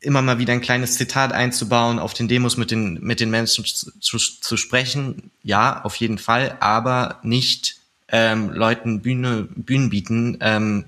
immer 0.00 0.22
mal 0.22 0.38
wieder 0.38 0.52
ein 0.52 0.60
kleines 0.60 0.96
Zitat 0.96 1.32
einzubauen, 1.32 1.98
auf 1.98 2.14
den 2.14 2.28
Demos 2.28 2.56
mit 2.56 2.70
den, 2.70 3.00
mit 3.02 3.18
den 3.18 3.30
Menschen 3.30 3.64
zu, 3.64 3.90
zu, 4.00 4.18
zu 4.18 4.56
sprechen, 4.56 5.32
ja, 5.42 5.82
auf 5.82 5.96
jeden 5.96 6.18
Fall, 6.18 6.56
aber 6.60 7.18
nicht 7.24 7.78
ähm, 8.08 8.50
Leuten 8.52 9.02
Bühne, 9.02 9.48
Bühnen 9.54 9.90
bieten, 9.90 10.38
ähm, 10.40 10.84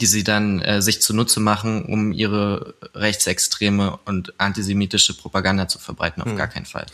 die 0.00 0.06
sie 0.06 0.24
dann 0.24 0.60
äh, 0.60 0.82
sich 0.82 1.00
zunutze 1.00 1.40
machen, 1.40 1.84
um 1.84 2.12
ihre 2.12 2.74
rechtsextreme 2.94 3.98
und 4.04 4.38
antisemitische 4.38 5.16
Propaganda 5.16 5.68
zu 5.68 5.78
verbreiten, 5.78 6.22
auf 6.22 6.30
hm. 6.30 6.36
gar 6.36 6.48
keinen 6.48 6.66
Fall 6.66 6.86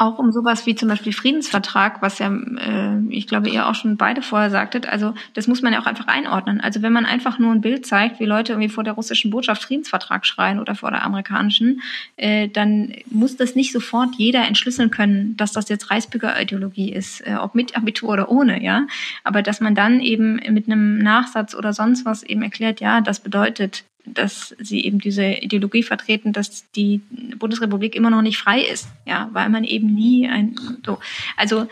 auch 0.00 0.18
um 0.18 0.32
sowas 0.32 0.64
wie 0.64 0.74
zum 0.74 0.88
Beispiel 0.88 1.12
Friedensvertrag, 1.12 2.00
was 2.00 2.18
ja, 2.18 2.32
äh, 2.32 2.98
ich 3.10 3.26
glaube, 3.26 3.50
ihr 3.50 3.68
auch 3.68 3.74
schon 3.74 3.98
beide 3.98 4.22
vorher 4.22 4.50
sagtet. 4.50 4.88
Also 4.88 5.14
das 5.34 5.46
muss 5.46 5.60
man 5.60 5.74
ja 5.74 5.80
auch 5.80 5.86
einfach 5.86 6.06
einordnen. 6.06 6.60
Also 6.60 6.80
wenn 6.80 6.92
man 6.92 7.04
einfach 7.04 7.38
nur 7.38 7.52
ein 7.52 7.60
Bild 7.60 7.84
zeigt, 7.84 8.18
wie 8.18 8.24
Leute 8.24 8.52
irgendwie 8.52 8.70
vor 8.70 8.82
der 8.82 8.94
russischen 8.94 9.30
Botschaft 9.30 9.62
Friedensvertrag 9.62 10.24
schreien 10.24 10.58
oder 10.58 10.74
vor 10.74 10.90
der 10.90 11.04
amerikanischen, 11.04 11.82
äh, 12.16 12.48
dann 12.48 12.94
muss 13.10 13.36
das 13.36 13.54
nicht 13.54 13.72
sofort 13.72 14.14
jeder 14.16 14.46
entschlüsseln 14.46 14.90
können, 14.90 15.36
dass 15.36 15.52
das 15.52 15.68
jetzt 15.68 15.90
Reichsbürgerideologie 15.90 16.92
ist, 16.92 17.20
äh, 17.26 17.34
ob 17.34 17.54
mit 17.54 17.76
Abitur 17.76 18.08
oder 18.10 18.30
ohne, 18.30 18.62
ja. 18.62 18.86
Aber 19.22 19.42
dass 19.42 19.60
man 19.60 19.74
dann 19.74 20.00
eben 20.00 20.36
mit 20.48 20.66
einem 20.66 20.98
Nachsatz 20.98 21.54
oder 21.54 21.74
sonst 21.74 22.06
was 22.06 22.22
eben 22.22 22.42
erklärt, 22.42 22.80
ja, 22.80 23.02
das 23.02 23.20
bedeutet 23.20 23.84
dass 24.14 24.54
sie 24.58 24.84
eben 24.84 24.98
diese 24.98 25.24
Ideologie 25.24 25.82
vertreten, 25.82 26.32
dass 26.32 26.70
die 26.72 27.00
Bundesrepublik 27.38 27.94
immer 27.94 28.10
noch 28.10 28.22
nicht 28.22 28.38
frei 28.38 28.60
ist, 28.60 28.88
ja, 29.06 29.30
weil 29.32 29.48
man 29.48 29.64
eben 29.64 29.94
nie 29.94 30.28
ein 30.28 30.56
so. 30.84 30.98
Also 31.36 31.66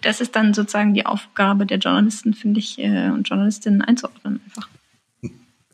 das 0.00 0.20
ist 0.20 0.34
dann 0.36 0.54
sozusagen 0.54 0.94
die 0.94 1.06
Aufgabe 1.06 1.66
der 1.66 1.78
Journalisten, 1.78 2.34
finde 2.34 2.60
ich, 2.60 2.78
äh, 2.78 3.10
und 3.10 3.28
Journalistinnen 3.28 3.82
einzuordnen 3.82 4.40
einfach. 4.46 4.68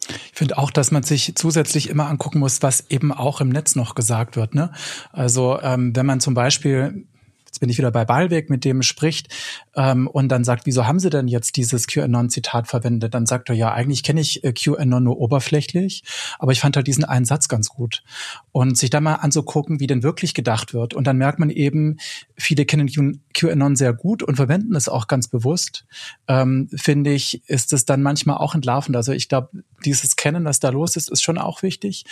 Ich 0.08 0.38
finde 0.38 0.58
auch, 0.58 0.70
dass 0.70 0.90
man 0.90 1.02
sich 1.02 1.34
zusätzlich 1.34 1.88
immer 1.88 2.08
angucken 2.08 2.38
muss, 2.38 2.62
was 2.62 2.90
eben 2.90 3.12
auch 3.12 3.40
im 3.40 3.48
Netz 3.48 3.74
noch 3.74 3.94
gesagt 3.94 4.36
wird. 4.36 4.54
Ne? 4.54 4.70
Also 5.12 5.58
ähm, 5.62 5.96
wenn 5.96 6.04
man 6.04 6.20
zum 6.20 6.34
Beispiel 6.34 7.06
jetzt 7.54 7.60
bin 7.60 7.70
ich 7.70 7.78
wieder 7.78 7.92
bei 7.92 8.04
Ballweg, 8.04 8.50
mit 8.50 8.64
dem 8.64 8.82
spricht 8.82 9.28
ähm, 9.76 10.08
und 10.08 10.28
dann 10.28 10.42
sagt, 10.42 10.66
wieso 10.66 10.88
haben 10.88 10.98
Sie 10.98 11.08
denn 11.08 11.28
jetzt 11.28 11.56
dieses 11.56 11.86
QAnon-Zitat 11.86 12.66
verwendet? 12.66 13.14
Dann 13.14 13.26
sagt 13.26 13.48
er, 13.48 13.54
ja, 13.54 13.72
eigentlich 13.72 14.02
kenne 14.02 14.20
ich 14.20 14.42
äh, 14.42 14.52
QAnon 14.52 15.04
nur 15.04 15.18
oberflächlich, 15.18 16.02
aber 16.40 16.50
ich 16.50 16.58
fand 16.58 16.74
halt 16.74 16.88
diesen 16.88 17.04
einen 17.04 17.24
Satz 17.24 17.48
ganz 17.48 17.68
gut. 17.68 18.02
Und 18.50 18.76
sich 18.76 18.90
da 18.90 19.00
mal 19.00 19.14
anzugucken, 19.14 19.78
wie 19.78 19.86
denn 19.86 20.02
wirklich 20.02 20.34
gedacht 20.34 20.74
wird. 20.74 20.94
Und 20.94 21.06
dann 21.06 21.16
merkt 21.16 21.38
man 21.38 21.48
eben, 21.48 21.98
viele 22.36 22.64
kennen 22.64 22.90
QAnon 23.32 23.76
sehr 23.76 23.92
gut 23.92 24.24
und 24.24 24.34
verwenden 24.34 24.74
es 24.74 24.88
auch 24.88 25.06
ganz 25.06 25.28
bewusst. 25.28 25.84
Ähm, 26.26 26.68
Finde 26.74 27.12
ich, 27.12 27.48
ist 27.48 27.72
es 27.72 27.84
dann 27.84 28.02
manchmal 28.02 28.38
auch 28.38 28.56
entlarvend. 28.56 28.96
Also 28.96 29.12
ich 29.12 29.28
glaube, 29.28 29.50
dieses 29.84 30.16
Kennen, 30.16 30.44
was 30.44 30.58
da 30.58 30.70
los 30.70 30.96
ist, 30.96 31.08
ist 31.08 31.22
schon 31.22 31.38
auch 31.38 31.62
wichtig. 31.62 32.04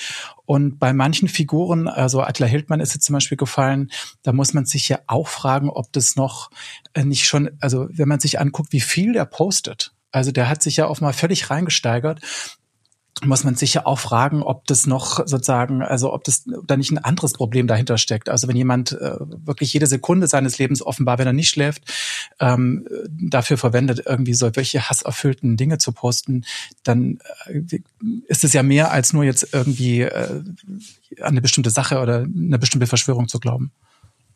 Und 0.47 0.79
bei 0.79 0.93
manchen 0.93 1.27
Figuren, 1.27 1.89
also 1.89 2.21
Adler 2.21 2.47
Hildmann 2.47 2.81
ist 2.81 2.95
jetzt 2.95 3.07
zum 3.07 3.15
Beispiel 3.15 3.39
gefallen, 3.39 3.91
da 4.23 4.33
muss 4.33 4.55
man 4.55 4.67
sich 4.67 4.89
ja 4.89 5.01
auch 5.09 5.32
fragen, 5.33 5.71
ob 5.71 5.93
das 5.93 6.17
noch 6.17 6.51
äh, 6.95 7.05
nicht 7.05 7.27
schon, 7.27 7.51
also 7.61 7.89
wenn 7.91 8.09
man 8.09 8.21
sich 8.21 8.41
anguckt, 8.41 8.73
wie 8.73 8.81
viel 8.81 9.13
der 9.13 9.25
postet. 9.25 9.93
Also 10.11 10.31
der 10.31 10.49
hat 10.49 10.63
sich 10.63 10.77
ja 10.77 10.87
auch 10.87 11.01
mal 11.01 11.13
völlig 11.13 11.51
reingesteigert 11.51 12.21
muss 13.25 13.45
man 13.45 13.55
sich 13.55 13.75
ja 13.75 13.87
auch 13.87 13.99
fragen, 13.99 14.43
ob 14.43 14.67
das 14.67 14.87
noch 14.87 15.19
sozusagen, 15.27 15.83
also 15.83 16.13
ob 16.13 16.25
das 16.25 16.45
da 16.67 16.77
nicht 16.77 16.91
ein 16.91 16.99
anderes 16.99 17.33
Problem 17.35 17.67
dahinter 17.67 17.99
steckt. 17.99 18.29
Also 18.29 18.49
wenn 18.49 18.57
jemand 18.57 18.93
äh, 18.93 19.17
wirklich 19.45 19.73
jede 19.73 19.87
Sekunde 19.87 20.27
seines 20.27 20.59
Lebens 20.59 20.83
offenbar, 20.85 21.19
wenn 21.19 21.27
er 21.27 21.33
nicht 21.33 21.51
schläft, 21.51 21.83
ähm, 22.41 22.87
dafür 23.09 23.59
verwendet, 23.59 24.03
irgendwie 24.07 24.35
solche 24.35 24.89
hasserfüllten 24.89 25.57
Dinge 25.57 25.79
zu 25.79 25.93
posten, 25.93 26.45
dann 26.83 27.19
äh, 27.47 27.81
ist 28.27 28.45
es 28.45 28.55
ja 28.55 28.63
mehr 28.63 28.91
als 28.91 29.13
nur 29.13 29.25
jetzt 29.25 29.53
irgendwie 29.53 30.01
äh, 30.01 30.43
an 31.21 31.27
eine 31.27 31.43
bestimmte 31.43 31.71
Sache 31.71 32.01
oder 32.01 32.25
eine 32.25 32.59
bestimmte 32.59 32.87
Verschwörung 32.87 33.29
zu 33.29 33.39
glauben. 33.39 33.73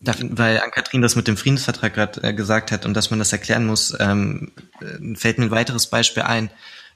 Weil 0.01 0.61
Ann-Kathrin 0.61 1.03
das 1.03 1.17
mit 1.17 1.27
dem 1.27 1.37
Friedensvertrag 1.37 1.95
gerade 1.95 2.23
äh, 2.23 2.33
gesagt 2.35 2.71
hat 2.71 2.85
und 2.85 2.95
dass 2.95 3.11
man 3.11 3.19
das 3.19 3.33
erklären 3.33 3.67
muss, 3.67 3.97
ähm, 3.99 4.53
äh, 4.81 5.17
fällt 5.17 5.39
mir 5.39 5.47
ein 5.47 5.51
weiteres 5.51 5.87
Beispiel 5.87 6.23
ein 6.23 6.51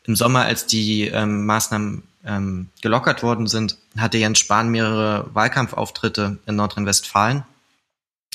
im 0.05 0.17
Sommer, 0.17 0.45
als 0.45 0.67
die 0.67 1.07
ähm, 1.09 1.47
Maßnahmen 1.47 2.03
ähm, 2.25 2.69
gelockert 2.83 3.23
worden 3.23 3.47
sind, 3.47 3.77
hatte 3.97 4.19
Jens 4.19 4.39
Spahn 4.39 4.71
mehrere 4.71 5.29
Wahlkampfauftritte 5.35 6.39
in 6.47 6.57
Nordrhein-Westfalen 6.57 7.45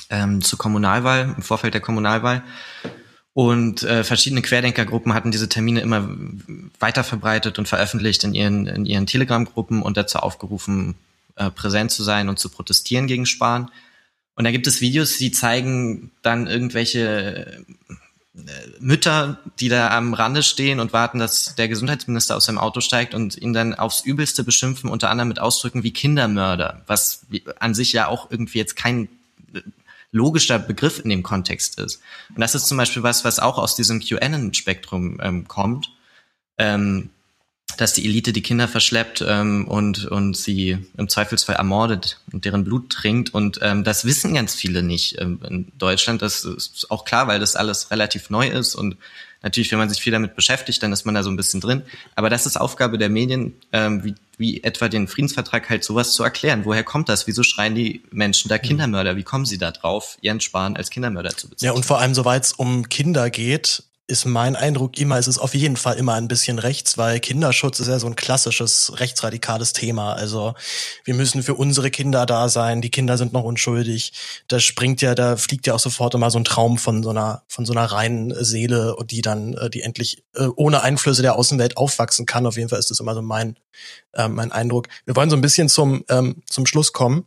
ähm, 0.09 0.41
zur 0.41 0.59
Kommunalwahl, 0.59 1.33
im 1.35 1.43
Vorfeld 1.43 1.73
der 1.73 1.81
Kommunalwahl. 1.81 2.43
Und 3.33 3.83
äh, 3.83 4.03
verschiedene 4.03 4.41
Querdenkergruppen 4.41 5.13
hatten 5.13 5.31
diese 5.31 5.49
Termine 5.49 5.81
immer 5.81 6.07
weiter 6.79 7.03
verbreitet 7.03 7.59
und 7.59 7.67
veröffentlicht 7.67 8.23
in 8.23 8.33
ihren, 8.33 8.65
in 8.67 8.85
ihren 8.85 9.07
Telegram-Gruppen 9.07 9.81
und 9.81 9.97
dazu 9.97 10.19
aufgerufen, 10.19 10.95
äh, 11.35 11.51
präsent 11.51 11.91
zu 11.91 12.03
sein 12.03 12.29
und 12.29 12.39
zu 12.39 12.49
protestieren 12.49 13.07
gegen 13.07 13.25
Spahn. 13.25 13.69
Und 14.35 14.43
da 14.43 14.51
gibt 14.51 14.67
es 14.67 14.81
Videos, 14.81 15.17
die 15.17 15.31
zeigen 15.31 16.11
dann 16.21 16.47
irgendwelche 16.47 17.65
Mütter, 18.79 19.39
die 19.59 19.69
da 19.69 19.95
am 19.95 20.13
Rande 20.13 20.43
stehen 20.43 20.79
und 20.79 20.91
warten, 20.91 21.19
dass 21.19 21.55
der 21.55 21.69
Gesundheitsminister 21.69 22.35
aus 22.35 22.45
seinem 22.45 22.57
Auto 22.57 22.81
steigt 22.81 23.13
und 23.13 23.37
ihn 23.37 23.53
dann 23.53 23.73
aufs 23.73 24.01
Übelste 24.01 24.43
beschimpfen, 24.43 24.89
unter 24.89 25.09
anderem 25.09 25.29
mit 25.29 25.39
Ausdrücken 25.39 25.83
wie 25.83 25.93
Kindermörder, 25.93 26.81
was 26.87 27.25
an 27.59 27.73
sich 27.73 27.93
ja 27.93 28.07
auch 28.07 28.29
irgendwie 28.29 28.57
jetzt 28.57 28.75
kein 28.75 29.07
äh, 29.53 29.61
logischer 30.11 30.59
Begriff 30.59 30.99
in 30.99 31.09
dem 31.09 31.23
Kontext 31.23 31.79
ist. 31.79 32.01
Und 32.29 32.41
das 32.41 32.55
ist 32.55 32.67
zum 32.67 32.77
Beispiel 32.77 33.03
was, 33.03 33.23
was 33.23 33.39
auch 33.39 33.57
aus 33.57 33.75
diesem 33.75 34.01
QAnon-Spektrum 34.01 35.19
ähm, 35.23 35.47
kommt. 35.47 35.91
Ähm, 36.57 37.09
dass 37.77 37.93
die 37.93 38.05
Elite 38.05 38.31
die 38.31 38.41
Kinder 38.41 38.67
verschleppt 38.67 39.23
ähm, 39.27 39.67
und, 39.67 40.05
und 40.05 40.37
sie 40.37 40.77
im 40.97 41.09
Zweifelsfall 41.09 41.55
ermordet 41.55 42.19
und 42.31 42.45
deren 42.45 42.63
Blut 42.63 42.89
trinkt. 42.89 43.33
Und 43.33 43.59
ähm, 43.61 43.83
das 43.83 44.05
wissen 44.05 44.33
ganz 44.33 44.55
viele 44.55 44.81
nicht 44.81 45.19
ähm, 45.19 45.39
in 45.47 45.71
Deutschland. 45.77 46.21
Das 46.21 46.45
ist 46.45 46.89
auch 46.89 47.05
klar, 47.05 47.27
weil 47.27 47.39
das 47.39 47.55
alles 47.55 47.91
relativ 47.91 48.29
neu 48.29 48.47
ist. 48.47 48.75
Und 48.75 48.97
natürlich, 49.41 49.71
wenn 49.71 49.79
man 49.79 49.89
sich 49.89 49.99
viel 49.99 50.13
damit 50.13 50.35
beschäftigt, 50.35 50.81
dann 50.83 50.93
ist 50.93 51.05
man 51.05 51.15
da 51.15 51.23
so 51.23 51.29
ein 51.29 51.35
bisschen 51.35 51.59
drin. 51.59 51.81
Aber 52.15 52.29
das 52.29 52.45
ist 52.45 52.55
Aufgabe 52.55 52.97
der 52.97 53.09
Medien, 53.09 53.53
ähm, 53.73 54.03
wie, 54.05 54.15
wie 54.37 54.63
etwa 54.63 54.87
den 54.87 55.07
Friedensvertrag 55.07 55.69
halt 55.69 55.83
sowas 55.83 56.13
zu 56.13 56.23
erklären. 56.23 56.61
Woher 56.63 56.83
kommt 56.83 57.09
das? 57.09 57.27
Wieso 57.27 57.43
schreien 57.43 57.75
die 57.75 58.03
Menschen 58.11 58.47
da 58.47 58.57
Kindermörder? 58.57 59.17
Wie 59.17 59.23
kommen 59.23 59.45
sie 59.45 59.57
da 59.57 59.71
drauf, 59.71 60.17
Jens 60.21 60.45
Spahn 60.45 60.77
als 60.77 60.89
Kindermörder 60.91 61.35
zu 61.35 61.49
bezeichnen? 61.49 61.73
Ja, 61.73 61.75
und 61.75 61.85
vor 61.85 61.99
allem, 61.99 62.13
soweit 62.13 62.45
es 62.45 62.53
um 62.53 62.87
Kinder 62.87 63.29
geht, 63.29 63.83
ist 64.07 64.25
mein 64.25 64.55
Eindruck 64.55 64.99
immer, 64.99 65.17
ist 65.17 65.27
es 65.27 65.39
auf 65.39 65.55
jeden 65.55 65.77
Fall 65.77 65.95
immer 65.95 66.13
ein 66.13 66.27
bisschen 66.27 66.59
rechts, 66.59 66.97
weil 66.97 67.19
Kinderschutz 67.19 67.79
ist 67.79 67.87
ja 67.87 67.97
so 67.97 68.05
ein 68.05 68.15
klassisches 68.15 68.99
rechtsradikales 68.99 69.73
Thema. 69.73 70.13
Also 70.13 70.53
wir 71.03 71.15
müssen 71.15 71.41
für 71.41 71.55
unsere 71.55 71.89
Kinder 71.89 72.27
da 72.27 72.47
sein, 72.47 72.81
die 72.81 72.91
Kinder 72.91 73.17
sind 73.17 73.33
noch 73.33 73.43
unschuldig. 73.43 74.13
Da 74.47 74.59
springt 74.59 75.01
ja, 75.01 75.15
da 75.15 75.37
fliegt 75.37 75.65
ja 75.65 75.73
auch 75.73 75.79
sofort 75.79 76.13
immer 76.13 76.29
so 76.29 76.37
ein 76.37 76.43
Traum 76.43 76.77
von 76.77 77.01
so 77.01 77.09
einer, 77.09 77.43
von 77.47 77.65
so 77.65 77.73
einer 77.73 77.85
reinen 77.85 78.31
Seele, 78.43 78.95
die 79.05 79.23
dann, 79.23 79.55
äh, 79.55 79.69
die 79.71 79.81
endlich 79.81 80.23
äh, 80.35 80.47
ohne 80.55 80.83
Einflüsse 80.83 81.23
der 81.23 81.35
Außenwelt 81.35 81.77
aufwachsen 81.77 82.27
kann. 82.27 82.45
Auf 82.45 82.57
jeden 82.57 82.69
Fall 82.69 82.79
ist 82.79 82.91
das 82.91 82.99
immer 82.99 83.15
so 83.15 83.23
mein, 83.23 83.57
äh, 84.13 84.27
mein 84.27 84.51
Eindruck. 84.51 84.87
Wir 85.05 85.15
wollen 85.15 85.31
so 85.31 85.35
ein 85.35 85.41
bisschen 85.41 85.67
zum, 85.67 86.05
ähm, 86.09 86.43
zum 86.45 86.67
Schluss 86.67 86.93
kommen 86.93 87.25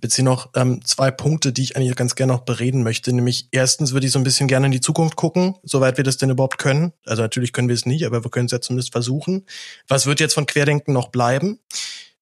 beziehe 0.00 0.24
noch 0.24 0.50
ähm, 0.54 0.84
zwei 0.84 1.10
Punkte, 1.10 1.52
die 1.52 1.62
ich 1.62 1.76
eigentlich 1.76 1.94
ganz 1.96 2.14
gerne 2.14 2.32
noch 2.32 2.40
bereden 2.40 2.82
möchte. 2.82 3.12
Nämlich 3.12 3.48
erstens 3.50 3.92
würde 3.92 4.06
ich 4.06 4.12
so 4.12 4.18
ein 4.18 4.24
bisschen 4.24 4.48
gerne 4.48 4.66
in 4.66 4.72
die 4.72 4.80
Zukunft 4.80 5.16
gucken, 5.16 5.54
soweit 5.62 5.96
wir 5.96 6.04
das 6.04 6.16
denn 6.16 6.30
überhaupt 6.30 6.58
können. 6.58 6.92
Also 7.06 7.22
natürlich 7.22 7.52
können 7.52 7.68
wir 7.68 7.74
es 7.74 7.86
nicht, 7.86 8.04
aber 8.04 8.24
wir 8.24 8.30
können 8.30 8.46
es 8.46 8.52
ja 8.52 8.60
zumindest 8.60 8.92
versuchen. 8.92 9.46
Was 9.88 10.06
wird 10.06 10.20
jetzt 10.20 10.34
von 10.34 10.46
Querdenken 10.46 10.92
noch 10.92 11.08
bleiben? 11.08 11.58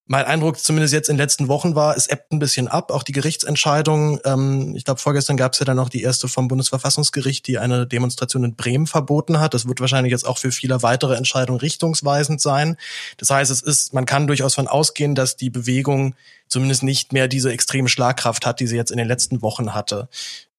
Mein 0.07 0.26
Eindruck 0.26 0.59
zumindest 0.59 0.92
jetzt 0.92 1.09
in 1.09 1.16
den 1.16 1.22
letzten 1.22 1.48
Wochen 1.48 1.74
war, 1.74 1.96
es 1.96 2.09
ebbt 2.09 2.30
ein 2.32 2.38
bisschen 2.38 2.68
ab, 2.68 2.90
auch 2.90 3.02
die 3.02 3.12
Gerichtsentscheidung. 3.12 4.20
Ähm, 4.24 4.74
ich 4.76 4.84
glaube, 4.84 5.00
vorgestern 5.00 5.38
gab 5.38 5.55
es 5.55 5.61
ja 5.61 5.64
dann 5.64 5.76
noch 5.76 5.88
die 5.88 6.02
erste 6.02 6.28
vom 6.28 6.46
Bundesverfassungsgericht, 6.46 7.46
die 7.46 7.59
eine 7.59 7.86
Demonstration 7.86 8.44
in 8.44 8.55
Bremen 8.55 8.86
verboten 8.86 9.40
hat. 9.40 9.55
Das 9.55 9.66
wird 9.66 9.80
wahrscheinlich 9.80 10.11
jetzt 10.11 10.26
auch 10.26 10.36
für 10.36 10.52
viele 10.52 10.82
weitere 10.82 11.16
Entscheidungen 11.16 11.59
richtungsweisend 11.59 12.42
sein. 12.42 12.76
Das 13.16 13.30
heißt, 13.30 13.50
es 13.50 13.62
ist, 13.62 13.94
man 13.94 14.05
kann 14.05 14.26
durchaus 14.26 14.55
von 14.55 14.68
ausgehen, 14.68 15.14
dass 15.14 15.36
die 15.36 15.50
Bewegung 15.50 16.14
zumindest 16.48 16.82
nicht 16.82 17.14
mehr 17.14 17.26
diese 17.26 17.50
extreme 17.50 17.88
Schlagkraft 17.88 18.44
hat, 18.44 18.61
die 18.61 18.66
sie 18.66 18.76
jetzt 18.76 18.90
in 18.90 18.98
den 18.98 19.09
letzten 19.09 19.40
Wochen 19.40 19.74
hatte. 19.74 20.09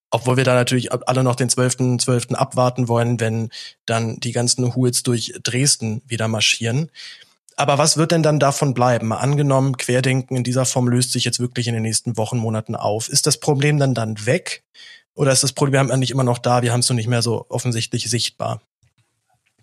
Obwohl 0.09 0.37
wir 0.37 0.43
da 0.43 0.55
natürlich 0.55 0.91
alle 0.91 1.23
noch 1.23 1.35
den 1.35 1.49
12.12. 1.49 1.99
12. 1.99 2.31
abwarten 2.31 2.87
wollen, 2.87 3.19
wenn 3.19 3.49
dann 3.85 4.19
die 4.19 4.31
ganzen 4.31 4.73
Hools 4.73 5.03
durch 5.03 5.33
Dresden 5.43 6.01
wieder 6.07 6.27
marschieren. 6.27 6.89
Aber 7.55 7.77
was 7.77 7.95
wird 7.95 8.11
denn 8.11 8.23
dann 8.23 8.39
davon 8.39 8.73
bleiben? 8.73 9.13
Angenommen, 9.13 9.77
Querdenken 9.77 10.35
in 10.35 10.43
dieser 10.43 10.65
Form 10.65 10.89
löst 10.89 11.11
sich 11.11 11.23
jetzt 11.23 11.39
wirklich 11.39 11.67
in 11.67 11.73
den 11.73 11.83
nächsten 11.83 12.17
Wochen, 12.17 12.37
Monaten 12.37 12.75
auf. 12.75 13.07
Ist 13.07 13.27
das 13.27 13.39
Problem 13.39 13.79
dann 13.79 13.93
dann 13.93 14.25
weg? 14.25 14.63
Oder 15.13 15.31
ist 15.31 15.43
das 15.43 15.53
Problem 15.53 15.89
eigentlich 15.89 16.11
immer 16.11 16.25
noch 16.25 16.37
da? 16.37 16.61
Wir 16.61 16.73
haben 16.73 16.81
es 16.81 16.89
nur 16.89 16.97
nicht 16.97 17.07
mehr 17.07 17.21
so 17.21 17.45
offensichtlich 17.47 18.09
sichtbar. 18.09 18.61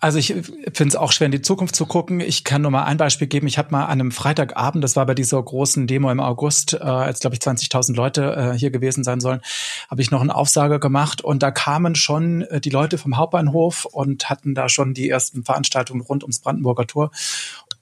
Also 0.03 0.18
ich 0.18 0.34
finde 0.34 0.88
es 0.88 0.97
auch 0.97 1.12
schwer, 1.12 1.26
in 1.26 1.30
die 1.32 1.43
Zukunft 1.43 1.76
zu 1.76 1.86
gucken. 1.86 2.18
Ich 2.18 2.43
kann 2.43 2.61
nur 2.61 2.72
mal 2.72 2.82
ein 2.82 2.97
Beispiel 2.97 3.28
geben. 3.28 3.47
Ich 3.47 3.57
habe 3.57 3.70
mal 3.70 3.84
an 3.84 4.01
einem 4.01 4.11
Freitagabend, 4.11 4.82
das 4.82 4.97
war 4.97 5.07
bei 5.07 5.14
dieser 5.14 5.40
großen 5.40 5.86
Demo 5.86 6.11
im 6.11 6.18
August, 6.18 6.74
äh, 6.74 6.78
als 6.78 7.20
glaube 7.20 7.36
ich 7.36 7.40
20.000 7.40 7.95
Leute 7.95 8.34
äh, 8.53 8.59
hier 8.59 8.72
gewesen 8.72 9.05
sein 9.05 9.20
sollen, 9.20 9.43
habe 9.88 10.03
ich 10.03 10.11
noch 10.11 10.20
eine 10.20 10.34
Aufsage 10.34 10.80
gemacht 10.80 11.20
und 11.20 11.45
da 11.45 11.53
kamen 11.53 11.95
schon 11.95 12.43
äh, 12.43 12.61
die 12.61 12.70
Leute 12.70 12.99
vom 12.99 13.16
Hauptbahnhof 13.16 13.84
und 13.84 14.28
hatten 14.28 14.57
da 14.57 14.68
schon 14.68 14.93
die 14.93 15.09
ersten 15.09 15.45
Veranstaltungen 15.45 16.01
rund 16.01 16.24
ums 16.24 16.40
Brandenburger 16.40 16.88
Tor 16.88 17.12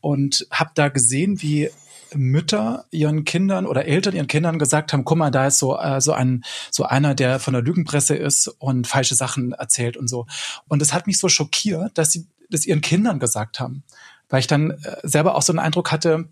und 0.00 0.46
habe 0.50 0.70
da 0.74 0.88
gesehen, 0.88 1.42
wie 1.42 1.70
Mütter 2.14 2.86
ihren 2.90 3.24
Kindern 3.24 3.66
oder 3.66 3.84
Eltern 3.86 4.14
ihren 4.14 4.26
Kindern 4.26 4.58
gesagt 4.58 4.92
haben, 4.92 5.04
guck 5.04 5.18
mal, 5.18 5.30
da 5.30 5.46
ist 5.46 5.58
so 5.58 5.78
äh, 5.78 6.00
so 6.00 6.12
ein 6.12 6.42
so 6.70 6.84
einer, 6.84 7.14
der 7.14 7.38
von 7.38 7.54
der 7.54 7.62
Lügenpresse 7.62 8.16
ist 8.16 8.48
und 8.58 8.86
falsche 8.86 9.14
Sachen 9.14 9.52
erzählt 9.52 9.96
und 9.96 10.08
so. 10.08 10.26
Und 10.68 10.82
es 10.82 10.92
hat 10.92 11.06
mich 11.06 11.18
so 11.18 11.28
schockiert, 11.28 11.96
dass 11.96 12.10
sie 12.10 12.26
das 12.48 12.66
ihren 12.66 12.80
Kindern 12.80 13.20
gesagt 13.20 13.60
haben, 13.60 13.84
weil 14.28 14.40
ich 14.40 14.46
dann 14.46 14.70
äh, 14.70 14.96
selber 15.02 15.34
auch 15.36 15.42
so 15.42 15.52
einen 15.52 15.60
Eindruck 15.60 15.92
hatte, 15.92 16.28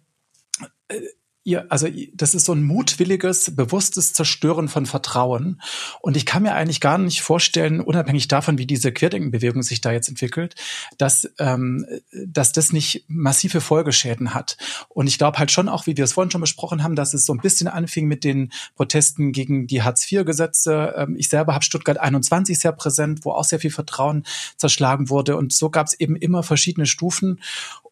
äh, 0.88 1.00
ihr, 1.48 1.66
also 1.70 1.88
das 2.12 2.34
ist 2.34 2.44
so 2.44 2.52
ein 2.52 2.62
mutwilliges, 2.62 3.56
bewusstes 3.56 4.12
Zerstören 4.12 4.68
von 4.68 4.84
Vertrauen. 4.84 5.60
Und 6.00 6.16
ich 6.16 6.26
kann 6.26 6.42
mir 6.42 6.54
eigentlich 6.54 6.80
gar 6.80 6.98
nicht 6.98 7.22
vorstellen, 7.22 7.80
unabhängig 7.80 8.28
davon, 8.28 8.58
wie 8.58 8.66
diese 8.66 8.92
Querdenkenbewegung 8.92 9.62
sich 9.62 9.80
da 9.80 9.90
jetzt 9.90 10.08
entwickelt, 10.08 10.54
dass, 10.98 11.28
ähm, 11.38 11.86
dass 12.26 12.52
das 12.52 12.72
nicht 12.72 13.04
massive 13.08 13.62
Folgeschäden 13.62 14.34
hat. 14.34 14.58
Und 14.88 15.06
ich 15.06 15.16
glaube 15.16 15.38
halt 15.38 15.50
schon 15.50 15.68
auch, 15.68 15.86
wie 15.86 15.96
wir 15.96 16.04
es 16.04 16.12
vorhin 16.12 16.30
schon 16.30 16.42
besprochen 16.42 16.82
haben, 16.82 16.96
dass 16.96 17.14
es 17.14 17.24
so 17.24 17.32
ein 17.32 17.40
bisschen 17.40 17.66
anfing 17.66 18.06
mit 18.06 18.24
den 18.24 18.52
Protesten 18.76 19.32
gegen 19.32 19.66
die 19.66 19.82
Hartz-IV-Gesetze. 19.82 20.94
Ähm, 20.98 21.16
ich 21.16 21.30
selber 21.30 21.54
habe 21.54 21.64
Stuttgart 21.64 21.98
21 21.98 22.58
sehr 22.58 22.72
präsent, 22.72 23.24
wo 23.24 23.32
auch 23.32 23.44
sehr 23.44 23.58
viel 23.58 23.70
Vertrauen 23.70 24.24
zerschlagen 24.56 25.08
wurde. 25.08 25.36
Und 25.36 25.54
so 25.54 25.70
gab 25.70 25.86
es 25.86 25.98
eben 25.98 26.14
immer 26.14 26.42
verschiedene 26.42 26.86
Stufen. 26.86 27.40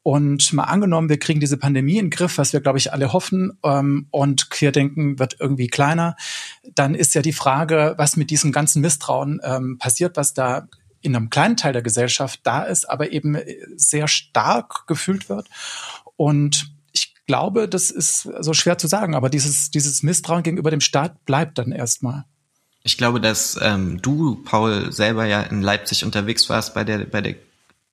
Und 0.06 0.52
mal 0.52 0.62
angenommen, 0.62 1.08
wir 1.08 1.18
kriegen 1.18 1.40
diese 1.40 1.56
Pandemie 1.56 1.98
in 1.98 2.04
den 2.04 2.10
Griff, 2.10 2.38
was 2.38 2.52
wir, 2.52 2.60
glaube 2.60 2.78
ich, 2.78 2.92
alle 2.92 3.12
hoffen, 3.12 3.58
ähm, 3.64 4.06
und 4.12 4.50
Querdenken 4.50 5.18
wird 5.18 5.38
irgendwie 5.40 5.66
kleiner, 5.66 6.14
dann 6.76 6.94
ist 6.94 7.16
ja 7.16 7.22
die 7.22 7.32
Frage, 7.32 7.94
was 7.96 8.16
mit 8.16 8.30
diesem 8.30 8.52
ganzen 8.52 8.82
Misstrauen 8.82 9.40
ähm, 9.42 9.78
passiert, 9.78 10.16
was 10.16 10.32
da 10.32 10.68
in 11.00 11.16
einem 11.16 11.28
kleinen 11.28 11.56
Teil 11.56 11.72
der 11.72 11.82
Gesellschaft 11.82 12.38
da 12.44 12.62
ist, 12.62 12.88
aber 12.88 13.10
eben 13.10 13.36
sehr 13.74 14.06
stark 14.06 14.86
gefühlt 14.86 15.28
wird. 15.28 15.48
Und 16.14 16.70
ich 16.92 17.12
glaube, 17.26 17.68
das 17.68 17.90
ist 17.90 18.30
so 18.38 18.52
schwer 18.52 18.78
zu 18.78 18.86
sagen, 18.86 19.16
aber 19.16 19.28
dieses, 19.28 19.72
dieses 19.72 20.04
Misstrauen 20.04 20.44
gegenüber 20.44 20.70
dem 20.70 20.80
Staat 20.80 21.24
bleibt 21.24 21.58
dann 21.58 21.72
erstmal. 21.72 22.26
Ich 22.84 22.96
glaube, 22.96 23.20
dass 23.20 23.58
ähm, 23.60 24.00
du, 24.00 24.36
Paul, 24.44 24.92
selber 24.92 25.24
ja 25.24 25.42
in 25.42 25.62
Leipzig 25.62 26.04
unterwegs 26.04 26.48
warst 26.48 26.74
bei 26.74 26.84
der, 26.84 26.98
bei 27.06 27.22
der 27.22 27.34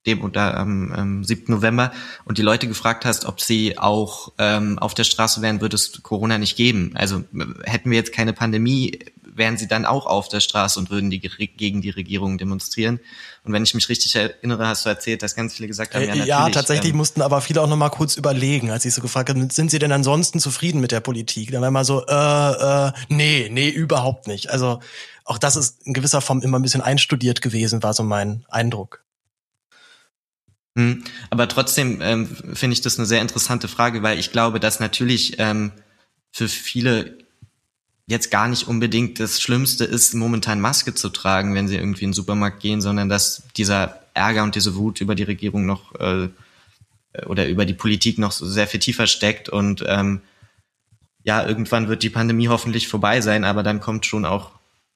Demo 0.05 0.27
da 0.27 0.53
am 0.53 0.93
ähm, 0.95 1.23
7. 1.23 1.45
November 1.47 1.91
und 2.25 2.37
die 2.37 2.41
Leute 2.41 2.67
gefragt 2.67 3.05
hast, 3.05 3.25
ob 3.25 3.39
sie 3.39 3.77
auch 3.77 4.31
ähm, 4.37 4.77
auf 4.79 4.93
der 4.93 5.03
Straße 5.03 5.41
wären, 5.41 5.61
würde 5.61 5.75
es 5.75 6.03
Corona 6.03 6.37
nicht 6.37 6.55
geben. 6.55 6.91
Also 6.95 7.23
hätten 7.63 7.89
wir 7.89 7.97
jetzt 7.97 8.13
keine 8.13 8.33
Pandemie, 8.33 8.99
wären 9.35 9.57
sie 9.57 9.67
dann 9.67 9.85
auch 9.85 10.05
auf 10.05 10.29
der 10.29 10.39
Straße 10.39 10.79
und 10.79 10.89
würden 10.89 11.09
die 11.09 11.19
gegen 11.19 11.81
die 11.81 11.89
Regierung 11.89 12.37
demonstrieren. 12.37 12.99
Und 13.43 13.53
wenn 13.53 13.63
ich 13.63 13.73
mich 13.73 13.89
richtig 13.89 14.15
erinnere, 14.15 14.67
hast 14.67 14.85
du 14.85 14.89
erzählt, 14.89 15.23
dass 15.23 15.35
ganz 15.35 15.55
viele 15.55 15.67
gesagt 15.67 15.95
haben, 15.95 16.03
ja, 16.03 16.07
natürlich. 16.09 16.27
Ja, 16.27 16.49
tatsächlich 16.49 16.91
ähm, 16.91 16.97
mussten 16.97 17.21
aber 17.21 17.41
viele 17.41 17.61
auch 17.61 17.67
noch 17.67 17.77
mal 17.77 17.89
kurz 17.89 18.15
überlegen, 18.15 18.71
als 18.71 18.85
ich 18.85 18.93
so 18.93 19.01
gefragt 19.01 19.29
habe, 19.29 19.47
sind 19.51 19.71
sie 19.71 19.79
denn 19.79 19.91
ansonsten 19.91 20.39
zufrieden 20.39 20.81
mit 20.81 20.91
der 20.91 20.99
Politik? 20.99 21.51
Dann 21.51 21.61
war 21.61 21.69
immer 21.69 21.85
so, 21.85 22.05
äh, 22.05 22.87
äh, 22.87 22.91
nee, 23.09 23.49
nee, 23.51 23.69
überhaupt 23.69 24.27
nicht. 24.27 24.51
Also 24.51 24.79
auch 25.25 25.37
das 25.37 25.55
ist 25.55 25.85
in 25.85 25.93
gewisser 25.93 26.21
Form 26.21 26.41
immer 26.41 26.59
ein 26.59 26.63
bisschen 26.63 26.81
einstudiert 26.81 27.41
gewesen, 27.41 27.83
war 27.83 27.93
so 27.93 28.03
mein 28.03 28.45
Eindruck. 28.49 29.02
Hm, 30.75 31.03
aber 31.29 31.47
trotzdem 31.47 31.99
ähm, 32.01 32.27
finde 32.53 32.73
ich 32.73 32.81
das 32.81 32.97
eine 32.97 33.05
sehr 33.05 33.21
interessante 33.21 33.67
Frage, 33.67 34.01
weil 34.01 34.17
ich 34.17 34.31
glaube, 34.31 34.59
dass 34.59 34.79
natürlich 34.79 35.35
ähm, 35.37 35.71
für 36.31 36.47
viele 36.47 37.17
jetzt 38.07 38.31
gar 38.31 38.47
nicht 38.47 38.67
unbedingt 38.67 39.19
das 39.19 39.41
Schlimmste 39.41 39.85
ist, 39.85 40.13
momentan 40.13 40.59
Maske 40.59 40.93
zu 40.93 41.09
tragen, 41.09 41.55
wenn 41.55 41.67
sie 41.67 41.77
irgendwie 41.77 42.03
in 42.03 42.09
den 42.09 42.15
Supermarkt 42.15 42.59
gehen, 42.59 42.81
sondern 42.81 43.07
dass 43.07 43.43
dieser 43.55 44.01
Ärger 44.13 44.43
und 44.43 44.55
diese 44.55 44.75
Wut 44.75 44.99
über 44.99 45.15
die 45.15 45.23
Regierung 45.23 45.65
noch 45.65 45.95
äh, 45.95 46.29
oder 47.25 47.47
über 47.47 47.65
die 47.65 47.75
Politik 47.75 48.17
noch 48.17 48.31
sehr 48.31 48.67
viel 48.67 48.79
tiefer 48.79 49.07
steckt 49.07 49.47
und 49.49 49.83
ähm, 49.87 50.21
ja, 51.23 51.47
irgendwann 51.47 51.87
wird 51.87 52.03
die 52.03 52.09
Pandemie 52.09 52.49
hoffentlich 52.49 52.87
vorbei 52.87 53.21
sein, 53.21 53.45
aber 53.45 53.63
dann 53.63 53.79
kommt 53.79 54.05
schon 54.05 54.25
auch 54.25 54.51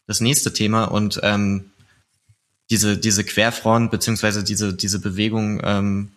das 0.08 0.20
nächste 0.20 0.52
Thema 0.52 0.86
und 0.86 1.20
ähm, 1.24 1.72
diese, 2.70 2.98
diese 2.98 3.24
Querfront 3.24 3.92
beziehungsweise 3.92 4.44
diese, 4.44 4.74
diese 4.74 5.00
Bewegung 5.00 5.62
ähm, 5.64 6.12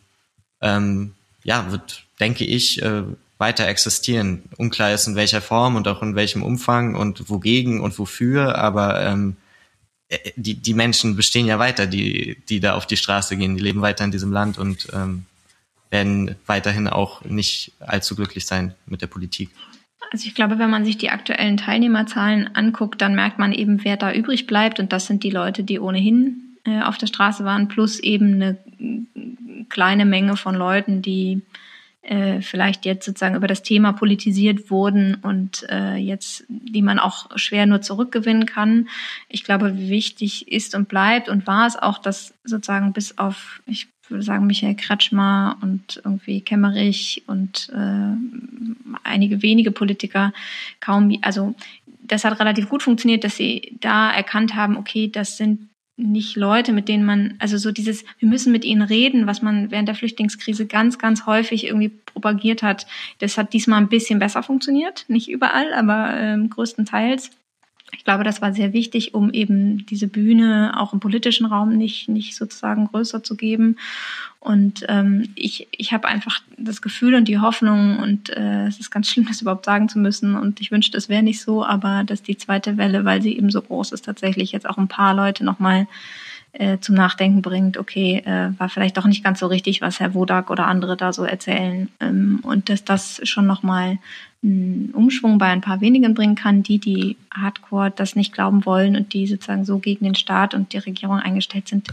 ähm, 0.60 1.14
ja, 1.44 1.70
wird, 1.70 2.04
denke 2.18 2.44
ich, 2.44 2.82
äh, 2.82 3.02
weiter 3.38 3.66
existieren. 3.66 4.42
Unklar 4.58 4.92
ist 4.92 5.06
in 5.06 5.16
welcher 5.16 5.40
Form 5.40 5.76
und 5.76 5.88
auch 5.88 6.02
in 6.02 6.14
welchem 6.14 6.42
Umfang 6.42 6.94
und 6.94 7.30
wogegen 7.30 7.80
und 7.80 7.98
wofür, 7.98 8.56
aber 8.56 9.00
ähm, 9.00 9.36
äh, 10.08 10.18
die, 10.36 10.54
die 10.54 10.74
Menschen 10.74 11.16
bestehen 11.16 11.46
ja 11.46 11.58
weiter, 11.58 11.86
die, 11.86 12.36
die 12.48 12.60
da 12.60 12.74
auf 12.74 12.86
die 12.86 12.98
Straße 12.98 13.36
gehen, 13.36 13.56
die 13.56 13.62
leben 13.62 13.80
weiter 13.80 14.04
in 14.04 14.10
diesem 14.10 14.32
Land 14.32 14.58
und 14.58 14.88
ähm, 14.92 15.24
werden 15.88 16.36
weiterhin 16.46 16.86
auch 16.86 17.24
nicht 17.24 17.72
allzu 17.80 18.14
glücklich 18.14 18.46
sein 18.46 18.74
mit 18.86 19.02
der 19.02 19.06
Politik. 19.06 19.50
Also 20.12 20.26
ich 20.26 20.34
glaube, 20.34 20.58
wenn 20.58 20.70
man 20.70 20.84
sich 20.84 20.98
die 20.98 21.10
aktuellen 21.10 21.56
Teilnehmerzahlen 21.56 22.54
anguckt, 22.54 23.00
dann 23.00 23.14
merkt 23.14 23.38
man 23.38 23.52
eben, 23.52 23.84
wer 23.84 23.96
da 23.96 24.12
übrig 24.12 24.46
bleibt. 24.46 24.80
Und 24.80 24.92
das 24.92 25.06
sind 25.06 25.22
die 25.22 25.30
Leute, 25.30 25.62
die 25.62 25.78
ohnehin 25.78 26.56
äh, 26.64 26.82
auf 26.82 26.98
der 26.98 27.06
Straße 27.06 27.44
waren, 27.44 27.68
plus 27.68 28.00
eben 28.00 28.34
eine 28.34 28.56
kleine 29.68 30.04
Menge 30.04 30.36
von 30.36 30.54
Leuten, 30.54 31.00
die 31.00 31.42
äh, 32.02 32.40
vielleicht 32.40 32.86
jetzt 32.86 33.04
sozusagen 33.04 33.36
über 33.36 33.46
das 33.46 33.62
Thema 33.62 33.92
politisiert 33.92 34.70
wurden 34.70 35.16
und 35.16 35.66
äh, 35.68 35.96
jetzt, 35.96 36.44
die 36.48 36.82
man 36.82 36.98
auch 36.98 37.28
schwer 37.36 37.66
nur 37.66 37.82
zurückgewinnen 37.82 38.46
kann. 38.46 38.88
Ich 39.28 39.44
glaube, 39.44 39.76
wichtig 39.76 40.50
ist 40.50 40.74
und 40.74 40.88
bleibt 40.88 41.28
und 41.28 41.46
war 41.46 41.66
es 41.66 41.76
auch, 41.76 41.98
dass 41.98 42.32
sozusagen 42.42 42.94
bis 42.94 43.18
auf, 43.18 43.60
ich 43.66 43.88
würde 44.10 44.22
sagen, 44.22 44.46
Michael 44.46 44.74
Kretschmer 44.74 45.58
und 45.62 46.00
irgendwie 46.04 46.40
Kemmerich 46.40 47.22
und 47.26 47.70
äh, 47.72 48.96
einige 49.04 49.42
wenige 49.42 49.70
Politiker 49.70 50.32
kaum, 50.80 51.16
also 51.22 51.54
das 52.02 52.24
hat 52.24 52.38
relativ 52.40 52.68
gut 52.68 52.82
funktioniert, 52.82 53.24
dass 53.24 53.36
sie 53.36 53.76
da 53.80 54.10
erkannt 54.10 54.54
haben, 54.54 54.76
okay, 54.76 55.08
das 55.08 55.36
sind 55.36 55.70
nicht 55.96 56.36
Leute, 56.36 56.72
mit 56.72 56.88
denen 56.88 57.04
man, 57.04 57.34
also 57.38 57.58
so 57.58 57.70
dieses, 57.70 58.04
wir 58.18 58.28
müssen 58.28 58.52
mit 58.52 58.64
ihnen 58.64 58.82
reden, 58.82 59.26
was 59.26 59.42
man 59.42 59.70
während 59.70 59.88
der 59.88 59.94
Flüchtlingskrise 59.94 60.66
ganz, 60.66 60.98
ganz 60.98 61.26
häufig 61.26 61.66
irgendwie 61.66 61.90
propagiert 61.90 62.62
hat. 62.62 62.86
Das 63.18 63.36
hat 63.36 63.52
diesmal 63.52 63.80
ein 63.80 63.88
bisschen 63.88 64.18
besser 64.18 64.42
funktioniert. 64.42 65.04
Nicht 65.08 65.28
überall, 65.28 65.72
aber 65.74 66.14
ähm, 66.16 66.48
größtenteils. 66.50 67.30
Ich 67.92 68.04
glaube, 68.04 68.24
das 68.24 68.40
war 68.40 68.52
sehr 68.52 68.72
wichtig, 68.72 69.14
um 69.14 69.30
eben 69.32 69.86
diese 69.86 70.08
Bühne 70.08 70.74
auch 70.76 70.92
im 70.92 71.00
politischen 71.00 71.46
Raum 71.46 71.76
nicht, 71.76 72.08
nicht 72.08 72.36
sozusagen 72.36 72.86
größer 72.86 73.22
zu 73.22 73.36
geben. 73.36 73.76
Und 74.40 74.86
ähm, 74.88 75.28
ich, 75.34 75.68
ich 75.70 75.92
habe 75.92 76.08
einfach 76.08 76.40
das 76.56 76.80
Gefühl 76.80 77.14
und 77.14 77.28
die 77.28 77.38
Hoffnung, 77.38 77.98
und 77.98 78.30
äh, 78.30 78.66
es 78.66 78.80
ist 78.80 78.90
ganz 78.90 79.08
schlimm, 79.08 79.26
das 79.28 79.42
überhaupt 79.42 79.66
sagen 79.66 79.88
zu 79.88 79.98
müssen, 79.98 80.34
und 80.34 80.60
ich 80.60 80.70
wünschte, 80.70 80.96
es 80.96 81.08
wäre 81.08 81.22
nicht 81.22 81.42
so, 81.42 81.64
aber 81.64 82.04
dass 82.04 82.22
die 82.22 82.36
zweite 82.36 82.76
Welle, 82.78 83.04
weil 83.04 83.20
sie 83.20 83.36
eben 83.36 83.50
so 83.50 83.60
groß 83.60 83.92
ist, 83.92 84.06
tatsächlich 84.06 84.52
jetzt 84.52 84.68
auch 84.68 84.78
ein 84.78 84.88
paar 84.88 85.14
Leute 85.14 85.44
nochmal 85.44 85.86
äh, 86.52 86.78
zum 86.80 86.94
Nachdenken 86.94 87.42
bringt, 87.42 87.76
okay, 87.76 88.22
äh, 88.24 88.58
war 88.58 88.68
vielleicht 88.68 88.96
doch 88.96 89.06
nicht 89.06 89.22
ganz 89.22 89.38
so 89.38 89.46
richtig, 89.46 89.80
was 89.82 90.00
Herr 90.00 90.14
Wodak 90.14 90.50
oder 90.50 90.66
andere 90.66 90.96
da 90.96 91.12
so 91.12 91.24
erzählen. 91.24 91.88
Ähm, 92.00 92.40
und 92.42 92.68
dass 92.68 92.84
das 92.84 93.20
schon 93.24 93.46
nochmal 93.46 93.98
einen 94.42 94.90
Umschwung 94.94 95.38
bei 95.38 95.46
ein 95.46 95.60
paar 95.60 95.80
wenigen 95.80 96.14
bringen 96.14 96.34
kann, 96.34 96.62
die, 96.62 96.78
die 96.78 97.16
hardcore 97.32 97.90
das 97.90 98.16
nicht 98.16 98.32
glauben 98.32 98.64
wollen 98.64 98.96
und 98.96 99.12
die 99.12 99.26
sozusagen 99.26 99.64
so 99.64 99.78
gegen 99.78 100.04
den 100.04 100.14
Staat 100.14 100.54
und 100.54 100.72
die 100.72 100.78
Regierung 100.78 101.18
eingestellt 101.18 101.68
sind, 101.68 101.88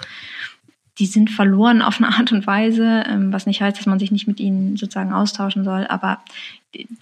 die 0.99 1.05
sind 1.05 1.29
verloren 1.29 1.81
auf 1.81 2.01
eine 2.01 2.09
Art 2.17 2.31
und 2.31 2.47
Weise, 2.47 3.03
ähm, 3.07 3.31
was 3.31 3.45
nicht 3.45 3.61
heißt, 3.61 3.77
dass 3.77 3.85
man 3.85 3.99
sich 3.99 4.11
nicht 4.11 4.27
mit 4.27 4.39
ihnen 4.39 4.77
sozusagen 4.77 5.13
austauschen 5.13 5.63
soll, 5.63 5.85
aber 5.87 6.19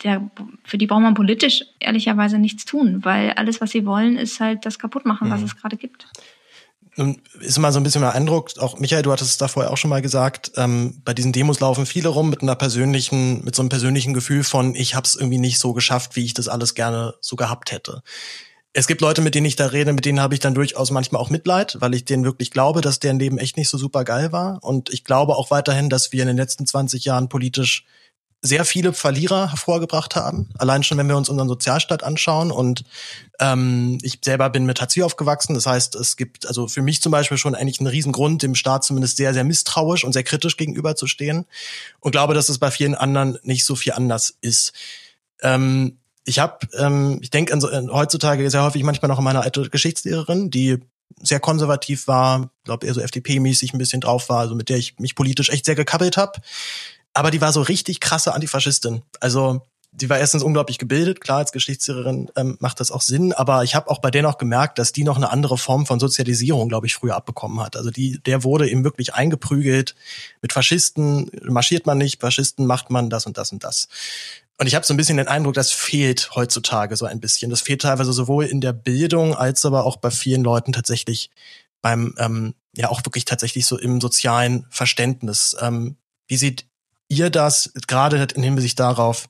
der, 0.03 0.29
für 0.63 0.77
die 0.77 0.87
braucht 0.87 1.01
man 1.01 1.13
politisch 1.13 1.63
ehrlicherweise 1.79 2.37
nichts 2.37 2.65
tun, 2.65 3.03
weil 3.03 3.31
alles, 3.31 3.61
was 3.61 3.71
sie 3.71 3.85
wollen, 3.85 4.17
ist 4.17 4.39
halt 4.39 4.65
das 4.65 4.79
kaputtmachen, 4.79 5.29
was 5.29 5.39
mhm. 5.39 5.45
es 5.45 5.55
gerade 5.55 5.77
gibt. 5.77 6.07
Nun 6.97 7.21
ist 7.41 7.57
immer 7.57 7.71
so 7.71 7.79
ein 7.79 7.83
bisschen 7.83 8.01
mein 8.01 8.11
Eindruck, 8.11 8.57
auch 8.59 8.79
Michael, 8.79 9.03
du 9.03 9.11
hattest 9.11 9.31
es 9.31 9.37
da 9.37 9.47
vorher 9.47 9.71
auch 9.71 9.77
schon 9.77 9.89
mal 9.89 10.01
gesagt, 10.01 10.53
ähm, 10.55 11.01
bei 11.03 11.13
diesen 11.13 11.33
Demos 11.33 11.59
laufen 11.59 11.85
viele 11.85 12.09
rum 12.09 12.29
mit 12.29 12.41
einer 12.41 12.55
persönlichen, 12.55 13.43
mit 13.43 13.53
so 13.55 13.61
einem 13.61 13.69
persönlichen 13.69 14.13
Gefühl 14.13 14.43
von, 14.43 14.75
ich 14.75 14.95
habe 14.95 15.05
es 15.05 15.15
irgendwie 15.15 15.39
nicht 15.39 15.59
so 15.59 15.73
geschafft, 15.73 16.15
wie 16.15 16.23
ich 16.23 16.33
das 16.33 16.47
alles 16.47 16.73
gerne 16.73 17.15
so 17.19 17.35
gehabt 17.35 17.71
hätte. 17.71 18.01
Es 18.77 18.87
gibt 18.87 18.99
Leute, 18.99 19.21
mit 19.21 19.35
denen 19.35 19.45
ich 19.45 19.55
da 19.55 19.67
rede, 19.67 19.93
mit 19.93 20.05
denen 20.05 20.19
habe 20.19 20.33
ich 20.33 20.41
dann 20.41 20.53
durchaus 20.53 20.91
manchmal 20.91 21.21
auch 21.21 21.29
Mitleid, 21.29 21.77
weil 21.79 21.93
ich 21.93 22.03
denen 22.03 22.25
wirklich 22.25 22.51
glaube, 22.51 22.81
dass 22.81 22.99
deren 22.99 23.19
Leben 23.19 23.37
echt 23.37 23.55
nicht 23.55 23.69
so 23.69 23.77
super 23.77 24.03
geil 24.03 24.33
war. 24.33 24.61
Und 24.63 24.89
ich 24.89 25.05
glaube 25.05 25.37
auch 25.37 25.49
weiterhin, 25.49 25.89
dass 25.89 26.11
wir 26.11 26.21
in 26.21 26.27
den 26.27 26.35
letzten 26.35 26.65
20 26.67 27.05
Jahren 27.05 27.29
politisch 27.29 27.85
sehr 28.45 28.63
viele 28.63 28.93
Verlierer 28.93 29.49
hervorgebracht 29.49 30.15
haben. 30.15 30.49
Allein 30.57 30.83
schon, 30.83 30.97
wenn 30.97 31.07
wir 31.07 31.17
uns 31.17 31.29
unseren 31.29 31.47
Sozialstaat 31.47 32.03
anschauen. 32.03 32.51
Und 32.51 32.83
ähm, 33.39 33.97
ich 34.01 34.19
selber 34.23 34.49
bin 34.49 34.65
mit 34.65 34.79
Hartz 34.79 34.95
IV 34.95 35.03
aufgewachsen. 35.03 35.55
Das 35.55 35.65
heißt, 35.65 35.95
es 35.95 36.15
gibt 36.15 36.47
also 36.47 36.67
für 36.67 36.81
mich 36.81 37.01
zum 37.01 37.11
Beispiel 37.11 37.37
schon 37.37 37.55
eigentlich 37.55 37.79
einen 37.79 37.87
riesen 37.87 38.11
Grund, 38.11 38.43
dem 38.43 38.55
Staat 38.55 38.83
zumindest 38.83 39.17
sehr, 39.17 39.33
sehr 39.33 39.43
misstrauisch 39.43 40.03
und 40.03 40.13
sehr 40.13 40.23
kritisch 40.23 40.57
gegenüberzustehen. 40.57 41.45
Und 41.99 42.11
glaube, 42.11 42.33
dass 42.33 42.49
es 42.49 42.59
bei 42.59 42.71
vielen 42.71 42.95
anderen 42.95 43.39
nicht 43.43 43.65
so 43.65 43.75
viel 43.75 43.93
anders 43.93 44.37
ist. 44.41 44.73
Ähm, 45.41 45.97
ich 46.23 46.39
habe, 46.39 46.67
ähm, 46.77 47.19
ich 47.21 47.31
denke 47.31 47.53
äh, 47.53 47.87
heutzutage 47.91 48.49
sehr 48.49 48.63
häufig 48.63 48.83
manchmal 48.83 49.09
noch 49.09 49.17
an 49.17 49.23
meine 49.23 49.41
alte 49.41 49.69
Geschichtslehrerin, 49.69 50.51
die 50.51 50.79
sehr 51.21 51.39
konservativ 51.39 52.07
war, 52.07 52.49
glaube 52.63 52.85
eher 52.85 52.93
so 52.93 53.01
FDP-mäßig 53.01 53.73
ein 53.73 53.77
bisschen 53.77 54.01
drauf 54.01 54.29
war, 54.29 54.39
also 54.39 54.55
mit 54.55 54.69
der 54.69 54.77
ich 54.77 54.99
mich 54.99 55.15
politisch 55.15 55.49
echt 55.49 55.65
sehr 55.65 55.75
gekabbelt 55.75 56.17
habe 56.17 56.41
aber 57.15 57.31
die 57.31 57.41
war 57.41 57.51
so 57.51 57.61
richtig 57.61 57.99
krasse 57.99 58.33
Antifaschistin. 58.33 59.01
Also 59.19 59.61
die 59.91 60.09
war 60.09 60.19
erstens 60.19 60.43
unglaublich 60.43 60.77
gebildet, 60.77 61.21
klar, 61.21 61.37
als 61.37 61.53
Geschichtslehrerin 61.53 62.29
ähm, 62.35 62.57
macht 62.59 62.81
das 62.81 62.91
auch 62.91 63.01
Sinn, 63.01 63.31
aber 63.31 63.63
ich 63.63 63.75
habe 63.75 63.89
auch 63.89 63.99
bei 63.99 64.11
der 64.11 64.23
noch 64.23 64.37
gemerkt, 64.37 64.77
dass 64.77 64.91
die 64.91 65.05
noch 65.05 65.15
eine 65.15 65.31
andere 65.31 65.57
Form 65.57 65.85
von 65.85 66.01
Sozialisierung, 66.01 66.67
glaube 66.67 66.87
ich, 66.87 66.95
früher 66.95 67.15
abbekommen 67.15 67.61
hat. 67.61 67.77
Also 67.77 67.91
die, 67.91 68.19
der 68.19 68.43
wurde 68.43 68.69
eben 68.69 68.83
wirklich 68.83 69.13
eingeprügelt. 69.13 69.95
Mit 70.41 70.51
Faschisten 70.51 71.31
marschiert 71.43 71.85
man 71.85 71.97
nicht, 71.97 72.19
Faschisten 72.19 72.65
macht 72.65 72.89
man 72.89 73.09
das 73.09 73.25
und 73.25 73.37
das 73.37 73.53
und 73.53 73.63
das. 73.63 73.87
Und 74.57 74.67
ich 74.67 74.75
habe 74.75 74.85
so 74.85 74.93
ein 74.93 74.97
bisschen 74.97 75.17
den 75.17 75.29
Eindruck, 75.29 75.53
das 75.53 75.71
fehlt 75.71 76.31
heutzutage 76.35 76.97
so 76.97 77.05
ein 77.05 77.21
bisschen. 77.21 77.49
Das 77.49 77.61
fehlt 77.61 77.81
teilweise 77.81 78.11
sowohl 78.11 78.45
in 78.45 78.59
der 78.59 78.73
Bildung 78.73 79.33
als 79.33 79.65
aber 79.65 79.85
auch 79.85 79.97
bei 79.97 80.11
vielen 80.11 80.43
Leuten 80.43 80.73
tatsächlich 80.73 81.29
beim, 81.81 82.15
ähm, 82.17 82.53
ja 82.75 82.89
auch 82.89 83.05
wirklich 83.05 83.23
tatsächlich 83.23 83.65
so 83.65 83.77
im 83.77 84.01
sozialen 84.01 84.65
Verständnis. 84.69 85.55
Ähm, 85.61 85.95
wie 86.27 86.37
sieht 86.37 86.65
ihr 87.07 87.29
das 87.29 87.71
gerade 87.87 88.27
in 88.35 88.43
Hinsicht 88.43 88.79
darauf, 88.79 89.29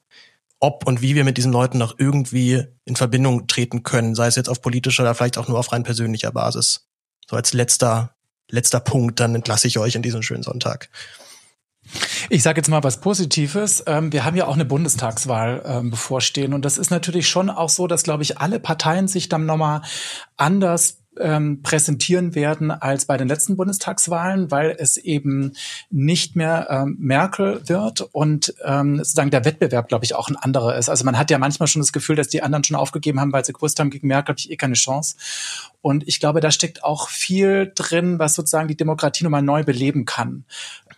ob 0.60 0.88
und 0.88 1.02
wie 1.02 1.15
wir 1.15 1.23
mit 1.23 1.38
diesen 1.38 1.52
Leuten 1.52 1.77
noch 1.77 1.95
irgendwie 1.97 2.64
in 2.85 2.95
Verbindung 2.95 3.47
treten 3.47 3.84
können, 3.84 4.15
sei 4.15 4.27
es 4.27 4.35
jetzt 4.35 4.49
auf 4.49 4.61
politischer 4.61 5.03
oder 5.03 5.15
vielleicht 5.15 5.38
auch 5.38 5.47
nur 5.47 5.60
auf 5.60 5.72
rein 5.72 5.84
persönlicher 5.84 6.31
Basis? 6.31 6.88
So 7.30 7.35
als 7.35 7.53
letzter, 7.53 8.15
letzter 8.49 8.80
Punkt, 8.80 9.19
dann 9.19 9.35
entlasse 9.35 9.68
ich 9.68 9.77
euch 9.77 9.95
in 9.95 10.02
diesen 10.02 10.23
schönen 10.23 10.43
Sonntag. 10.43 10.89
Ich 12.30 12.41
sage 12.41 12.57
jetzt 12.60 12.68
mal 12.68 12.84
was 12.84 12.99
Positives. 12.99 13.84
Ähm, 13.85 14.11
wir 14.11 14.26
haben 14.26 14.35
ja 14.35 14.47
auch 14.47 14.56
eine 14.56 14.65
Bundestagswahl 14.65 15.61
ähm, 15.65 15.91
bevorstehen 15.91 16.53
und 16.53 16.65
das 16.65 16.77
ist 16.77 16.89
natürlich 16.89 17.30
schon 17.30 17.49
auch 17.49 17.69
so, 17.69 17.85
dass, 17.85 18.03
glaube 18.03 18.23
ich, 18.23 18.39
alle 18.39 18.60
Parteien 18.60 19.07
sich 19.07 19.30
dann 19.30 19.45
nochmal 19.45 19.81
anders 20.35 21.05
ähm, 21.19 21.61
präsentieren 21.61 22.35
werden 22.35 22.71
als 22.71 23.05
bei 23.05 23.17
den 23.17 23.27
letzten 23.27 23.57
Bundestagswahlen, 23.57 24.51
weil 24.51 24.75
es 24.77 24.97
eben 24.97 25.53
nicht 25.89 26.35
mehr 26.35 26.67
ähm, 26.69 26.97
Merkel 26.99 27.61
wird 27.67 28.01
und 28.01 28.53
ähm, 28.63 28.97
sozusagen 28.97 29.31
der 29.31 29.45
Wettbewerb, 29.45 29.87
glaube 29.87 30.05
ich, 30.05 30.15
auch 30.15 30.29
ein 30.29 30.35
anderer 30.35 30.77
ist. 30.77 30.89
Also 30.89 31.05
man 31.05 31.17
hat 31.17 31.31
ja 31.31 31.37
manchmal 31.37 31.67
schon 31.67 31.81
das 31.81 31.93
Gefühl, 31.93 32.15
dass 32.15 32.27
die 32.27 32.43
anderen 32.43 32.63
schon 32.63 32.77
aufgegeben 32.77 33.19
haben, 33.19 33.33
weil 33.33 33.45
sie 33.45 33.53
gewusst 33.53 33.79
haben, 33.79 33.89
gegen 33.89 34.07
Merkel 34.07 34.33
habe 34.33 34.39
ich 34.39 34.51
eh 34.51 34.57
keine 34.57 34.75
Chance. 34.75 35.15
Und 35.81 36.07
ich 36.07 36.19
glaube, 36.19 36.41
da 36.41 36.51
steckt 36.51 36.83
auch 36.83 37.09
viel 37.09 37.71
drin, 37.75 38.19
was 38.19 38.35
sozusagen 38.35 38.67
die 38.67 38.77
Demokratie 38.77 39.23
nochmal 39.23 39.41
neu 39.41 39.63
beleben 39.63 40.05
kann. 40.05 40.45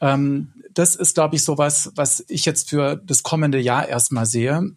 Ähm, 0.01 0.53
das 0.73 0.95
ist, 0.95 1.15
glaube 1.15 1.35
ich, 1.35 1.43
sowas, 1.43 1.91
was 1.95 2.23
ich 2.27 2.45
jetzt 2.45 2.69
für 2.69 2.95
das 2.95 3.23
kommende 3.23 3.59
Jahr 3.59 3.87
erstmal 3.87 4.25
sehe 4.25 4.71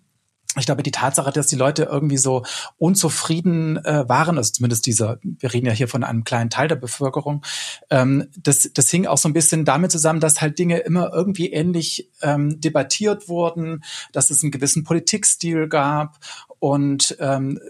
ich 0.59 0.67
glaube, 0.67 0.83
die 0.83 0.91
Tatsache, 0.91 1.31
dass 1.31 1.47
die 1.47 1.57
Leute 1.57 1.85
irgendwie 1.85 2.17
so 2.17 2.45
unzufrieden 2.77 3.77
äh, 3.85 4.09
waren, 4.09 4.37
also 4.37 4.51
zumindest 4.53 4.87
dieser, 4.87 5.19
wir 5.23 5.53
reden 5.53 5.67
ja 5.67 5.73
hier 5.73 5.87
von 5.87 6.03
einem 6.03 6.25
kleinen 6.25 6.51
Teil 6.51 6.67
der 6.67 6.77
Bevölkerung, 6.77 7.45
ähm, 7.89 8.27
das, 8.37 8.69
das 8.75 8.91
hing 8.91 9.07
auch 9.07 9.19
so 9.19 9.29
ein 9.29 9.33
bisschen 9.33 9.65
damit 9.65 9.93
zusammen, 9.93 10.19
dass 10.19 10.41
halt 10.41 10.59
Dinge 10.59 10.79
immer 10.79 11.13
irgendwie 11.13 11.53
ähnlich 11.53 12.11
ähm, 12.23 12.61
debattiert 12.61 13.29
wurden, 13.29 13.85
dass 14.13 14.31
es 14.31 14.43
einen 14.43 14.51
gewissen 14.51 14.83
Politikstil 14.83 15.69
gab 15.69 16.19
und 16.59 17.17
ähm, 17.21 17.61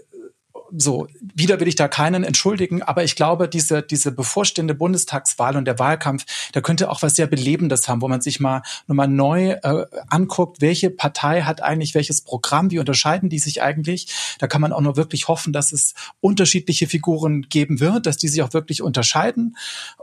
so, 0.75 1.07
wieder 1.21 1.59
will 1.59 1.67
ich 1.67 1.75
da 1.75 1.87
keinen 1.87 2.23
entschuldigen, 2.23 2.81
aber 2.81 3.03
ich 3.03 3.15
glaube, 3.15 3.47
diese, 3.47 3.81
diese 3.81 4.11
bevorstehende 4.11 4.73
Bundestagswahl 4.73 5.57
und 5.57 5.65
der 5.65 5.79
Wahlkampf, 5.79 6.25
der 6.53 6.61
könnte 6.61 6.89
auch 6.89 7.01
was 7.01 7.15
sehr 7.15 7.27
Belebendes 7.27 7.87
haben, 7.87 8.01
wo 8.01 8.07
man 8.07 8.21
sich 8.21 8.39
mal 8.39 8.61
nochmal 8.87 9.07
neu 9.07 9.51
äh, 9.51 9.85
anguckt, 10.09 10.61
welche 10.61 10.89
Partei 10.89 11.41
hat 11.41 11.61
eigentlich 11.61 11.95
welches 11.95 12.21
Programm, 12.21 12.71
wie 12.71 12.79
unterscheiden 12.79 13.29
die 13.29 13.39
sich 13.39 13.61
eigentlich. 13.61 14.07
Da 14.39 14.47
kann 14.47 14.61
man 14.61 14.73
auch 14.73 14.81
nur 14.81 14.95
wirklich 14.95 15.27
hoffen, 15.27 15.53
dass 15.53 15.71
es 15.71 15.93
unterschiedliche 16.21 16.87
Figuren 16.87 17.43
geben 17.43 17.79
wird, 17.79 18.05
dass 18.05 18.17
die 18.17 18.27
sich 18.27 18.41
auch 18.41 18.53
wirklich 18.53 18.81
unterscheiden. 18.81 19.57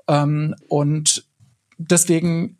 Ähm, 0.07 0.55
und 0.69 1.27
deswegen 1.79 2.58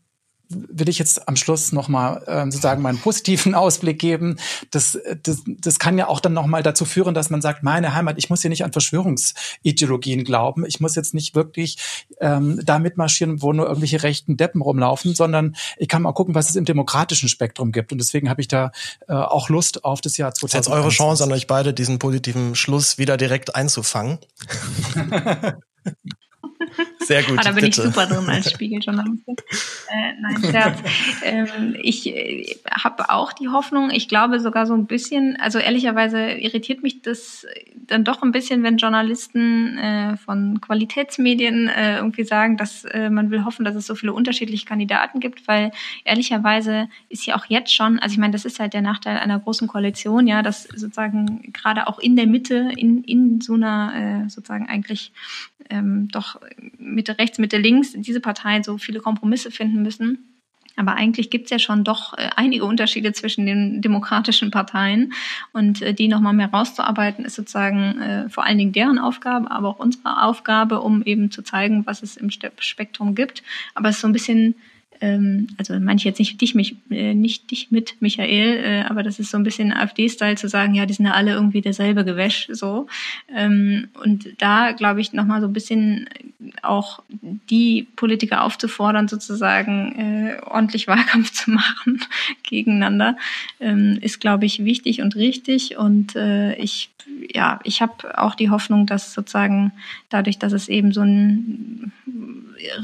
will 0.49 0.89
ich 0.89 0.99
jetzt 0.99 1.29
am 1.29 1.37
Schluss 1.37 1.73
nochmal 1.73 2.23
äh, 2.27 2.45
sozusagen 2.45 2.83
meinen 2.83 2.99
positiven 2.99 3.55
Ausblick 3.57 3.99
geben. 3.99 4.37
Das, 4.71 4.99
das, 5.23 5.43
das 5.47 5.79
kann 5.79 5.99
ja 5.99 6.09
auch 6.09 6.21
dann 6.21 6.33
nochmal 6.33 6.63
dazu 6.63 6.85
führen, 6.85 7.15
dass 7.15 7.31
man 7.31 7.41
sagt, 7.41 7.63
meine 7.63 7.95
Heimat, 7.95 8.17
ich 8.19 8.31
muss 8.31 8.41
hier 8.41 8.51
nicht 8.51 8.65
an 8.65 8.73
Verschwörungsideologien 8.73 10.25
glauben. 10.25 10.65
Ich 10.67 10.81
muss 10.81 10.95
jetzt 10.95 11.15
nicht 11.15 11.35
wirklich 11.35 12.07
ähm, 12.21 12.61
da 12.65 12.79
mitmarschieren, 12.79 13.43
wo 13.43 13.53
nur 13.53 13.67
irgendwelche 13.67 14.03
rechten 14.03 14.37
Deppen 14.37 14.63
rumlaufen, 14.63 15.15
sondern 15.15 15.57
ich 15.77 15.89
kann 15.89 16.03
mal 16.03 16.13
gucken, 16.13 16.35
was 16.35 16.49
es 16.49 16.57
im 16.57 16.65
demokratischen 16.65 17.29
Spektrum 17.29 17.73
gibt. 17.73 17.93
Und 17.93 17.99
deswegen 17.99 18.31
habe 18.31 18.41
ich 18.41 18.49
da 18.49 18.73
äh, 19.07 19.13
auch 19.13 19.49
Lust 19.49 19.85
auf 19.85 20.01
das 20.01 20.17
Jahr 20.17 20.33
2020. 20.33 20.41
Das 20.41 20.67
ist 20.67 20.67
jetzt 20.67 20.75
eure 20.75 20.91
Chance 20.91 21.25
an 21.25 21.33
euch 21.33 21.47
beide, 21.47 21.75
diesen 21.75 21.99
positiven 21.99 22.55
Schluss 22.55 22.99
wieder 22.99 23.17
direkt 23.17 23.55
einzufangen. 23.55 24.19
Sehr 27.01 27.23
gut. 27.23 27.39
Ah, 27.39 27.43
da 27.43 27.53
bin 27.53 27.65
bitte. 27.65 27.69
ich 27.69 27.87
super 27.87 28.07
drin 28.07 28.29
als 28.29 28.51
Spiegeljournalistin. 28.51 29.37
äh, 29.89 30.13
nein, 30.21 30.43
Scherz. 30.43 30.79
ähm, 31.23 31.77
ich 31.83 32.07
äh, 32.07 32.57
habe 32.71 33.11
auch 33.11 33.33
die 33.33 33.49
Hoffnung, 33.49 33.91
ich 33.91 34.09
glaube 34.09 34.41
sogar 34.41 34.67
so 34.67 34.75
ein 34.75 34.87
bisschen, 34.87 35.37
also 35.41 35.59
ehrlicherweise 35.59 36.33
irritiert 36.33 36.83
mich 36.83 37.03
das 37.03 37.47
dann 37.75 38.05
doch 38.05 38.23
ein 38.23 38.33
bisschen, 38.33 38.63
wenn 38.63 38.77
Journalisten 38.77 39.79
äh, 39.79 40.17
von 40.17 40.61
Qualitätsmedien 40.61 41.69
äh, 41.69 41.97
irgendwie 41.97 42.25
sagen, 42.25 42.57
dass 42.57 42.85
äh, 42.85 43.11
man 43.11 43.31
will 43.31 43.45
hoffen, 43.45 43.65
dass 43.65 43.75
es 43.75 43.87
so 43.87 43.95
viele 43.95 44.13
unterschiedliche 44.13 44.67
Kandidaten 44.67 45.21
gibt, 45.21 45.49
weil 45.49 45.71
ehrlicherweise 46.05 46.89
ist 47.09 47.27
ja 47.27 47.37
auch 47.37 47.47
jetzt 47.47 47.75
schon, 47.75 47.99
also 47.99 48.13
ich 48.13 48.19
meine, 48.19 48.33
das 48.33 48.45
ist 48.45 48.61
halt 48.61 48.75
der 48.75 48.83
Nachteil 48.83 49.19
einer 49.19 49.39
großen 49.39 49.69
Koalition, 49.69 50.27
ja, 50.27 50.43
dass 50.43 50.65
sozusagen 50.65 51.53
gerade 51.53 51.87
auch 51.87 51.99
in 51.99 52.17
der 52.17 52.27
Mitte, 52.27 52.71
in, 52.77 53.03
in 53.05 53.41
so 53.41 53.55
einer 53.55 54.25
äh, 54.27 54.29
sozusagen 54.29 54.69
eigentlich 54.69 55.13
ähm, 55.71 56.09
doch 56.09 56.41
Mitte 56.89 57.19
rechts, 57.19 57.39
Mitte 57.39 57.59
links, 57.59 57.93
diese 57.93 58.21
Parteien 58.21 58.63
so 58.63 58.79
viele 58.79 59.01
Kompromisse 59.01 59.51
finden 59.51 59.83
müssen. 59.83 60.39
Aber 60.79 60.95
eigentlich 60.95 61.29
gibt 61.29 61.47
es 61.47 61.51
ja 61.51 61.59
schon 61.59 61.83
doch 61.83 62.17
äh, 62.17 62.31
einige 62.37 62.65
Unterschiede 62.65 63.13
zwischen 63.13 63.47
den 63.47 63.83
demokratischen 63.83 64.53
Parteien. 64.53 65.13
Und 65.53 65.83
äh, 65.83 65.93
die 65.93 66.07
nochmal 66.07 66.35
mehr 66.35 66.51
rauszuarbeiten, 66.51 67.25
ist 67.25 67.35
sozusagen 67.35 68.01
äh, 68.01 68.29
vor 68.29 68.45
allen 68.45 68.59
Dingen 68.59 68.73
deren 68.73 68.99
Aufgabe, 68.99 69.51
aber 69.51 69.69
auch 69.69 69.81
unsere 69.81 70.23
Aufgabe, 70.23 70.81
um 70.81 71.03
eben 71.03 71.33
zu 71.33 71.43
zeigen, 71.43 71.85
was 71.85 72.03
es 72.03 72.17
im 72.17 72.31
Spektrum 72.31 73.17
gibt. 73.17 73.43
Aber 73.75 73.89
es 73.89 73.97
ist 73.97 74.03
so 74.03 74.09
ein 74.09 74.13
bisschen 74.13 74.55
also 75.01 75.79
manche 75.79 76.09
jetzt 76.09 76.19
nicht 76.19 76.41
dich, 76.41 76.55
mich, 76.55 76.77
äh, 76.91 77.15
nicht 77.15 77.51
dich 77.51 77.71
mit 77.71 77.97
Michael, 78.01 78.65
äh, 78.65 78.83
aber 78.89 79.03
das 79.03 79.19
ist 79.19 79.31
so 79.31 79.37
ein 79.37 79.45
bisschen 79.45 79.73
AfD-Style 79.73 80.37
zu 80.37 80.49
sagen, 80.49 80.75
ja, 80.75 80.87
die 80.87 80.95
sind 80.95 81.07
ja 81.07 81.13
alle 81.13 81.33
irgendwie 81.33 81.61
derselbe 81.61 82.05
Gewäsch, 82.05 82.49
so. 82.51 82.87
Ähm, 83.35 83.89
und 84.03 84.29
da 84.39 84.73
glaube 84.73 85.01
ich 85.01 85.13
nochmal 85.13 85.41
so 85.41 85.47
ein 85.47 85.53
bisschen 85.53 86.09
auch 86.63 87.03
die 87.51 87.87
Politiker 87.97 88.43
aufzufordern, 88.43 89.09
sozusagen 89.09 89.93
äh, 89.97 90.41
ordentlich 90.45 90.89
Wahlkampf 90.89 91.33
zu 91.33 91.51
machen 91.51 92.01
gegeneinander, 92.43 93.17
ähm, 93.61 93.99
ist, 94.01 94.21
glaube 94.21 94.47
ich, 94.47 94.65
wichtig 94.65 95.01
und 95.01 95.17
richtig. 95.17 95.77
Und 95.77 96.17
äh, 96.17 96.55
ich, 96.57 96.91
ja, 97.33 97.61
ich 97.65 97.83
habe 97.83 98.19
auch 98.19 98.35
die 98.35 98.51
Hoffnung, 98.51 98.87
dass 98.87 99.15
sozusagen 99.15 99.73
dadurch, 100.09 100.39
dass 100.39 100.53
es 100.53 100.69
eben 100.69 100.93
so 100.93 101.03
ein 101.03 101.93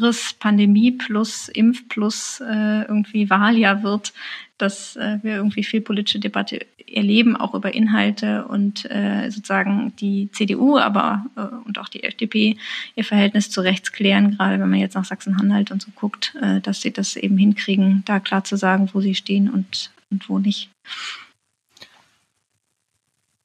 Riss 0.01 0.35
Pandemie 0.39 0.93
plus 0.93 1.49
Impf 1.49 1.89
plus 1.89 2.04
äh, 2.41 2.83
irgendwie 2.83 3.31
Wahljahr 3.31 3.83
wird, 3.83 4.13
dass 4.59 4.97
äh, 4.97 5.19
wir 5.23 5.37
irgendwie 5.37 5.65
viel 5.65 5.81
politische 5.81 6.19
Debatte 6.19 6.67
erleben, 6.87 7.37
auch 7.37 7.55
über 7.55 7.75
Inhalte 7.75 8.47
und 8.47 8.89
äh, 8.91 9.31
sozusagen 9.31 9.95
die 9.97 10.31
CDU, 10.33 10.79
aber 10.79 11.27
äh, 11.37 11.41
und 11.67 11.79
auch 11.79 11.89
die 11.89 12.05
FDP 12.05 12.57
ihr 12.95 13.05
Verhältnis 13.05 13.51
zu 13.51 13.61
rechts 13.61 13.93
klären, 13.93 14.37
gerade 14.37 14.61
wenn 14.61 14.71
man 14.71 14.79
jetzt 14.79 14.95
nach 14.95 15.05
Sachsen-Anhalt 15.05 15.71
und 15.71 15.83
so 15.83 15.91
guckt, 15.95 16.35
äh, 16.41 16.61
dass 16.61 16.83
sie 16.83 16.93
das 16.93 17.17
eben 17.17 17.37
hinkriegen, 17.37 18.03
da 18.07 18.21
klar 18.21 18.45
zu 18.45 18.57
sagen, 18.57 18.91
wo 18.93 19.01
sie 19.01 19.15
stehen 19.15 19.51
und, 19.51 19.91
und 20.11 20.29
wo 20.29 20.39
nicht. 20.39 20.71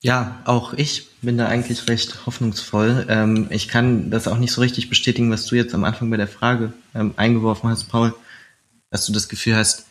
Ja, 0.01 0.39
auch 0.45 0.73
ich 0.73 1.07
bin 1.21 1.37
da 1.37 1.47
eigentlich 1.47 1.89
recht 1.89 2.25
hoffnungsvoll. 2.25 3.05
Ähm, 3.09 3.47
ich 3.49 3.67
kann 3.67 4.09
das 4.11 4.29
auch 4.29 4.37
nicht 4.37 4.53
so 4.53 4.61
richtig 4.61 4.89
bestätigen, 4.89 5.29
was 5.29 5.45
du 5.45 5.55
jetzt 5.55 5.75
am 5.75 5.83
Anfang 5.83 6.09
bei 6.09 6.15
der 6.15 6.29
Frage 6.29 6.71
ähm, 6.95 7.13
eingeworfen 7.17 7.69
hast, 7.69 7.89
Paul, 7.89 8.13
dass 8.89 9.05
du 9.05 9.13
das 9.13 9.29
Gefühl 9.29 9.55
hast, 9.55 9.85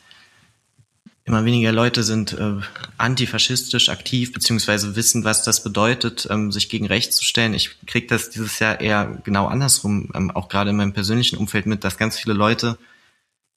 immer 1.29 1.45
weniger 1.45 1.73
Leute 1.73 2.03
sind 2.03 2.33
äh, 2.33 2.55
antifaschistisch 2.97 3.91
aktiv, 3.91 4.33
beziehungsweise 4.33 4.97
wissen, 4.97 5.25
was 5.25 5.43
das 5.43 5.63
bedeutet, 5.63 6.27
ähm, 6.31 6.51
sich 6.51 6.71
gegen 6.71 6.87
rechts 6.87 7.17
zu 7.17 7.25
stellen. 7.25 7.53
Ich 7.53 7.77
kriege 7.87 8.07
das 8.07 8.31
dieses 8.31 8.59
Jahr 8.59 8.81
eher 8.81 9.21
genau 9.25 9.47
andersrum, 9.47 10.11
ähm, 10.15 10.31
auch 10.31 10.49
gerade 10.49 10.71
in 10.71 10.77
meinem 10.77 10.95
persönlichen 10.95 11.37
Umfeld 11.37 11.67
mit, 11.67 11.85
dass 11.85 11.99
ganz 11.99 12.19
viele 12.19 12.35
Leute 12.35 12.79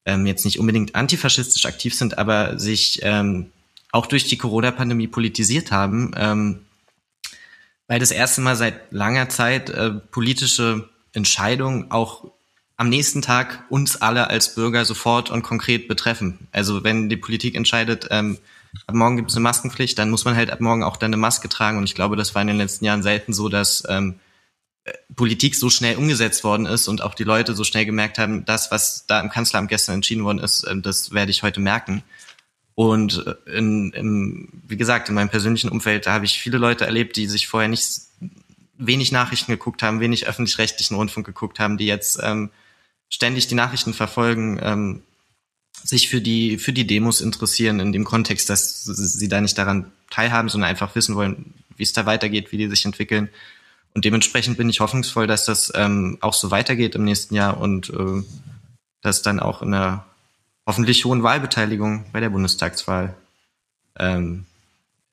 ähm, 0.06 0.26
jetzt 0.26 0.44
nicht 0.44 0.60
unbedingt 0.60 0.96
antifaschistisch 0.96 1.66
aktiv 1.66 1.96
sind, 1.96 2.18
aber 2.18 2.60
sich 2.60 3.00
ähm, 3.04 3.52
auch 3.92 4.06
durch 4.06 4.26
die 4.26 4.38
Corona-Pandemie 4.38 5.08
politisiert 5.08 5.72
haben, 5.72 6.12
ähm, 6.18 6.66
weil 7.88 8.00
das 8.00 8.12
erste 8.12 8.42
Mal 8.42 8.56
seit 8.56 8.92
langer 8.92 9.30
Zeit 9.30 9.70
äh, 9.70 9.92
politische 9.92 10.90
Entscheidungen 11.14 11.92
auch 11.92 12.32
am 12.82 12.90
nächsten 12.90 13.22
Tag 13.22 13.64
uns 13.70 14.02
alle 14.02 14.32
als 14.32 14.56
Bürger 14.56 14.86
sofort 14.86 15.30
und 15.30 15.44
konkret 15.44 15.88
betreffen. 15.88 16.48
Also 16.52 16.84
wenn 16.84 17.10
die 17.10 17.16
Politik 17.16 17.54
entscheidet, 17.54 18.08
ähm, 18.10 18.40
ab 18.88 18.96
morgen 18.96 19.18
gibt 19.18 19.30
es 19.30 19.38
eine 19.38 19.44
Maskenpflicht, 19.44 20.00
dann 20.00 20.10
muss 20.10 20.26
man 20.26 20.36
halt 20.36 20.50
ab 20.50 20.62
morgen 20.62 20.82
auch 20.82 20.98
dann 20.98 21.10
eine 21.10 21.18
Maske 21.18 21.48
tragen. 21.48 21.78
Und 21.78 21.84
ich 21.84 21.94
glaube, 21.94 22.16
das 22.16 22.34
war 22.34 22.42
in 22.42 22.48
den 22.48 22.58
letzten 22.58 22.86
Jahren 22.86 23.04
selten 23.04 23.34
so, 23.34 23.50
dass 23.50 23.84
ähm, 23.88 24.20
äh, 24.86 24.94
Politik 25.16 25.54
so 25.54 25.70
schnell 25.70 25.96
umgesetzt 25.96 26.44
worden 26.44 26.66
ist 26.66 26.88
und 26.88 27.04
auch 27.04 27.14
die 27.14 27.24
Leute 27.24 27.54
so 27.54 27.64
schnell 27.64 27.86
gemerkt 27.86 28.18
haben, 28.18 28.46
das, 28.46 28.72
was 28.72 29.06
da 29.06 29.22
im 29.22 29.30
Kanzleramt 29.30 29.70
gestern 29.70 29.94
entschieden 29.94 30.24
worden 30.24 30.40
ist, 30.40 30.64
äh, 30.64 30.76
das 30.82 31.12
werde 31.12 31.30
ich 31.30 31.44
heute 31.44 31.60
merken. 31.60 32.02
Und 32.74 33.24
äh, 33.28 33.58
in, 33.60 33.92
in, 33.92 34.50
wie 34.66 34.78
gesagt, 34.78 35.08
in 35.08 35.14
meinem 35.14 35.30
persönlichen 35.30 35.70
Umfeld, 35.70 36.08
da 36.08 36.14
habe 36.14 36.26
ich 36.26 36.40
viele 36.40 36.58
Leute 36.58 36.88
erlebt, 36.88 37.16
die 37.16 37.28
sich 37.28 37.48
vorher 37.48 37.70
nicht 37.70 37.86
wenig 38.76 39.12
Nachrichten 39.12 39.52
geguckt 39.52 39.84
haben, 39.84 40.00
wenig 40.00 40.26
öffentlich-rechtlichen 40.26 40.96
Rundfunk 40.96 41.28
geguckt 41.28 41.60
haben, 41.60 41.78
die 41.78 41.86
jetzt 41.86 42.20
ähm, 42.24 42.50
ständig 43.12 43.48
die 43.48 43.56
Nachrichten 43.56 43.94
verfolgen, 43.94 44.60
ähm, 44.64 45.04
sich 45.84 46.10
für 46.10 46.22
die 46.22 46.58
für 46.58 46.74
die 46.74 46.88
Demos 46.88 47.22
interessieren 47.22 47.80
in 47.80 47.92
dem 47.92 48.06
Kontext, 48.06 48.50
dass 48.50 48.84
sie 48.86 49.28
da 49.28 49.42
nicht 49.42 49.58
daran 49.58 49.92
teilhaben, 50.10 50.50
sondern 50.50 50.70
einfach 50.70 50.96
wissen 50.96 51.16
wollen, 51.16 51.54
wie 51.78 51.84
es 51.84 51.94
da 51.94 52.06
weitergeht, 52.06 52.52
wie 52.52 52.58
die 52.58 52.68
sich 52.68 52.86
entwickeln. 52.86 53.30
Und 53.94 54.06
dementsprechend 54.06 54.58
bin 54.58 54.70
ich 54.70 54.80
hoffnungsvoll, 54.80 55.28
dass 55.28 55.46
das 55.46 55.72
ähm, 55.76 56.18
auch 56.22 56.34
so 56.34 56.50
weitergeht 56.50 56.96
im 56.96 57.04
nächsten 57.04 57.36
Jahr 57.36 57.60
und 57.60 57.90
äh, 57.90 58.24
dass 59.02 59.22
dann 59.22 59.40
auch 59.40 59.62
in 59.62 59.74
einer 59.74 60.06
hoffentlich 60.66 61.04
hohen 61.04 61.24
Wahlbeteiligung 61.24 62.06
bei 62.14 62.20
der 62.22 62.30
Bundestagswahl 62.30 63.16
ähm, 63.98 64.46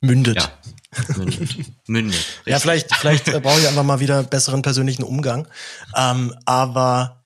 mündet. 0.01 0.37
Ja, 0.37 1.17
mündet. 1.17 1.67
mündet 1.87 2.27
ja, 2.45 2.61
vielleicht, 2.61 2.95
vielleicht 2.95 3.29
äh, 3.29 3.41
brauche 3.41 3.59
ich 3.59 3.67
einfach 3.67 3.83
mal 3.83 4.01
wieder 4.01 4.23
besseren 4.23 4.63
persönlichen 4.63 5.03
Umgang. 5.03 5.49
Ähm, 5.97 6.35
aber 6.45 7.25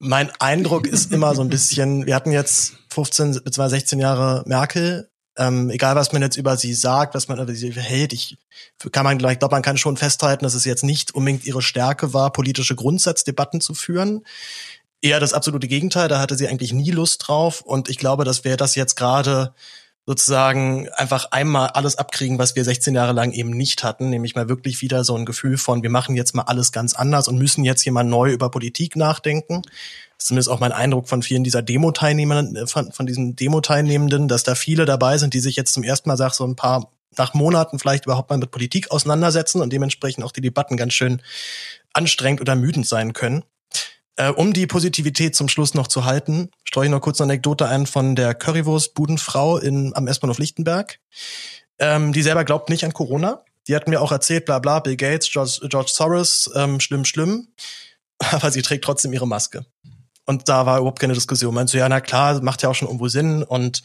mein 0.00 0.30
Eindruck 0.40 0.86
ist 0.86 1.12
immer 1.12 1.34
so 1.34 1.42
ein 1.42 1.50
bisschen, 1.50 2.06
wir 2.06 2.14
hatten 2.14 2.32
jetzt 2.32 2.74
15 2.88 3.42
bzw. 3.44 3.68
16 3.68 4.00
Jahre 4.00 4.42
Merkel. 4.46 5.10
Ähm, 5.36 5.70
egal, 5.70 5.94
was 5.94 6.12
man 6.12 6.22
jetzt 6.22 6.36
über 6.36 6.56
sie 6.56 6.74
sagt, 6.74 7.14
was 7.14 7.28
man 7.28 7.38
über 7.38 7.54
sie 7.54 7.72
verhält, 7.72 8.12
ich 8.12 8.36
kann 8.90 9.04
man, 9.04 9.20
ich 9.20 9.38
glaube, 9.38 9.54
man 9.54 9.62
kann 9.62 9.78
schon 9.78 9.96
festhalten, 9.96 10.44
dass 10.44 10.54
es 10.54 10.64
jetzt 10.64 10.82
nicht 10.82 11.14
unbedingt 11.14 11.46
ihre 11.46 11.62
Stärke 11.62 12.12
war, 12.12 12.32
politische 12.32 12.74
Grundsatzdebatten 12.74 13.60
zu 13.60 13.74
führen 13.74 14.22
eher 15.02 15.20
das 15.20 15.32
absolute 15.32 15.68
Gegenteil. 15.68 16.08
Da 16.08 16.20
hatte 16.20 16.36
sie 16.36 16.48
eigentlich 16.48 16.72
nie 16.72 16.90
Lust 16.90 17.26
drauf. 17.26 17.60
Und 17.60 17.88
ich 17.88 17.98
glaube, 17.98 18.24
dass 18.24 18.44
wir 18.44 18.56
das 18.56 18.74
jetzt 18.74 18.96
gerade 18.96 19.54
sozusagen 20.10 20.88
einfach 20.88 21.26
einmal 21.30 21.68
alles 21.68 21.94
abkriegen, 21.94 22.36
was 22.40 22.56
wir 22.56 22.64
16 22.64 22.96
Jahre 22.96 23.12
lang 23.12 23.30
eben 23.30 23.50
nicht 23.50 23.84
hatten, 23.84 24.10
nämlich 24.10 24.34
mal 24.34 24.48
wirklich 24.48 24.82
wieder 24.82 25.04
so 25.04 25.14
ein 25.14 25.24
Gefühl 25.24 25.56
von, 25.56 25.84
wir 25.84 25.90
machen 25.90 26.16
jetzt 26.16 26.34
mal 26.34 26.42
alles 26.42 26.72
ganz 26.72 26.94
anders 26.94 27.28
und 27.28 27.38
müssen 27.38 27.62
jetzt 27.62 27.82
hier 27.82 27.92
mal 27.92 28.02
neu 28.02 28.32
über 28.32 28.50
Politik 28.50 28.96
nachdenken. 28.96 29.62
Das 29.62 30.24
ist 30.24 30.26
zumindest 30.26 30.48
auch 30.48 30.58
mein 30.58 30.72
Eindruck 30.72 31.08
von 31.08 31.22
vielen 31.22 31.44
dieser 31.44 31.62
Demo-Teilnehmenden, 31.62 32.56
äh, 32.56 32.66
von, 32.66 32.90
von 32.90 33.06
diesen 33.06 33.36
Demo-Teilnehmenden, 33.36 34.26
dass 34.26 34.42
da 34.42 34.56
viele 34.56 34.84
dabei 34.84 35.16
sind, 35.16 35.32
die 35.32 35.38
sich 35.38 35.54
jetzt 35.54 35.74
zum 35.74 35.84
ersten 35.84 36.08
Mal, 36.08 36.16
sag 36.16 36.34
so 36.34 36.44
ein 36.44 36.56
paar 36.56 36.90
nach 37.16 37.32
Monaten 37.34 37.78
vielleicht 37.78 38.06
überhaupt 38.06 38.30
mal 38.30 38.38
mit 38.38 38.50
Politik 38.50 38.90
auseinandersetzen 38.90 39.60
und 39.60 39.72
dementsprechend 39.72 40.24
auch 40.24 40.32
die 40.32 40.40
Debatten 40.40 40.76
ganz 40.76 40.92
schön 40.92 41.22
anstrengend 41.92 42.40
oder 42.40 42.54
ermüdend 42.54 42.84
sein 42.84 43.12
können. 43.12 43.44
Äh, 44.16 44.30
um 44.30 44.52
die 44.52 44.66
Positivität 44.66 45.34
zum 45.34 45.48
Schluss 45.48 45.74
noch 45.74 45.86
zu 45.86 46.04
halten, 46.04 46.50
streue 46.64 46.86
ich 46.86 46.90
noch 46.90 47.00
kurz 47.00 47.20
eine 47.20 47.32
Anekdote 47.32 47.68
ein 47.68 47.86
von 47.86 48.16
der 48.16 48.34
Currywurst-Budenfrau 48.34 49.58
in, 49.58 49.94
am 49.94 50.06
S-Bahnhof 50.06 50.38
Lichtenberg. 50.38 50.98
Ähm, 51.78 52.12
die 52.12 52.22
selber 52.22 52.44
glaubt 52.44 52.68
nicht 52.68 52.84
an 52.84 52.92
Corona. 52.92 53.44
Die 53.68 53.74
hat 53.74 53.88
mir 53.88 54.00
auch 54.00 54.12
erzählt, 54.12 54.44
bla 54.44 54.58
bla, 54.58 54.80
Bill 54.80 54.96
Gates, 54.96 55.30
George, 55.30 55.60
George 55.68 55.90
Soros, 55.92 56.50
ähm, 56.54 56.80
schlimm, 56.80 57.04
schlimm. 57.04 57.48
Aber 58.18 58.50
sie 58.50 58.62
trägt 58.62 58.84
trotzdem 58.84 59.12
ihre 59.12 59.26
Maske. 59.26 59.64
Und 60.26 60.48
da 60.48 60.64
war 60.66 60.78
überhaupt 60.78 61.00
keine 61.00 61.14
Diskussion. 61.14 61.54
Meinst 61.54 61.74
du, 61.74 61.78
ja, 61.78 61.88
na 61.88 62.00
klar, 62.00 62.40
macht 62.42 62.62
ja 62.62 62.68
auch 62.68 62.74
schon 62.74 62.86
irgendwo 62.86 63.08
Sinn. 63.08 63.42
Und 63.42 63.82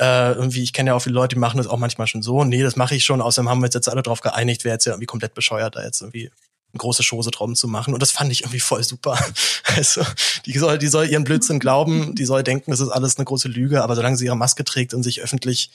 äh, 0.00 0.32
irgendwie, 0.32 0.62
ich 0.62 0.72
kenne 0.72 0.90
ja 0.90 0.94
auch 0.94 1.02
viele 1.02 1.14
Leute, 1.14 1.36
die 1.36 1.40
machen 1.40 1.58
das 1.58 1.66
auch 1.66 1.78
manchmal 1.78 2.06
schon 2.06 2.22
so. 2.22 2.42
Nee, 2.42 2.62
das 2.62 2.74
mache 2.74 2.96
ich 2.96 3.04
schon. 3.04 3.20
Außerdem 3.20 3.48
haben 3.48 3.60
wir 3.60 3.66
uns 3.66 3.74
jetzt 3.74 3.88
alle 3.88 4.02
drauf 4.02 4.20
geeinigt, 4.20 4.64
wäre 4.64 4.74
jetzt 4.74 4.86
ja 4.86 4.92
irgendwie 4.92 5.06
komplett 5.06 5.34
bescheuert, 5.34 5.76
da 5.76 5.84
jetzt 5.84 6.00
irgendwie 6.00 6.30
große 6.78 7.02
Chose 7.08 7.30
drum 7.30 7.54
zu 7.54 7.68
machen. 7.68 7.94
Und 7.94 8.00
das 8.00 8.10
fand 8.10 8.30
ich 8.32 8.42
irgendwie 8.42 8.60
voll 8.60 8.82
super. 8.82 9.18
Also, 9.76 10.02
die 10.46 10.56
soll, 10.56 10.78
die 10.78 10.86
soll 10.86 11.08
ihren 11.08 11.24
Blödsinn 11.24 11.58
glauben, 11.58 12.14
die 12.14 12.26
soll 12.26 12.44
denken, 12.44 12.70
das 12.70 12.80
ist 12.80 12.90
alles 12.90 13.16
eine 13.16 13.24
große 13.24 13.48
Lüge, 13.48 13.82
aber 13.82 13.96
solange 13.96 14.16
sie 14.16 14.26
ihre 14.26 14.36
Maske 14.36 14.62
trägt 14.62 14.94
und 14.94 15.02
sich 15.02 15.20
öffentlich 15.20 15.70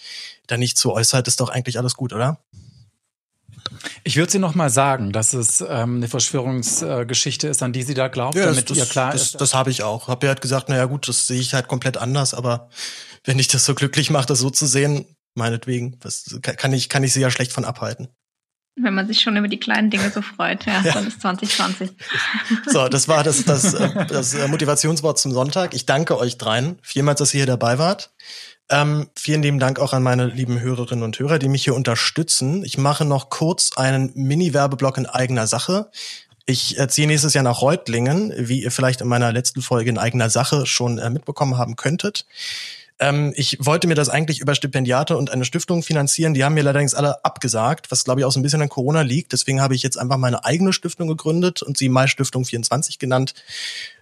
da 0.48 0.58
nicht 0.58 0.78
zu 0.78 0.94
äußert, 0.94 1.28
ist 1.28 1.42
doch 1.42 1.50
eigentlich 1.50 1.78
alles 1.78 1.96
gut, 1.96 2.14
oder? 2.14 2.40
Ich 4.04 4.16
würde 4.16 4.32
sie 4.32 4.40
noch 4.40 4.56
mal 4.56 4.70
sagen, 4.70 5.12
dass 5.12 5.34
es 5.34 5.62
ähm, 5.62 5.98
eine 5.98 6.08
Verschwörungsgeschichte 6.08 7.48
ist, 7.48 7.62
an 7.64 7.74
die 7.74 7.84
sie 7.84 7.94
da 7.94 8.08
glaubt, 8.08 8.36
ja, 8.36 8.46
damit 8.46 8.70
das, 8.70 8.78
ihr 8.78 8.86
klar 8.86 9.12
das, 9.12 9.22
ist. 9.22 9.34
Das, 9.36 9.40
das 9.40 9.54
habe 9.54 9.72
ich 9.72 9.84
auch. 9.84 10.08
Habe 10.08 10.28
ja 10.28 10.30
halt 10.30 10.42
gesagt, 10.42 10.70
naja 10.70 10.86
gut, 10.86 11.08
das 11.08 11.28
sehe 11.28 11.40
ich 11.40 11.54
halt 11.54 11.68
komplett 11.68 11.98
anders, 11.98 12.34
aber 12.34 12.70
wenn 13.26 13.40
ich 13.40 13.48
das 13.48 13.66
so 13.66 13.76
glücklich 13.76 14.10
mache, 14.10 14.28
das 14.28 14.40
so 14.40 14.50
zu 14.50 14.66
sehen, 14.66 15.06
meinetwegen, 15.36 15.98
was, 16.02 16.40
kann 16.42 16.74
ich 16.74 16.90
kann 16.90 17.04
ich 17.04 17.14
sie 17.14 17.22
ja 17.22 17.32
schlecht 17.32 17.52
von 17.52 17.66
abhalten. 17.66 18.10
Wenn 18.82 18.94
man 18.94 19.08
sich 19.08 19.22
schon 19.22 19.36
über 19.38 19.48
die 19.48 19.60
kleinen 19.60 19.90
Dinge 19.90 20.10
so 20.12 20.22
freut, 20.22 20.66
ja, 20.66 20.82
ja. 20.82 20.94
dann 20.94 21.08
ist 21.08 21.22
2020. 21.22 21.90
So, 22.68 22.88
das 22.88 23.08
war 23.08 23.24
das, 23.24 23.44
das, 23.46 23.74
äh, 23.74 24.06
das 24.08 24.34
äh, 24.34 24.48
Motivationswort 24.48 25.20
zum 25.20 25.32
Sonntag. 25.32 25.74
Ich 25.74 25.86
danke 25.86 26.18
euch 26.18 26.38
dreien 26.38 26.78
vielmals, 26.82 27.20
dass 27.20 27.34
ihr 27.34 27.40
hier 27.40 27.48
dabei 27.48 27.78
wart. 27.78 28.12
Ähm, 28.70 29.10
vielen 29.16 29.42
lieben 29.42 29.60
Dank 29.60 29.80
auch 29.80 29.94
an 29.94 30.04
meine 30.04 30.28
lieben 30.28 30.60
Hörerinnen 30.60 31.04
und 31.04 31.18
Hörer, 31.18 31.40
die 31.40 31.50
mich 31.50 31.64
hier 31.64 31.76
unterstützen. 31.76 32.64
Ich 32.64 32.78
mache 32.78 33.06
noch 33.06 33.30
kurz 33.30 33.76
einen 33.76 34.12
Mini-Werbeblock 34.16 34.98
in 34.98 35.06
eigener 35.08 35.48
Sache. 35.48 35.90
Ich 36.46 36.78
ziehe 36.88 37.08
nächstes 37.08 37.34
Jahr 37.34 37.44
nach 37.44 37.62
Reutlingen, 37.62 38.34
wie 38.36 38.64
ihr 38.64 38.72
vielleicht 38.72 39.02
in 39.02 39.08
meiner 39.08 39.32
letzten 39.32 39.62
Folge 39.62 39.90
in 39.90 39.98
eigener 39.98 40.30
Sache 40.30 40.66
schon 40.66 40.98
äh, 40.98 41.10
mitbekommen 41.10 41.58
haben 41.58 41.76
könntet. 41.76 42.26
Ähm, 43.00 43.34
ich 43.36 43.58
wollte 43.60 43.88
mir 43.88 43.96
das 43.96 44.10
eigentlich 44.10 44.40
über 44.40 44.56
Stipendiate 44.56 45.18
und 45.18 45.32
eine 45.32 45.46
Stiftung 45.46 45.84
finanzieren. 45.84 46.34
Die 46.34 46.44
haben 46.44 46.54
mir 46.54 46.62
allerdings 46.62 46.94
alle 46.94 47.24
abgesagt, 47.24 47.92
was 47.92 48.04
glaube 48.04 48.22
ich 48.22 48.26
auch 48.26 48.32
so 48.32 48.40
ein 48.40 48.44
bisschen 48.44 48.62
an 48.62 48.70
Corona 48.70 49.02
liegt. 49.02 49.32
Deswegen 49.32 49.62
habe 49.62 49.76
ich 49.76 49.84
jetzt 49.84 49.98
einfach 49.98 50.18
meine 50.18 50.44
eigene 50.46 50.74
Stiftung 50.74 51.08
gegründet 51.08 51.62
und 51.62 51.78
sie 51.78 51.90
Mai 51.90 52.08
Stiftung 52.08 52.46
24 52.46 53.00
genannt. 53.00 53.34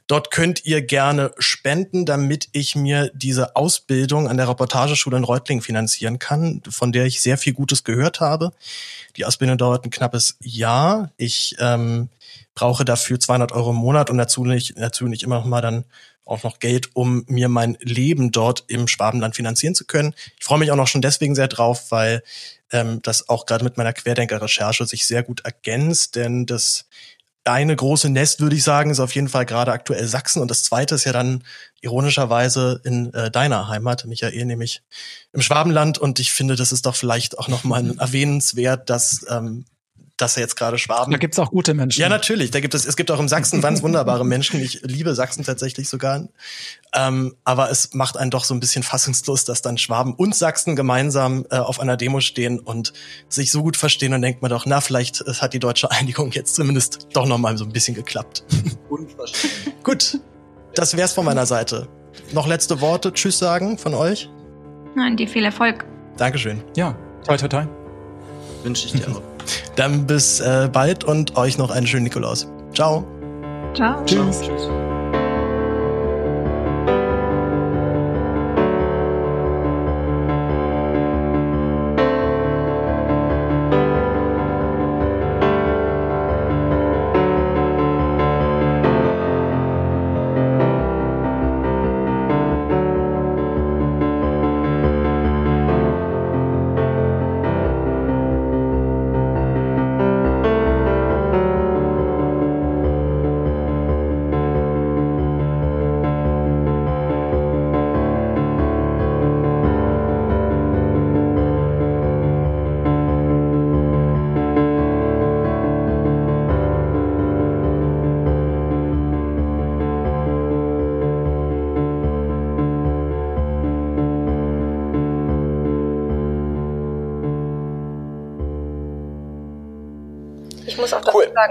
Dort 0.07 0.31
könnt 0.31 0.65
ihr 0.65 0.81
gerne 0.81 1.31
spenden, 1.37 2.05
damit 2.05 2.47
ich 2.53 2.77
mir 2.77 3.11
diese 3.13 3.57
Ausbildung 3.57 4.29
an 4.29 4.37
der 4.37 4.47
Reportageschule 4.47 5.17
in 5.17 5.25
Reutlingen 5.25 5.61
finanzieren 5.61 6.17
kann, 6.17 6.61
von 6.69 6.93
der 6.93 7.05
ich 7.05 7.21
sehr 7.21 7.37
viel 7.37 7.53
Gutes 7.53 7.83
gehört 7.83 8.21
habe. 8.21 8.53
Die 9.17 9.25
Ausbildung 9.25 9.57
dauert 9.57 9.83
ein 9.83 9.91
knappes 9.91 10.37
Jahr. 10.39 11.11
Ich 11.17 11.57
ähm, 11.59 12.07
brauche 12.55 12.85
dafür 12.85 13.19
200 13.19 13.51
Euro 13.51 13.71
im 13.71 13.75
Monat 13.75 14.09
und 14.09 14.17
dazu 14.17 14.45
nicht, 14.45 14.75
dazu 14.77 15.07
nicht 15.07 15.23
immer 15.23 15.39
noch 15.39 15.45
mal 15.45 15.61
dann 15.61 15.83
auch 16.27 16.43
noch 16.43 16.59
Geld, 16.59 16.89
um 16.93 17.23
mir 17.27 17.49
mein 17.49 17.77
Leben 17.81 18.31
dort 18.31 18.65
im 18.67 18.87
Schwabenland 18.87 19.35
finanzieren 19.35 19.75
zu 19.75 19.85
können. 19.85 20.13
Ich 20.37 20.45
freue 20.45 20.59
mich 20.59 20.71
auch 20.71 20.75
noch 20.75 20.87
schon 20.87 21.01
deswegen 21.01 21.35
sehr 21.35 21.47
drauf, 21.47 21.91
weil 21.91 22.23
ähm, 22.71 23.01
das 23.01 23.29
auch 23.29 23.45
gerade 23.45 23.63
mit 23.63 23.77
meiner 23.77 23.93
Querdenker-Recherche 23.93 24.85
sich 24.85 25.05
sehr 25.05 25.23
gut 25.23 25.41
ergänzt, 25.41 26.15
denn 26.15 26.45
das 26.45 26.85
eine 27.47 27.75
große 27.75 28.09
Nest, 28.09 28.41
würde 28.41 28.55
ich 28.55 28.63
sagen, 28.63 28.89
ist 28.89 28.99
auf 28.99 29.15
jeden 29.15 29.29
Fall 29.29 29.45
gerade 29.45 29.71
aktuell 29.71 30.05
Sachsen. 30.07 30.41
Und 30.41 30.51
das 30.51 30.63
zweite 30.63 30.95
ist 30.95 31.05
ja 31.05 31.13
dann 31.13 31.43
ironischerweise 31.81 32.81
in 32.83 33.13
äh, 33.13 33.31
deiner 33.31 33.67
Heimat, 33.67 34.05
Michael, 34.05 34.45
nämlich 34.45 34.81
im 35.33 35.41
Schwabenland. 35.41 35.97
Und 35.97 36.19
ich 36.19 36.31
finde, 36.31 36.55
das 36.55 36.71
ist 36.71 36.85
doch 36.85 36.95
vielleicht 36.95 37.37
auch 37.37 37.47
nochmal 37.47 37.95
erwähnenswert, 37.99 38.89
dass 38.89 39.25
ähm, 39.29 39.65
dass 40.17 40.35
er 40.35 40.41
jetzt 40.41 40.55
gerade 40.55 40.77
Schwaben. 40.77 41.11
Da 41.11 41.17
gibt's 41.17 41.37
auch 41.37 41.51
gute 41.51 41.73
Menschen. 41.73 42.01
Ja, 42.01 42.09
natürlich. 42.09 42.51
Da 42.51 42.59
gibt 42.59 42.73
es, 42.73 42.85
es 42.85 42.97
gibt 42.97 43.11
auch 43.11 43.19
im 43.19 43.27
Sachsen 43.27 43.61
ganz 43.61 43.83
wunderbare 43.83 44.25
Menschen. 44.25 44.59
Ich 44.59 44.81
liebe 44.83 45.13
Sachsen 45.13 45.43
tatsächlich 45.43 45.87
sogar. 45.87 46.27
Ähm, 46.93 47.35
aber 47.43 47.69
es 47.69 47.93
macht 47.93 48.17
einen 48.17 48.31
doch 48.31 48.43
so 48.43 48.53
ein 48.53 48.59
bisschen 48.59 48.81
fassungslos, 48.81 49.45
dass 49.45 49.61
dann 49.61 49.77
Schwaben 49.77 50.15
und 50.15 50.35
Sachsen 50.35 50.75
gemeinsam 50.75 51.45
äh, 51.51 51.57
auf 51.57 51.79
einer 51.79 51.97
Demo 51.97 52.19
stehen 52.19 52.59
und 52.59 52.93
sich 53.29 53.51
so 53.51 53.61
gut 53.61 53.77
verstehen 53.77 54.13
und 54.13 54.23
denkt 54.23 54.41
man 54.41 54.49
doch, 54.49 54.65
na, 54.65 54.81
vielleicht 54.81 55.19
hat 55.41 55.53
die 55.53 55.59
deutsche 55.59 55.91
Einigung 55.91 56.31
jetzt 56.31 56.55
zumindest 56.55 57.07
doch 57.13 57.27
noch 57.27 57.37
mal 57.37 57.57
so 57.57 57.65
ein 57.65 57.71
bisschen 57.71 57.95
geklappt. 57.95 58.43
Unverständlich. 58.89 59.83
gut. 59.83 60.19
Das 60.73 60.97
wär's 60.97 61.13
von 61.13 61.25
meiner 61.25 61.45
Seite. 61.45 61.87
Noch 62.33 62.47
letzte 62.47 62.81
Worte, 62.81 63.13
Tschüss 63.13 63.37
sagen 63.39 63.77
von 63.77 63.93
euch? 63.93 64.29
Nein, 64.95 65.15
dir 65.15 65.27
viel 65.27 65.45
Erfolg. 65.45 65.85
Dankeschön. 66.17 66.63
Ja, 66.75 66.97
toi, 67.25 67.37
toi, 67.37 67.47
toi. 67.47 67.67
Wünsche 68.63 68.87
ich 68.87 68.93
dir 68.93 69.07
auch. 69.09 69.36
Dann 69.75 70.05
bis 70.05 70.39
äh, 70.39 70.69
bald 70.71 71.03
und 71.03 71.35
euch 71.37 71.57
noch 71.57 71.71
einen 71.71 71.87
schönen 71.87 72.03
Nikolaus. 72.03 72.47
Ciao. 72.73 73.05
Ciao. 73.73 74.03
Tschüss. 74.05 74.41
Tschüss. 74.41 74.69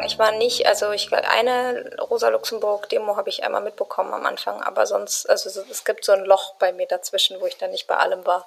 Ich 0.07 0.19
war 0.19 0.33
nicht, 0.33 0.67
also 0.67 0.93
ich 0.93 1.13
eine 1.13 1.97
Rosa 2.01 2.29
Luxemburg 2.29 2.89
Demo 2.89 3.17
habe 3.17 3.29
ich 3.29 3.45
einmal 3.45 3.61
mitbekommen 3.61 4.15
am 4.15 4.25
Anfang, 4.25 4.63
aber 4.63 4.87
sonst, 4.87 5.29
also 5.29 5.63
es 5.71 5.85
gibt 5.85 6.05
so 6.05 6.13
ein 6.13 6.25
Loch 6.25 6.55
bei 6.55 6.73
mir 6.73 6.87
dazwischen, 6.87 7.41
wo 7.41 7.47
ich 7.47 7.59
dann 7.59 7.71
nicht 7.71 7.87
bei 7.87 7.97
allem 7.97 8.25
war. 8.25 8.47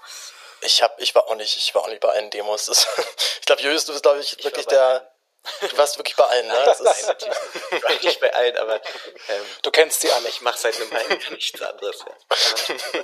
Ich 0.61 0.81
hab, 0.81 0.99
ich 0.99 1.14
war 1.15 1.27
auch 1.27 1.36
nicht, 1.36 1.56
ich 1.56 1.76
war 1.76 1.84
auch 1.84 1.88
nicht 1.88 2.02
bei 2.02 2.10
allen 2.10 2.30
Demos. 2.31 2.65
Das, 2.65 2.88
ich 3.40 3.45
glaube, 3.45 3.61
Julius, 3.61 3.86
du 3.86 3.91
bist, 3.91 4.03
glaube 4.03 4.19
ich, 4.19 4.38
ich 4.40 4.44
wirklich 4.44 4.65
der. 4.65 5.11
Du 5.61 5.77
warst 5.77 5.98
wirklich 5.98 6.18
bei 6.18 6.26
allen, 6.26 6.48
ne? 6.48 6.61
Das 6.65 6.81
Nein, 6.81 6.95
natürlich 7.07 7.38
Ich 7.72 7.84
war 7.84 7.91
nicht 7.91 8.19
bei 8.19 8.34
allen, 8.36 8.57
aber 8.57 8.76
ähm, 8.76 9.45
du 9.61 9.72
kennst 9.72 10.02
sie 10.02 10.11
alle. 10.11 10.27
Ich 10.27 10.41
mache 10.41 10.57
seit 10.57 10.76
einem 10.76 10.91
halben 10.91 11.22
Jahr 11.22 11.31
nichts 11.31 11.61
anderes. 11.61 12.03
Ja. 12.06 12.99